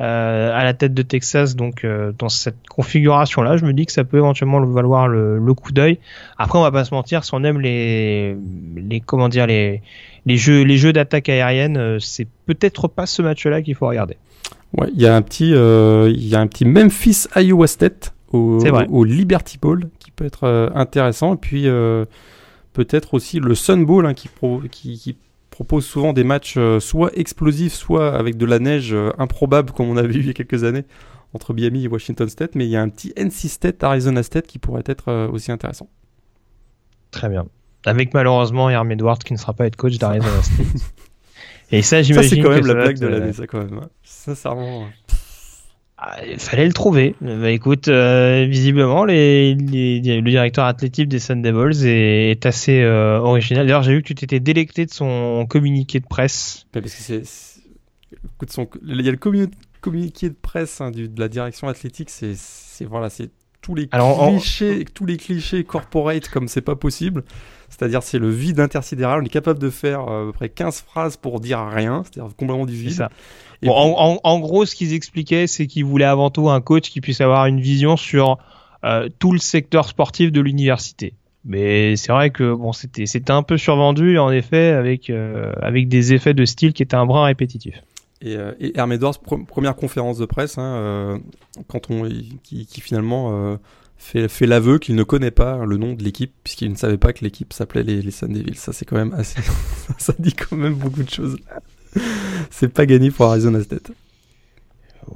euh, 0.00 0.50
à 0.54 0.62
la 0.64 0.72
tête 0.72 0.94
de 0.94 1.02
Texas. 1.02 1.56
Donc 1.56 1.84
euh, 1.84 2.12
dans 2.16 2.28
cette 2.28 2.68
configuration 2.68 3.42
là 3.42 3.56
je 3.56 3.64
me 3.64 3.72
dis 3.72 3.84
que 3.84 3.92
ça 3.92 4.04
peut 4.04 4.18
éventuellement 4.18 4.60
le 4.60 4.68
valoir 4.68 5.08
le, 5.08 5.38
le 5.38 5.54
coup 5.54 5.72
d'œil. 5.72 5.98
Après 6.38 6.58
on 6.58 6.62
va 6.62 6.70
pas 6.70 6.84
se 6.84 6.94
mentir 6.94 7.24
si 7.24 7.34
on 7.34 7.42
aime 7.42 7.60
les 7.60 8.36
les 8.76 9.00
comment 9.00 9.28
dire 9.28 9.46
les 9.48 9.82
les 10.26 10.36
jeux 10.36 10.62
les 10.62 10.76
jeux 10.76 10.92
d'attaque 10.92 11.28
aérienne 11.28 11.76
euh, 11.76 11.98
c'est 11.98 12.28
peut-être 12.46 12.86
pas 12.86 13.06
ce 13.06 13.20
match 13.20 13.44
là 13.44 13.62
qu'il 13.62 13.74
faut 13.74 13.88
regarder. 13.88 14.16
Ouais 14.78 14.88
il 14.94 15.02
y 15.02 15.08
a 15.08 15.16
un 15.16 15.22
petit 15.22 15.52
euh, 15.54 16.08
il 16.08 16.28
y 16.28 16.36
a 16.36 16.40
un 16.40 16.46
petit 16.46 16.64
Memphis 16.64 17.26
Iowa 17.34 17.66
State 17.66 18.14
au, 18.32 18.64
au 18.90 19.04
Liberty 19.04 19.58
Bowl 19.60 19.88
qui 19.98 20.12
peut 20.12 20.24
être 20.24 20.72
intéressant. 20.74 21.34
Et 21.34 21.36
puis 21.36 21.66
peut-être 22.72 23.12
aussi 23.12 23.40
le 23.40 23.54
Sun 23.54 23.84
Bowl 23.84 24.06
hein, 24.06 24.14
qui, 24.14 24.28
pro, 24.28 24.62
qui, 24.70 24.98
qui 24.98 25.16
propose 25.52 25.86
souvent 25.86 26.12
des 26.12 26.24
matchs 26.24 26.54
euh, 26.56 26.80
soit 26.80 27.16
explosifs, 27.16 27.74
soit 27.74 28.12
avec 28.12 28.36
de 28.36 28.46
la 28.46 28.58
neige 28.58 28.92
euh, 28.92 29.10
improbable, 29.18 29.70
comme 29.70 29.88
on 29.88 29.96
a 29.96 30.02
vu 30.02 30.20
il 30.20 30.26
y 30.26 30.30
a 30.30 30.32
quelques 30.32 30.64
années 30.64 30.84
entre 31.34 31.54
Miami 31.54 31.84
et 31.84 31.88
Washington 31.88 32.28
State. 32.28 32.56
Mais 32.56 32.64
il 32.66 32.70
y 32.70 32.76
a 32.76 32.82
un 32.82 32.88
petit 32.88 33.12
NC 33.16 33.48
State, 33.48 33.84
Arizona 33.84 34.22
State 34.24 34.48
qui 34.48 34.58
pourrait 34.58 34.82
être 34.86 35.08
euh, 35.08 35.28
aussi 35.28 35.52
intéressant. 35.52 35.88
Très 37.12 37.28
bien. 37.28 37.46
Avec 37.84 38.14
malheureusement 38.14 38.70
Herm 38.70 38.90
Edwards 38.90 39.18
qui 39.18 39.32
ne 39.32 39.38
sera 39.38 39.52
pas 39.52 39.66
être 39.66 39.76
coach 39.76 39.98
d'Arizona 39.98 40.42
State. 40.42 40.66
et 41.70 41.82
ça, 41.82 42.02
j'imagine. 42.02 42.28
Ça, 42.30 42.36
c'est 42.36 42.42
quand 42.42 42.50
même 42.50 42.66
la 42.66 42.74
blague 42.74 42.98
de 42.98 43.06
l'année, 43.06 43.32
ça, 43.32 43.46
quand 43.46 43.58
même. 43.58 43.78
Hein. 43.78 43.88
Sincèrement. 44.02 44.86
Ah, 46.04 46.16
il 46.26 46.40
fallait 46.40 46.66
le 46.66 46.72
trouver. 46.72 47.14
Bah, 47.20 47.52
écoute, 47.52 47.86
euh, 47.86 48.44
visiblement, 48.50 49.04
les, 49.04 49.54
le 49.54 50.20
directeur 50.20 50.64
athlétique 50.64 51.08
des 51.08 51.20
Sun 51.20 51.40
Devils 51.40 51.86
est, 51.86 52.44
assez 52.44 52.82
euh, 52.82 53.20
original. 53.20 53.66
D'ailleurs, 53.66 53.84
j'ai 53.84 53.94
vu 53.94 54.02
que 54.02 54.08
tu 54.08 54.16
t'étais 54.16 54.40
délecté 54.40 54.84
de 54.84 54.90
son 54.90 55.46
communiqué 55.48 56.00
de 56.00 56.06
presse. 56.06 56.66
parce 56.72 56.86
que 56.86 56.90
c'est, 56.90 57.22
son, 58.48 58.68
il 58.84 59.00
y 59.00 59.08
a 59.08 59.12
le 59.12 59.48
communiqué 59.80 60.28
de 60.28 60.34
presse 60.34 60.80
hein, 60.80 60.90
de 60.90 61.08
la 61.16 61.28
direction 61.28 61.68
athlétique. 61.68 62.10
C'est, 62.10 62.34
voilà, 62.84 63.08
c'est 63.08 63.30
tous 63.60 63.76
les 63.76 63.86
clichés, 63.86 64.84
tous 64.92 65.06
les 65.06 65.16
clichés 65.16 65.62
corporate 65.62 66.28
comme 66.28 66.48
c'est 66.48 66.62
pas 66.62 66.74
possible. 66.74 67.22
C'est-à-dire, 67.68 68.02
c'est 68.02 68.18
le 68.18 68.28
vide 68.28 68.58
intersidéral. 68.58 69.22
On 69.22 69.24
est 69.24 69.28
capable 69.28 69.60
de 69.60 69.70
faire 69.70 70.08
euh, 70.08 70.24
à 70.24 70.26
peu 70.26 70.32
près 70.32 70.48
15 70.48 70.80
phrases 70.80 71.16
pour 71.16 71.38
dire 71.38 71.64
rien, 71.64 72.02
c'est-à-dire 72.02 72.34
complètement 72.36 72.66
du 72.66 72.74
vide. 72.74 72.92
Ça. 72.92 73.10
Bon, 73.62 74.18
en, 74.22 74.40
gros, 74.40 74.66
ce 74.66 74.74
qu'ils 74.74 74.92
expliquaient, 74.92 75.46
c'est 75.46 75.66
qu'ils 75.66 75.84
voulaient 75.84 76.04
avant 76.04 76.30
tout 76.30 76.50
un 76.50 76.60
coach 76.60 76.90
qui 76.90 77.00
puisse 77.00 77.20
avoir 77.20 77.46
une 77.46 77.60
vision 77.60 77.96
sur 77.96 78.38
euh, 78.84 79.08
tout 79.18 79.32
le 79.32 79.38
secteur 79.38 79.88
sportif 79.88 80.32
de 80.32 80.40
l'université. 80.40 81.14
Mais 81.44 81.96
c'est 81.96 82.12
vrai 82.12 82.30
que 82.30 82.54
bon, 82.54 82.72
c'était 82.72 83.06
c'était 83.06 83.32
un 83.32 83.42
peu 83.42 83.58
survendu 83.58 84.18
en 84.18 84.30
effet 84.30 84.70
avec 84.70 85.10
euh, 85.10 85.52
avec 85.60 85.88
des 85.88 86.12
effets 86.12 86.34
de 86.34 86.44
style 86.44 86.72
qui 86.72 86.82
étaient 86.82 86.96
un 86.96 87.06
brin 87.06 87.24
répétitif. 87.24 87.82
Et, 88.20 88.36
euh, 88.36 88.52
et 88.60 88.72
première 89.48 89.74
conférence 89.74 90.18
de 90.18 90.26
presse, 90.26 90.56
hein, 90.56 90.76
euh, 90.76 91.18
quand 91.66 91.90
on 91.90 92.08
qui, 92.44 92.66
qui 92.66 92.80
finalement 92.80 93.58
fait, 93.96 94.28
fait 94.28 94.46
l'aveu 94.46 94.78
qu'il 94.78 94.94
ne 94.94 95.02
connaît 95.02 95.32
pas 95.32 95.64
le 95.64 95.76
nom 95.76 95.94
de 95.94 96.04
l'équipe 96.04 96.32
puisqu'il 96.44 96.70
ne 96.70 96.76
savait 96.76 96.98
pas 96.98 97.12
que 97.12 97.24
l'équipe 97.24 97.52
s'appelait 97.52 97.82
les, 97.82 98.00
les 98.00 98.10
Sun 98.12 98.32
Devils. 98.32 98.54
Ça 98.54 98.72
c'est 98.72 98.84
quand 98.84 98.96
même 98.96 99.12
assez, 99.14 99.40
ça 99.98 100.14
dit 100.20 100.34
quand 100.34 100.56
même 100.56 100.74
beaucoup 100.74 101.02
de 101.02 101.10
choses. 101.10 101.38
c'est 102.50 102.72
pas 102.72 102.86
gagné 102.86 103.10
pour 103.10 103.26
Arizona 103.26 103.62
State. 103.62 103.92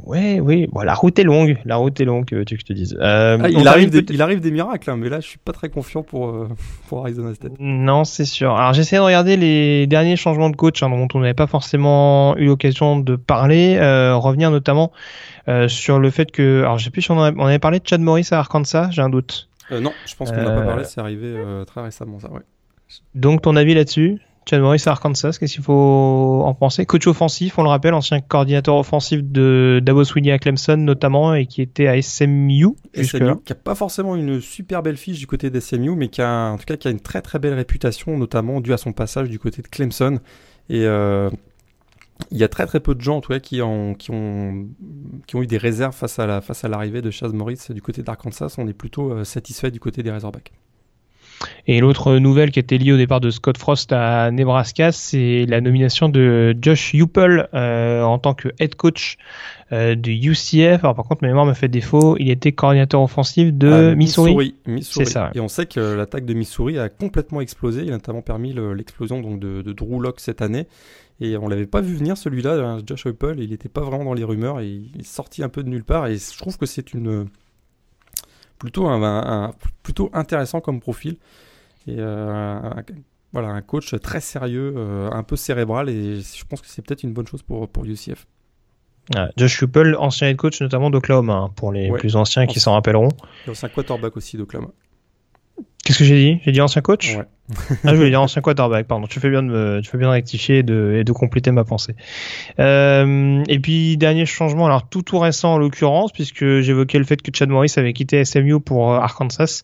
Ouais, 0.05 0.41
oui. 0.41 0.67
Bon, 0.71 0.83
la 0.83 0.95
route 0.95 1.19
est 1.19 1.25
longue. 1.25 1.59
La 1.65 1.77
route 1.77 2.01
est 2.01 2.05
longue, 2.05 2.27
tu 2.27 2.35
veux 2.35 2.45
que 2.45 2.57
je 2.57 2.65
te 2.65 2.73
dise. 2.73 2.97
Euh, 3.01 3.39
ah, 3.41 3.49
il, 3.49 3.67
arrive 3.69 4.05
il 4.09 4.23
arrive 4.23 4.41
des 4.41 4.51
miracles, 4.51 4.91
hein, 4.91 4.97
mais 4.97 5.09
là, 5.09 5.21
je 5.21 5.29
suis 5.29 5.39
pas 5.39 5.53
très 5.53 5.69
confiant 5.69 6.03
pour, 6.03 6.29
euh, 6.29 6.49
pour 6.89 7.01
Arizona 7.01 7.35
State. 7.35 7.53
Non, 7.59 8.05
c'est 8.05 8.25
sûr. 8.25 8.55
Alors, 8.57 8.73
j'essaie 8.73 8.97
de 8.97 9.01
regarder 9.01 9.37
les 9.37 9.87
derniers 9.87 10.17
changements 10.17 10.51
de 10.51 10.57
coach 10.57 10.83
hein, 10.83 10.91
dont 10.91 11.09
on 11.15 11.21
n'avait 11.21 11.35
pas 11.35 11.47
forcément 11.47 12.37
eu 12.37 12.47
l'occasion 12.47 12.99
de 12.99 13.17
parler. 13.17 13.77
Euh, 13.81 14.17
revenir 14.17 14.51
notamment 14.51 14.93
sur 15.69 15.99
le 15.99 16.11
fait 16.11 16.31
que. 16.31 16.63
Alors, 16.63 16.79
je 16.79 16.85
sais 16.85 16.91
plus 16.91 17.03
si 17.03 17.11
on, 17.11 17.19
on 17.19 17.47
avait 17.47 17.59
parlé 17.59 17.79
de 17.79 17.87
Chad 17.87 18.01
Morris 18.01 18.29
à 18.33 18.39
Arkansas, 18.39 18.91
j'ai 18.91 19.03
un 19.03 19.09
doute. 19.09 19.49
non, 19.71 19.93
je 20.07 20.15
pense 20.17 20.31
qu'on 20.31 20.43
n'a 20.43 20.51
pas 20.51 20.63
parlé, 20.63 20.85
c'est 20.85 21.01
arrivé 21.01 21.35
très 21.67 21.83
récemment, 21.83 22.19
ça, 22.19 22.31
ouais. 22.31 22.43
Donc, 23.15 23.43
ton 23.43 23.57
avis 23.57 23.75
là-dessus? 23.75 24.21
Chad 24.49 24.61
Morris 24.61 24.83
à 24.87 24.91
Arkansas, 24.91 25.39
qu'est-ce 25.41 25.55
qu'il 25.55 25.65
faut 25.65 26.43
en 26.45 26.55
penser 26.55 26.87
Coach 26.87 27.09
offensif, 27.09 27.59
on 27.59 27.65
le 27.65 27.69
rappelle, 27.69 27.95
ancien 27.95 28.21
coordinateur 28.21 28.77
offensif 28.77 29.25
de 29.25 29.81
Davos 29.83 30.05
Sweeney 30.05 30.31
à 30.31 30.39
Clemson 30.39 30.77
notamment 30.77 31.35
et 31.35 31.47
qui 31.47 31.63
était 31.63 31.89
à 31.89 32.01
SMU. 32.01 32.69
SMU 32.95 33.41
qui 33.45 33.53
a 33.53 33.57
pas 33.57 33.75
forcément 33.75 34.15
une 34.15 34.41
super 34.41 34.85
belle 34.85 34.97
fiche 34.97 35.19
du 35.19 35.27
côté 35.27 35.51
d'SMU, 35.51 35.97
mais 35.97 36.09
qui 36.09 36.23
a 36.23 36.53
en 36.53 36.59
tout 36.59 36.65
cas 36.65 36.77
qui 36.77 36.87
a 36.87 36.93
une 36.93 37.01
très 37.01 37.23
très 37.23 37.41
belle 37.41 37.55
réputation, 37.55 38.17
notamment 38.17 38.61
dû 38.61 38.73
à 38.73 38.77
son 38.77 38.93
passage 38.93 39.29
du 39.29 39.41
côté 39.41 39.63
de 39.63 39.67
Clemson. 39.67 40.21
Et 40.69 40.85
euh, 40.85 41.29
il 42.31 42.39
y 42.39 42.45
a 42.45 42.49
très 42.49 42.67
très 42.67 42.79
peu 42.79 42.95
de 42.95 43.01
gens 43.01 43.17
en 43.17 43.21
tout 43.21 43.33
cas 43.33 43.41
qui 43.41 43.61
ont, 43.63 43.95
qui 43.95 44.13
ont, 44.13 44.69
qui 45.27 45.35
ont 45.35 45.43
eu 45.43 45.49
des 45.49 45.59
réserves 45.59 45.95
face 45.95 46.21
à 46.21 46.27
la 46.27 46.41
face 46.41 46.65
à 46.65 46.69
l'arrivée 46.69 47.03
de 47.03 47.11
Chad 47.11 47.33
Morris 47.33 47.59
du 47.71 47.83
côté 47.83 48.03
d'Arkansas. 48.03 48.55
On 48.59 48.69
est 48.69 48.75
plutôt 48.75 49.11
euh, 49.11 49.25
satisfait 49.25 49.73
du 49.73 49.81
côté 49.81 50.05
des 50.05 50.13
Razorbacks. 50.13 50.53
Et 51.67 51.81
l'autre 51.81 52.17
nouvelle 52.17 52.51
qui 52.51 52.59
était 52.59 52.79
liée 52.79 52.93
au 52.93 52.97
départ 52.97 53.21
de 53.21 53.31
Scott 53.31 53.59
Frost 53.59 53.93
à 53.93 54.31
Nebraska, 54.31 54.93
c'est 54.93 55.47
la 55.49 55.61
nomination 55.61 56.09
de 56.09 56.57
Josh 56.61 56.95
Uppel 56.95 57.49
euh, 57.55 58.03
en 58.03 58.19
tant 58.19 58.35
que 58.35 58.49
head 58.61 58.77
coach 58.77 59.19
euh, 59.73 59.97
de 59.97 60.11
UCF. 60.11 60.85
Alors 60.85 60.95
par 60.95 61.05
contre, 61.05 61.23
ma 61.23 61.29
mémoire 61.29 61.47
me 61.47 61.55
fait 61.55 61.69
défaut. 61.69 62.17
Il 62.19 62.31
était 62.31 62.53
coordinateur 62.53 63.03
offensif 63.03 63.53
de 63.53 63.91
ah, 63.93 63.95
Missouri. 63.97 64.55
C'est 64.81 65.07
ça. 65.07 65.31
Et 65.35 65.41
on 65.41 65.49
sait 65.49 65.67
que 65.67 65.81
l'attaque 65.81 66.25
de 66.25 66.35
Missouri 66.35 66.79
a 66.79 66.89
complètement 66.89 67.41
explosé. 67.41 67.83
Il 67.83 67.89
a 67.89 67.93
notamment 67.93 68.23
permis 68.23 68.55
l'explosion 68.75 69.21
donc 69.21 69.41
de, 69.41 69.63
de, 69.63 69.73
Drew 69.73 70.01
Locke 70.01 70.21
cette 70.21 70.41
année. 70.41 70.67
Et 71.21 71.37
on 71.37 71.49
l'avait 71.49 71.67
pas 71.67 71.81
vu 71.81 71.95
venir 71.95 72.17
celui-là, 72.17 72.53
hein, 72.55 72.79
Josh 72.87 73.07
Uppel. 73.07 73.41
Il 73.41 73.51
n'était 73.51 73.69
pas 73.69 73.81
vraiment 73.81 74.05
dans 74.05 74.15
les 74.15 74.25
rumeurs. 74.25 74.61
Et 74.61 74.69
il 74.69 75.01
est 75.01 75.07
sorti 75.07 75.43
un 75.43 75.49
peu 75.49 75.65
de 75.65 75.69
nulle 75.69 75.85
part. 75.85 76.07
Et 76.07 76.17
je 76.17 76.39
trouve 76.39 76.59
que 76.59 76.67
c'est 76.67 76.93
une 76.95 77.27
plutôt, 78.59 78.87
un, 78.89 79.53
plutôt 79.83 80.11
intéressant 80.13 80.61
comme 80.61 80.81
profil. 80.81 81.17
Et 81.87 81.97
euh, 81.99 82.61
voilà, 83.33 83.49
un 83.49 83.63
coach 83.63 83.95
très 84.01 84.21
sérieux, 84.21 84.75
euh, 84.77 85.11
un 85.11 85.23
peu 85.23 85.37
cérébral, 85.37 85.89
et 85.89 86.21
je 86.21 86.45
pense 86.45 86.61
que 86.61 86.67
c'est 86.67 86.85
peut-être 86.85 87.03
une 87.03 87.13
bonne 87.13 87.27
chose 87.27 87.43
pour, 87.43 87.69
pour 87.69 87.85
UCF. 87.85 88.27
Josh 89.37 89.63
Huppel, 89.63 89.95
ancien 89.97 90.29
head 90.29 90.37
coach 90.37 90.61
notamment 90.61 90.91
d'Oklahoma, 90.91 91.35
hein, 91.35 91.51
pour 91.55 91.73
les 91.73 91.93
plus 91.93 92.17
anciens 92.17 92.47
qui 92.47 92.59
s'en 92.59 92.73
rappelleront. 92.73 93.11
Et 93.47 93.51
un 93.51 93.69
quarterback 93.69 94.17
aussi 94.17 94.37
d'Oklahoma. 94.37 94.73
Qu'est-ce 95.87 96.01
que 96.01 96.05
j'ai 96.05 96.17
dit? 96.17 96.41
J'ai 96.45 96.51
dit 96.53 96.61
ancien 96.61 96.83
coach? 96.83 97.17
Ouais. 97.17 97.25
ah, 97.85 97.91
je 97.91 97.95
voulais 97.95 98.11
dire 98.11 98.21
ancien 98.21 98.43
quarterback, 98.43 98.89
pardon. 98.89 99.07
Tu 99.07 99.21
fais 99.21 99.31
bien 99.31 99.41
de 99.45 99.49
me, 99.49 99.81
tu 99.81 99.89
fais 99.89 99.99
bien 99.99 100.09
de 100.09 100.13
rectifier 100.15 100.59
et 100.59 100.63
de, 100.65 100.97
et 100.99 101.05
de 101.05 101.13
compléter 101.13 101.53
ma 101.53 101.63
pensée. 101.63 101.95
Euh, 102.59 103.43
et 103.49 103.61
puis, 103.61 103.97
dernier 103.97 104.27
changement, 104.27 104.67
alors 104.67 104.89
tout 104.89 105.03
tout 105.03 105.19
récent 105.21 105.55
en 105.55 105.59
l'occurrence, 105.59 106.11
puisque 106.13 106.61
j'évoquais 106.61 106.99
le 106.99 107.05
fait 107.05 107.23
que 107.23 107.31
Chad 107.33 107.49
Morris 107.49 107.73
avait 107.77 107.93
quitté 107.93 108.25
SMU 108.25 108.59
pour 108.61 108.93
euh, 108.93 108.99
Arkansas. 108.99 109.63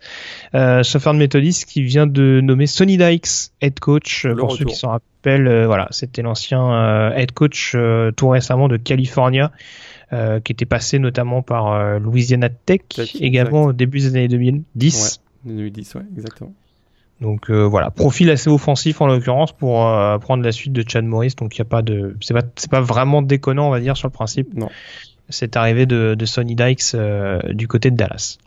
Euh, 0.55 0.85
Southern 0.85 1.19
Methodist 1.19 1.65
qui 1.65 1.83
vient 1.83 2.07
de 2.07 2.41
nommer 2.41 2.67
Sonny 2.69 2.97
Dykes 2.99 3.51
head 3.61 3.81
coach, 3.81 4.25
Le 4.25 4.37
pour 4.37 4.53
ceux 4.57 4.65
qui 4.65 4.77
s'en 4.77 4.91
rappellent. 4.91 5.49
euh, 5.49 5.67
voilà, 5.67 5.89
c'était 5.91 6.23
l'ancien 6.23 6.73
euh, 6.73 7.15
head 7.17 7.33
coach 7.33 7.73
euh, 7.75 8.13
tout 8.13 8.29
récemment 8.29 8.69
de 8.69 8.77
California. 8.77 9.51
euh, 10.13 10.41
qui 10.41 10.53
était 10.53 10.67
passé 10.67 10.99
notamment 10.99 11.41
par 11.43 11.73
euh, 11.73 11.99
Louisiana 11.99 12.49
Tech, 12.51 12.81
Tech, 12.95 13.17
également 13.19 13.63
au 13.65 13.73
début 13.73 13.99
des 13.99 14.07
années 14.09 14.29
2010. 14.29 15.21
2010, 15.45 15.95
ouais, 15.97 16.03
exactement. 16.17 16.53
Donc 17.23 17.51
euh, 17.51 17.63
voilà, 17.63 17.91
profil 17.91 18.29
assez 18.31 18.51
offensif 18.51 19.01
en 19.01 19.07
l'occurrence 19.07 19.53
pour 19.53 19.87
euh, 19.87 20.19
prendre 20.19 20.43
la 20.43 20.53
suite 20.53 20.73
de 20.73 20.85
Chad 20.87 21.05
Morris. 21.05 21.35
Donc 21.39 21.55
il 21.55 21.61
y 21.61 21.63
a 21.63 21.65
pas 21.65 21.81
de, 21.81 22.17
c'est 22.21 22.35
pas, 22.35 22.43
pas 22.71 22.81
vraiment 22.81 23.23
déconnant 23.23 23.69
on 23.69 23.71
va 23.71 23.81
dire 23.81 23.97
sur 23.97 24.09
le 24.09 24.13
principe. 24.13 24.53
Non. 24.55 24.69
C'est 25.29 25.57
arrivé 25.57 25.87
de, 25.87 26.15
de 26.19 26.27
Sonny 26.27 26.57
Dykes 26.57 26.95
euh, 26.95 27.41
du 27.53 27.69
côté 27.69 27.91
de 27.91 27.97
Dallas. 27.97 28.39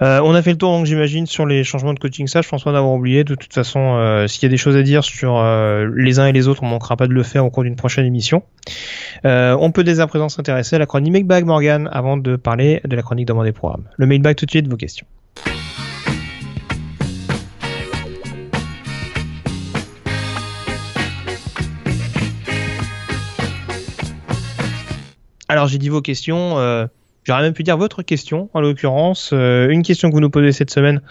On 0.00 0.34
a 0.34 0.40
fait 0.40 0.52
le 0.52 0.56
tour 0.56 0.70
donc 0.70 0.86
j'imagine 0.86 1.26
sur 1.26 1.44
les 1.44 1.64
changements 1.64 1.92
de 1.92 1.98
coaching 1.98 2.26
ça 2.26 2.40
je 2.40 2.48
pense 2.48 2.64
pas 2.64 2.70
en 2.70 2.74
avoir 2.74 2.94
oublié 2.94 3.24
de 3.24 3.34
toute 3.34 3.52
façon 3.52 4.24
s'il 4.26 4.42
y 4.42 4.46
a 4.46 4.48
des 4.48 4.56
choses 4.56 4.74
à 4.74 4.82
dire 4.82 5.04
sur 5.04 5.34
les 5.94 6.18
uns 6.18 6.26
et 6.26 6.32
les 6.32 6.48
autres 6.48 6.62
on 6.62 6.66
manquera 6.66 6.96
pas 6.96 7.06
de 7.06 7.12
le 7.12 7.22
faire 7.22 7.44
au 7.44 7.50
cours 7.50 7.62
d'une 7.62 7.76
prochaine 7.76 8.06
émission 8.06 8.42
on 9.22 9.70
peut 9.70 9.84
dès 9.84 10.00
à 10.00 10.06
présent 10.06 10.30
s'intéresser 10.30 10.76
à 10.76 10.78
la 10.78 10.86
chronique 10.86 11.12
Mailbag 11.12 11.44
Morgan 11.44 11.90
avant 11.92 12.16
de 12.16 12.36
parler 12.36 12.80
de 12.86 12.96
la 12.96 13.02
chronique 13.02 13.28
demandée 13.28 13.52
programme 13.52 13.84
le 13.98 14.06
Mailbag 14.06 14.34
tout 14.34 14.46
de 14.46 14.50
suite 14.50 14.66
vos 14.66 14.78
questions 14.78 15.06
Alors 25.48 25.68
j'ai 25.68 25.78
dit 25.78 25.88
vos 25.88 26.00
questions, 26.00 26.58
euh, 26.58 26.86
j'aurais 27.24 27.42
même 27.42 27.52
pu 27.52 27.62
dire 27.62 27.76
votre 27.76 28.02
question 28.02 28.48
en 28.54 28.60
l'occurrence, 28.60 29.30
euh, 29.32 29.68
une 29.68 29.82
question 29.82 30.08
que 30.08 30.14
vous 30.14 30.20
nous 30.20 30.30
posez 30.30 30.52
cette 30.52 30.70
semaine, 30.70 31.02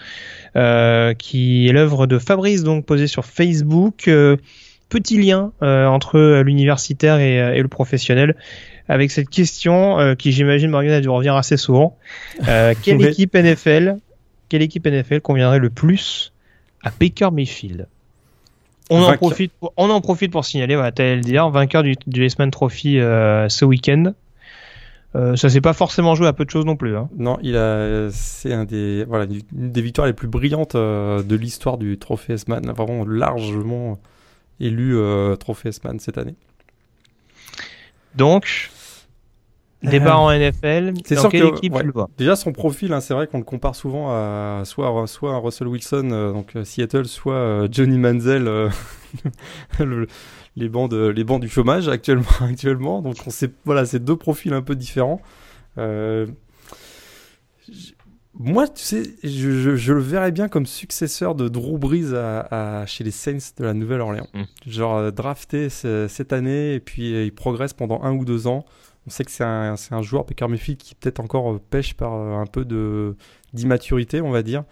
euh, 0.56 1.14
qui 1.14 1.68
est 1.68 1.72
l'œuvre 1.72 2.06
de 2.06 2.18
Fabrice 2.18 2.62
donc 2.62 2.84
posée 2.86 3.06
sur 3.06 3.24
Facebook. 3.24 4.08
Euh, 4.08 4.36
petit 4.90 5.20
lien 5.20 5.50
euh, 5.62 5.86
entre 5.86 6.42
l'universitaire 6.42 7.18
et, 7.18 7.36
et, 7.36 7.62
le 7.62 7.68
professionnel 7.68 8.36
avec 8.88 9.10
cette 9.10 9.28
question 9.28 9.98
euh, 9.98 10.14
qui 10.14 10.32
j'imagine 10.32 10.70
Morgan 10.70 10.92
a 10.92 11.00
dû 11.00 11.08
revenir 11.08 11.36
assez 11.36 11.56
souvent. 11.56 11.96
Euh, 12.48 12.74
quelle 12.82 13.04
équipe 13.04 13.34
NFL, 13.34 13.98
quelle 14.48 14.62
équipe 14.62 14.86
NFL 14.86 15.20
conviendrait 15.20 15.58
le 15.58 15.70
plus 15.70 16.32
à 16.82 16.90
Baker 16.98 17.30
Mayfield? 17.32 17.88
On 18.90 19.02
en, 19.02 19.16
profite 19.16 19.52
pour, 19.58 19.72
on 19.78 19.88
en 19.88 20.02
profite 20.02 20.30
pour 20.30 20.44
signaler, 20.44 20.76
voilà, 20.76 20.90
dire, 20.90 21.48
vainqueur 21.48 21.82
du, 21.82 21.96
du 22.06 22.22
Heisman 22.22 22.50
Trophy 22.50 22.98
euh, 22.98 23.48
ce 23.48 23.64
week-end. 23.64 24.12
Euh, 25.16 25.36
ça 25.36 25.48
s'est 25.48 25.60
pas 25.60 25.72
forcément 25.74 26.14
joué 26.16 26.26
à 26.26 26.32
peu 26.32 26.44
de 26.44 26.50
choses 26.50 26.64
non 26.64 26.74
plus. 26.76 26.96
Hein. 26.96 27.08
Non, 27.16 27.38
il 27.42 27.56
a, 27.56 28.08
c'est 28.10 28.52
un 28.52 28.64
des, 28.64 29.04
voilà, 29.04 29.26
une 29.56 29.70
des 29.70 29.80
victoires 29.82 30.06
les 30.08 30.12
plus 30.12 30.26
brillantes 30.28 30.74
euh, 30.74 31.22
de 31.22 31.36
l'histoire 31.36 31.78
du 31.78 31.98
trophée 31.98 32.32
S-Man, 32.32 32.68
vraiment 32.76 33.04
largement 33.06 33.98
élu 34.58 34.96
euh, 34.96 35.36
trophée 35.36 35.68
S-Man 35.68 36.00
cette 36.00 36.18
année. 36.18 36.34
Donc, 38.16 38.70
débat 39.82 40.16
en 40.18 40.30
NFL. 40.32 40.94
c'est 41.04 41.14
Dans 41.16 41.20
sûr 41.22 41.30
quelle 41.30 41.42
que- 41.50 41.56
équipe 41.58 41.74
ouais. 41.74 41.80
tu 41.80 41.86
le 41.86 41.92
vois? 41.92 42.08
Déjà 42.16 42.36
son 42.36 42.52
profil, 42.52 42.92
hein, 42.92 43.00
c'est 43.00 43.14
vrai 43.14 43.26
qu'on 43.26 43.38
le 43.38 43.44
compare 43.44 43.74
souvent 43.74 44.10
à 44.10 44.62
soit 44.64 45.06
soit 45.06 45.34
à 45.34 45.38
Russell 45.38 45.68
Wilson, 45.68 46.08
euh, 46.12 46.32
donc 46.32 46.56
euh, 46.56 46.64
Seattle, 46.64 47.06
soit 47.06 47.34
euh, 47.34 47.68
Johnny 47.70 47.98
Manziel, 47.98 48.46
euh, 48.48 48.68
le- 49.80 50.06
les 50.56 50.68
bancs 50.68 50.90
de, 50.90 51.06
les 51.08 51.24
bancs 51.24 51.40
du 51.40 51.48
chômage 51.48 51.88
actuellement 51.88 52.26
actuellement. 52.40 53.02
Donc 53.02 53.16
on 53.26 53.30
sait, 53.30 53.50
voilà, 53.64 53.84
c'est 53.86 54.02
deux 54.04 54.16
profils 54.16 54.52
un 54.52 54.62
peu 54.62 54.76
différents. 54.76 55.20
Euh, 55.78 56.26
moi, 58.36 58.66
tu 58.66 58.82
sais, 58.82 59.02
je, 59.22 59.28
je- 59.60 59.76
je 59.76 59.92
le 59.92 60.00
verrais 60.00 60.32
bien 60.32 60.48
comme 60.48 60.66
successeur 60.66 61.34
de 61.36 61.48
Drew 61.48 61.78
Brees 61.78 62.14
à, 62.14 62.80
à- 62.80 62.86
chez 62.86 63.04
les 63.04 63.12
Saints 63.12 63.38
de 63.58 63.64
la 63.64 63.74
Nouvelle-Orléans. 63.74 64.26
Mm. 64.34 64.42
Genre 64.70 64.96
euh, 64.96 65.10
drafté 65.12 65.68
ce- 65.70 66.08
cette 66.08 66.32
année 66.32 66.74
et 66.74 66.80
puis 66.80 67.14
euh, 67.14 67.24
il 67.24 67.32
progresse 67.32 67.72
pendant 67.74 68.02
un 68.02 68.12
ou 68.12 68.24
deux 68.24 68.46
ans. 68.48 68.64
On 69.06 69.10
sait 69.10 69.22
que 69.24 69.30
c'est 69.30 69.44
un, 69.44 69.74
un 69.90 70.02
joueur, 70.02 70.24
Baker 70.24 70.48
Mayfield, 70.48 70.80
qui 70.80 70.94
peut-être 70.94 71.20
encore 71.20 71.60
pêche 71.60 71.94
par 71.94 72.12
un 72.14 72.46
peu 72.46 72.64
de 72.64 73.14
d'immaturité, 73.52 74.20
on 74.20 74.30
va 74.30 74.42
dire. 74.42 74.64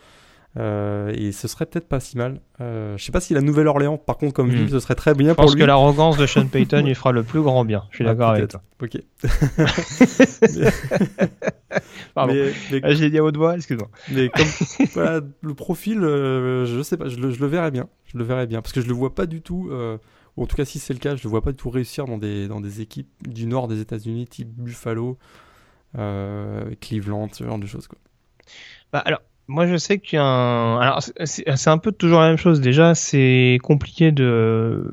Euh, 0.59 1.11
et 1.17 1.33
ce 1.33 1.49
serait 1.49 1.65
peut-être 1.65 1.89
pas 1.89 1.99
si 1.99 2.19
mal. 2.19 2.41
Euh, 2.61 2.97
je 2.99 3.05
sais 3.05 3.11
pas 3.13 3.21
si 3.23 3.33
la 3.33 3.41
Nouvelle-Orléans, 3.41 3.97
par 3.97 4.19
contre, 4.19 4.35
comme 4.35 4.49
Hmm. 4.49 4.55
ville, 4.55 4.71
ce 4.71 4.81
serait 4.81 4.95
très 4.95 5.15
bien 5.15 5.31
Je 5.31 5.35
pour 5.35 5.45
pense 5.45 5.55
lui. 5.55 5.61
que 5.63 5.65
l'arrogance 5.67 6.19
de 6.19 6.27
Sean 6.27 6.47
Payton 6.47 6.83
lui 6.85 6.95
fera 6.95 7.11
le 7.13 7.23
plus 7.23 7.41
grand 7.41 7.65
bien. 7.65 7.85
Je 7.91 7.97
suis 7.97 8.05
Ah, 8.05 8.09
d'accord 8.15 8.31
avec 8.31 8.49
peut-être. 8.49 8.61
toi. 8.61 8.63
Ok. 8.83 8.99
Pardon. 12.15 12.35
mais, 12.35 12.53
mais, 12.71 12.81
Ah, 12.83 12.93
je 12.95 13.03
l'ai 13.03 13.11
dit 13.11 13.19
à 13.19 13.25
haute 13.25 13.37
voix, 13.37 13.55
excuse-moi. 13.57 13.89
mais 14.11 14.29
comme 14.29 14.47
voilà, 14.93 15.21
le 15.41 15.55
profil, 15.55 16.01
euh, 16.03 16.67
je 16.67 16.83
sais 16.83 16.97
pas, 16.97 17.09
je 17.09 17.17
le, 17.17 17.31
je 17.31 17.41
le 17.41 17.47
verrais 17.47 17.71
bien. 17.71 17.89
Je 18.07 18.19
le 18.19 18.25
verrais 18.25 18.47
bien 18.47 18.61
parce 18.61 18.73
que 18.73 18.81
je 18.83 18.89
le 18.89 18.93
vois 18.95 19.15
pas 19.15 19.27
du 19.27 19.41
tout. 19.41 19.69
euh, 19.71 19.97
ou 20.37 20.43
en 20.43 20.47
tout 20.47 20.57
cas, 20.57 20.65
si 20.65 20.79
c'est 20.79 20.93
le 20.95 20.99
cas, 20.99 21.15
je 21.17 21.25
le 21.25 21.31
vois 21.31 21.43
pas 21.43 21.53
du 21.53 21.57
tout 21.59 21.71
réussir 21.71 22.07
dans 22.07 22.17
des 22.19 22.49
dans 22.49 22.61
des 22.61 22.81
équipes 22.81 23.09
du 23.27 23.47
nord 23.47 23.69
des 23.69 23.81
États-Unis, 23.81 24.27
type 24.27 24.49
Buffalo, 24.49 25.19
euh, 25.99 26.71
Cleveland, 26.81 27.29
ce 27.33 27.45
genre 27.45 27.59
de 27.59 27.67
choses. 27.67 27.87
Quoi. 27.87 27.99
Bah, 28.93 29.01
alors, 29.01 29.21
moi 29.49 29.67
je 29.67 29.77
sais 29.77 29.99
qu'il 29.99 30.17
y 30.17 30.21
a 30.21 30.25
un. 30.25 30.79
Alors, 30.81 31.03
c'est- 31.03 31.69
un 31.69 31.79
peu 31.79 31.93
toujours 31.93 32.21
la 32.21 32.29
même 32.29 32.37
chose. 32.37 32.61
Déjà, 32.61 32.95
c'est 32.95 33.59
compliqué 33.63 34.13
de, 34.13 34.91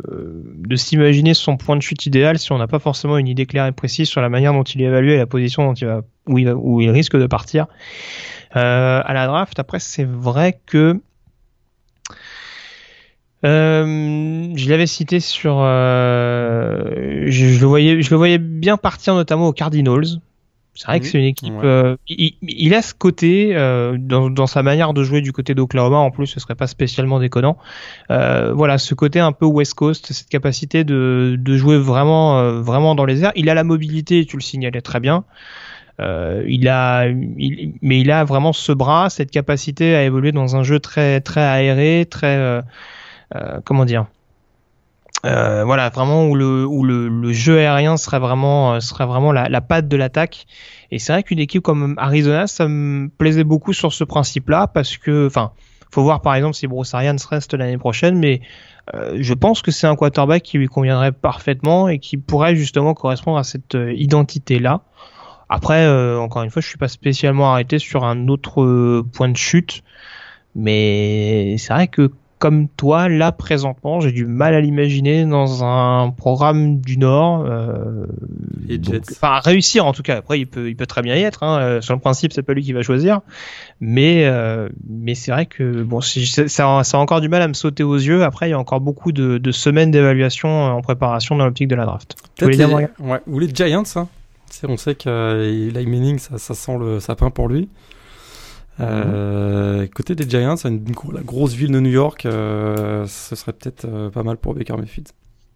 de 0.57 0.75
s'imaginer 0.75 1.33
son 1.33 1.57
point 1.57 1.75
de 1.75 1.81
chute 1.81 2.05
idéal 2.05 2.39
si 2.39 2.51
on 2.51 2.57
n'a 2.57 2.67
pas 2.67 2.79
forcément 2.79 3.17
une 3.17 3.27
idée 3.27 3.45
claire 3.45 3.65
et 3.65 3.71
précise 3.71 4.09
sur 4.09 4.21
la 4.21 4.29
manière 4.29 4.53
dont 4.53 4.63
il 4.63 4.81
est 4.81 4.85
évalué 4.85 5.13
et 5.13 5.17
la 5.17 5.25
position 5.27 5.65
dont 5.65 5.73
il 5.73 5.85
va, 5.87 6.01
où, 6.25 6.81
il 6.81 6.89
risque 6.89 7.17
de 7.17 7.27
partir. 7.27 7.67
Euh, 8.55 9.01
à 9.03 9.13
la 9.13 9.27
draft, 9.27 9.59
après, 9.59 9.79
c'est 9.79 10.05
vrai 10.05 10.59
que. 10.65 10.99
Euh, 13.45 14.51
je 14.55 14.69
l'avais 14.69 14.87
cité 14.87 15.21
sur, 15.21 15.59
euh, 15.61 17.23
je 17.27 17.59
le 17.61 17.65
voyais, 17.65 18.01
je 18.01 18.09
le 18.11 18.17
voyais 18.17 18.37
bien 18.37 18.75
partir 18.75 19.15
notamment 19.15 19.47
aux 19.47 19.53
Cardinals. 19.53 20.19
C'est 20.75 20.87
vrai 20.87 20.99
que 20.99 21.05
Mhm. 21.05 21.11
c'est 21.11 21.17
une 21.19 21.25
équipe. 21.25 21.53
Ouais. 21.55 21.65
euh, 21.65 21.95
il, 22.07 22.35
il 22.41 22.73
a 22.73 22.81
ce 22.81 22.93
côté 22.93 23.55
euh, 23.55 23.97
dans, 23.99 24.29
dans 24.29 24.47
sa 24.47 24.63
manière 24.63 24.93
de 24.93 25.03
jouer 25.03 25.19
du 25.21 25.33
côté 25.33 25.53
d'Oklahoma. 25.55 25.97
En 25.97 26.09
plus, 26.11 26.27
ce 26.27 26.39
serait 26.39 26.55
pas 26.55 26.67
spécialement 26.67 27.19
déconnant. 27.19 27.57
Euh, 28.11 28.53
voilà, 28.53 28.77
ce 28.77 28.95
côté 28.95 29.19
un 29.19 29.33
peu 29.33 29.45
West 29.45 29.73
Coast, 29.73 30.13
cette 30.13 30.29
capacité 30.29 30.83
de, 30.85 31.35
de 31.37 31.57
jouer 31.57 31.77
vraiment, 31.77 32.39
euh, 32.39 32.61
vraiment 32.61 32.95
dans 32.95 33.05
les 33.05 33.23
airs. 33.25 33.33
Il 33.35 33.49
a 33.49 33.53
la 33.55 33.63
mobilité, 33.65 34.25
tu 34.25 34.37
le 34.37 34.41
signalais 34.41 34.81
très 34.81 34.99
bien. 35.01 35.25
Euh, 35.99 36.45
il 36.47 36.69
a, 36.69 37.07
il- 37.09 37.73
mais 37.81 37.99
il 37.99 38.09
a 38.09 38.23
vraiment 38.23 38.53
ce 38.53 38.71
bras, 38.71 39.09
cette 39.09 39.31
capacité 39.31 39.95
à 39.95 40.03
évoluer 40.05 40.31
dans 40.31 40.55
un 40.55 40.63
jeu 40.63 40.79
très, 40.79 41.19
très 41.19 41.41
aéré, 41.41 42.07
très, 42.09 42.37
euh, 42.37 42.61
euh, 43.35 43.59
comment 43.65 43.83
dire. 43.83 44.05
Euh, 45.25 45.65
voilà, 45.65 45.89
vraiment 45.89 46.27
où 46.27 46.35
le 46.35 46.65
où 46.65 46.83
le, 46.85 47.09
le 47.09 47.33
jeu 47.33 47.57
aérien 47.57 47.97
serait 47.97 48.19
vraiment 48.19 48.75
euh, 48.75 48.79
serait 48.79 49.05
vraiment 49.05 49.33
la, 49.33 49.49
la 49.49 49.59
patte 49.59 49.87
de 49.89 49.97
l'attaque. 49.97 50.45
Et 50.91 50.99
c'est 50.99 51.11
vrai 51.11 51.23
qu'une 51.23 51.39
équipe 51.39 51.61
comme 51.61 51.95
Arizona, 51.97 52.47
ça 52.47 52.67
me 52.67 53.09
plaisait 53.09 53.43
beaucoup 53.43 53.73
sur 53.73 53.91
ce 53.91 54.05
principe-là 54.05 54.67
parce 54.67 54.97
que, 54.97 55.27
enfin, 55.27 55.51
faut 55.91 56.03
voir 56.03 56.21
par 56.21 56.35
exemple 56.35 56.55
si 56.55 56.67
Bruce 56.67 56.93
Arians 56.93 57.17
reste 57.29 57.53
l'année 57.53 57.77
prochaine, 57.77 58.17
mais 58.17 58.41
euh, 58.93 59.17
je 59.19 59.33
pense 59.33 59.61
que 59.61 59.71
c'est 59.71 59.87
un 59.87 59.95
quarterback 59.95 60.41
qui 60.41 60.57
lui 60.57 60.67
conviendrait 60.67 61.11
parfaitement 61.11 61.89
et 61.89 61.99
qui 61.99 62.17
pourrait 62.17 62.55
justement 62.55 62.93
correspondre 62.93 63.37
à 63.37 63.43
cette 63.43 63.75
euh, 63.75 63.93
identité-là. 63.93 64.81
Après, 65.49 65.85
euh, 65.85 66.19
encore 66.19 66.43
une 66.43 66.51
fois, 66.51 66.61
je 66.61 66.67
suis 66.67 66.77
pas 66.77 66.87
spécialement 66.87 67.51
arrêté 67.51 67.79
sur 67.79 68.03
un 68.05 68.27
autre 68.27 68.61
euh, 68.61 69.03
point 69.13 69.29
de 69.29 69.37
chute, 69.37 69.83
mais 70.55 71.57
c'est 71.57 71.73
vrai 71.73 71.87
que 71.87 72.11
comme 72.39 72.69
toi, 72.69 73.09
là 73.09 73.31
présentement, 73.31 73.99
j'ai 73.99 74.11
du 74.13 74.25
mal 74.25 74.53
à 74.53 74.61
l'imaginer 74.61 75.25
dans 75.25 75.63
un 75.63 76.09
programme 76.09 76.79
du 76.79 76.97
Nord. 76.97 77.45
Euh, 77.45 78.05
enfin, 79.11 79.39
réussir 79.43 79.85
en 79.85 79.91
tout 79.91 80.03
cas. 80.03 80.17
Après, 80.17 80.39
il 80.39 80.45
peut, 80.47 80.69
il 80.69 80.75
peut 80.75 80.85
très 80.85 81.01
bien 81.01 81.15
y 81.15 81.21
être. 81.21 81.43
Hein. 81.43 81.59
Euh, 81.59 81.81
Sur 81.81 81.93
le 81.93 81.99
principe, 81.99 82.31
c'est 82.31 82.41
pas 82.41 82.53
lui 82.53 82.63
qui 82.63 82.73
va 82.73 82.81
choisir, 82.81 83.19
mais 83.81 84.25
euh, 84.25 84.69
mais 84.89 85.15
c'est 85.15 85.31
vrai 85.31 85.45
que 85.45 85.83
bon, 85.83 85.99
ça, 85.99 86.47
ça 86.47 86.79
a 86.79 86.97
encore 86.97 87.21
du 87.21 87.27
mal 87.27 87.41
à 87.41 87.47
me 87.47 87.53
sauter 87.53 87.83
aux 87.83 87.97
yeux. 87.97 88.23
Après, 88.23 88.47
il 88.47 88.51
y 88.51 88.55
a 88.55 88.59
encore 88.59 88.79
beaucoup 88.79 89.11
de, 89.11 89.37
de 89.37 89.51
semaines 89.51 89.91
d'évaluation 89.91 90.49
en 90.49 90.81
préparation 90.81 91.35
dans 91.35 91.45
l'optique 91.45 91.67
de 91.67 91.75
la 91.75 91.85
draft. 91.85 92.15
Dire, 92.39 92.69
les, 92.69 92.87
ouais, 93.05 93.19
ou 93.27 93.39
les 93.39 93.49
Giants, 93.53 93.83
hein. 93.95 94.07
On 94.67 94.77
sait 94.77 94.95
que 94.95 95.09
euh, 95.09 95.69
Eli 95.75 95.85
Manning, 95.85 96.17
ça, 96.17 96.37
ça 96.37 96.53
sent 96.55 96.77
le 96.79 96.99
sapin 96.99 97.29
pour 97.29 97.47
lui. 97.47 97.69
Euh, 98.79 99.87
Côté 99.93 100.15
des 100.15 100.29
Giants, 100.29 100.55
une, 100.65 100.83
gro- 100.91 101.11
la 101.11 101.21
grosse 101.21 101.53
ville 101.53 101.71
de 101.71 101.79
New 101.79 101.91
York, 101.91 102.25
euh, 102.25 103.05
ce 103.07 103.35
serait 103.35 103.53
peut-être 103.53 103.85
euh, 103.85 104.09
pas 104.09 104.23
mal 104.23 104.37
pour 104.37 104.53
Baker 104.53 104.77
Mayfield. 104.77 105.09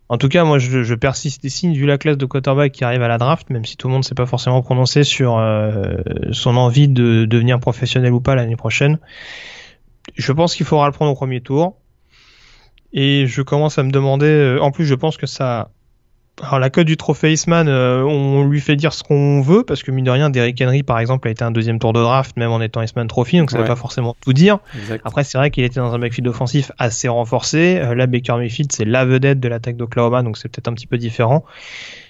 En 0.10 0.18
tout 0.18 0.28
cas, 0.28 0.44
moi, 0.44 0.60
je, 0.60 0.84
je 0.84 0.96
persiste 0.96 1.48
signe 1.48 1.74
vu 1.74 1.86
la 1.86 1.98
classe 1.98 2.18
de 2.18 2.26
quarterback 2.26 2.72
qui 2.72 2.84
arrive 2.84 3.02
à 3.02 3.08
la 3.08 3.18
draft, 3.18 3.50
même 3.50 3.66
si 3.66 3.78
tout 3.78 3.88
le 3.88 3.94
monde 3.94 4.04
ne 4.04 4.06
s'est 4.06 4.16
pas 4.16 4.26
forcément 4.26 4.62
prononcé 4.62 5.04
sur 5.04 5.38
euh, 5.40 5.96
son 6.32 6.58
envie 6.58 6.88
de 6.88 7.26
devenir 7.26 7.60
professionnel 7.60 8.12
ou 8.14 8.20
pas 8.20 8.36
l'année 8.36 8.58
prochaine. 8.58 9.00
Je 10.16 10.32
pense 10.34 10.56
qu'il 10.56 10.66
faudra 10.66 10.86
le 10.88 10.92
prendre 10.92 11.12
au 11.12 11.16
premier 11.16 11.42
tour. 11.42 11.78
Et 12.92 13.26
je 13.26 13.42
commence 13.42 13.80
à 13.80 13.84
me 13.84 13.92
demander, 13.92 14.28
euh, 14.28 14.60
en 14.62 14.70
plus 14.70 14.86
je 14.86 14.94
pense 14.94 15.18
que 15.18 15.26
ça... 15.26 15.72
Alors 16.42 16.58
la 16.58 16.72
cote 16.72 16.88
du 16.88 16.98
trophée 16.98 17.32
Iceman, 17.32 17.68
euh, 17.68 18.02
on 18.02 18.48
lui 18.48 18.60
fait 18.60 18.76
dire 18.76 18.92
ce 18.92 19.04
qu'on 19.04 19.42
veut, 19.42 19.64
parce 19.64 19.84
que 19.84 19.92
mine 19.92 20.04
de 20.04 20.10
rien, 20.10 20.32
Derrick 20.32 20.60
Henry 20.62 20.82
par 20.82 20.98
exemple 20.98 21.28
a 21.28 21.32
été 21.32 21.44
un 21.44 21.52
deuxième 21.52 21.78
tour 21.78 21.94
de 21.94 22.02
draft, 22.02 22.36
même 22.38 22.50
en 22.50 22.60
étant 22.60 22.82
Iceman 22.82 23.08
Trophy, 23.08 23.38
donc 23.38 23.52
ça 23.52 23.58
ne 23.58 23.62
veut 23.62 23.68
pas 23.68 23.76
forcément 23.76 24.16
tout 24.20 24.34
dire. 24.34 24.58
Après 25.06 25.24
c'est 25.24 25.38
vrai 25.38 25.52
qu'il 25.52 25.64
était 25.64 25.80
dans 25.80 25.94
un 25.94 26.00
backfield 26.00 26.28
offensif 26.28 26.72
assez 26.80 27.08
renforcé. 27.08 27.80
Euh, 27.80 27.94
là 27.94 28.08
Baker 28.08 28.38
Mayfield 28.38 28.72
c'est 28.72 28.86
la 28.86 29.06
vedette 29.06 29.40
de 29.40 29.48
l'attaque 29.48 29.78
d'Oklahoma, 29.78 30.24
donc 30.24 30.38
c'est 30.38 30.50
peut-être 30.50 30.68
un 30.68 30.74
petit 30.74 30.88
peu 30.88 30.98
différent. 30.98 31.46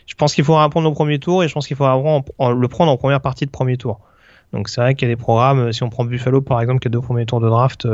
Je 0.08 0.16
pense 0.16 0.34
qu'il 0.34 0.46
faudra 0.46 0.70
prendre 0.70 0.90
au 0.90 0.94
premier 0.94 1.20
tour 1.20 1.44
et 1.44 1.50
je 1.50 1.54
pense 1.54 1.68
qu'il 1.68 1.76
faudra 1.76 1.98
le 1.98 2.68
prendre 2.68 2.92
en 2.94 2.98
première 2.98 3.22
partie 3.22 3.46
de 3.46 3.52
premier 3.52 3.76
tour. 3.76 4.00
Donc 4.54 4.70
c'est 4.70 4.80
vrai 4.80 4.96
qu'il 4.96 5.10
y 5.10 5.12
a 5.12 5.16
des 5.16 5.22
programmes, 5.22 5.74
si 5.74 5.84
on 5.84 5.90
prend 5.90 6.06
Buffalo 6.06 6.40
par 6.40 6.62
exemple, 6.62 6.80
qui 6.80 6.88
a 6.88 6.92
deux 6.92 7.02
premiers 7.02 7.26
tours 7.26 7.42
de 7.42 7.50
draft, 7.50 7.86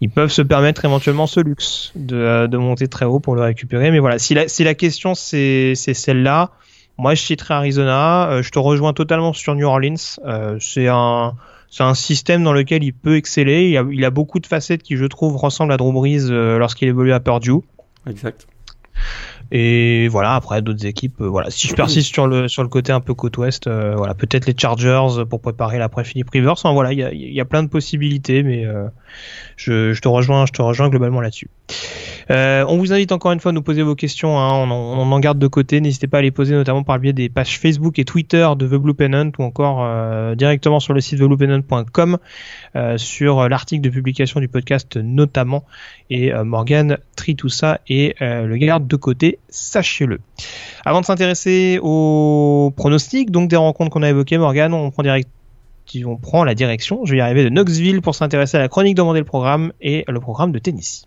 ils 0.00 0.10
peuvent 0.10 0.30
se 0.30 0.42
permettre 0.42 0.84
éventuellement 0.84 1.26
ce 1.26 1.40
luxe 1.40 1.92
de, 1.94 2.16
euh, 2.16 2.46
de 2.46 2.56
monter 2.56 2.88
très 2.88 3.04
haut 3.04 3.20
pour 3.20 3.34
le 3.34 3.42
récupérer. 3.42 3.90
Mais 3.90 3.98
voilà, 3.98 4.18
si 4.18 4.34
la, 4.34 4.48
si 4.48 4.64
la 4.64 4.74
question 4.74 5.14
c'est 5.14 5.74
celle-là, 5.74 6.50
moi 6.98 7.14
je 7.14 7.22
citerai 7.22 7.54
Arizona. 7.54 8.28
Euh, 8.30 8.42
je 8.42 8.50
te 8.50 8.58
rejoins 8.58 8.92
totalement 8.92 9.32
sur 9.32 9.54
New 9.54 9.66
Orleans. 9.66 9.94
Euh, 10.26 10.56
c'est 10.60 10.88
un 10.88 11.34
un 11.80 11.94
système 11.94 12.44
dans 12.44 12.52
lequel 12.52 12.84
il 12.84 12.92
peut 12.92 13.16
exceller. 13.16 13.70
Il 13.70 13.76
a, 13.76 13.84
il 13.90 14.04
a 14.04 14.10
beaucoup 14.10 14.38
de 14.38 14.46
facettes 14.46 14.84
qui, 14.84 14.96
je 14.96 15.06
trouve, 15.06 15.34
ressemblent 15.36 15.72
à 15.72 15.76
Drew 15.76 15.92
Brees 15.92 16.30
lorsqu'il 16.30 16.86
évolue 16.86 17.12
à 17.12 17.18
Purdue. 17.18 17.64
Exact. 18.08 18.46
Et 19.52 20.08
voilà, 20.08 20.34
après 20.34 20.62
d'autres 20.62 20.86
équipes, 20.86 21.20
euh, 21.20 21.28
voilà. 21.28 21.50
Si 21.50 21.68
je 21.68 21.74
persiste 21.76 22.12
sur 22.12 22.26
le 22.26 22.48
sur 22.48 22.62
le 22.62 22.68
côté 22.68 22.92
un 22.92 23.00
peu 23.00 23.14
côte 23.14 23.36
ouest, 23.38 23.66
euh, 23.66 23.94
voilà, 23.96 24.14
peut-être 24.14 24.46
les 24.46 24.54
Chargers 24.56 25.24
pour 25.28 25.40
préparer 25.40 25.78
l'après 25.78 26.04
Philippe 26.04 26.30
Rivers. 26.30 26.52
Enfin, 26.52 26.72
voilà, 26.72 26.92
il 26.92 26.98
y 26.98 27.04
a, 27.04 27.12
y 27.12 27.40
a, 27.40 27.44
plein 27.44 27.62
de 27.62 27.68
possibilités, 27.68 28.42
mais 28.42 28.64
euh, 28.64 28.88
je, 29.56 29.92
je, 29.92 30.00
te 30.00 30.08
rejoins, 30.08 30.46
je 30.46 30.52
te 30.52 30.62
rejoins 30.62 30.88
globalement 30.88 31.20
là-dessus. 31.20 31.50
Euh, 32.30 32.64
on 32.68 32.78
vous 32.78 32.92
invite 32.92 33.12
encore 33.12 33.32
une 33.32 33.40
fois 33.40 33.50
à 33.50 33.52
nous 33.52 33.62
poser 33.62 33.82
vos 33.82 33.94
questions. 33.94 34.38
Hein. 34.38 34.68
On, 34.70 35.12
en, 35.12 35.20
garde 35.20 35.38
de 35.38 35.46
côté. 35.46 35.80
N'hésitez 35.80 36.06
pas 36.06 36.18
à 36.18 36.22
les 36.22 36.30
poser, 36.30 36.54
notamment 36.54 36.82
par 36.82 36.96
le 36.96 37.02
biais 37.02 37.12
des 37.12 37.28
pages 37.28 37.58
Facebook 37.58 37.98
et 37.98 38.04
Twitter 38.04 38.48
de 38.56 38.66
The 38.66 38.74
Blue 38.80 38.94
Pennant 38.94 39.30
ou 39.38 39.42
encore 39.42 39.82
euh, 39.82 40.34
directement 40.34 40.80
sur 40.80 40.94
le 40.94 41.00
site 41.00 41.18
thebluepennant.com 41.18 42.18
euh, 42.76 42.98
sur 42.98 43.48
l'article 43.48 43.82
de 43.82 43.90
publication 43.90 44.40
du 44.40 44.48
podcast 44.48 44.96
notamment. 44.96 45.64
Et 46.10 46.32
euh, 46.32 46.44
Morgan 46.44 46.98
trie 47.16 47.36
tout 47.36 47.48
ça 47.48 47.80
et 47.88 48.14
euh, 48.20 48.46
le 48.46 48.56
garde 48.56 48.86
de 48.86 48.96
côté, 48.96 49.38
sachez-le. 49.48 50.18
Avant 50.84 51.00
de 51.00 51.06
s'intéresser 51.06 51.78
aux 51.82 52.72
pronostics, 52.76 53.30
donc 53.30 53.48
des 53.48 53.56
rencontres 53.56 53.90
qu'on 53.90 54.02
a 54.02 54.10
évoquées, 54.10 54.38
Morgan, 54.38 54.72
on 54.74 54.90
prend 54.90 55.02
direct 55.02 55.28
on 56.06 56.16
prend 56.16 56.44
la 56.44 56.54
direction, 56.54 57.04
je 57.04 57.12
vais 57.12 57.18
y 57.18 57.20
arriver, 57.20 57.44
de 57.44 57.50
Knoxville 57.50 58.00
pour 58.00 58.14
s'intéresser 58.14 58.56
à 58.56 58.60
la 58.60 58.68
chronique 58.68 58.96
demandée 58.96 59.18
le 59.18 59.26
programme 59.26 59.70
et 59.82 60.04
le 60.08 60.18
programme 60.18 60.50
de 60.50 60.58
Tennessee. 60.58 61.04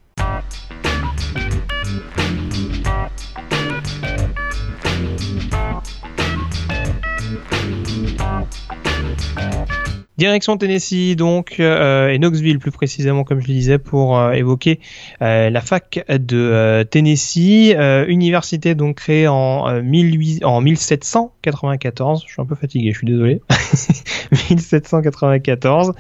Direction 10.18 10.58
Tennessee 10.58 11.16
donc 11.16 11.60
euh, 11.60 12.10
et 12.10 12.18
Knoxville 12.18 12.58
plus 12.58 12.72
précisément 12.72 13.24
comme 13.24 13.40
je 13.40 13.48
le 13.48 13.54
disais 13.54 13.78
pour 13.78 14.18
euh, 14.18 14.32
évoquer 14.32 14.80
euh, 15.22 15.52
la 15.52 15.62
fac 15.62 16.04
de 16.10 16.84
Tennessee, 16.90 17.76
université 18.08 18.74
donc 18.74 18.98
créée 18.98 19.28
en, 19.28 19.82
18, 19.82 20.44
en 20.44 20.62
1794. 20.62 22.24
Je 22.26 22.34
suis 22.34 22.42
un 22.42 22.46
peu 22.46 22.56
fatigué, 22.56 22.92
je 22.92 22.98
suis 22.98 23.08
désolé. 23.08 23.42
1794 24.50 25.94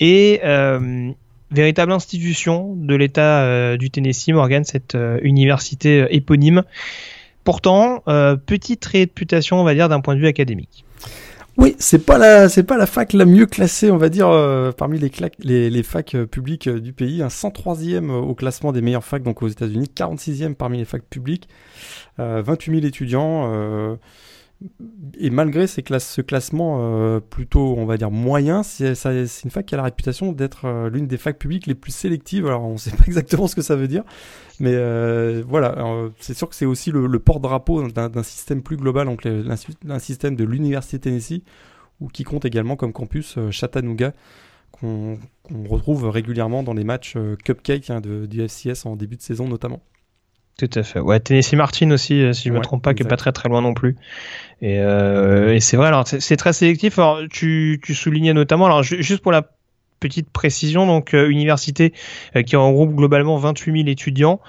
et 0.00 0.40
véritable 1.50 1.92
institution 1.92 2.74
de 2.76 2.94
l'État 2.96 3.76
du 3.76 3.90
Tennessee, 3.90 4.30
Morgan, 4.30 4.64
cette 4.64 4.96
université 5.22 6.06
éponyme. 6.10 6.64
Pourtant, 7.44 8.02
petite 8.46 8.84
réputation, 8.84 9.60
on 9.60 9.64
va 9.64 9.74
dire, 9.74 9.88
d'un 9.88 10.00
point 10.00 10.14
de 10.14 10.20
vue 10.20 10.26
académique. 10.26 10.84
Oui, 11.58 11.76
c'est 11.78 12.04
pas 12.06 12.16
la 12.16 12.48
c'est 12.48 12.62
pas 12.62 12.78
la 12.78 12.86
fac 12.86 13.12
la 13.12 13.26
mieux 13.26 13.44
classée, 13.44 13.90
on 13.90 13.98
va 13.98 14.08
dire, 14.08 14.28
euh, 14.28 14.72
parmi 14.72 14.98
les, 14.98 15.10
les, 15.40 15.68
les 15.68 15.82
facs 15.82 16.14
euh, 16.14 16.26
publiques 16.26 16.66
euh, 16.66 16.80
du 16.80 16.94
pays. 16.94 17.22
Un 17.22 17.28
103e 17.28 18.10
au 18.10 18.34
classement 18.34 18.72
des 18.72 18.80
meilleures 18.80 19.04
facs, 19.04 19.22
donc 19.22 19.42
aux 19.42 19.48
États-Unis, 19.48 19.90
46e 19.94 20.54
parmi 20.54 20.78
les 20.78 20.86
facs 20.86 21.04
publiques, 21.04 21.48
28 22.18 22.72
000 22.74 22.86
étudiants 22.86 23.98
et 25.18 25.30
malgré 25.30 25.66
ce 25.66 25.80
classement 26.20 26.78
euh, 26.80 27.20
plutôt, 27.20 27.74
on 27.76 27.84
va 27.84 27.96
dire, 27.96 28.10
moyen, 28.10 28.62
c'est 28.62 28.94
une 29.44 29.50
fac 29.50 29.66
qui 29.66 29.74
a 29.74 29.76
la 29.76 29.84
réputation 29.84 30.32
d'être 30.32 30.66
euh, 30.66 30.90
l'une 30.90 31.06
des 31.06 31.16
facs 31.16 31.38
publiques 31.38 31.66
les 31.66 31.74
plus 31.74 31.92
sélectives. 31.92 32.46
Alors, 32.46 32.64
on 32.64 32.72
ne 32.72 32.78
sait 32.78 32.90
pas 32.90 33.04
exactement 33.06 33.46
ce 33.46 33.54
que 33.54 33.62
ça 33.62 33.76
veut 33.76 33.88
dire, 33.88 34.04
mais 34.60 34.72
euh, 34.74 35.42
voilà, 35.46 35.76
c'est 36.18 36.34
sûr 36.34 36.48
que 36.48 36.54
c'est 36.54 36.66
aussi 36.66 36.90
le, 36.90 37.18
porte-drapeau 37.18 37.88
d'un 37.88 38.22
système 38.22 38.62
plus 38.62 38.76
global, 38.76 39.06
donc 39.06 39.26
d'un 39.26 39.98
système 39.98 40.36
de 40.36 40.44
l'Université 40.44 40.98
Tennessee, 40.98 41.42
ou 42.00 42.08
qui 42.08 42.24
compte 42.24 42.44
également 42.44 42.76
comme 42.76 42.92
campus 42.92 43.38
Chattanooga, 43.50 44.12
qu'on 44.72 45.18
retrouve 45.68 46.08
régulièrement 46.08 46.62
dans 46.62 46.74
les 46.74 46.84
matchs 46.84 47.16
cupcake 47.44 47.90
hein, 47.90 48.00
de, 48.00 48.26
du 48.26 48.46
FCS 48.46 48.86
en 48.86 48.96
début 48.96 49.16
de 49.16 49.22
saison 49.22 49.46
notamment. 49.46 49.82
Tout 50.62 50.78
à 50.78 50.84
fait. 50.84 51.00
Ouais, 51.00 51.18
Tennessee 51.18 51.54
Martin 51.54 51.90
aussi, 51.90 52.22
euh, 52.22 52.32
si 52.32 52.44
je 52.44 52.52
ne 52.52 52.58
me 52.58 52.62
trompe 52.62 52.84
pas, 52.84 52.94
qui 52.94 53.02
est 53.02 53.08
pas 53.08 53.16
très 53.16 53.32
très 53.32 53.48
loin 53.48 53.60
non 53.60 53.74
plus. 53.74 53.96
Et, 54.60 54.78
euh, 54.78 55.52
et 55.52 55.58
c'est 55.58 55.76
vrai, 55.76 55.88
alors 55.88 56.06
c'est 56.06 56.36
très 56.36 56.52
sélectif. 56.52 57.00
Alors, 57.00 57.18
tu, 57.28 57.80
tu 57.82 57.94
soulignais 57.96 58.32
notamment, 58.32 58.66
alors 58.66 58.84
juste 58.84 59.22
pour 59.22 59.32
la 59.32 59.42
petite 59.98 60.30
précision, 60.30 60.86
donc 60.86 61.14
euh, 61.14 61.28
université 61.28 61.92
euh, 62.36 62.42
qui 62.42 62.54
regroupe 62.54 62.94
globalement 62.94 63.38
28 63.38 63.72
000 63.72 63.88
étudiants. 63.88 64.40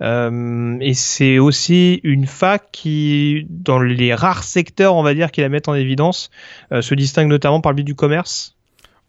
Euh, 0.00 0.78
et 0.80 0.94
c'est 0.94 1.38
aussi 1.38 2.00
une 2.02 2.26
fac 2.26 2.70
qui, 2.72 3.46
dans 3.50 3.78
les 3.78 4.14
rares 4.14 4.44
secteurs, 4.44 4.94
on 4.94 5.02
va 5.02 5.12
dire, 5.12 5.30
qui 5.30 5.42
la 5.42 5.50
mettent 5.50 5.68
en 5.68 5.74
évidence, 5.74 6.30
se 6.70 6.94
distingue 6.94 7.28
notamment 7.28 7.60
par 7.60 7.72
le 7.72 7.76
biais 7.76 7.84
du 7.84 7.94
commerce. 7.94 8.56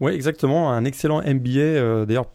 Oui, 0.01 0.11
exactement. 0.11 0.73
Un 0.73 0.83
excellent 0.83 1.21
MBA, 1.21 2.05
d'ailleurs 2.05 2.25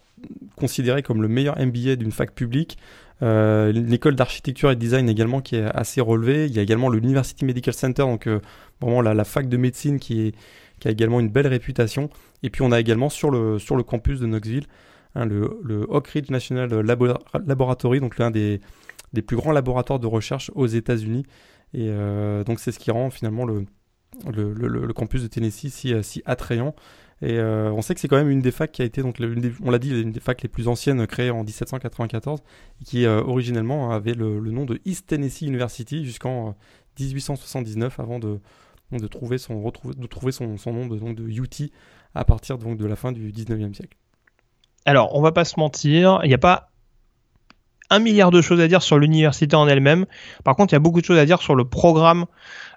considéré 0.56 1.02
comme 1.02 1.20
le 1.20 1.28
meilleur 1.28 1.58
MBA 1.58 1.96
d'une 1.96 2.12
fac 2.12 2.32
publique. 2.32 2.78
Euh, 3.22 3.70
l'école 3.72 4.16
d'architecture 4.16 4.70
et 4.70 4.74
de 4.74 4.80
design 4.80 5.08
également 5.08 5.40
qui 5.40 5.56
est 5.56 5.64
assez 5.64 6.00
relevée. 6.00 6.46
Il 6.46 6.52
y 6.52 6.58
a 6.58 6.62
également 6.62 6.88
l'University 6.88 7.44
Medical 7.44 7.74
Center, 7.74 8.02
donc 8.02 8.26
euh, 8.26 8.40
vraiment 8.80 9.02
la, 9.02 9.24
fac 9.24 9.48
de 9.48 9.56
médecine 9.56 9.98
qui, 9.98 10.34
a 10.84 10.90
également 10.90 11.20
une 11.20 11.28
belle 11.28 11.46
réputation. 11.46 12.10
Et 12.42 12.50
puis 12.50 12.62
on 12.62 12.72
a 12.72 12.80
également 12.80 13.08
sur 13.08 13.30
le, 13.30 13.58
campus 13.82 14.20
de 14.20 14.26
Knoxville 14.26 14.66
hein, 15.14 15.26
le, 15.26 15.86
Oak 15.88 16.08
Ridge 16.08 16.30
National 16.30 16.68
Laboratory, 17.46 18.00
donc 18.00 18.18
l'un 18.18 18.30
des, 18.30 18.60
plus 19.26 19.36
grands 19.36 19.52
laboratoires 19.52 20.00
de 20.00 20.06
recherche 20.06 20.50
aux 20.54 20.66
États-Unis. 20.66 21.24
Et 21.72 21.88
euh, 21.88 22.44
donc 22.44 22.60
c'est 22.60 22.72
ce 22.72 22.78
qui 22.78 22.90
rend 22.90 23.10
finalement 23.10 23.46
le, 23.46 23.64
campus 24.92 25.22
de 25.22 25.28
Tennessee 25.28 25.68
si 25.70 26.22
attrayant. 26.26 26.74
Et 27.22 27.38
euh, 27.38 27.70
on 27.72 27.82
sait 27.82 27.94
que 27.94 28.00
c'est 28.00 28.08
quand 28.08 28.16
même 28.16 28.30
une 28.30 28.40
des 28.40 28.50
facs 28.50 28.72
qui 28.72 28.82
a 28.82 28.84
été, 28.84 29.02
donc, 29.02 29.20
on 29.62 29.70
l'a 29.70 29.78
dit, 29.78 29.90
une 30.00 30.12
des 30.12 30.20
facs 30.20 30.42
les 30.42 30.48
plus 30.48 30.68
anciennes 30.68 31.06
créées 31.06 31.30
en 31.30 31.44
1794, 31.44 32.40
et 32.80 32.84
qui 32.84 33.06
euh, 33.06 33.22
originellement 33.22 33.92
avait 33.92 34.14
le, 34.14 34.40
nom 34.40 34.64
de 34.64 34.80
East 34.84 35.06
Tennessee 35.06 35.42
University 35.42 36.04
jusqu'en 36.04 36.56
1879, 36.98 37.98
euh, 37.98 38.02
avant 38.02 38.18
de, 38.18 38.40
trouver 39.08 39.38
son, 39.38 39.54
nom 39.60 40.86
de, 40.86 41.28
UT 41.28 41.70
à 42.14 42.24
partir 42.24 42.58
de 42.58 42.86
la 42.86 42.96
fin 42.96 43.12
du 43.12 43.32
19e 43.32 43.74
siècle. 43.74 43.96
Alors, 44.84 45.14
on 45.14 45.22
va 45.22 45.32
pas 45.32 45.44
se 45.44 45.58
mentir, 45.58 46.20
il 46.24 46.28
n'y 46.28 46.34
a 46.34 46.38
pas 46.38 46.70
un 47.90 47.98
milliard 47.98 48.30
de 48.30 48.40
choses 48.40 48.60
à 48.60 48.68
dire 48.68 48.82
sur 48.82 48.98
l'université 48.98 49.56
en 49.56 49.68
elle-même. 49.68 50.06
Par 50.42 50.56
contre, 50.56 50.72
il 50.72 50.76
y 50.76 50.78
a 50.78 50.80
beaucoup 50.80 51.00
de 51.00 51.06
choses 51.06 51.18
à 51.18 51.26
dire 51.26 51.42
sur 51.42 51.54
le 51.54 51.64
programme 51.64 52.26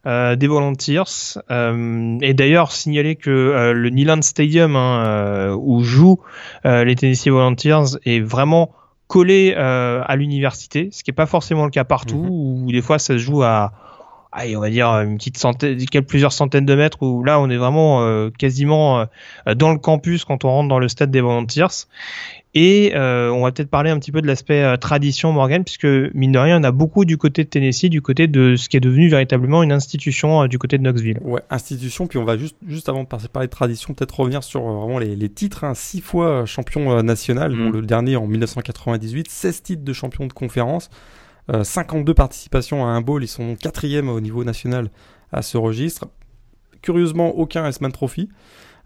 euh, 0.05 0.35
des 0.35 0.47
Volunteers. 0.47 1.39
Euh, 1.49 2.17
et 2.21 2.33
d'ailleurs, 2.33 2.71
signaler 2.71 3.15
que 3.15 3.29
euh, 3.29 3.73
le 3.73 3.89
Neyland 3.89 4.21
Stadium 4.21 4.75
hein, 4.75 5.55
où 5.59 5.83
jouent 5.83 6.19
les 6.63 6.95
Tennessee 6.95 7.29
Volunteers 7.29 7.97
est 8.05 8.19
vraiment 8.19 8.71
collé 9.07 9.53
à 9.55 10.15
l'université, 10.17 10.89
ce 10.91 11.03
qui 11.03 11.11
n'est 11.11 11.15
pas 11.15 11.25
forcément 11.25 11.63
le 11.63 11.71
cas 11.71 11.85
partout, 11.85 12.23
mhm. 12.23 12.65
où 12.65 12.71
des 12.71 12.81
fois 12.81 12.99
ça 12.99 13.13
se 13.13 13.17
joue 13.17 13.41
à 13.43 13.71
on 14.33 14.59
va 14.59 14.69
dire 14.69 14.87
une 14.87 15.17
petite 15.17 15.37
centaine, 15.37 15.77
plusieurs 16.07 16.33
centaines 16.33 16.65
de 16.65 16.75
mètres 16.75 17.01
où 17.01 17.23
là 17.23 17.39
on 17.39 17.49
est 17.49 17.57
vraiment 17.57 18.29
quasiment 18.37 19.05
dans 19.55 19.71
le 19.71 19.79
campus 19.79 20.25
quand 20.25 20.45
on 20.45 20.49
rentre 20.49 20.69
dans 20.69 20.79
le 20.79 20.87
stade 20.87 21.11
des 21.11 21.21
Volunteers. 21.21 21.87
Et 22.59 22.95
euh, 22.95 23.29
on 23.29 23.43
va 23.43 23.51
peut-être 23.51 23.69
parler 23.69 23.91
un 23.91 23.99
petit 23.99 24.11
peu 24.11 24.19
de 24.19 24.25
l'aspect 24.25 24.63
euh, 24.63 24.77
tradition, 24.77 25.31
Morgan, 25.31 25.63
puisque 25.63 25.85
mine 25.85 26.31
de 26.31 26.39
rien, 26.39 26.59
on 26.59 26.63
a 26.63 26.71
beaucoup 26.71 27.05
du 27.05 27.15
côté 27.15 27.43
de 27.43 27.49
Tennessee, 27.49 27.87
du 27.87 28.01
côté 28.01 28.25
de 28.25 28.55
ce 28.55 28.67
qui 28.67 28.77
est 28.77 28.79
devenu 28.79 29.09
véritablement 29.09 29.61
une 29.61 29.71
institution 29.71 30.41
euh, 30.41 30.47
du 30.47 30.57
côté 30.57 30.79
de 30.79 30.81
Knoxville. 30.81 31.19
Ouais, 31.21 31.41
institution. 31.51 32.07
Puis 32.07 32.17
on 32.17 32.25
va 32.25 32.35
juste, 32.35 32.55
juste 32.67 32.89
avant 32.89 33.03
de 33.03 33.07
parler 33.07 33.47
de 33.47 33.51
tradition, 33.51 33.93
peut-être 33.93 34.19
revenir 34.19 34.43
sur 34.43 34.61
vraiment 34.61 34.97
les, 34.97 35.29
titres. 35.29 35.65
Hein. 35.65 35.75
Six 35.75 36.01
fois 36.01 36.45
champion 36.47 37.03
national, 37.03 37.51
mm. 37.51 37.71
le 37.73 37.81
dernier 37.83 38.15
en 38.15 38.25
1998, 38.25 39.29
16 39.29 39.61
titres 39.61 39.83
de 39.83 39.93
champion 39.93 40.25
de 40.25 40.33
conférence, 40.33 40.89
52 41.63 42.13
participations 42.13 42.85
à 42.85 42.89
un 42.89 43.01
bowl. 43.01 43.23
Ils 43.23 43.27
sont 43.27 43.55
quatrième 43.55 44.09
au 44.09 44.19
niveau 44.19 44.43
national 44.43 44.89
à 45.31 45.41
ce 45.41 45.57
registre. 45.57 46.07
Curieusement, 46.81 47.29
aucun 47.29 47.65
S-Man 47.67 47.91
Trophy. 47.91 48.29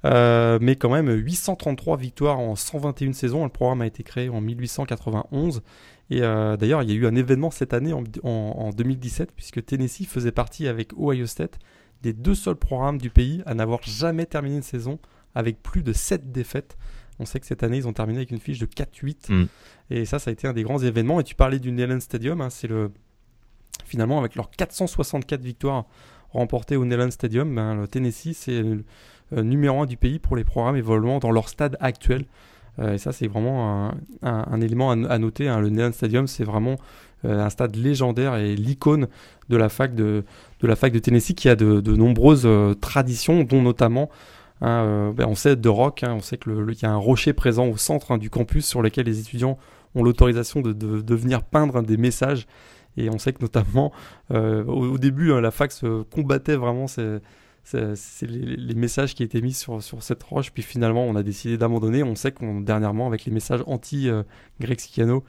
mais 0.04 0.76
quand 0.76 0.90
même 0.90 1.12
833 1.12 1.98
victoires 1.98 2.40
en 2.40 2.56
121 2.56 3.14
saisons. 3.14 3.44
Le 3.44 3.50
programme 3.50 3.82
a 3.82 3.88
été 3.88 4.04
créé 4.04 4.30
en 4.30 4.42
1891. 4.42 5.62
Et 6.10 6.20
d'ailleurs, 6.20 6.84
il 6.84 6.92
y 6.92 6.94
a 6.94 6.96
eu 6.96 7.08
un 7.08 7.16
événement 7.16 7.52
cette 7.52 7.74
année 7.74 7.94
en, 7.94 8.04
en 8.24 8.70
2017, 8.70 9.32
puisque 9.36 9.66
Tennessee 9.66 10.06
faisait 10.06 10.32
partie 10.32 10.68
avec 10.68 10.94
Ohio 10.94 11.26
State 11.26 11.58
des 12.02 12.14
deux 12.14 12.36
seuls 12.36 12.56
programmes 12.56 12.98
du 12.98 13.10
pays 13.10 13.44
à 13.46 13.54
n'avoir 13.54 13.82
jamais 13.84 14.26
terminé 14.26 14.58
une 14.58 14.64
saison 14.64 15.00
avec 15.36 15.62
plus 15.62 15.84
de 15.84 15.94
7 15.94 16.32
défaites. 16.32 16.78
On 17.22 17.26
sait 17.26 17.40
que 17.40 17.46
cette 17.46 17.62
année, 17.62 17.78
ils 17.78 17.88
ont 17.88 17.94
terminé 17.94 18.20
avec 18.20 18.32
une 18.32 18.40
fiche 18.40 18.58
de 18.58 18.66
4-8. 18.66 19.32
Mm. 19.32 19.48
Et 19.92 20.06
ça, 20.06 20.18
ça 20.18 20.32
a 20.32 20.34
été 20.34 20.48
un 20.48 20.54
des 20.54 20.64
grands 20.64 20.80
événements. 20.80 21.20
Et 21.20 21.24
tu 21.24 21.36
parlais 21.36 21.60
du 21.60 21.72
Neyland 21.72 22.00
Stadium. 22.00 22.42
Hein, 22.42 22.50
c'est 22.50 22.68
le. 22.68 22.92
Finalement, 23.86 24.20
avec 24.20 24.36
leurs 24.36 24.50
464 24.50 25.42
victoires 25.42 25.86
remportées 26.32 26.78
au 26.78 26.86
Neyland 26.86 27.12
Stadium, 27.12 27.54
ben, 27.54 27.76
le 27.76 27.88
Tennessee, 27.88 28.34
c'est 28.34 28.62
le 28.62 28.84
euh, 29.34 29.44
numéro 29.44 29.82
1 29.82 29.86
du 29.86 29.98
pays 29.98 30.20
pour 30.20 30.36
les 30.36 30.44
programmes 30.44 30.76
évoluant 30.76 31.20
dans 31.20 31.32
leur 31.32 31.50
stade 31.50 31.78
actuel. 31.80 32.26
Euh, 32.80 32.94
et 32.94 32.98
ça, 32.98 33.12
c'est 33.12 33.28
vraiment 33.28 33.94
un, 34.24 34.62
élément 34.62 34.92
à, 34.92 35.18
noter. 35.20 35.48
Hein. 35.48 35.60
Le 35.60 35.70
Neyland 35.70 35.92
Stadium, 35.92 36.28
c'est 36.28 36.44
vraiment 36.44 36.78
euh, 37.26 37.46
un 37.46 37.50
stade 37.50 37.76
légendaire 37.76 38.36
et 38.36 38.56
l'icône 38.56 39.08
de 39.50 39.58
la 39.58 39.70
fac 39.70 39.94
de, 39.94 40.24
de 40.62 40.68
la 40.68 40.76
fac 40.76 40.92
de 40.92 41.00
Tennessee 41.00 41.36
qui 41.36 41.50
a 41.50 41.56
de, 41.56 41.82
de 41.82 41.96
nombreuses 41.96 42.48
traditions, 42.80 43.44
dont 43.44 43.62
notamment 43.62 44.10
Hein, 44.62 44.86
euh, 44.86 45.12
ben, 45.12 45.26
on 45.28 45.36
sait 45.36 45.56
de 45.56 45.70
rock, 45.70 46.04
hein, 46.04 46.14
on 46.16 46.22
sait 46.22 46.38
qu'il 46.38 46.54
y 46.82 46.86
a 46.86 46.92
un 46.92 46.98
rocher 46.98 47.34
présent 47.34 47.68
au 47.68 47.78
centre 47.78 48.12
hein, 48.12 48.18
du 48.18 48.30
campus 48.30 48.66
sur 48.66 48.82
lequel 48.82 49.08
les 49.08 49.20
étudiants 49.20 49.58
ont 49.96 50.04
l'autorisation 50.04 50.62
de, 50.62 51.16
venir 51.16 51.44
peindre 51.44 51.82
des 51.82 51.98
messages. 51.98 52.48
Et 52.98 53.10
on 53.10 53.18
sait 53.18 53.34
que 53.34 53.42
notamment 53.42 53.92
euh, 54.32 54.64
au, 54.66 54.98
début, 54.98 55.30
la 55.42 55.52
se 55.52 56.04
combattait 56.04 56.56
vraiment 56.56 56.86
les, 57.74 58.76
messages 58.76 59.16
qui 59.16 59.24
étaient 59.24 59.42
mis 59.42 59.54
sur, 59.54 59.82
cette 59.82 60.24
roche. 60.24 60.52
Puis 60.52 60.64
finalement, 60.64 61.06
on 61.06 61.16
a 61.16 61.24
décidé 61.24 61.58
d'abandonner. 61.58 62.04
On 62.04 62.16
sait 62.16 62.32
qu'on 62.32 62.62
dernièrement, 62.62 63.08
avec 63.08 63.26
les 63.26 63.32
messages 63.32 63.64
anti-Greg 63.66 64.80
euh, 65.00 65.20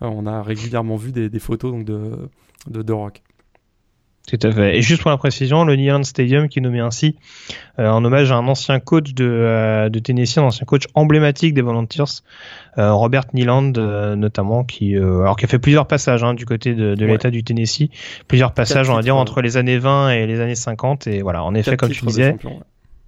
on 0.00 0.26
a 0.26 0.42
régulièrement 0.42 0.96
vu 0.96 1.12
des, 1.12 1.38
photos 1.38 1.84
de, 1.84 2.28
de 2.66 2.92
rock. 2.92 3.22
Tout 4.28 4.38
à 4.40 4.52
fait. 4.52 4.78
Et 4.78 4.82
juste 4.82 5.02
pour 5.02 5.10
la 5.10 5.16
précision, 5.16 5.64
le 5.64 5.74
Neyland 5.74 6.04
Stadium 6.04 6.48
qui 6.48 6.60
est 6.60 6.62
nommé 6.62 6.78
ainsi 6.78 7.16
euh, 7.78 7.88
en 7.88 8.04
hommage 8.04 8.30
à 8.30 8.36
un 8.36 8.46
ancien 8.46 8.78
coach 8.78 9.14
de, 9.14 9.24
euh, 9.24 9.88
de 9.88 9.98
Tennessee, 9.98 10.38
un 10.38 10.44
ancien 10.44 10.64
coach 10.64 10.84
emblématique 10.94 11.54
des 11.54 11.62
Volunteers, 11.62 12.22
euh, 12.78 12.92
Robert 12.92 13.24
Neyland 13.34 13.72
notamment, 14.16 14.62
qui 14.62 14.96
alors 14.96 15.36
qui 15.36 15.44
a 15.44 15.48
fait 15.48 15.58
plusieurs 15.58 15.86
passages 15.86 16.22
hein, 16.22 16.34
du 16.34 16.46
côté 16.46 16.74
de, 16.74 16.94
de 16.94 17.04
l'État 17.04 17.30
du 17.30 17.42
Tennessee, 17.42 17.90
plusieurs 18.28 18.52
passages 18.52 18.88
on 18.88 18.94
va 18.94 19.02
dire 19.02 19.16
entre 19.16 19.42
les 19.42 19.56
années 19.56 19.78
20 19.78 20.10
et 20.10 20.26
les 20.26 20.40
années 20.40 20.54
50 20.54 21.08
et 21.08 21.22
voilà 21.22 21.42
en 21.42 21.54
effet 21.54 21.76
comme 21.76 21.90
tu 21.90 22.06
disais 22.06 22.36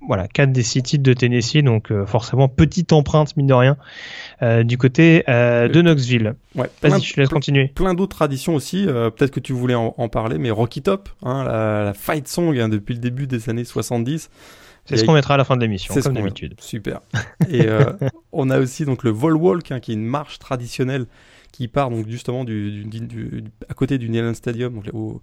voilà, 0.06 0.28
quatre 0.28 0.52
des 0.52 0.62
six 0.62 0.82
titres 0.82 1.02
de 1.02 1.12
Tennessee, 1.12 1.62
donc 1.62 1.90
euh, 1.90 2.06
forcément 2.06 2.48
petite 2.48 2.92
empreinte 2.92 3.36
mine 3.36 3.46
de 3.46 3.54
rien 3.54 3.76
euh, 4.42 4.62
du 4.62 4.78
côté 4.78 5.24
euh, 5.28 5.68
de 5.68 5.80
Knoxville. 5.80 6.34
Ouais, 6.54 6.70
Vas-y, 6.82 7.02
je 7.02 7.20
laisse 7.20 7.28
continuer. 7.28 7.68
Plein 7.74 7.94
d'autres 7.94 8.16
traditions 8.16 8.54
aussi. 8.54 8.86
Peut-être 8.86 9.30
que 9.30 9.40
tu 9.40 9.52
voulais 9.52 9.74
en, 9.74 10.08
parler, 10.08 10.38
mais 10.38 10.50
Rocky 10.50 10.82
Top, 10.82 11.08
hein, 11.22 11.44
la, 11.44 11.92
fight 11.94 12.28
song 12.28 12.58
hein, 12.58 12.68
depuis 12.68 12.94
le 12.94 13.00
début 13.00 13.26
des 13.26 13.48
années 13.48 13.64
70. 13.64 14.30
C'est 14.86 14.98
ce 14.98 15.04
qu'on 15.04 15.14
mettra 15.14 15.34
à 15.34 15.36
la 15.38 15.44
fin 15.44 15.56
de 15.56 15.62
l'émission, 15.62 15.94
comme 15.94 16.14
d'habitude. 16.14 16.54
Super. 16.60 17.00
Et 17.48 17.66
on 18.32 18.50
a 18.50 18.58
aussi 18.58 18.84
donc 18.84 19.02
le 19.02 19.10
Vol 19.10 19.36
Walk, 19.36 19.72
hein, 19.72 19.80
qui 19.80 19.92
est 19.92 19.94
une 19.94 20.04
marche 20.04 20.38
traditionnelle 20.38 21.06
qui 21.52 21.68
part 21.68 21.88
donc 21.88 22.08
justement 22.08 22.44
du, 22.44 22.84
à 23.68 23.74
côté 23.74 23.96
du 23.96 24.10
Neyland 24.10 24.34
Stadium, 24.34 24.74
donc 24.74 24.90
au, 24.92 25.20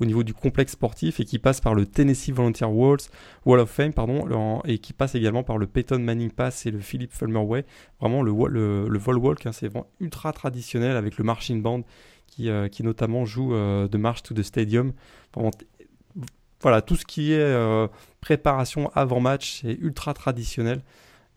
au 0.00 0.04
niveau 0.04 0.22
du 0.22 0.34
complexe 0.34 0.72
sportif 0.72 1.20
et 1.20 1.24
qui 1.24 1.38
passe 1.38 1.60
par 1.60 1.74
le 1.74 1.86
Tennessee 1.86 2.30
Volunteer 2.30 2.70
Walls, 2.70 3.00
Wall 3.44 3.60
of 3.60 3.70
Fame 3.70 3.92
pardon, 3.92 4.60
et 4.64 4.78
qui 4.78 4.92
passe 4.92 5.14
également 5.14 5.42
par 5.42 5.58
le 5.58 5.66
Peyton 5.66 5.98
Manning 5.98 6.30
Pass 6.30 6.66
et 6.66 6.70
le 6.70 6.78
Philip 6.78 7.12
Fulmer 7.12 7.40
Way. 7.40 7.64
Vraiment 8.00 8.22
le, 8.22 8.32
le, 8.48 8.88
le 8.88 8.98
Vol 8.98 9.18
Walk, 9.18 9.46
hein, 9.46 9.52
c'est 9.52 9.68
vraiment 9.68 9.88
ultra 10.00 10.32
traditionnel 10.32 10.96
avec 10.96 11.18
le 11.18 11.24
marching 11.24 11.62
band 11.62 11.82
qui, 12.28 12.50
euh, 12.50 12.68
qui 12.68 12.84
notamment 12.84 13.24
joue 13.24 13.54
euh, 13.54 13.88
de 13.88 13.98
March 13.98 14.22
to 14.22 14.34
the 14.34 14.42
Stadium. 14.42 14.92
voilà, 16.60 16.82
tout 16.82 16.96
ce 16.96 17.04
qui 17.04 17.32
est 17.32 17.40
euh, 17.40 17.88
préparation 18.20 18.90
avant 18.94 19.20
match, 19.20 19.60
c'est 19.62 19.76
ultra 19.80 20.14
traditionnel. 20.14 20.82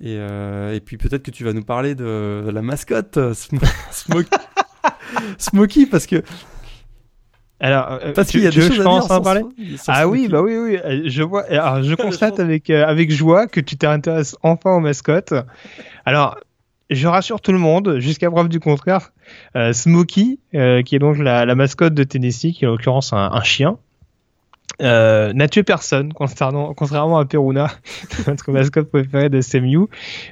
Et, 0.03 0.15
et 0.15 0.81
puis 0.83 0.97
peut-être 0.97 1.21
que 1.21 1.29
tu 1.29 1.43
vas 1.43 1.53
nous 1.53 1.63
parler 1.63 1.93
de, 1.93 2.49
la 2.51 2.63
mascotte 2.63 3.19
Smokey, 5.37 5.85
parce 5.85 6.07
que 6.07 6.23
alors, 7.61 7.99
euh, 8.03 8.11
parce 8.13 8.29
qu'il 8.29 8.41
y 8.41 8.47
a 8.47 8.49
des 8.49 8.59
choses 8.59 8.79
à, 8.79 8.83
dire 8.83 9.11
en 9.11 9.21
parler. 9.21 9.43
ah 9.87 10.07
oui, 10.07 10.27
bah 10.27 10.41
oui, 10.41 10.57
oui. 10.57 10.77
Euh, 10.83 11.03
je 11.05 11.21
vois. 11.21 11.43
Alors, 11.43 11.83
je 11.83 11.93
constate 11.93 12.39
avec 12.39 12.71
euh, 12.71 12.83
avec 12.85 13.11
joie 13.11 13.45
que 13.45 13.59
tu 13.59 13.77
t'intéresses 13.77 14.35
enfin 14.41 14.71
aux 14.71 14.79
mascottes. 14.79 15.35
Alors, 16.03 16.39
je 16.89 17.07
rassure 17.07 17.39
tout 17.39 17.51
le 17.51 17.59
monde, 17.59 17.99
jusqu'à 17.99 18.31
preuve 18.31 18.49
du 18.49 18.59
contraire. 18.59 19.11
Smokey, 19.71 20.39
qui 20.51 20.95
est 20.95 20.99
donc 20.99 21.19
la, 21.19 21.45
la, 21.45 21.55
mascotte 21.55 21.93
de 21.93 22.03
Tennessee, 22.03 22.51
qui 22.51 22.65
est 22.65 22.67
en 22.67 22.71
l'occurrence 22.71 23.13
un, 23.13 23.31
un 23.31 23.43
chien, 23.43 23.77
euh, 24.81 25.33
n'a 25.33 25.47
tué 25.47 25.63
personne, 25.63 26.13
contrairement, 26.13 27.17
à 27.17 27.25
Peruna, 27.25 27.67
notre 28.27 28.51
mascotte 28.51 28.89
préférée 28.89 29.29
de 29.29 29.41
SMU. 29.41 29.87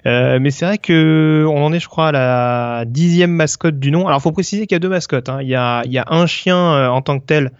Euh, 0.05 0.39
mais 0.39 0.51
c'est 0.51 0.65
vrai 0.65 0.77
que 0.77 1.45
on 1.47 1.65
en 1.65 1.73
est, 1.73 1.79
je 1.79 1.87
crois, 1.87 2.09
à 2.09 2.11
la 2.11 2.85
dixième 2.85 3.31
mascotte 3.31 3.79
du 3.79 3.91
nom. 3.91 4.07
Alors, 4.07 4.21
faut 4.21 4.31
préciser 4.31 4.67
qu'il 4.67 4.75
y 4.75 4.77
a 4.77 4.79
deux 4.79 4.89
mascottes. 4.89 5.29
Hein. 5.29 5.39
Il, 5.41 5.47
y 5.47 5.55
a, 5.55 5.83
il 5.85 5.91
y 5.91 5.97
a 5.97 6.05
un 6.09 6.25
chien 6.25 6.57
euh, 6.57 6.87
en 6.89 7.01
tant 7.01 7.19
que 7.19 7.25
tel 7.25 7.51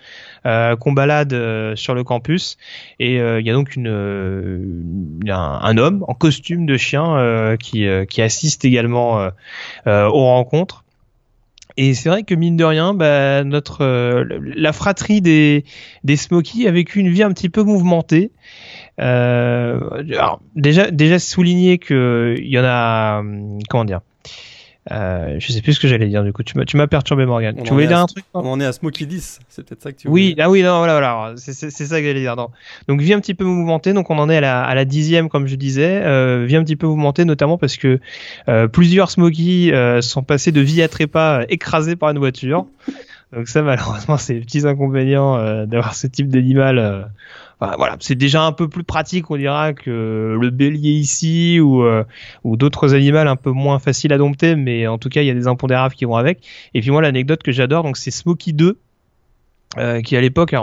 euh, 0.45 0.77
qu'on 0.77 0.93
balade 0.93 1.33
euh, 1.33 1.75
sur 1.75 1.93
le 1.93 2.05
campus, 2.05 2.57
et 2.97 3.19
euh, 3.19 3.41
il 3.41 3.45
y 3.45 3.49
a 3.49 3.53
donc 3.53 3.75
une, 3.75 3.89
un, 5.27 5.59
un, 5.61 5.77
homme 5.77 6.05
en 6.07 6.13
costume 6.13 6.65
de 6.65 6.77
chien 6.77 7.57
qui, 7.59 7.85
qui 8.09 8.21
assiste 8.21 8.63
également 8.63 9.29
aux 9.85 10.25
rencontres. 10.25 10.85
Et 11.81 11.93
c'est 11.93 12.09
vrai 12.09 12.23
que 12.23 12.35
mine 12.35 12.57
de 12.57 12.65
rien, 12.65 12.93
bah, 12.93 13.45
notre 13.45 13.85
euh, 13.85 14.25
la 14.41 14.73
fratrie 14.73 15.21
des 15.21 15.63
des 16.03 16.17
Smokies 16.17 16.67
a 16.67 16.71
vécu 16.71 16.99
une 16.99 17.07
vie 17.07 17.23
un 17.23 17.31
petit 17.31 17.47
peu 17.47 17.63
mouvementée. 17.63 18.31
Euh, 18.99 19.79
alors, 20.11 20.41
déjà 20.57 20.91
déjà 20.91 21.19
souligner 21.19 21.77
que 21.77 22.35
il 22.37 22.49
y 22.49 22.59
en 22.59 22.65
a 22.65 23.23
comment 23.69 23.85
dire 23.85 24.01
euh, 24.91 25.35
je 25.39 25.51
sais 25.51 25.61
plus 25.61 25.73
ce 25.73 25.79
que 25.79 25.87
j'allais 25.87 26.07
dire 26.07 26.23
du 26.23 26.33
coup. 26.33 26.43
Tu 26.43 26.57
m'as, 26.57 26.65
tu 26.65 26.77
m'as 26.77 26.87
perturbé 26.87 27.25
Morgan. 27.25 27.55
tu 27.63 27.71
voulais 27.71 27.87
dire 27.87 27.99
un 27.99 28.05
truc 28.05 28.25
On 28.33 28.45
en 28.45 28.59
est 28.59 28.65
à 28.65 28.71
Smokey 28.71 29.05
10, 29.05 29.39
c'est 29.49 29.65
peut-être 29.65 29.81
ça 29.81 29.91
que 29.91 29.97
tu 29.97 30.07
Oui, 30.07 30.35
ah 30.39 30.49
oui, 30.49 30.63
non, 30.63 30.77
voilà, 30.79 30.93
voilà. 30.93 31.33
C'est, 31.37 31.53
c'est, 31.53 31.69
ça 31.69 31.99
que 31.99 32.07
j'allais 32.07 32.21
dire. 32.21 32.35
Non. 32.35 32.49
Donc 32.87 33.01
vie 33.01 33.13
un 33.13 33.19
petit 33.19 33.33
peu 33.33 33.45
mouvementée. 33.45 33.93
Donc 33.93 34.09
on 34.09 34.17
en 34.17 34.29
est 34.29 34.37
à 34.37 34.41
la, 34.41 34.63
à 34.63 34.75
la 34.75 34.85
dixième, 34.85 35.29
comme 35.29 35.47
je 35.47 35.55
disais. 35.55 36.01
Euh, 36.03 36.45
vie 36.47 36.55
un 36.55 36.63
petit 36.63 36.75
peu 36.75 36.87
mouvementée, 36.87 37.25
notamment 37.25 37.57
parce 37.57 37.77
que 37.77 37.99
euh, 38.47 38.67
plusieurs 38.67 39.11
Smokey 39.11 39.71
euh, 39.73 40.01
sont 40.01 40.23
passés 40.23 40.51
de 40.51 40.61
vie 40.61 40.81
à 40.81 40.87
trépas 40.87 41.41
euh, 41.41 41.45
écrasés 41.49 41.95
par 41.95 42.09
une 42.09 42.19
voiture. 42.19 42.65
Donc 43.33 43.47
ça, 43.47 43.61
malheureusement, 43.61 44.17
c'est 44.17 44.33
les 44.33 44.41
petits 44.41 44.65
inconvénients 44.65 45.37
euh, 45.37 45.65
d'avoir 45.65 45.95
ce 45.95 46.07
type 46.07 46.29
d'animal 46.29 47.09
voilà, 47.59 47.97
c'est 47.99 48.15
déjà 48.15 48.43
un 48.43 48.53
peu 48.53 48.69
plus 48.69 48.85
pratique, 48.85 49.29
on 49.29 49.37
dira, 49.37 49.73
que 49.73 50.37
le 50.39 50.49
bélier 50.49 50.91
ici 50.91 51.59
ou, 51.59 51.83
euh, 51.83 52.05
ou 52.45 52.55
d'autres 52.55 52.93
animaux 52.93 53.17
un 53.17 53.35
peu 53.35 53.51
moins 53.51 53.79
faciles 53.79 54.13
à 54.13 54.17
dompter, 54.17 54.55
mais 54.55 54.87
en 54.87 54.97
tout 54.97 55.09
cas, 55.09 55.21
il 55.21 55.27
y 55.27 55.29
a 55.29 55.33
des 55.33 55.47
impondérables 55.47 55.93
qui 55.93 56.05
vont 56.05 56.15
avec. 56.15 56.39
Et 56.73 56.81
puis 56.81 56.91
moi, 56.91 57.01
l'anecdote 57.01 57.43
que 57.43 57.51
j'adore, 57.51 57.83
donc 57.83 57.97
c'est 57.97 58.11
Smokey 58.11 58.53
2. 58.53 58.77
Euh, 59.77 60.01
qui 60.01 60.17
à 60.17 60.21
l'époque, 60.21 60.55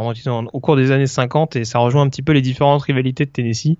au 0.52 0.58
cours 0.58 0.74
des 0.74 0.90
années 0.90 1.06
50, 1.06 1.54
et 1.54 1.64
ça 1.64 1.78
rejoint 1.78 2.02
un 2.02 2.08
petit 2.08 2.22
peu 2.22 2.32
les 2.32 2.40
différentes 2.40 2.82
rivalités 2.82 3.24
de 3.24 3.30
Tennessee, 3.30 3.78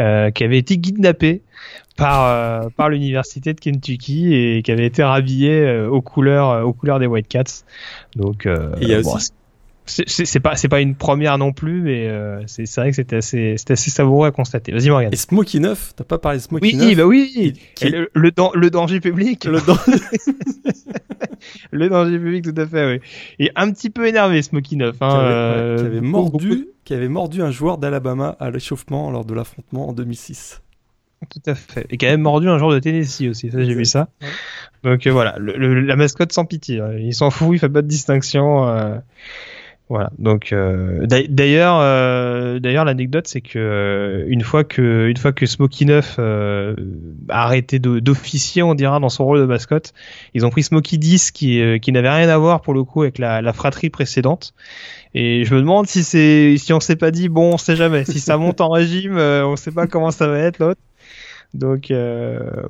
euh, 0.00 0.30
qui 0.30 0.44
avait 0.44 0.58
été 0.58 0.78
kidnappé 0.78 1.40
par 1.96 2.26
euh, 2.26 2.68
par 2.76 2.90
l'université 2.90 3.54
de 3.54 3.58
Kentucky 3.58 4.34
et 4.34 4.62
qui 4.62 4.70
avait 4.70 4.84
été 4.84 5.02
rhabillé 5.02 5.86
aux 5.86 6.02
couleurs 6.02 6.66
aux 6.66 6.74
couleurs 6.74 6.98
des 6.98 7.06
White 7.06 7.26
Cats. 7.26 7.64
Donc, 8.16 8.46
il 8.82 8.86
y 8.86 8.92
a 8.92 8.98
aussi 8.98 9.30
c'est 9.86 10.40
pas 10.40 10.56
c'est 10.56 10.68
pas 10.68 10.80
une 10.80 10.94
première 10.94 11.38
non 11.38 11.52
plus 11.52 11.80
mais 11.80 12.08
euh, 12.08 12.42
c'est 12.46 12.66
vrai 12.76 12.90
que 12.90 12.96
c'était 12.96 13.16
assez 13.16 13.54
c'était 13.56 13.74
assez 13.74 13.90
savoureux 13.90 14.26
à 14.26 14.32
constater 14.32 14.72
vas-y 14.72 14.90
Morgan 14.90 15.10
et 15.12 15.16
Smokey 15.16 15.60
9 15.60 15.92
t'as 15.96 16.04
pas 16.04 16.18
parlé 16.18 16.38
de 16.38 16.42
Smokey 16.42 16.66
oui, 16.66 16.74
9 16.74 16.96
bah 16.96 17.06
oui 17.06 17.54
le, 17.82 18.10
le, 18.12 18.32
le, 18.54 18.70
danger 18.70 19.00
public 19.00 19.44
le, 19.44 19.58
le 21.70 21.88
danger 21.88 22.18
public 22.18 22.44
tout 22.44 22.60
à 22.60 22.66
fait 22.66 22.94
oui 22.94 23.00
et 23.38 23.52
un 23.54 23.70
petit 23.70 23.90
peu 23.90 24.06
énervé 24.06 24.42
Smokey 24.42 24.76
9 24.76 24.96
hein, 25.00 25.08
qui, 25.08 25.14
avait, 25.14 25.24
euh, 25.24 25.76
qui 25.76 25.84
avait 25.84 26.00
mordu 26.00 26.68
qui 26.84 26.94
avait 26.94 27.08
mordu 27.08 27.42
un 27.42 27.50
joueur 27.50 27.78
d'Alabama 27.78 28.36
à 28.40 28.50
l'échauffement 28.50 29.10
lors 29.10 29.24
de 29.24 29.34
l'affrontement 29.34 29.88
en 29.88 29.92
2006 29.92 30.62
tout 31.30 31.40
à 31.46 31.54
fait. 31.54 31.86
Et 31.88 31.96
qui 31.96 32.06
avait 32.06 32.18
mordu 32.18 32.48
un 32.48 32.58
joueur 32.58 32.72
de 32.72 32.78
Tennessee 32.78 33.30
aussi, 33.30 33.50
ça 33.50 33.64
j'ai 33.64 33.74
vu 33.74 33.86
ça. 33.86 34.08
Donc 34.84 35.06
euh, 35.06 35.10
voilà, 35.10 35.36
la 35.38 35.96
mascotte 35.96 36.30
sans 36.30 36.44
pitié. 36.44 36.80
Hein. 36.80 36.92
Il 36.98 37.14
s'en 37.14 37.30
fout, 37.30 37.48
il 37.52 37.58
fait 37.58 37.70
pas 37.70 37.80
de 37.80 37.88
distinction. 37.88 39.00
Euh, 39.86 39.94
voilà. 39.94 40.10
Donc 40.18 40.52
euh, 40.52 41.06
d'ailleurs, 41.06 41.78
euh, 41.80 42.58
d'ailleurs 42.58 42.84
l'anecdote 42.84 43.26
c'est 43.28 43.40
que 43.40 43.58
euh, 43.58 44.24
une 44.28 44.42
fois 44.42 44.64
que 44.64 45.08
une 45.08 45.16
fois 45.16 45.32
que 45.32 45.46
Smokey 45.46 45.84
9 45.84 46.18
a 46.18 46.74
arrêté 47.28 47.78
d'officier, 47.78 48.62
on 48.62 48.74
dira 48.74 48.98
dans 48.98 49.08
son 49.08 49.24
rôle 49.24 49.40
de 49.40 49.46
mascotte, 49.46 49.92
ils 50.34 50.44
ont 50.44 50.50
pris 50.50 50.64
Smokey 50.64 50.96
10 50.96 51.30
qui 51.30 51.80
qui 51.80 51.92
n'avait 51.92 52.10
rien 52.10 52.28
à 52.28 52.38
voir 52.38 52.62
pour 52.62 52.74
le 52.74 52.82
coup 52.84 53.02
avec 53.02 53.18
la, 53.18 53.42
la 53.42 53.52
fratrie 53.52 53.90
précédente. 53.90 54.54
Et 55.14 55.44
je 55.44 55.54
me 55.54 55.60
demande 55.60 55.86
si 55.86 56.02
c'est 56.02 56.56
si 56.58 56.72
on 56.72 56.80
s'est 56.80 56.96
pas 56.96 57.10
dit 57.10 57.28
bon, 57.28 57.54
on 57.54 57.58
sait 57.58 57.76
jamais. 57.76 58.04
Si 58.04 58.20
ça 58.20 58.36
monte 58.36 58.60
en 58.60 58.70
régime, 58.70 59.16
on 59.18 59.56
sait 59.56 59.70
pas 59.72 59.86
comment 59.86 60.10
ça 60.10 60.26
va 60.26 60.38
être 60.38 60.58
l'autre. 60.58 60.80
Donc, 61.54 61.92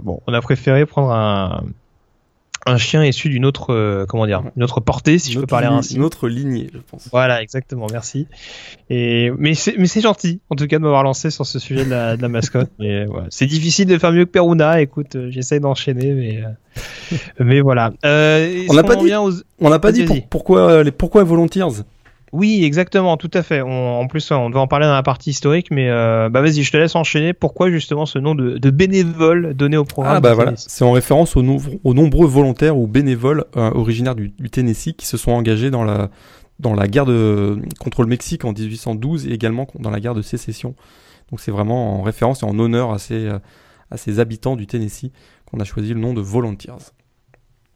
bon, 0.01 0.21
on 0.27 0.35
a 0.35 0.41
préféré 0.41 0.87
prendre 0.87 1.13
un, 1.13 1.65
un 2.67 2.79
chien 2.79 3.05
issu 3.05 3.29
d'une 3.29 3.47
autre 3.47 3.73
euh, 3.73 4.07
comment 4.07 4.27
dire 4.27 4.43
une 4.57 4.65
autre 4.65 4.81
portée 4.81 5.19
si 5.19 5.33
je 5.33 5.41
peux 5.41 5.47
parler 5.47 5.69
ainsi. 5.69 5.97
Une 5.97 6.05
autre 6.05 6.29
lignée 6.29 6.69
je 6.73 6.79
pense. 6.79 7.09
Voilà 7.11 7.41
exactement 7.41 7.87
merci. 7.91 8.27
Et 8.91 9.31
mais 9.39 9.55
c'est 9.55 9.77
mais 9.79 9.87
c'est 9.87 10.01
gentil 10.01 10.41
en 10.51 10.57
tout 10.57 10.67
cas 10.67 10.79
de 10.79 10.83
m'avoir 10.83 11.05
lancé 11.05 11.31
sur 11.31 11.47
ce 11.47 11.59
sujet 11.59 11.85
de 11.85 11.91
la, 11.91 12.17
de 12.17 12.23
la 12.23 12.29
mascotte. 12.29 12.71
Mais 12.79 13.07
voilà. 13.07 13.29
c'est 13.31 13.47
difficile 13.47 13.87
de 13.87 13.97
faire 13.99 14.13
mieux 14.13 14.25
que 14.25 14.31
Peruna 14.31 14.81
écoute 14.81 15.17
euh, 15.17 15.31
j'essaie 15.31 15.61
d'enchaîner 15.61 16.13
mais 16.13 16.43
euh, 16.45 17.17
mais 17.39 17.61
voilà. 17.61 17.93
On 18.03 18.75
n'a 18.75 18.83
pas, 18.83 18.97
dit, 18.97 19.13
on 19.15 19.71
n'a 19.71 19.79
pas 19.79 19.93
dit 19.93 20.05
pourquoi 20.29 20.83
les 20.83 20.91
pourquoi 20.91 21.23
Volunteers? 21.25 21.85
Oui, 22.33 22.65
exactement, 22.65 23.17
tout 23.17 23.31
à 23.33 23.43
fait. 23.43 23.61
en 23.61 24.07
plus, 24.09 24.31
on 24.31 24.51
devait 24.51 24.61
en 24.61 24.67
parler 24.67 24.87
dans 24.87 24.95
la 24.95 25.03
partie 25.03 25.31
historique, 25.31 25.71
mais 25.71 25.89
euh, 25.89 26.29
bah 26.29 26.43
vas-y, 26.43 26.63
je 26.63 26.73
te 26.73 26.77
laisse 26.77 26.97
enchaîner. 26.97 27.33
Pourquoi 27.33 27.71
justement 27.71 28.05
ce 28.05 28.19
nom 28.19 28.35
de, 28.35 28.71
bénévole 28.71 29.55
donné 29.55 29.77
au 29.77 29.85
programme 29.85 30.17
Ah 30.17 30.21
bah 30.21 30.35
voilà, 30.35 30.55
c'est 30.57 30.85
en 30.85 30.93
référence 30.93 31.37
aux, 31.37 31.43
nombreux 31.43 32.27
volontaires 32.27 32.77
ou 32.77 32.87
bénévoles 32.89 33.45
euh, 33.57 33.71
originaires 33.73 34.17
du, 34.17 34.33
Tennessee 34.51 34.95
qui 34.97 35.07
se 35.07 35.17
sont 35.17 35.33
engagés 35.33 35.71
dans 35.71 35.85
la 35.85 36.11
dans 36.59 36.75
la 36.75 36.89
guerre 36.89 37.05
de, 37.05 37.61
contre 37.79 38.03
le 38.03 38.09
Mexique 38.09 38.47
en 38.47 38.53
1812 38.53 39.27
et 39.27 39.33
également 39.33 39.67
dans 39.79 39.91
la 39.91 40.01
guerre 40.01 40.15
de 40.15 40.23
sécession. 40.23 40.75
Donc 41.31 41.41
c'est 41.41 41.51
vraiment 41.51 42.01
en 42.01 42.03
référence 42.03 42.43
et 42.43 42.47
en 42.47 42.59
honneur 42.59 42.93
à 42.93 42.99
ces, 42.99 43.27
euh, 43.27 43.39
à 43.91 43.99
ces 43.99 44.21
habitants 44.21 44.57
du 44.57 44.67
Tennessee 44.67 45.13
qu'on 45.45 45.61
a 45.61 45.65
choisi 45.65 45.93
le 45.93 46.01
nom 46.01 46.15
de 46.15 46.23
Volunteers. 46.23 46.93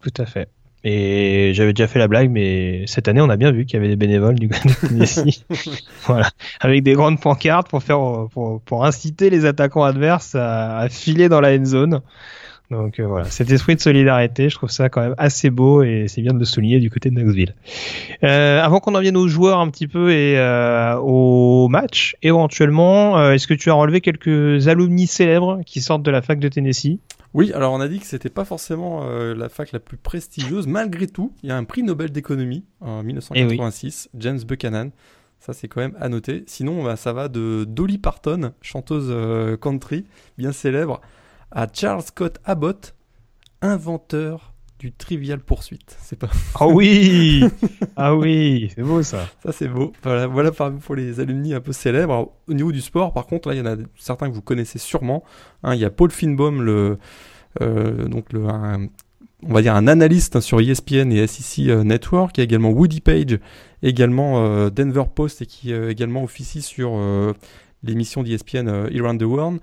Tout 0.01 0.15
à 0.17 0.25
fait. 0.25 0.49
Et 0.83 1.53
j'avais 1.55 1.73
déjà 1.75 1.87
fait 1.87 1.99
la 1.99 2.09
blague, 2.09 2.31
mais 2.31 2.85
cette 2.87 3.07
année, 3.09 3.21
on 3.21 3.29
a 3.29 3.37
bien 3.37 3.53
vu 3.53 3.67
qu'il 3.67 3.75
y 3.75 3.77
avait 3.77 3.89
des 3.89 3.97
bénévoles 3.97 4.39
du 4.39 4.49
Tennessee. 4.49 5.45
voilà. 6.07 6.31
Avec 6.61 6.83
des 6.83 6.95
grandes 6.95 7.21
pancartes 7.21 7.69
pour 7.69 7.83
faire, 7.83 7.99
pour, 8.33 8.61
pour 8.63 8.85
inciter 8.87 9.29
les 9.29 9.45
attaquants 9.45 9.85
adverses 9.85 10.35
à, 10.35 10.79
à 10.79 10.89
filer 10.89 11.29
dans 11.29 11.41
la 11.41 11.55
end 11.55 11.65
zone. 11.65 12.01
Donc 12.71 13.01
euh, 13.01 13.07
voilà, 13.07 13.25
cet 13.25 13.51
esprit 13.51 13.75
de 13.75 13.81
solidarité, 13.81 14.49
je 14.49 14.55
trouve 14.55 14.71
ça 14.71 14.89
quand 14.89 15.01
même 15.01 15.15
assez 15.19 15.51
beau 15.51 15.83
et 15.83 16.07
c'est 16.09 16.23
bien 16.23 16.33
de 16.33 16.39
le 16.39 16.45
souligner 16.45 16.79
du 16.79 16.91
côté 16.91 17.11
de 17.11 17.15
Knoxville. 17.15 17.55
Euh, 18.23 18.63
avant 18.63 18.81
qu'on 18.81 18.95
en 18.95 19.01
vienne 19.01 19.17
aux 19.17 19.29
joueurs 19.29 19.59
un 19.59 19.69
petit 19.71 19.89
peu 19.89 20.13
et 20.13 20.39
euh, 20.39 20.97
au 20.97 21.69
match, 21.69 22.17
éventuellement, 22.23 23.19
euh, 23.19 23.33
est-ce 23.33 23.47
que 23.47 23.55
tu 23.55 23.71
as 23.71 23.75
relevé 23.75 24.01
quelques 24.01 24.69
alumni 24.69 25.07
célèbres 25.07 25.61
qui 25.67 25.81
sortent 25.81 26.03
de 26.03 26.11
la 26.11 26.23
fac 26.23 26.39
de 26.39 26.49
Tennessee? 26.49 27.01
Oui, 27.33 27.53
alors 27.53 27.73
on 27.73 27.81
a 27.81 27.87
dit 27.87 28.01
que 28.01 28.07
c'était 28.07 28.29
pas 28.29 28.45
forcément 28.45 29.03
euh, 29.05 29.35
la 29.35 29.49
fac 29.49 29.71
la 29.73 29.79
plus 29.79 29.97
prestigieuse. 29.97 30.67
Malgré 30.67 31.07
tout, 31.07 31.33
il 31.43 31.49
y 31.49 31.53
a 31.53 31.57
un 31.57 31.65
prix 31.65 31.83
Nobel 31.83 32.11
d'économie 32.11 32.65
en 32.81 33.03
1986, 33.03 34.11
eh 34.13 34.17
James 34.21 34.41
Buchanan. 34.47 34.91
Ça, 35.39 35.53
c'est 35.53 35.69
quand 35.69 35.81
même 35.81 35.97
à 35.99 36.09
noter. 36.09 36.45
Sinon, 36.47 36.83
bah, 36.83 36.97
ça 36.97 37.13
va 37.13 37.29
de 37.29 37.65
Dolly 37.67 37.99
Parton, 37.99 38.53
chanteuse 38.61 39.09
euh, 39.11 39.57
country 39.57 40.05
bien 40.37 40.53
célèbre, 40.53 41.01
à 41.53 41.67
Charles 41.73 42.03
Scott 42.03 42.39
Abbott, 42.45 42.95
inventeur 43.63 44.55
du 44.79 44.93
Trivial 44.93 45.41
Poursuite. 45.41 45.97
C'est 46.01 46.19
pas. 46.19 46.31
Ah 46.59 46.67
oui 46.67 47.45
Ah 47.97 48.17
oui, 48.17 48.73
c'est 48.75 48.83
beau 48.83 49.03
ça. 49.03 49.29
Ça 49.43 49.53
c'est 49.53 49.69
beau. 49.69 49.93
Voilà, 50.03 50.27
voilà 50.27 50.53
pour 50.53 50.95
les 50.95 51.21
alumni 51.21 51.55
un 51.55 51.61
peu 51.61 51.73
célèbres. 51.73 52.33
au 52.49 52.55
niveau 52.55 52.73
du 52.73 52.81
sport, 52.81 53.13
par 53.13 53.27
contre, 53.27 53.49
là, 53.49 53.55
il 53.55 53.59
y 53.59 53.61
en 53.61 53.67
a 53.67 53.77
certains 53.99 54.31
que 54.31 54.35
vous 54.35 54.43
connaissez 54.43 54.79
sûrement. 54.79 55.23
Hein, 55.63 55.75
il 55.75 55.81
y 55.81 55.85
a 55.85 55.91
Paul 55.91 56.11
Finbaum, 56.11 56.63
le, 56.63 56.99
euh, 57.61 58.07
donc 58.07 58.33
le, 58.33 58.47
on 58.47 59.53
va 59.53 59.63
dire 59.63 59.75
un 59.75 59.87
analyste 59.87 60.41
sur 60.41 60.61
ESPN 60.61 61.13
et 61.13 61.27
SEC 61.27 61.69
euh, 61.69 61.85
Network. 61.85 62.37
Il 62.39 62.41
y 62.41 62.43
a 62.43 62.45
également 62.45 62.71
Woody 62.71 63.01
Page, 63.01 63.39
également 63.83 64.45
euh, 64.45 64.71
Denver 64.71 65.05
Post 65.15 65.43
et 65.43 65.47
qui 65.47 65.75
également 65.75 66.23
officie 66.23 66.63
sur 66.63 66.99
l'émission 67.83 68.23
d'ESPN 68.23 68.69
Around 68.69 69.21
the 69.21 69.25
World. 69.25 69.61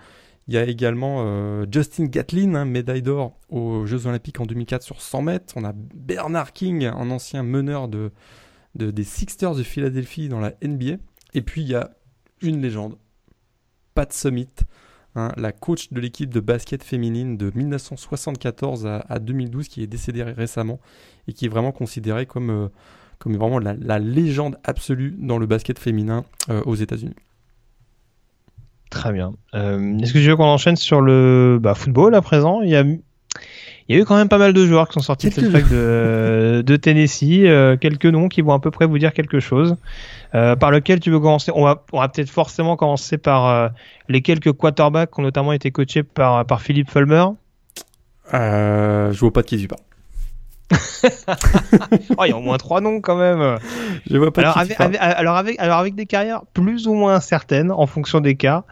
Il 0.47 0.53
y 0.53 0.57
a 0.57 0.63
également 0.63 1.23
euh, 1.25 1.65
Justin 1.69 2.05
Gatlin, 2.05 2.55
hein, 2.55 2.65
médaille 2.65 3.01
d'or 3.01 3.37
aux 3.49 3.85
Jeux 3.85 4.07
Olympiques 4.07 4.39
en 4.39 4.45
2004 4.45 4.81
sur 4.81 5.01
100 5.01 5.21
mètres. 5.21 5.53
On 5.57 5.65
a 5.65 5.73
Bernard 5.73 6.53
King, 6.53 6.85
un 6.85 7.11
ancien 7.11 7.43
meneur 7.43 7.89
de, 7.89 8.11
des 8.75 9.03
Sixers 9.03 9.55
de 9.55 9.63
Philadelphie 9.63 10.29
dans 10.29 10.39
la 10.39 10.53
NBA. 10.63 10.97
Et 11.33 11.41
puis 11.41 11.61
il 11.61 11.67
y 11.67 11.75
a 11.75 11.91
une 12.41 12.61
légende, 12.61 12.97
Pat 13.93 14.13
Summit, 14.13 14.47
hein, 15.15 15.33
la 15.35 15.51
coach 15.51 15.91
de 15.91 15.99
l'équipe 15.99 16.29
de 16.29 16.39
basket 16.39 16.81
féminine 16.81 17.35
de 17.35 17.51
1974 17.53 18.87
à, 18.87 19.19
2012, 19.19 19.67
qui 19.67 19.83
est 19.83 19.87
décédée 19.87 20.23
récemment 20.23 20.79
et 21.27 21.33
qui 21.33 21.45
est 21.45 21.49
vraiment 21.49 21.73
considérée 21.73 22.25
comme, 22.25 22.49
euh, 22.51 22.69
vraiment 23.25 23.59
la, 23.59 23.99
légende 23.99 24.57
absolue 24.63 25.13
dans 25.17 25.39
le 25.39 25.45
basket 25.45 25.77
féminin 25.77 26.23
euh, 26.49 26.61
aux 26.63 26.75
États-Unis. 26.75 27.15
Très 28.89 29.11
bien. 29.11 29.33
Euh, 29.53 29.97
est-ce 29.99 30.13
que 30.13 30.19
tu 30.19 30.25
veux 30.25 30.35
qu'on 30.35 30.45
enchaîne 30.45 30.75
sur 30.75 31.01
le 31.01 31.59
bah, 31.61 31.75
football 31.75 32.15
à 32.15 32.21
présent? 32.21 32.61
Il 32.61 32.69
y 32.69 32.75
a 32.75 32.83
il 33.89 33.95
y 33.95 33.99
a 33.99 34.01
eu 34.01 34.05
quand 34.05 34.17
même 34.17 34.27
pas 34.27 34.37
mal 34.37 34.51
de 34.51 34.65
joueurs 34.65 34.89
qui 34.89 34.95
sont 34.95 34.99
sortis 34.99 35.29
de 35.29 35.33
cette 35.33 35.49
fac 35.49 35.69
de, 35.69 36.61
de 36.65 36.75
Tennessee, 36.75 37.43
euh, 37.45 37.77
quelques 37.77 38.05
noms 38.05 38.27
qui 38.27 38.41
vont 38.41 38.51
à 38.51 38.59
peu 38.59 38.69
près 38.69 38.85
vous 38.85 38.99
dire 38.99 39.13
quelque 39.13 39.39
chose. 39.39 39.77
Euh, 40.35 40.57
par 40.57 40.71
lequel 40.71 40.99
tu 40.99 41.09
veux 41.09 41.21
commencer? 41.21 41.53
On 41.55 41.63
va, 41.63 41.85
on 41.93 42.01
va 42.01 42.09
peut-être 42.09 42.29
forcément 42.29 42.75
commencer 42.75 43.17
par 43.17 43.71
les 44.09 44.21
quelques 44.21 44.51
quarterbacks 44.51 45.11
qui 45.11 45.21
ont 45.21 45.23
notamment 45.23 45.53
été 45.53 45.71
coachés 45.71 46.03
par, 46.03 46.45
par 46.45 46.61
Philippe 46.61 46.91
Fulmer. 46.91 47.27
je 48.33 49.17
vois 49.17 49.31
pas 49.31 49.41
de 49.41 49.47
qui 49.47 49.57
tu 49.57 49.69
parles. 49.69 49.86
Oh, 52.17 52.23
il 52.25 52.29
y 52.29 52.31
a 52.31 52.37
au 52.37 52.41
moins 52.41 52.57
trois 52.57 52.81
noms 52.81 52.99
quand 52.99 53.17
même. 53.17 53.57
Je 54.09 54.17
vois 54.17 54.31
pas 54.31 54.41
alors, 54.41 54.57
avec, 54.57 54.77
alors, 54.79 55.35
avec, 55.37 55.59
alors 55.59 55.77
avec 55.77 55.95
des 55.95 56.05
carrières 56.05 56.41
plus 56.53 56.87
ou 56.87 56.93
moins 56.93 57.19
certaines 57.19 57.71
en 57.71 57.85
fonction 57.87 58.19
des 58.19 58.35
cas. 58.35 58.65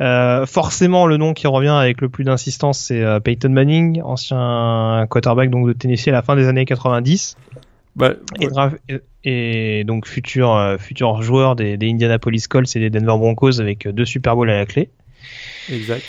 Euh, 0.00 0.46
forcément, 0.46 1.06
le 1.06 1.16
nom 1.16 1.34
qui 1.34 1.46
revient 1.46 1.68
avec 1.68 2.00
le 2.00 2.08
plus 2.08 2.24
d'insistance, 2.24 2.78
c'est 2.78 3.02
euh, 3.02 3.20
Peyton 3.20 3.50
Manning, 3.50 4.00
ancien 4.02 5.06
quarterback 5.10 5.50
donc 5.50 5.66
de 5.66 5.72
Tennessee 5.72 6.08
à 6.08 6.12
la 6.12 6.22
fin 6.22 6.36
des 6.36 6.46
années 6.46 6.64
90. 6.64 7.36
Bah, 7.96 8.12
et, 9.24 9.84
donc 9.84 10.06
futur 10.06 10.54
euh, 10.54 10.78
futur 10.78 11.20
joueur 11.22 11.56
des, 11.56 11.76
des, 11.76 11.90
Indianapolis 11.90 12.46
Colts 12.48 12.74
et 12.76 12.80
des 12.80 12.88
Denver 12.88 13.18
Broncos 13.18 13.60
avec 13.60 13.88
deux 13.88 14.04
Super 14.04 14.36
Bowls 14.36 14.48
à 14.48 14.58
la 14.58 14.66
clé. 14.66 14.90
Exact. 15.68 16.04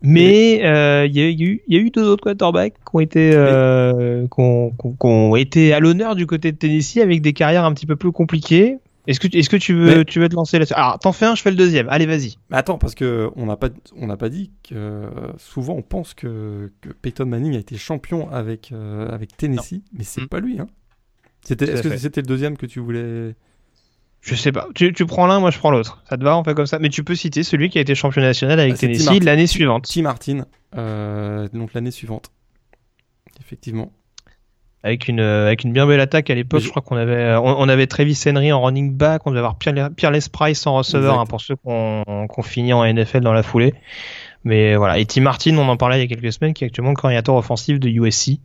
Mais 0.00 0.64
euh, 0.64 1.06
il 1.06 1.16
y, 1.16 1.20
a 1.20 1.28
eu, 1.28 1.62
y 1.66 1.76
a 1.76 1.80
eu 1.80 1.90
deux 1.90 2.04
autres 2.04 2.22
quarterbacks 2.22 2.74
qui 2.74 2.96
ont 2.96 3.00
été, 3.00 3.32
euh, 3.34 4.26
qui 4.26 4.40
ont, 4.40 4.70
qui 4.70 5.06
ont 5.06 5.34
été 5.34 5.72
à 5.72 5.80
l'honneur 5.80 6.14
du 6.14 6.26
côté 6.26 6.52
de 6.52 6.56
Tennessee 6.56 6.98
avec 6.98 7.20
des 7.20 7.32
carrières 7.32 7.64
un 7.64 7.74
petit 7.74 7.86
peu 7.86 7.96
plus 7.96 8.12
compliquées. 8.12 8.78
Est-ce 9.08 9.20
que, 9.20 9.36
est-ce 9.36 9.48
que 9.48 9.56
tu 9.56 9.74
veux, 9.74 10.04
tu 10.04 10.20
veux 10.20 10.28
te 10.28 10.34
lancer 10.34 10.58
là-dessus? 10.58 10.74
Alors, 10.74 10.98
t'en 10.98 11.12
fais 11.12 11.24
un, 11.24 11.34
je 11.34 11.40
fais 11.40 11.50
le 11.50 11.56
deuxième. 11.56 11.88
Allez, 11.88 12.04
vas-y. 12.04 12.36
Mais 12.50 12.58
attends, 12.58 12.76
parce 12.76 12.94
que 12.94 13.30
on 13.36 13.46
n'a 13.46 13.56
pas, 13.56 13.70
on 13.96 14.14
pas 14.16 14.28
dit 14.28 14.52
que 14.68 15.08
souvent 15.38 15.74
on 15.74 15.82
pense 15.82 16.12
que, 16.12 16.70
que 16.82 16.90
Peyton 16.90 17.24
Manning 17.24 17.56
a 17.56 17.58
été 17.58 17.76
champion 17.76 18.30
avec 18.30 18.70
euh, 18.70 19.08
avec 19.08 19.34
Tennessee, 19.36 19.82
mais 19.94 20.04
c'est 20.04 20.20
mm. 20.20 20.28
pas 20.28 20.40
lui. 20.40 20.60
Hein. 20.60 20.66
C'était, 21.42 21.70
est-ce 21.70 21.82
que 21.82 21.96
c'était 21.96 22.20
le 22.20 22.26
deuxième 22.26 22.58
que 22.58 22.66
tu 22.66 22.80
voulais 22.80 23.34
je 24.20 24.34
sais 24.34 24.52
pas. 24.52 24.68
Tu, 24.74 24.92
tu 24.92 25.06
prends 25.06 25.26
l'un, 25.26 25.40
moi 25.40 25.50
je 25.50 25.58
prends 25.58 25.70
l'autre. 25.70 26.02
Ça 26.08 26.16
te 26.16 26.24
va, 26.24 26.36
on 26.36 26.44
fait 26.44 26.54
comme 26.54 26.66
ça. 26.66 26.78
Mais 26.78 26.88
tu 26.88 27.04
peux 27.04 27.14
citer 27.14 27.42
celui 27.42 27.70
qui 27.70 27.78
a 27.78 27.80
été 27.80 27.94
champion 27.94 28.22
national 28.22 28.58
avec 28.60 28.74
ah, 28.74 28.78
Tennessee 28.78 29.22
l'année 29.22 29.46
suivante. 29.46 29.86
Tim 29.88 30.02
Martin, 30.02 30.46
euh, 30.76 31.48
donc 31.52 31.72
l'année 31.74 31.90
suivante. 31.90 32.30
Effectivement. 33.40 33.92
Avec 34.84 35.08
une, 35.08 35.20
euh, 35.20 35.46
avec 35.46 35.64
une 35.64 35.72
bien 35.72 35.86
belle 35.86 36.00
attaque 36.00 36.30
à 36.30 36.34
l'époque, 36.34 36.60
je... 36.60 36.68
crois 36.68 36.82
qu'on 36.82 36.96
avait, 36.96 37.14
euh, 37.14 37.40
on, 37.40 37.68
avait 37.68 37.88
Travis 37.88 38.18
Henry 38.26 38.52
en 38.52 38.62
running 38.62 38.92
back, 38.94 39.22
on 39.26 39.30
devait 39.30 39.40
avoir 39.40 39.56
Pierre, 39.56 39.90
Pierre 39.96 40.12
Les 40.12 40.20
Price 40.32 40.66
en 40.68 40.74
receveur 40.76 41.18
hein, 41.18 41.26
pour 41.26 41.40
ceux 41.40 41.56
qu'on 41.56 42.04
qu 42.28 42.42
finit 42.42 42.72
en 42.72 42.84
NFL 42.84 43.20
dans 43.20 43.32
la 43.32 43.42
foulée. 43.42 43.74
Mais 44.44 44.76
voilà. 44.76 44.98
Et 44.98 45.06
Tim 45.06 45.22
Martin, 45.22 45.56
on 45.58 45.68
en 45.68 45.76
parlait 45.76 45.98
il 45.98 46.00
y 46.00 46.04
a 46.04 46.06
quelques 46.06 46.32
semaines, 46.32 46.54
qui 46.54 46.62
est 46.64 46.68
actuellement 46.68 46.94
coordinateur 46.94 47.34
offensif 47.34 47.80
de 47.80 47.88
USC 47.88 48.38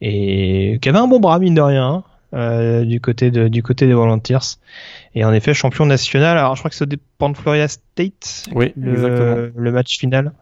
et 0.00 0.78
qui 0.82 0.88
avait 0.88 0.98
un 0.98 1.06
bon 1.06 1.18
bras 1.18 1.38
mine 1.38 1.54
de 1.54 1.62
rien. 1.62 1.86
Hein. 1.86 2.04
Euh, 2.34 2.84
du 2.84 3.00
côté 3.00 3.30
de, 3.30 3.46
du 3.46 3.62
côté 3.62 3.86
des 3.86 3.94
Volunteers. 3.94 4.58
Et 5.14 5.24
en 5.24 5.32
effet, 5.32 5.54
champion 5.54 5.86
national. 5.86 6.36
Alors, 6.36 6.56
je 6.56 6.60
crois 6.62 6.70
que 6.70 6.76
ça 6.76 6.86
dépend 6.86 7.30
de 7.30 7.36
Florida 7.36 7.68
State. 7.68 8.46
Oui, 8.52 8.72
le, 8.76 8.92
exactement. 8.94 9.50
Le 9.56 9.72
match 9.72 9.98
final. 9.98 10.32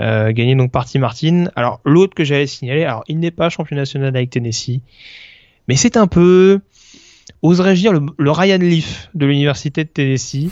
Euh, 0.00 0.30
gagné 0.30 0.54
donc 0.54 0.70
par 0.70 0.84
Tim 0.86 1.00
Martin. 1.00 1.46
Alors, 1.56 1.80
l'autre 1.84 2.14
que 2.14 2.22
j'allais 2.22 2.46
signaler, 2.46 2.84
alors, 2.84 3.02
il 3.08 3.18
n'est 3.18 3.32
pas 3.32 3.48
champion 3.48 3.76
national 3.76 4.14
avec 4.14 4.30
Tennessee. 4.30 4.80
Mais 5.66 5.74
c'est 5.74 5.96
un 5.96 6.06
peu, 6.06 6.60
oserais-je 7.42 7.80
dire, 7.80 7.92
le, 7.92 8.30
Ryan 8.30 8.58
Leaf 8.58 9.10
de 9.14 9.26
l'université 9.26 9.82
de 9.82 9.88
Tennessee. 9.88 10.50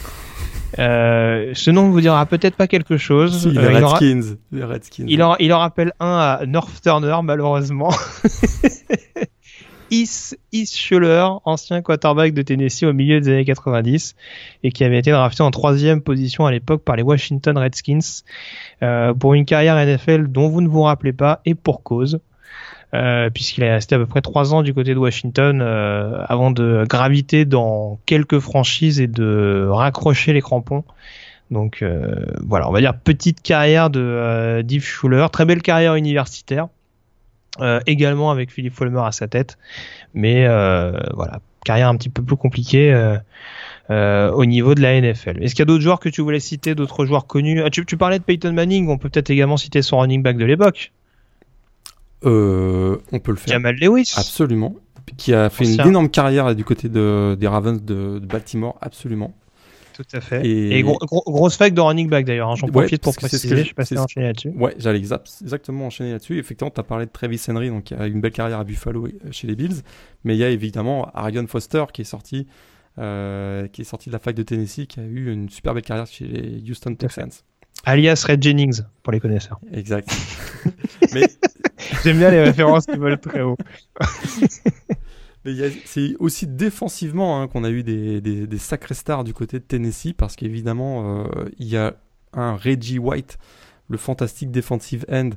Euh, 0.80 1.52
ce 1.54 1.70
nom 1.70 1.90
vous 1.90 2.00
dira 2.00 2.26
peut-être 2.26 2.56
pas 2.56 2.66
quelque 2.66 2.96
chose. 2.96 3.46
les, 3.46 3.56
euh, 3.56 3.86
Redskins. 3.86 4.36
les 4.50 4.64
Redskins. 4.64 5.06
Il 5.06 5.22
en, 5.22 5.36
il 5.36 5.52
en 5.52 5.60
rappelle 5.60 5.92
un 6.00 6.18
à 6.18 6.44
North 6.44 6.82
Turner, 6.82 7.16
malheureusement. 7.22 7.94
Is, 9.90 10.36
Is 10.52 10.66
Schuller, 10.74 11.26
ancien 11.44 11.80
quarterback 11.80 12.34
de 12.34 12.42
Tennessee 12.42 12.82
au 12.82 12.92
milieu 12.92 13.20
des 13.20 13.30
années 13.30 13.44
90 13.44 14.16
et 14.64 14.72
qui 14.72 14.82
avait 14.82 14.98
été 14.98 15.12
drafté 15.12 15.42
en 15.42 15.50
troisième 15.50 16.00
position 16.00 16.44
à 16.44 16.50
l'époque 16.50 16.82
par 16.82 16.96
les 16.96 17.02
Washington 17.02 17.56
Redskins 17.56 18.24
euh, 18.82 19.14
pour 19.14 19.34
une 19.34 19.44
carrière 19.44 19.76
NFL 19.76 20.26
dont 20.26 20.48
vous 20.48 20.60
ne 20.60 20.68
vous 20.68 20.82
rappelez 20.82 21.12
pas 21.12 21.40
et 21.44 21.54
pour 21.54 21.82
cause. 21.82 22.20
Euh, 22.94 23.30
puisqu'il 23.30 23.64
est 23.64 23.72
resté 23.72 23.96
à 23.96 23.98
peu 23.98 24.06
près 24.06 24.22
trois 24.22 24.54
ans 24.54 24.62
du 24.62 24.72
côté 24.72 24.94
de 24.94 24.98
Washington 24.98 25.60
euh, 25.60 26.22
avant 26.28 26.52
de 26.52 26.84
graviter 26.88 27.44
dans 27.44 27.98
quelques 28.06 28.38
franchises 28.38 29.00
et 29.00 29.08
de 29.08 29.66
raccrocher 29.68 30.32
les 30.32 30.40
crampons 30.40 30.84
Donc 31.50 31.84
voilà, 32.44 32.68
on 32.68 32.72
va 32.72 32.80
dire 32.80 32.94
petite 32.96 33.42
carrière 33.42 33.90
de 33.90 34.62
Div 34.62 34.84
Schuller, 34.84 35.26
très 35.32 35.44
belle 35.44 35.62
carrière 35.62 35.96
universitaire, 35.96 36.68
également 37.86 38.30
avec 38.30 38.50
Philippe 38.50 38.74
Folmer 38.74 39.02
à 39.04 39.12
sa 39.12 39.28
tête, 39.28 39.58
mais 40.14 40.46
voilà, 40.46 41.40
carrière 41.64 41.88
un 41.88 41.96
petit 41.96 42.08
peu 42.08 42.22
plus 42.22 42.36
compliquée 42.36 42.92
euh, 43.88 44.32
au 44.32 44.44
niveau 44.46 44.74
de 44.74 44.80
la 44.80 45.00
NFL. 45.00 45.42
Est-ce 45.42 45.54
qu'il 45.54 45.60
y 45.60 45.62
a 45.62 45.66
d'autres 45.66 45.82
joueurs 45.82 46.00
que 46.00 46.08
tu 46.08 46.20
voulais 46.20 46.40
citer, 46.40 46.74
d'autres 46.74 47.06
joueurs 47.06 47.28
connus? 47.28 47.62
Ah, 47.62 47.70
tu, 47.70 47.84
parlais 47.96 48.18
de 48.18 48.24
Peyton 48.24 48.52
Manning, 48.52 48.88
on 48.88 48.98
peut 48.98 49.08
peut-être 49.08 49.30
également 49.30 49.56
citer 49.56 49.80
son 49.80 49.98
running 49.98 50.22
back 50.22 50.36
de 50.36 50.44
l'époque. 50.44 50.92
Euh, 52.24 52.96
on 53.12 53.20
peut 53.20 53.30
le 53.30 53.36
faire. 53.36 53.52
Jamal 53.52 53.76
Lewis. 53.76 54.14
Absolument. 54.16 54.74
Qui 55.16 55.32
a 55.34 55.50
fait 55.50 55.64
une 55.64 55.86
énorme 55.86 56.08
carrière 56.08 56.52
du 56.56 56.64
côté 56.64 56.88
de, 56.88 57.36
des 57.38 57.46
Ravens 57.46 57.80
de, 57.80 58.18
Baltimore, 58.18 58.76
absolument. 58.80 59.32
Tout 59.96 60.04
à 60.12 60.20
fait. 60.20 60.46
Et, 60.46 60.82
grosse 60.82 61.56
fac 61.56 61.72
de 61.72 61.80
running 61.80 62.08
back 62.08 62.26
d'ailleurs. 62.26 62.50
Hein. 62.50 62.56
J'en 62.56 62.68
profite 62.68 63.02
pour 63.02 63.14
préciser. 63.14 63.48
Que 63.48 63.56
je, 63.56 63.72
je 63.78 63.84
suis 63.84 63.98
enchaîner 63.98 64.26
là-dessus. 64.26 64.50
Ouais, 64.50 64.74
j'allais 64.78 64.98
exactement 64.98 65.86
enchaîner 65.86 66.12
là-dessus. 66.12 66.38
Effectivement, 66.38 66.70
tu 66.70 66.80
as 66.80 66.84
parlé 66.84 67.06
de 67.06 67.10
Travis 67.10 67.40
Henry, 67.48 67.70
donc 67.70 67.84
qui 67.84 67.94
a 67.94 68.06
une 68.06 68.20
belle 68.20 68.32
carrière 68.32 68.58
à 68.58 68.64
Buffalo 68.64 69.08
chez 69.30 69.46
les 69.46 69.54
Bills. 69.54 69.82
Mais 70.24 70.34
il 70.34 70.38
y 70.38 70.44
a 70.44 70.50
évidemment 70.50 71.10
Arian 71.14 71.46
Foster 71.46 71.84
qui 71.92 72.02
est 72.02 72.04
sorti 72.04 72.46
euh, 72.98 73.68
qui 73.68 73.82
est 73.82 73.84
sorti 73.84 74.08
de 74.08 74.14
la 74.14 74.18
fac 74.18 74.34
de 74.34 74.42
Tennessee, 74.42 74.86
qui 74.86 75.00
a 75.00 75.02
eu 75.02 75.30
une 75.30 75.50
super 75.50 75.74
belle 75.74 75.82
carrière 75.82 76.06
chez 76.06 76.26
les 76.26 76.70
Houston 76.70 76.94
Texans. 76.94 77.30
Alias 77.84 78.24
Red 78.26 78.42
Jennings, 78.42 78.80
pour 79.02 79.12
les 79.12 79.20
connaisseurs. 79.20 79.60
Exact. 79.72 80.08
Mais... 81.12 81.28
J'aime 82.02 82.18
bien 82.18 82.30
les 82.30 82.42
références 82.42 82.86
qui 82.86 82.96
volent 82.96 83.18
très 83.18 83.42
haut. 83.42 83.56
C'est 85.84 86.14
aussi 86.18 86.46
défensivement 86.46 87.40
hein, 87.40 87.48
qu'on 87.48 87.64
a 87.64 87.70
eu 87.70 87.82
des, 87.82 88.20
des, 88.20 88.46
des, 88.46 88.58
sacrés 88.58 88.94
stars 88.94 89.24
du 89.24 89.34
côté 89.34 89.58
de 89.58 89.64
Tennessee, 89.64 90.12
parce 90.16 90.36
qu'évidemment, 90.36 91.24
euh, 91.24 91.48
il 91.58 91.68
y 91.68 91.76
a 91.76 91.94
un 92.32 92.56
Reggie 92.56 92.98
White, 92.98 93.38
le 93.88 93.96
fantastique 93.96 94.50
defensive 94.50 95.04
end, 95.10 95.30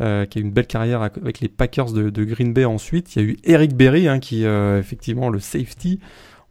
euh, 0.00 0.26
qui 0.26 0.38
a 0.38 0.40
eu 0.40 0.44
une 0.44 0.50
belle 0.50 0.66
carrière 0.66 1.02
avec 1.02 1.40
les 1.40 1.48
Packers 1.48 1.92
de, 1.92 2.10
de, 2.10 2.24
Green 2.24 2.52
Bay 2.52 2.64
ensuite. 2.64 3.16
Il 3.16 3.22
y 3.22 3.24
a 3.24 3.28
eu 3.28 3.36
Eric 3.44 3.74
Berry, 3.74 4.08
hein, 4.08 4.18
qui 4.18 4.44
euh, 4.44 4.78
effectivement 4.78 5.30
le 5.30 5.40
safety. 5.40 6.00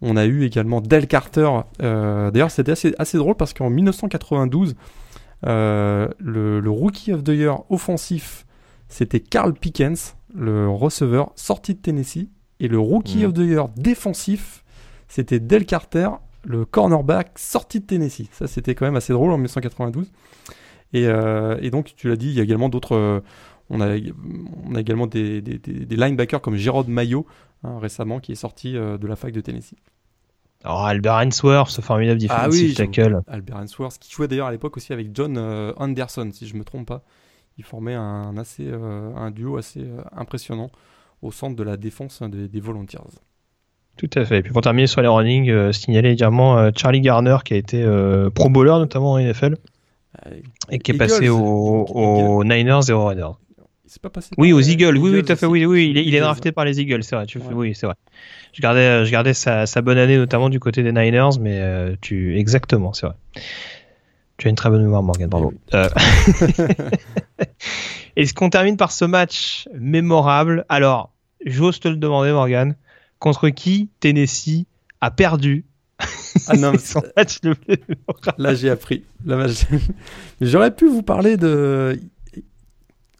On 0.01 0.17
a 0.17 0.25
eu 0.25 0.43
également 0.43 0.81
Del 0.81 1.07
Carter. 1.07 1.49
Euh, 1.81 2.31
d'ailleurs, 2.31 2.51
c'était 2.51 2.73
assez, 2.97 3.17
drôle 3.17 3.35
parce 3.35 3.53
qu'en 3.53 3.69
1992, 3.69 4.75
euh, 5.45 6.07
le, 6.19 6.69
Rookie 6.69 7.13
of 7.13 7.23
the 7.23 7.29
Year 7.29 7.63
offensif, 7.69 8.45
c'était 8.87 9.19
Carl 9.19 9.53
Pickens, 9.53 10.15
le 10.33 10.69
receveur 10.69 11.31
sorti 11.35 11.75
de 11.75 11.79
Tennessee. 11.79 12.29
Et 12.65 12.67
le 12.67 12.79
Rookie 12.79 13.19
mm. 13.19 13.25
of 13.25 13.33
the 13.33 13.39
Year 13.39 13.69
défensif, 13.77 14.63
c'était 15.07 15.39
Del 15.39 15.65
Carter, 15.65 16.09
le 16.43 16.65
cornerback 16.65 17.37
sorti 17.37 17.79
de 17.79 17.85
Tennessee. 17.85 18.27
Ça, 18.31 18.47
c'était 18.47 18.73
quand 18.73 18.85
même 18.85 18.95
assez 18.95 19.13
drôle 19.13 19.31
en 19.31 19.37
1992. 19.37 20.11
Euh, 20.95 21.57
et, 21.61 21.69
donc, 21.69 21.93
tu 21.95 22.07
l'as 22.07 22.15
dit, 22.15 22.29
il 22.29 22.33
y 22.33 22.39
a 22.39 22.43
également 22.43 22.69
d'autres. 22.69 23.21
on, 23.69 23.81
a, 23.81 23.97
on 24.65 24.75
a 24.75 24.79
également 24.79 25.07
des, 25.07 25.41
linebackers 25.89 26.41
comme 26.41 26.55
Jérôme 26.55 26.87
Mayo 26.87 27.25
hein, 27.63 27.77
récemment 27.79 28.19
qui 28.19 28.31
est 28.31 28.35
sorti 28.35 28.73
de 28.73 29.07
la 29.07 29.15
fac 29.15 29.31
de 29.31 29.41
Tennessee. 29.41 29.75
Alors 30.65 30.83
Albert 30.83 31.17
Hensworth, 31.17 31.69
ce 31.69 31.81
formidable 31.81 32.19
defensive 32.19 32.73
ah 32.73 32.85
tackle. 32.85 33.21
Albert 33.27 33.57
Hensworth, 33.57 33.99
qui 33.99 34.11
jouait 34.11 34.27
d'ailleurs 34.27 34.47
à 34.47 34.51
l'époque 34.51 34.75
aussi 34.77 34.93
avec 34.93 35.09
John 35.13 35.37
euh, 35.37 35.73
Anderson, 35.77 36.27
si 36.33 36.47
je 36.47 36.55
me 36.55 36.63
trompe 36.63 36.87
pas. 36.87 37.03
Il 37.59 37.63
formait 37.63 37.93
un, 37.93 38.35
assez, 38.35 38.65
euh, 38.65 39.15
un 39.15 39.29
duo 39.29 39.57
assez 39.57 39.81
euh, 39.81 40.01
impressionnant 40.11 40.71
au 41.25 41.31
centre 41.31 41.55
de 41.55 41.63
la 41.63 41.77
défense 41.77 42.21
hein, 42.21 42.29
des, 42.29 42.59
Volunteers. 42.59 42.99
Tout 43.97 44.09
à 44.15 44.25
fait. 44.25 44.39
Et 44.39 44.41
puis 44.41 44.51
pour 44.51 44.61
terminer 44.61 44.87
sur 44.87 45.01
les 45.01 45.07
running, 45.07 45.71
signaler 45.71 46.11
également 46.11 46.69
Charlie 46.75 47.01
Garner 47.01 47.37
qui 47.45 47.53
a 47.53 47.57
été 47.57 47.85
pro 48.33 48.49
bowler 48.49 48.73
notamment 48.77 49.13
en 49.13 49.19
NFL 49.19 49.55
et 50.69 50.79
qui 50.79 50.91
est 50.91 50.97
passé 50.97 51.29
aux, 51.29 52.43
Niners 52.43 52.89
et 52.89 52.91
aux 52.91 53.05
Raiders. 53.05 53.39
Pas 54.01 54.09
passé 54.09 54.31
oui, 54.37 54.51
aux 54.51 54.59
Eagles. 54.59 54.97
Oui, 54.97 55.09
oui, 55.09 55.23
tout 55.23 55.31
à 55.31 55.37
fait. 55.37 55.45
Oui, 55.45 55.65
oui, 55.65 55.87
il 55.89 55.97
est, 55.97 56.03
il 56.03 56.13
est 56.13 56.19
drafté 56.19 56.51
par 56.51 56.65
les 56.65 56.81
Eagles, 56.81 57.01
c'est 57.03 57.15
vrai. 57.15 57.25
Tu 57.25 57.39
Oui, 57.39 57.73
c'est 57.73 57.85
vrai 57.85 57.95
je 58.55 58.61
gardais, 58.61 59.05
je 59.05 59.11
gardais 59.11 59.33
sa, 59.33 59.65
bonne 59.81 59.97
année 59.97 60.17
notamment 60.17 60.49
du 60.49 60.59
côté 60.61 60.81
des 60.81 60.93
Niners, 60.93 61.37
mais 61.39 61.59
euh, 61.59 61.95
tu 61.99 62.39
exactement, 62.39 62.93
c'est 62.93 63.07
vrai. 63.07 63.15
Tu 64.37 64.47
as 64.47 64.49
une 64.49 64.55
très 64.55 64.69
bonne 64.69 64.81
mémoire, 64.81 65.03
Morgan. 65.03 65.29
Bravo. 65.29 65.53
Eh 65.73 65.75
euh, 65.75 65.89
est-ce 68.15 68.33
qu'on 68.33 68.49
termine 68.49 68.77
par 68.77 68.91
ce 68.91 69.03
match 69.03 69.67
mémorable? 69.73 70.65
Alors, 70.69 71.11
j'ose 71.45 71.79
te 71.79 71.87
le 71.87 71.95
demander, 71.95 72.31
Morgan. 72.31 72.75
Contre 73.19 73.49
qui 73.49 73.89
Tennessee 73.99 74.65
a 75.01 75.11
perdu? 75.11 75.65
Ah 76.47 76.57
non, 76.57 76.73
match 77.17 77.39
le 77.43 77.55
Là, 78.37 78.53
j'ai 78.55 78.69
appris. 78.69 79.03
J'aurais 80.41 80.75
pu 80.75 80.87
vous 80.87 81.03
parler 81.03 81.37
de. 81.37 81.99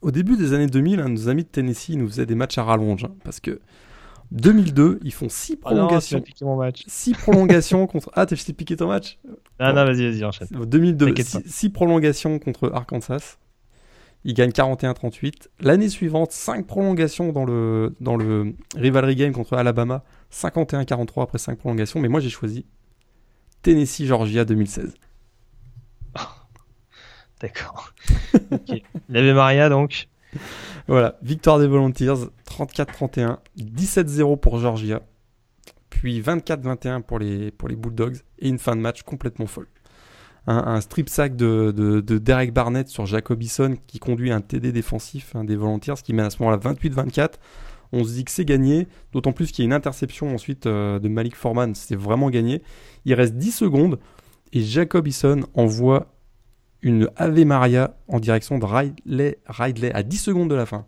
Au 0.02 0.12
début 0.12 0.38
des 0.38 0.54
années 0.54 0.68
2000, 0.68 1.00
hein, 1.00 1.10
nos 1.10 1.30
amis 1.30 1.44
de 1.44 1.48
Tennessee 1.48 1.96
nous 1.96 2.08
faisaient 2.08 2.26
des 2.26 2.36
matchs 2.36 2.58
à 2.58 2.64
rallonge. 2.64 3.06
Hein, 3.06 3.16
parce 3.24 3.40
que 3.40 3.60
2002, 4.32 5.00
ils 5.04 5.14
font 5.14 5.30
6 5.30 5.56
prolongations. 5.58 6.24
6 6.88 7.14
prolongations 7.14 7.88
contre. 7.88 8.12
Ah, 8.14 8.26
t'as 8.26 8.36
piqué 8.36 8.76
ton 8.76 8.88
match 8.88 9.18
Ah 9.58 9.74
non, 9.74 9.86
vas-y, 9.86 10.12
vas-y, 10.12 10.24
enchaîne. 10.24 10.48
2002, 10.52 11.14
6 11.46 11.70
prolongations 11.70 12.38
contre 12.40 12.72
Arkansas. 12.74 13.38
Ils 14.28 14.34
gagnent 14.34 14.50
41-38. 14.50 15.50
L'année 15.60 15.88
suivante, 15.88 16.32
5 16.32 16.66
prolongations 16.66 17.32
dans 17.32 17.46
le, 17.46 17.96
dans 18.02 18.18
le 18.18 18.56
rivalry 18.76 19.16
game 19.16 19.32
contre 19.32 19.54
Alabama. 19.54 20.04
51-43 20.34 21.22
après 21.24 21.38
5 21.38 21.60
prolongations. 21.60 22.00
Mais 22.00 22.08
moi, 22.08 22.20
j'ai 22.20 22.32
choisi 22.32 22.66
Tennessee-Georgia 23.62 24.44
2016. 24.44 24.96
D'accord. 27.40 27.94
ok. 28.52 28.82
Maria, 29.10 29.70
donc. 29.70 30.10
Voilà, 30.88 31.18
victoire 31.24 31.60
des 31.60 31.68
Volunteers, 31.68 32.28
34-31, 32.48 33.38
17-0 33.58 34.40
pour 34.40 34.60
Georgia, 34.60 35.02
puis 35.90 36.22
24-21 36.22 37.02
pour 37.02 37.18
les, 37.18 37.50
pour 37.50 37.70
les 37.70 37.76
Bulldogs, 37.76 38.18
et 38.38 38.50
une 38.50 38.60
fin 38.60 38.76
de 38.76 38.82
match 38.82 39.02
complètement 39.02 39.48
folle. 39.48 39.68
Un, 40.48 40.80
strip 40.80 41.10
sack 41.10 41.36
de, 41.36 41.74
de, 41.76 42.18
Derek 42.20 42.54
Barnett 42.54 42.88
sur 42.88 43.08
Jacobison 43.08 43.76
qui 43.88 43.98
conduit 43.98 44.32
un 44.32 44.42
TD 44.42 44.72
défensif 44.72 45.36
des 45.36 45.56
Volunteers 45.56 45.96
qui 46.04 46.14
mène 46.14 46.26
à 46.26 46.30
ce 46.30 46.38
moment-là 46.44 46.58
28-24. 46.58 47.34
On 47.92 48.04
se 48.04 48.14
dit 48.14 48.26
que 48.26 48.32
c'est 48.32 48.46
gagné, 48.46 48.88
d'autant 49.12 49.32
plus 49.32 49.52
qu'il 49.52 49.64
y 49.64 49.66
a 49.66 49.68
une 49.68 49.74
interception 49.74 50.34
ensuite 50.34 50.66
euh, 50.68 51.00
de 51.00 51.08
Malik 51.08 51.36
Foreman, 51.36 51.74
c'est 51.74 51.96
vraiment 51.96 52.30
gagné. 52.30 52.62
Il 53.06 53.14
reste 53.16 53.36
10 53.36 53.52
secondes 53.52 54.00
et 54.54 54.62
Jacobison 54.62 55.42
envoie 55.54 56.08
une 56.82 57.10
Ave 57.16 57.44
Maria 57.46 57.98
en 58.08 58.20
direction 58.20 58.60
de 58.60 58.66
Ridley, 58.66 59.40
Ridley 59.48 59.92
à 59.94 60.04
10 60.04 60.18
secondes 60.18 60.50
de 60.50 60.56
la 60.56 60.66
fin. 60.66 60.86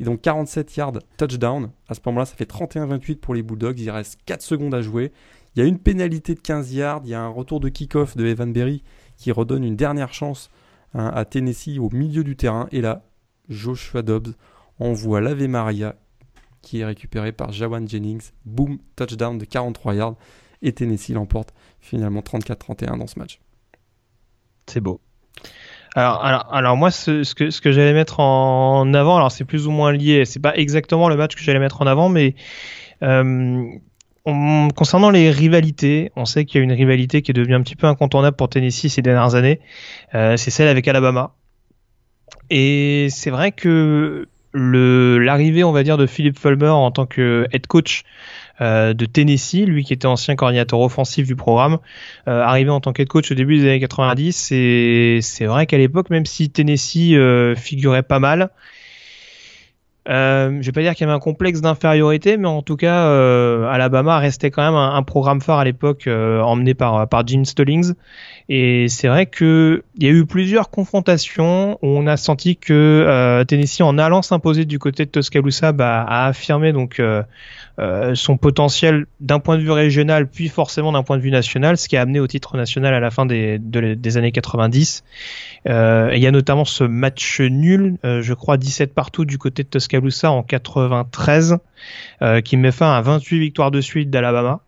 Et 0.00 0.04
donc 0.04 0.20
47 0.20 0.76
yards 0.76 0.98
touchdown. 1.16 1.70
À 1.88 1.94
ce 1.94 2.00
moment-là, 2.06 2.26
ça 2.26 2.34
fait 2.34 2.50
31-28 2.50 3.16
pour 3.16 3.34
les 3.34 3.42
Bulldogs. 3.42 3.78
Il 3.78 3.90
reste 3.90 4.18
4 4.26 4.42
secondes 4.42 4.74
à 4.74 4.82
jouer. 4.82 5.12
Il 5.56 5.60
y 5.60 5.62
a 5.62 5.68
une 5.68 5.78
pénalité 5.78 6.34
de 6.34 6.40
15 6.40 6.74
yards. 6.74 7.00
Il 7.04 7.10
y 7.10 7.14
a 7.14 7.22
un 7.22 7.28
retour 7.28 7.60
de 7.60 7.70
kick-off 7.70 8.16
de 8.16 8.26
Evan 8.26 8.52
Berry 8.52 8.82
qui 9.16 9.32
redonne 9.32 9.64
une 9.64 9.76
dernière 9.76 10.12
chance 10.12 10.50
hein, 10.92 11.10
à 11.14 11.24
Tennessee 11.24 11.78
au 11.78 11.88
milieu 11.90 12.22
du 12.22 12.36
terrain. 12.36 12.68
Et 12.72 12.82
là, 12.82 13.06
Joshua 13.48 14.02
Dobbs 14.02 14.34
envoie 14.78 15.22
l'Ave 15.22 15.48
Maria 15.48 15.96
qui 16.60 16.80
est 16.80 16.84
récupéré 16.84 17.32
par 17.32 17.52
Jawan 17.52 17.88
Jennings. 17.88 18.32
Boom, 18.44 18.78
touchdown 18.96 19.38
de 19.38 19.46
43 19.46 19.94
yards. 19.94 20.16
Et 20.60 20.72
Tennessee 20.72 21.10
l'emporte 21.10 21.54
finalement 21.80 22.20
34-31 22.20 22.98
dans 22.98 23.06
ce 23.06 23.18
match. 23.18 23.40
C'est 24.66 24.80
beau. 24.80 25.00
Alors, 25.94 26.22
alors, 26.22 26.52
alors 26.52 26.76
moi, 26.76 26.90
ce, 26.90 27.24
ce 27.24 27.34
que, 27.34 27.50
ce 27.50 27.62
que 27.62 27.72
j'allais 27.72 27.94
mettre 27.94 28.20
en 28.20 28.92
avant, 28.92 29.16
alors 29.16 29.32
c'est 29.32 29.44
plus 29.44 29.66
ou 29.66 29.70
moins 29.70 29.92
lié, 29.92 30.26
c'est 30.26 30.40
pas 30.40 30.54
exactement 30.54 31.08
le 31.08 31.16
match 31.16 31.34
que 31.34 31.40
j'allais 31.40 31.58
mettre 31.58 31.80
en 31.80 31.86
avant, 31.86 32.10
mais 32.10 32.34
euh, 33.02 33.64
concernant 34.74 35.10
les 35.10 35.30
rivalités, 35.30 36.10
on 36.16 36.24
sait 36.24 36.44
qu'il 36.44 36.58
y 36.58 36.60
a 36.60 36.64
une 36.64 36.72
rivalité 36.72 37.22
qui 37.22 37.30
est 37.30 37.34
devenue 37.34 37.54
un 37.54 37.62
petit 37.62 37.76
peu 37.76 37.86
incontournable 37.86 38.36
pour 38.36 38.48
Tennessee 38.48 38.88
ces 38.88 39.02
dernières 39.02 39.36
années, 39.36 39.60
euh, 40.14 40.36
c'est 40.36 40.50
celle 40.50 40.68
avec 40.68 40.88
Alabama. 40.88 41.32
Et 42.50 43.06
c'est 43.10 43.30
vrai 43.30 43.52
que 43.52 44.26
l'arrivée, 44.52 45.62
on 45.64 45.72
va 45.72 45.82
dire, 45.84 45.96
de 45.96 46.06
Philip 46.06 46.36
Fulmer 46.38 46.70
en 46.70 46.90
tant 46.90 47.06
que 47.06 47.46
head 47.52 47.66
coach 47.66 48.02
euh, 48.60 48.94
de 48.94 49.04
Tennessee, 49.04 49.64
lui 49.64 49.84
qui 49.84 49.92
était 49.92 50.06
ancien 50.06 50.34
coordinateur 50.34 50.80
offensif 50.80 51.26
du 51.26 51.36
programme, 51.36 51.78
euh, 52.26 52.42
arrivé 52.42 52.70
en 52.70 52.80
tant 52.80 52.92
qu'head 52.92 53.08
coach 53.08 53.30
au 53.30 53.34
début 53.34 53.58
des 53.58 53.64
années 53.64 53.80
90. 53.80 54.50
Et 54.52 55.18
c'est 55.22 55.46
vrai 55.46 55.66
qu'à 55.66 55.78
l'époque, 55.78 56.10
même 56.10 56.26
si 56.26 56.50
Tennessee 56.50 57.14
figurait 57.56 58.02
pas 58.02 58.18
mal, 58.18 58.50
euh, 60.08 60.58
je 60.60 60.66
vais 60.66 60.72
pas 60.72 60.82
dire 60.82 60.94
qu'il 60.94 61.06
y 61.06 61.08
avait 61.08 61.16
un 61.16 61.20
complexe 61.20 61.60
d'infériorité, 61.60 62.36
mais 62.36 62.48
en 62.48 62.62
tout 62.62 62.76
cas, 62.76 63.06
euh, 63.06 63.68
Alabama 63.68 64.18
restait 64.18 64.50
quand 64.50 64.64
même 64.64 64.74
un, 64.74 65.02
programme 65.02 65.40
phare 65.40 65.58
à 65.58 65.64
l'époque, 65.64 66.08
emmené 66.08 66.74
par 66.74 67.08
par 67.08 67.26
Jim 67.26 67.44
Stallings. 67.44 67.94
Et 68.48 68.86
c'est 68.88 69.08
vrai 69.08 69.26
que 69.26 69.82
il 69.96 70.04
y 70.04 70.06
a 70.06 70.12
eu 70.12 70.24
plusieurs 70.24 70.70
confrontations 70.70 71.78
on 71.82 72.06
a 72.06 72.16
senti 72.16 72.56
que 72.56 73.44
Tennessee, 73.48 73.80
en 73.80 73.98
allant 73.98 74.22
s'imposer 74.22 74.64
du 74.64 74.78
côté 74.78 75.04
de 75.04 75.10
Tuscaloosa, 75.10 75.72
bah, 75.72 76.04
a 76.06 76.26
affirmé 76.26 76.72
donc 76.72 77.02
son 78.14 78.36
potentiel 78.36 79.06
d'un 79.20 79.40
point 79.40 79.56
de 79.56 79.62
vue 79.62 79.72
régional, 79.72 80.28
puis 80.28 80.48
forcément 80.48 80.92
d'un 80.92 81.02
point 81.02 81.16
de 81.16 81.22
vue 81.22 81.30
national, 81.30 81.76
ce 81.76 81.88
qui 81.88 81.96
a 81.96 82.02
amené 82.02 82.20
au 82.20 82.26
titre 82.26 82.56
national 82.56 82.94
à 82.94 83.00
la 83.00 83.10
fin 83.10 83.26
des, 83.26 83.58
des 83.58 84.16
années 84.16 84.32
90. 84.32 85.02
il 85.66 86.18
y 86.18 86.26
a 86.26 86.30
notamment 86.30 86.64
ce 86.64 86.84
match 86.84 87.40
nul, 87.40 87.96
je 88.04 88.32
crois 88.32 88.58
17 88.58 88.94
partout 88.94 89.24
du 89.24 89.38
côté 89.38 89.64
de 89.64 89.68
Tuscaloosa 89.68 90.30
en 90.30 90.42
93, 90.44 91.58
qui 92.44 92.56
met 92.56 92.72
fin 92.72 92.92
à 92.92 93.00
28 93.00 93.40
victoires 93.40 93.70
de 93.72 93.80
suite 93.80 94.08
d'Alabama. 94.10 94.60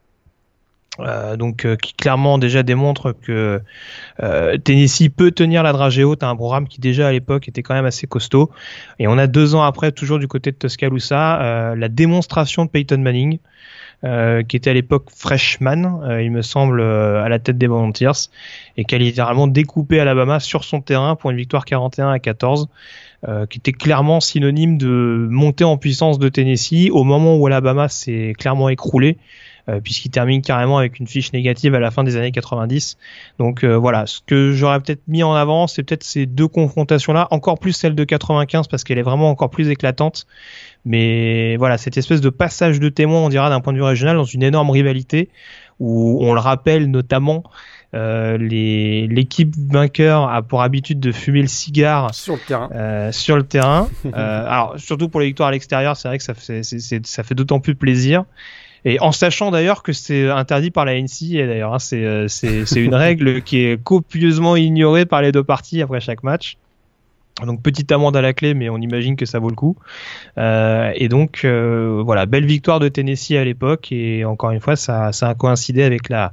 Euh, 1.00 1.36
donc 1.36 1.64
euh, 1.64 1.76
qui 1.76 1.94
clairement 1.94 2.38
déjà 2.38 2.64
démontre 2.64 3.12
que 3.12 3.62
euh, 4.20 4.56
Tennessee 4.58 5.08
peut 5.16 5.30
tenir 5.30 5.62
la 5.62 5.72
dragée 5.72 6.02
haute 6.02 6.24
à 6.24 6.28
un 6.28 6.34
programme 6.34 6.66
qui 6.66 6.80
déjà 6.80 7.06
à 7.06 7.12
l'époque 7.12 7.46
était 7.48 7.62
quand 7.62 7.74
même 7.74 7.84
assez 7.84 8.06
costaud. 8.06 8.50
Et 8.98 9.06
on 9.06 9.16
a 9.16 9.26
deux 9.26 9.54
ans 9.54 9.62
après, 9.62 9.92
toujours 9.92 10.18
du 10.18 10.26
côté 10.26 10.50
de 10.50 10.56
Tuscaloosa, 10.56 11.74
la 11.76 11.88
démonstration 11.88 12.64
de 12.64 12.70
Peyton 12.70 12.98
Manning, 12.98 13.38
qui 14.02 14.56
était 14.56 14.70
à 14.70 14.74
l'époque 14.74 15.06
freshman, 15.14 16.20
il 16.20 16.30
me 16.30 16.42
semble, 16.42 16.82
à 16.82 17.28
la 17.28 17.38
tête 17.38 17.58
des 17.58 17.66
Volunteers, 17.66 18.28
et 18.76 18.84
qui 18.84 18.94
a 18.94 18.98
littéralement 18.98 19.46
découpé 19.46 20.00
Alabama 20.00 20.40
sur 20.40 20.64
son 20.64 20.80
terrain 20.80 21.14
pour 21.14 21.30
une 21.30 21.36
victoire 21.36 21.64
41 21.64 22.10
à 22.10 22.18
14. 22.18 22.68
qui 23.50 23.58
était 23.58 23.72
clairement 23.72 24.20
synonyme 24.20 24.78
de 24.78 25.28
montée 25.30 25.64
en 25.64 25.76
puissance 25.76 26.18
de 26.18 26.28
Tennessee 26.28 26.90
au 26.90 27.04
moment 27.04 27.36
où 27.36 27.46
Alabama 27.46 27.88
s'est 27.88 28.34
clairement 28.36 28.68
écroulé 28.68 29.18
euh, 29.68 29.80
puisqu'il 29.80 30.10
termine 30.10 30.40
carrément 30.42 30.78
avec 30.78 30.98
une 30.98 31.06
fiche 31.06 31.32
négative 31.32 31.74
à 31.74 31.80
la 31.80 31.90
fin 31.90 32.04
des 32.04 32.16
années 32.16 32.32
90. 32.32 32.96
Donc 33.38 33.64
euh, 33.64 33.76
voilà, 33.76 34.06
ce 34.06 34.20
que 34.24 34.52
j'aurais 34.52 34.80
peut-être 34.80 35.02
mis 35.08 35.22
en 35.22 35.34
avant, 35.34 35.66
c'est 35.66 35.82
peut-être 35.82 36.04
ces 36.04 36.26
deux 36.26 36.48
confrontations-là, 36.48 37.28
encore 37.30 37.58
plus 37.58 37.72
celle 37.72 37.94
de 37.94 38.04
95 38.04 38.68
parce 38.68 38.84
qu'elle 38.84 38.98
est 38.98 39.02
vraiment 39.02 39.30
encore 39.30 39.50
plus 39.50 39.68
éclatante. 39.68 40.26
Mais 40.84 41.56
voilà, 41.56 41.76
cette 41.76 41.96
espèce 41.96 42.20
de 42.20 42.30
passage 42.30 42.80
de 42.80 42.88
témoin, 42.88 43.20
on 43.20 43.28
dira 43.28 43.50
d'un 43.50 43.60
point 43.60 43.72
de 43.72 43.78
vue 43.78 43.84
régional, 43.84 44.16
dans 44.16 44.24
une 44.24 44.42
énorme 44.42 44.70
rivalité 44.70 45.28
où 45.80 46.18
on 46.22 46.34
le 46.34 46.40
rappelle 46.40 46.90
notamment. 46.90 47.44
Euh, 47.94 48.36
l'équipe 48.36 49.54
vainqueur 49.56 50.28
a 50.28 50.42
pour 50.42 50.60
habitude 50.60 51.00
de 51.00 51.10
fumer 51.10 51.40
le 51.40 51.48
cigare 51.48 52.14
sur 52.14 52.34
le 52.34 52.40
terrain. 52.40 52.68
Euh, 52.74 53.12
sur 53.12 53.36
le 53.36 53.42
terrain. 53.44 53.88
euh, 54.04 54.10
alors 54.46 54.74
surtout 54.78 55.08
pour 55.08 55.20
les 55.20 55.26
victoires 55.26 55.48
à 55.48 55.52
l'extérieur, 55.52 55.96
c'est 55.96 56.08
vrai 56.08 56.18
que 56.18 56.24
ça 56.24 56.34
fait, 56.34 56.62
ça 56.62 57.22
fait 57.22 57.34
d'autant 57.34 57.60
plus 57.60 57.74
plaisir. 57.74 58.24
Et 58.84 59.00
en 59.00 59.12
sachant 59.12 59.50
d'ailleurs 59.50 59.82
que 59.82 59.92
c'est 59.92 60.28
interdit 60.28 60.70
par 60.70 60.84
la 60.84 61.00
NCA 61.00 61.46
d'ailleurs, 61.46 61.74
hein, 61.74 61.78
euh, 61.92 62.28
c'est 62.28 62.66
c'est 62.66 62.80
une 62.80 62.94
règle 62.94 63.42
qui 63.42 63.58
est 63.58 63.82
copieusement 63.82 64.56
ignorée 64.56 65.06
par 65.06 65.22
les 65.22 65.32
deux 65.32 65.44
parties 65.44 65.82
après 65.82 66.00
chaque 66.00 66.22
match. 66.22 66.56
Donc 67.46 67.62
petite 67.62 67.90
amende 67.92 68.16
à 68.16 68.20
la 68.20 68.32
clé, 68.32 68.54
mais 68.54 68.68
on 68.68 68.78
imagine 68.78 69.16
que 69.16 69.26
ça 69.26 69.38
vaut 69.38 69.48
le 69.48 69.54
coup. 69.54 69.76
Euh, 70.38 70.90
et 70.94 71.08
donc 71.08 71.42
euh, 71.44 72.02
voilà, 72.04 72.26
belle 72.26 72.46
victoire 72.46 72.80
de 72.80 72.88
Tennessee 72.88 73.32
à 73.32 73.44
l'époque, 73.44 73.92
et 73.92 74.24
encore 74.24 74.50
une 74.50 74.60
fois, 74.60 74.76
ça, 74.76 75.12
ça 75.12 75.28
a 75.28 75.34
coïncidé 75.34 75.82
avec 75.82 76.08
la, 76.08 76.32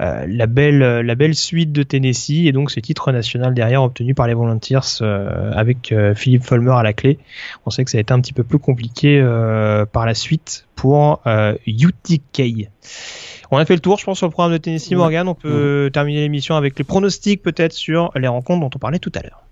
euh, 0.00 0.26
la 0.28 0.46
belle 0.46 0.78
la 0.78 1.14
belle 1.14 1.34
suite 1.34 1.72
de 1.72 1.82
Tennessee, 1.82 2.46
et 2.46 2.52
donc 2.52 2.70
ce 2.70 2.80
titre 2.80 3.12
national 3.12 3.54
derrière 3.54 3.82
obtenu 3.82 4.14
par 4.14 4.26
les 4.26 4.34
Volunteers 4.34 4.80
euh, 5.00 5.52
avec 5.54 5.92
euh, 5.92 6.14
Philippe 6.14 6.44
Fulmer 6.44 6.72
à 6.72 6.82
la 6.82 6.92
clé. 6.92 7.18
On 7.64 7.70
sait 7.70 7.84
que 7.84 7.90
ça 7.90 7.98
a 7.98 8.00
été 8.00 8.12
un 8.12 8.20
petit 8.20 8.32
peu 8.32 8.44
plus 8.44 8.58
compliqué 8.58 9.22
par 9.92 10.06
la 10.06 10.14
suite 10.14 10.66
pour 10.74 11.22
UTK. 11.66 12.68
On 13.50 13.58
a 13.58 13.64
fait 13.64 13.74
le 13.74 13.80
tour, 13.80 13.98
je 13.98 14.04
pense, 14.04 14.18
sur 14.18 14.26
le 14.26 14.32
programme 14.32 14.52
de 14.52 14.58
Tennessee, 14.58 14.92
Morgan. 14.92 15.28
On 15.28 15.34
peut 15.34 15.90
terminer 15.92 16.20
l'émission 16.20 16.56
avec 16.56 16.78
les 16.78 16.84
pronostics 16.84 17.42
peut-être 17.42 17.72
sur 17.72 18.10
les 18.16 18.28
rencontres 18.28 18.60
dont 18.60 18.70
on 18.74 18.78
parlait 18.78 18.98
tout 18.98 19.12
à 19.14 19.22
l'heure. 19.22 19.42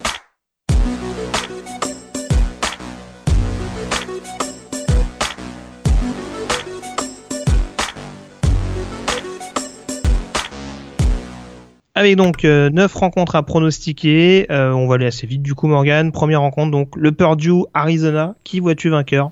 Avec 12.05 12.17
donc 12.17 12.45
euh, 12.45 12.69
9 12.69 12.95
rencontres 12.95 13.35
à 13.35 13.43
pronostiquer, 13.43 14.47
euh, 14.51 14.73
on 14.73 14.87
va 14.87 14.97
aller 14.97 15.07
assez 15.07 15.27
vite 15.27 15.41
du 15.41 15.55
coup 15.55 15.69
Morgan. 15.69 16.13
Première 16.13 16.43
rencontre 16.43 16.71
donc 16.71 16.95
le 16.97 17.13
Purdue 17.13 17.65
Arizona. 17.73 18.35
Qui 18.45 18.61
vois-tu 18.61 18.91
vainqueur? 18.91 19.31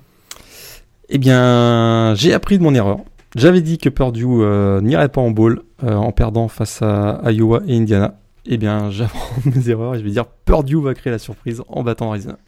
Eh 1.07 1.19
bien, 1.19 2.15
j'ai 2.15 2.33
appris 2.33 2.57
de 2.57 2.63
mon 2.63 2.73
erreur. 2.73 2.97
J'avais 3.35 3.61
dit 3.61 3.77
que 3.77 3.89
Purdue 3.89 4.25
euh, 4.25 4.81
n'irait 4.81 5.09
pas 5.09 5.21
en 5.21 5.29
bowl 5.29 5.61
euh, 5.83 5.93
en 5.93 6.11
perdant 6.11 6.47
face 6.47 6.81
à 6.81 7.21
Iowa 7.25 7.61
et 7.67 7.77
Indiana. 7.77 8.15
Eh 8.47 8.57
bien, 8.57 8.89
j'apprends 8.89 9.35
mes 9.45 9.69
erreurs 9.69 9.93
et 9.93 9.99
je 9.99 10.03
vais 10.03 10.09
dire 10.09 10.25
Purdue 10.25 10.81
va 10.81 10.95
créer 10.95 11.11
la 11.11 11.19
surprise 11.19 11.61
en 11.67 11.83
battant 11.83 12.09
Arizona. 12.09 12.39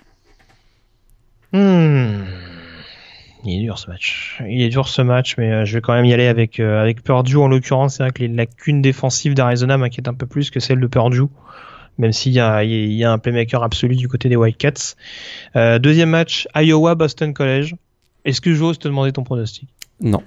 Hmm. 1.54 2.24
Il 3.46 3.60
est 3.60 3.64
dur 3.64 3.78
ce 3.78 3.90
match. 3.90 4.42
Il 4.48 4.62
est 4.62 4.70
dur 4.70 4.88
ce 4.88 5.02
match, 5.02 5.36
mais 5.38 5.52
euh, 5.52 5.66
je 5.66 5.76
vais 5.76 5.82
quand 5.82 5.94
même 5.94 6.06
y 6.06 6.14
aller 6.14 6.28
avec 6.28 6.60
euh, 6.60 6.82
avec 6.82 7.04
Purdue 7.04 7.38
en 7.38 7.48
l'occurrence. 7.48 7.96
C'est 7.96 8.04
vrai 8.04 8.12
que 8.12 8.22
les 8.22 8.28
lacunes 8.28 8.82
défensives 8.82 9.36
d'Arizona 9.36 9.78
m'inquiètent 9.78 10.08
un 10.08 10.14
peu 10.14 10.26
plus 10.26 10.50
que 10.50 10.60
celles 10.60 10.80
de 10.80 10.88
Purdue, 10.88 11.28
même 11.98 12.12
s'il 12.12 12.32
y 12.32 12.36
y 12.36 13.04
a 13.04 13.12
un 13.12 13.18
playmaker 13.20 13.62
absolu 13.62 13.96
du 13.96 14.08
côté 14.08 14.30
des 14.30 14.36
Whitecaps. 14.36 14.98
Euh, 15.56 15.78
deuxième 15.80 16.10
match, 16.10 16.48
Iowa 16.56 16.96
Boston 16.96 17.34
College. 17.34 17.76
Est-ce 18.26 18.42
que 18.42 18.54
j'ose 18.54 18.80
te 18.80 18.88
demander 18.88 19.12
ton 19.12 19.24
pronostic? 19.24 19.70
Non. 20.02 20.24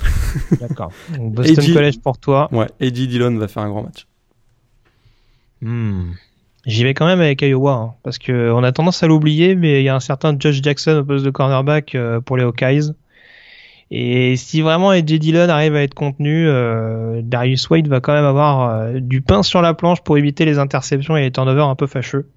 D'accord. 0.60 0.92
Boston 1.18 1.74
College 1.74 1.98
pour 2.00 2.18
toi. 2.18 2.48
Ouais, 2.52 2.68
AJ 2.80 3.08
Dillon 3.08 3.36
va 3.36 3.48
faire 3.48 3.64
un 3.64 3.68
grand 3.68 3.82
match. 3.82 4.06
Hmm. 5.60 6.12
J'y 6.66 6.84
vais 6.84 6.92
quand 6.92 7.06
même 7.06 7.20
avec 7.20 7.40
Iowa, 7.40 7.72
hein, 7.72 7.94
parce 8.02 8.18
que 8.18 8.52
on 8.52 8.62
a 8.62 8.72
tendance 8.72 9.02
à 9.02 9.06
l'oublier, 9.06 9.54
mais 9.54 9.80
il 9.80 9.84
y 9.84 9.88
a 9.88 9.94
un 9.94 10.00
certain 10.00 10.36
Josh 10.38 10.60
Jackson 10.62 10.98
au 10.98 11.04
poste 11.04 11.24
de 11.24 11.30
cornerback 11.30 11.94
euh, 11.94 12.20
pour 12.20 12.36
les 12.36 12.44
Hawkeyes. 12.44 12.92
Et 13.90 14.36
si 14.36 14.60
vraiment 14.60 14.90
AJ 14.90 15.04
Dillon 15.04 15.48
arrive 15.48 15.74
à 15.74 15.82
être 15.82 15.94
contenu, 15.94 16.46
euh, 16.46 17.22
Darius 17.24 17.68
Wade 17.70 17.88
va 17.88 18.00
quand 18.00 18.12
même 18.12 18.26
avoir 18.26 18.70
euh, 18.70 19.00
du 19.00 19.20
pain 19.22 19.42
sur 19.42 19.62
la 19.62 19.74
planche 19.74 20.02
pour 20.02 20.18
éviter 20.18 20.44
les 20.44 20.58
interceptions 20.58 21.16
et 21.16 21.22
les 21.22 21.32
turnovers 21.32 21.66
un 21.66 21.74
peu 21.74 21.86
fâcheux. 21.86 22.28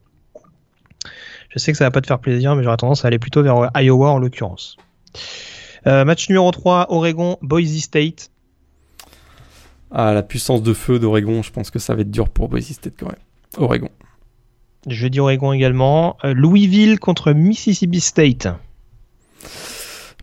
Je 1.50 1.60
sais 1.60 1.72
que 1.72 1.78
ça 1.78 1.84
va 1.84 1.92
pas 1.92 2.02
te 2.02 2.08
faire 2.08 2.20
plaisir, 2.20 2.56
mais 2.56 2.64
j'aurais 2.64 2.78
tendance 2.78 3.06
à 3.06 3.10
aller 3.10 3.20
plutôt 3.20 3.44
vers 3.44 3.70
Iowa 3.76 4.10
en 4.10 4.20
l'occurrence. 4.20 4.78
Match 5.86 6.30
numéro 6.30 6.50
3, 6.50 6.88
Oregon, 6.90 7.38
Boise 7.44 7.78
State. 7.78 8.32
Ah, 9.92 10.14
la 10.14 10.24
puissance 10.24 10.64
de 10.64 10.74
feu 10.74 10.98
d'Oregon, 10.98 11.44
je 11.44 11.52
pense 11.52 11.70
que 11.70 11.78
ça 11.78 11.94
va 11.94 12.02
être 12.02 12.10
dur 12.10 12.30
pour 12.30 12.50
Boise 12.50 12.72
State 12.72 12.94
quand 12.98 13.08
même. 13.08 13.16
Oregon. 13.58 13.90
Je 14.88 15.04
vais 15.04 15.10
dire 15.10 15.24
Oregon 15.24 15.54
également. 15.54 16.18
Euh, 16.24 16.34
Louisville 16.34 17.00
contre 17.00 17.32
Mississippi 17.32 18.00
State. 18.00 18.48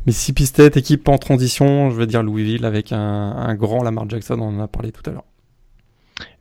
Mississippi 0.07 0.47
State, 0.47 0.77
équipe 0.77 1.09
en 1.09 1.19
transition, 1.19 1.91
je 1.91 1.97
vais 1.97 2.07
dire 2.07 2.23
Louisville 2.23 2.65
avec 2.65 2.93
un, 2.93 2.99
un 2.99 3.55
grand 3.55 3.83
Lamar 3.83 4.09
Jackson, 4.09 4.39
on 4.41 4.57
en 4.57 4.61
a 4.61 4.69
parlé 4.69 4.93
tout 4.93 5.09
à 5.09 5.13
l'heure. 5.13 5.25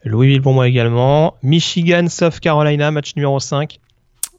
Louisville 0.04 0.42
pour 0.42 0.54
moi 0.54 0.68
également. 0.68 1.36
Michigan, 1.44 2.08
South 2.08 2.40
Carolina, 2.40 2.92
match 2.92 3.16
numéro 3.16 3.40
5. 3.40 3.80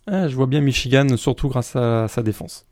Ah, 0.07 0.29
je 0.29 0.35
vois 0.35 0.47
bien 0.47 0.61
Michigan, 0.61 1.07
surtout 1.17 1.49
grâce 1.49 1.77
à 1.77 2.09
sa 2.09 2.23
défense. 2.23 2.67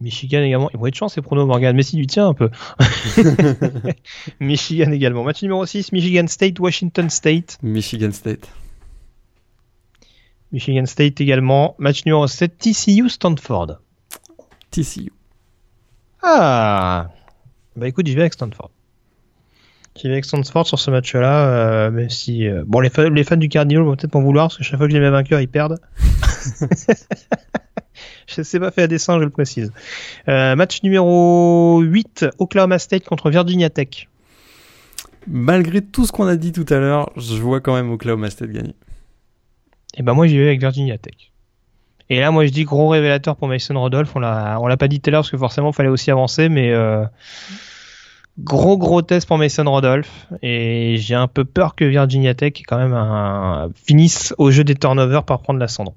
Michigan 0.00 0.42
également. 0.42 0.70
Il 0.72 0.78
vont 0.78 0.86
être 0.86 0.94
chance 0.94 1.14
ces 1.14 1.22
pronos, 1.22 1.46
Morgan. 1.46 1.76
Mais 1.76 1.82
si 1.82 1.96
tu 1.96 2.06
tiens 2.06 2.28
un 2.28 2.34
peu. 2.34 2.50
Michigan 4.40 4.92
également. 4.92 5.24
Match 5.24 5.42
numéro 5.42 5.64
6, 5.64 5.92
Michigan 5.92 6.26
State, 6.26 6.58
Washington 6.58 7.10
State. 7.10 7.58
Michigan 7.62 8.12
State. 8.12 8.48
Michigan 10.52 10.86
State 10.86 11.20
également. 11.20 11.74
Match 11.78 12.04
numéro 12.04 12.26
7, 12.26 12.58
TCU, 12.58 13.08
Stanford. 13.08 13.78
TCU. 14.70 15.12
Ah 16.22 17.08
Bah 17.76 17.88
écoute, 17.88 18.06
j'y 18.06 18.14
vais 18.14 18.22
avec 18.22 18.34
Stanford. 18.34 18.70
J'y 19.96 20.06
vais 20.08 20.14
avec 20.14 20.24
Stanford 20.24 20.66
sur 20.66 20.78
ce 20.78 20.90
match-là, 20.90 21.48
euh, 21.48 21.90
même 21.90 22.10
si... 22.10 22.46
euh, 22.46 22.62
bon, 22.66 22.80
les, 22.80 22.90
fa- 22.90 23.08
les 23.08 23.24
fans 23.24 23.36
du 23.36 23.48
Cardinal 23.48 23.84
vont 23.84 23.96
peut-être 23.96 24.14
m'en 24.14 24.22
vouloir, 24.22 24.46
parce 24.48 24.58
que 24.58 24.64
chaque 24.64 24.78
fois 24.78 24.86
que 24.86 24.92
j'ai 24.92 25.00
mes 25.00 25.10
vainqueurs, 25.10 25.40
ils 25.40 25.48
perdent. 25.48 25.78
je 28.26 28.42
sais 28.42 28.60
pas 28.60 28.70
fait 28.70 28.82
à 28.82 28.86
dessein, 28.86 29.18
je 29.18 29.24
le 29.24 29.30
précise. 29.30 29.72
Euh, 30.28 30.54
match 30.56 30.82
numéro 30.82 31.80
8, 31.80 32.26
Oklahoma 32.38 32.78
State 32.78 33.04
contre 33.04 33.30
Virginia 33.30 33.68
Tech. 33.70 34.08
Malgré 35.26 35.82
tout 35.82 36.06
ce 36.06 36.12
qu'on 36.12 36.26
a 36.26 36.36
dit 36.36 36.52
tout 36.52 36.66
à 36.70 36.78
l'heure, 36.78 37.10
je 37.16 37.34
vois 37.36 37.60
quand 37.60 37.74
même 37.74 37.90
Oklahoma 37.90 38.30
State 38.30 38.50
gagner. 38.50 38.74
Et 39.96 40.02
ben 40.02 40.14
moi, 40.14 40.26
j'y 40.26 40.38
vais 40.38 40.46
avec 40.46 40.60
Virginia 40.60 40.98
Tech. 40.98 41.32
Et 42.08 42.20
là, 42.20 42.30
moi, 42.32 42.44
je 42.44 42.50
dis 42.50 42.64
gros 42.64 42.88
révélateur 42.88 43.36
pour 43.36 43.48
Mason 43.48 43.80
Rudolph. 43.80 44.14
On 44.16 44.18
l'a, 44.18 44.58
on 44.60 44.66
l'a 44.66 44.76
pas 44.76 44.88
dit 44.88 45.00
tout 45.00 45.08
à 45.08 45.12
l'heure 45.12 45.20
parce 45.20 45.30
que 45.30 45.38
forcément, 45.38 45.70
il 45.70 45.74
fallait 45.74 45.88
aussi 45.88 46.10
avancer, 46.10 46.48
mais 46.48 46.72
euh, 46.72 47.04
gros 48.38 48.76
gros 48.76 49.00
test 49.02 49.28
pour 49.28 49.38
Mason 49.38 49.72
Rudolph. 49.72 50.26
Et 50.42 50.96
j'ai 50.98 51.14
un 51.14 51.28
peu 51.28 51.44
peur 51.44 51.76
que 51.76 51.84
Virginia 51.84 52.34
Tech 52.34 52.54
quand 52.66 52.78
même 52.78 52.94
un, 52.94 53.70
finisse 53.74 54.34
au 54.38 54.50
jeu 54.50 54.64
des 54.64 54.74
turnovers 54.74 55.24
par 55.24 55.40
prendre 55.40 55.60
l'ascendant. 55.60 55.94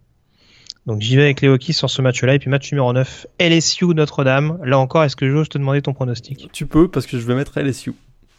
Donc 0.86 1.02
j'y 1.02 1.16
vais 1.16 1.24
avec 1.24 1.42
les 1.42 1.48
Hokies 1.48 1.74
sur 1.74 1.90
ce 1.90 2.02
match-là. 2.02 2.36
Et 2.36 2.40
puis 2.40 2.50
match 2.50 2.72
numéro 2.72 2.94
9, 2.94 3.28
LSU 3.40 3.86
Notre-Dame. 3.88 4.60
Là 4.64 4.78
encore, 4.78 5.04
est-ce 5.04 5.16
que 5.16 5.30
j'ose 5.30 5.50
te 5.50 5.58
demander 5.58 5.82
ton 5.82 5.94
pronostic? 5.94 6.50
Tu 6.52 6.68
peux 6.68 6.88
parce 6.90 7.08
que 7.08 7.18
je 7.18 7.26
vais 7.26 7.36
mettre 7.36 7.60
LSU. 7.60 7.94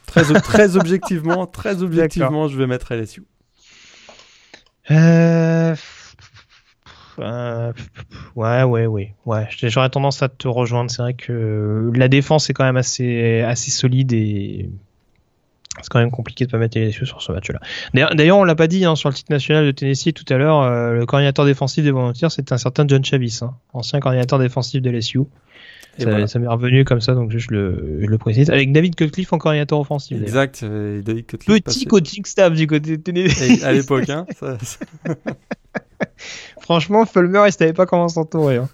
Très, 0.06 0.22
très 0.40 0.76
objectivement, 0.76 1.47
très 1.47 1.82
objectivement, 1.82 2.47
je 2.47 2.56
vais 2.56 2.66
mettre 2.66 2.94
LSU. 2.94 3.24
Euh... 4.90 5.74
Ouais, 7.19 8.62
ouais, 8.65 8.86
ouais, 8.86 9.15
ouais. 9.24 9.48
J'aurais 9.51 9.90
tendance 9.90 10.23
à 10.23 10.28
te 10.28 10.48
rejoindre. 10.48 10.90
C'est 10.90 11.02
vrai 11.02 11.15
que 11.15 11.90
la 11.94 12.09
défense 12.09 12.51
est 12.51 12.55
quand 12.55 12.65
même 12.65 12.77
assez, 12.77 13.55
solide 13.55 14.12
et 14.12 14.69
c'est 15.81 15.89
quand 15.89 15.98
même 15.98 16.11
compliqué 16.11 16.47
de 16.47 16.51
pas 16.51 16.59
mettre 16.59 16.78
les 16.78 16.90
yeux 16.93 17.05
sur 17.05 17.23
ce 17.23 17.32
match-là. 17.32 17.61
D'ailleurs, 18.15 18.39
on 18.39 18.44
l'a 18.44 18.55
pas 18.55 18.66
dit 18.66 18.85
hein, 18.85 18.97
sur 18.97 19.09
le 19.09 19.15
titre 19.15 19.32
national 19.32 19.66
de 19.66 19.70
Tennessee 19.70 20.12
tout 20.12 20.24
à 20.32 20.36
l'heure. 20.36 20.62
Euh, 20.62 20.94
le 20.94 21.06
coordinateur 21.06 21.44
défensif 21.44 21.85
des 21.85 21.90
Volunteers, 21.90 22.31
c'est 22.31 22.52
un 22.52 22.59
certain 22.59 22.85
John 22.86 23.05
Chavis, 23.05 23.40
hein, 23.43 23.55
ancien 23.73 24.01
coordinateur 24.01 24.39
défensif 24.39 24.82
de 24.82 24.90
LSU. 24.90 25.20
Ça, 25.99 26.39
m'est 26.39 26.49
revenu 26.49 26.85
comme 26.85 27.01
ça, 27.01 27.15
donc 27.15 27.37
je 27.37 27.51
le, 27.51 28.01
je 28.01 28.07
le 28.07 28.19
précise. 28.19 28.51
Avec 28.51 28.73
David 28.73 28.95
Cutcliffe 28.95 29.33
en 29.33 29.39
coordinateur 29.39 29.79
offensif. 29.79 30.21
Exact, 30.21 30.65
David 30.65 31.27
Cutcliffe. 31.27 31.62
Petit 31.62 31.87
coaching 31.87 32.25
staff 32.25 32.53
du 32.53 32.66
côté 32.66 32.97
de 32.97 33.03
Tennessee. 33.03 33.62
à 33.62 33.73
l'époque, 33.73 34.09
hein. 34.11 34.27
Franchement, 36.61 37.05
Fulmer, 37.05 37.45
il 37.47 37.53
savait 37.53 37.73
pas 37.73 37.87
comment 37.87 38.09
s'entourer. 38.09 38.57
Hein. 38.57 38.69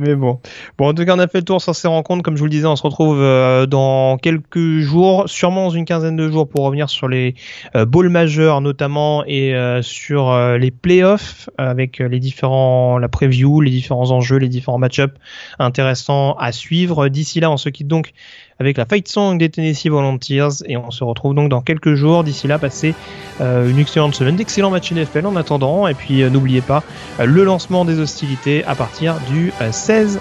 Mais 0.00 0.14
bon. 0.14 0.40
Bon, 0.78 0.88
en 0.88 0.94
tout 0.94 1.04
cas, 1.04 1.14
on 1.14 1.18
a 1.18 1.28
fait 1.28 1.40
le 1.40 1.44
tour 1.44 1.60
sur 1.60 1.74
ces 1.74 1.86
rencontres. 1.86 2.22
Comme 2.22 2.34
je 2.34 2.38
vous 2.38 2.46
le 2.46 2.50
disais, 2.50 2.66
on 2.66 2.74
se 2.74 2.82
retrouve 2.82 3.20
euh, 3.20 3.66
dans 3.66 4.16
quelques 4.16 4.78
jours, 4.78 5.28
sûrement 5.28 5.64
dans 5.64 5.70
une 5.74 5.84
quinzaine 5.84 6.16
de 6.16 6.30
jours, 6.30 6.48
pour 6.48 6.64
revenir 6.64 6.88
sur 6.88 7.06
les 7.06 7.34
euh, 7.76 7.84
bowls 7.84 8.08
majeurs 8.08 8.62
notamment 8.62 9.24
et 9.26 9.54
euh, 9.54 9.82
sur 9.82 10.34
les 10.56 10.70
playoffs 10.70 11.50
avec 11.58 11.98
les 11.98 12.18
différents, 12.18 12.96
la 12.96 13.08
preview, 13.08 13.60
les 13.60 13.70
différents 13.70 14.10
enjeux, 14.10 14.38
les 14.38 14.48
différents 14.48 14.78
match-ups 14.78 15.14
intéressants 15.58 16.32
à 16.38 16.50
suivre. 16.50 17.08
D'ici 17.08 17.40
là, 17.40 17.50
on 17.50 17.58
se 17.58 17.68
quitte 17.68 17.88
donc 17.88 18.12
avec 18.60 18.76
la 18.76 18.84
Fight 18.84 19.08
Song 19.08 19.38
des 19.38 19.48
Tennessee 19.48 19.88
Volunteers 19.88 20.62
et 20.66 20.76
on 20.76 20.90
se 20.90 21.02
retrouve 21.02 21.34
donc 21.34 21.48
dans 21.48 21.62
quelques 21.62 21.94
jours. 21.94 22.22
D'ici 22.22 22.46
là, 22.46 22.58
passez 22.58 22.94
euh, 23.40 23.68
une 23.68 23.78
excellente 23.78 24.14
semaine, 24.14 24.36
d'excellents 24.36 24.70
matchs 24.70 24.92
NFL 24.92 25.26
en 25.26 25.34
attendant 25.36 25.86
et 25.86 25.94
puis 25.94 26.22
euh, 26.22 26.30
n'oubliez 26.30 26.60
pas 26.60 26.84
euh, 27.18 27.24
le 27.24 27.42
lancement 27.42 27.86
des 27.86 27.98
hostilités 27.98 28.62
à 28.64 28.74
partir 28.74 29.16
du 29.30 29.52
16 29.70 30.20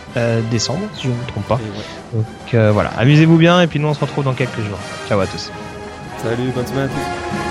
décembre, 0.50 0.88
si 0.96 1.04
je 1.04 1.10
ne 1.10 1.14
me 1.14 1.26
trompe 1.28 1.48
pas. 1.48 1.60
Donc 2.14 2.74
voilà, 2.74 2.90
amusez-vous 2.98 3.38
bien 3.38 3.62
et 3.62 3.68
puis 3.68 3.80
nous 3.80 3.88
on 3.88 3.94
se 3.94 4.00
retrouve 4.00 4.24
dans 4.24 4.34
quelques 4.34 4.62
jours. 4.62 4.80
Ciao 5.08 5.20
à 5.20 5.28
tous. 5.28 5.52
Salut, 6.18 6.52
bonne 6.56 6.66
semaine 6.66 6.86
à 6.86 6.88
tous. 6.88 7.49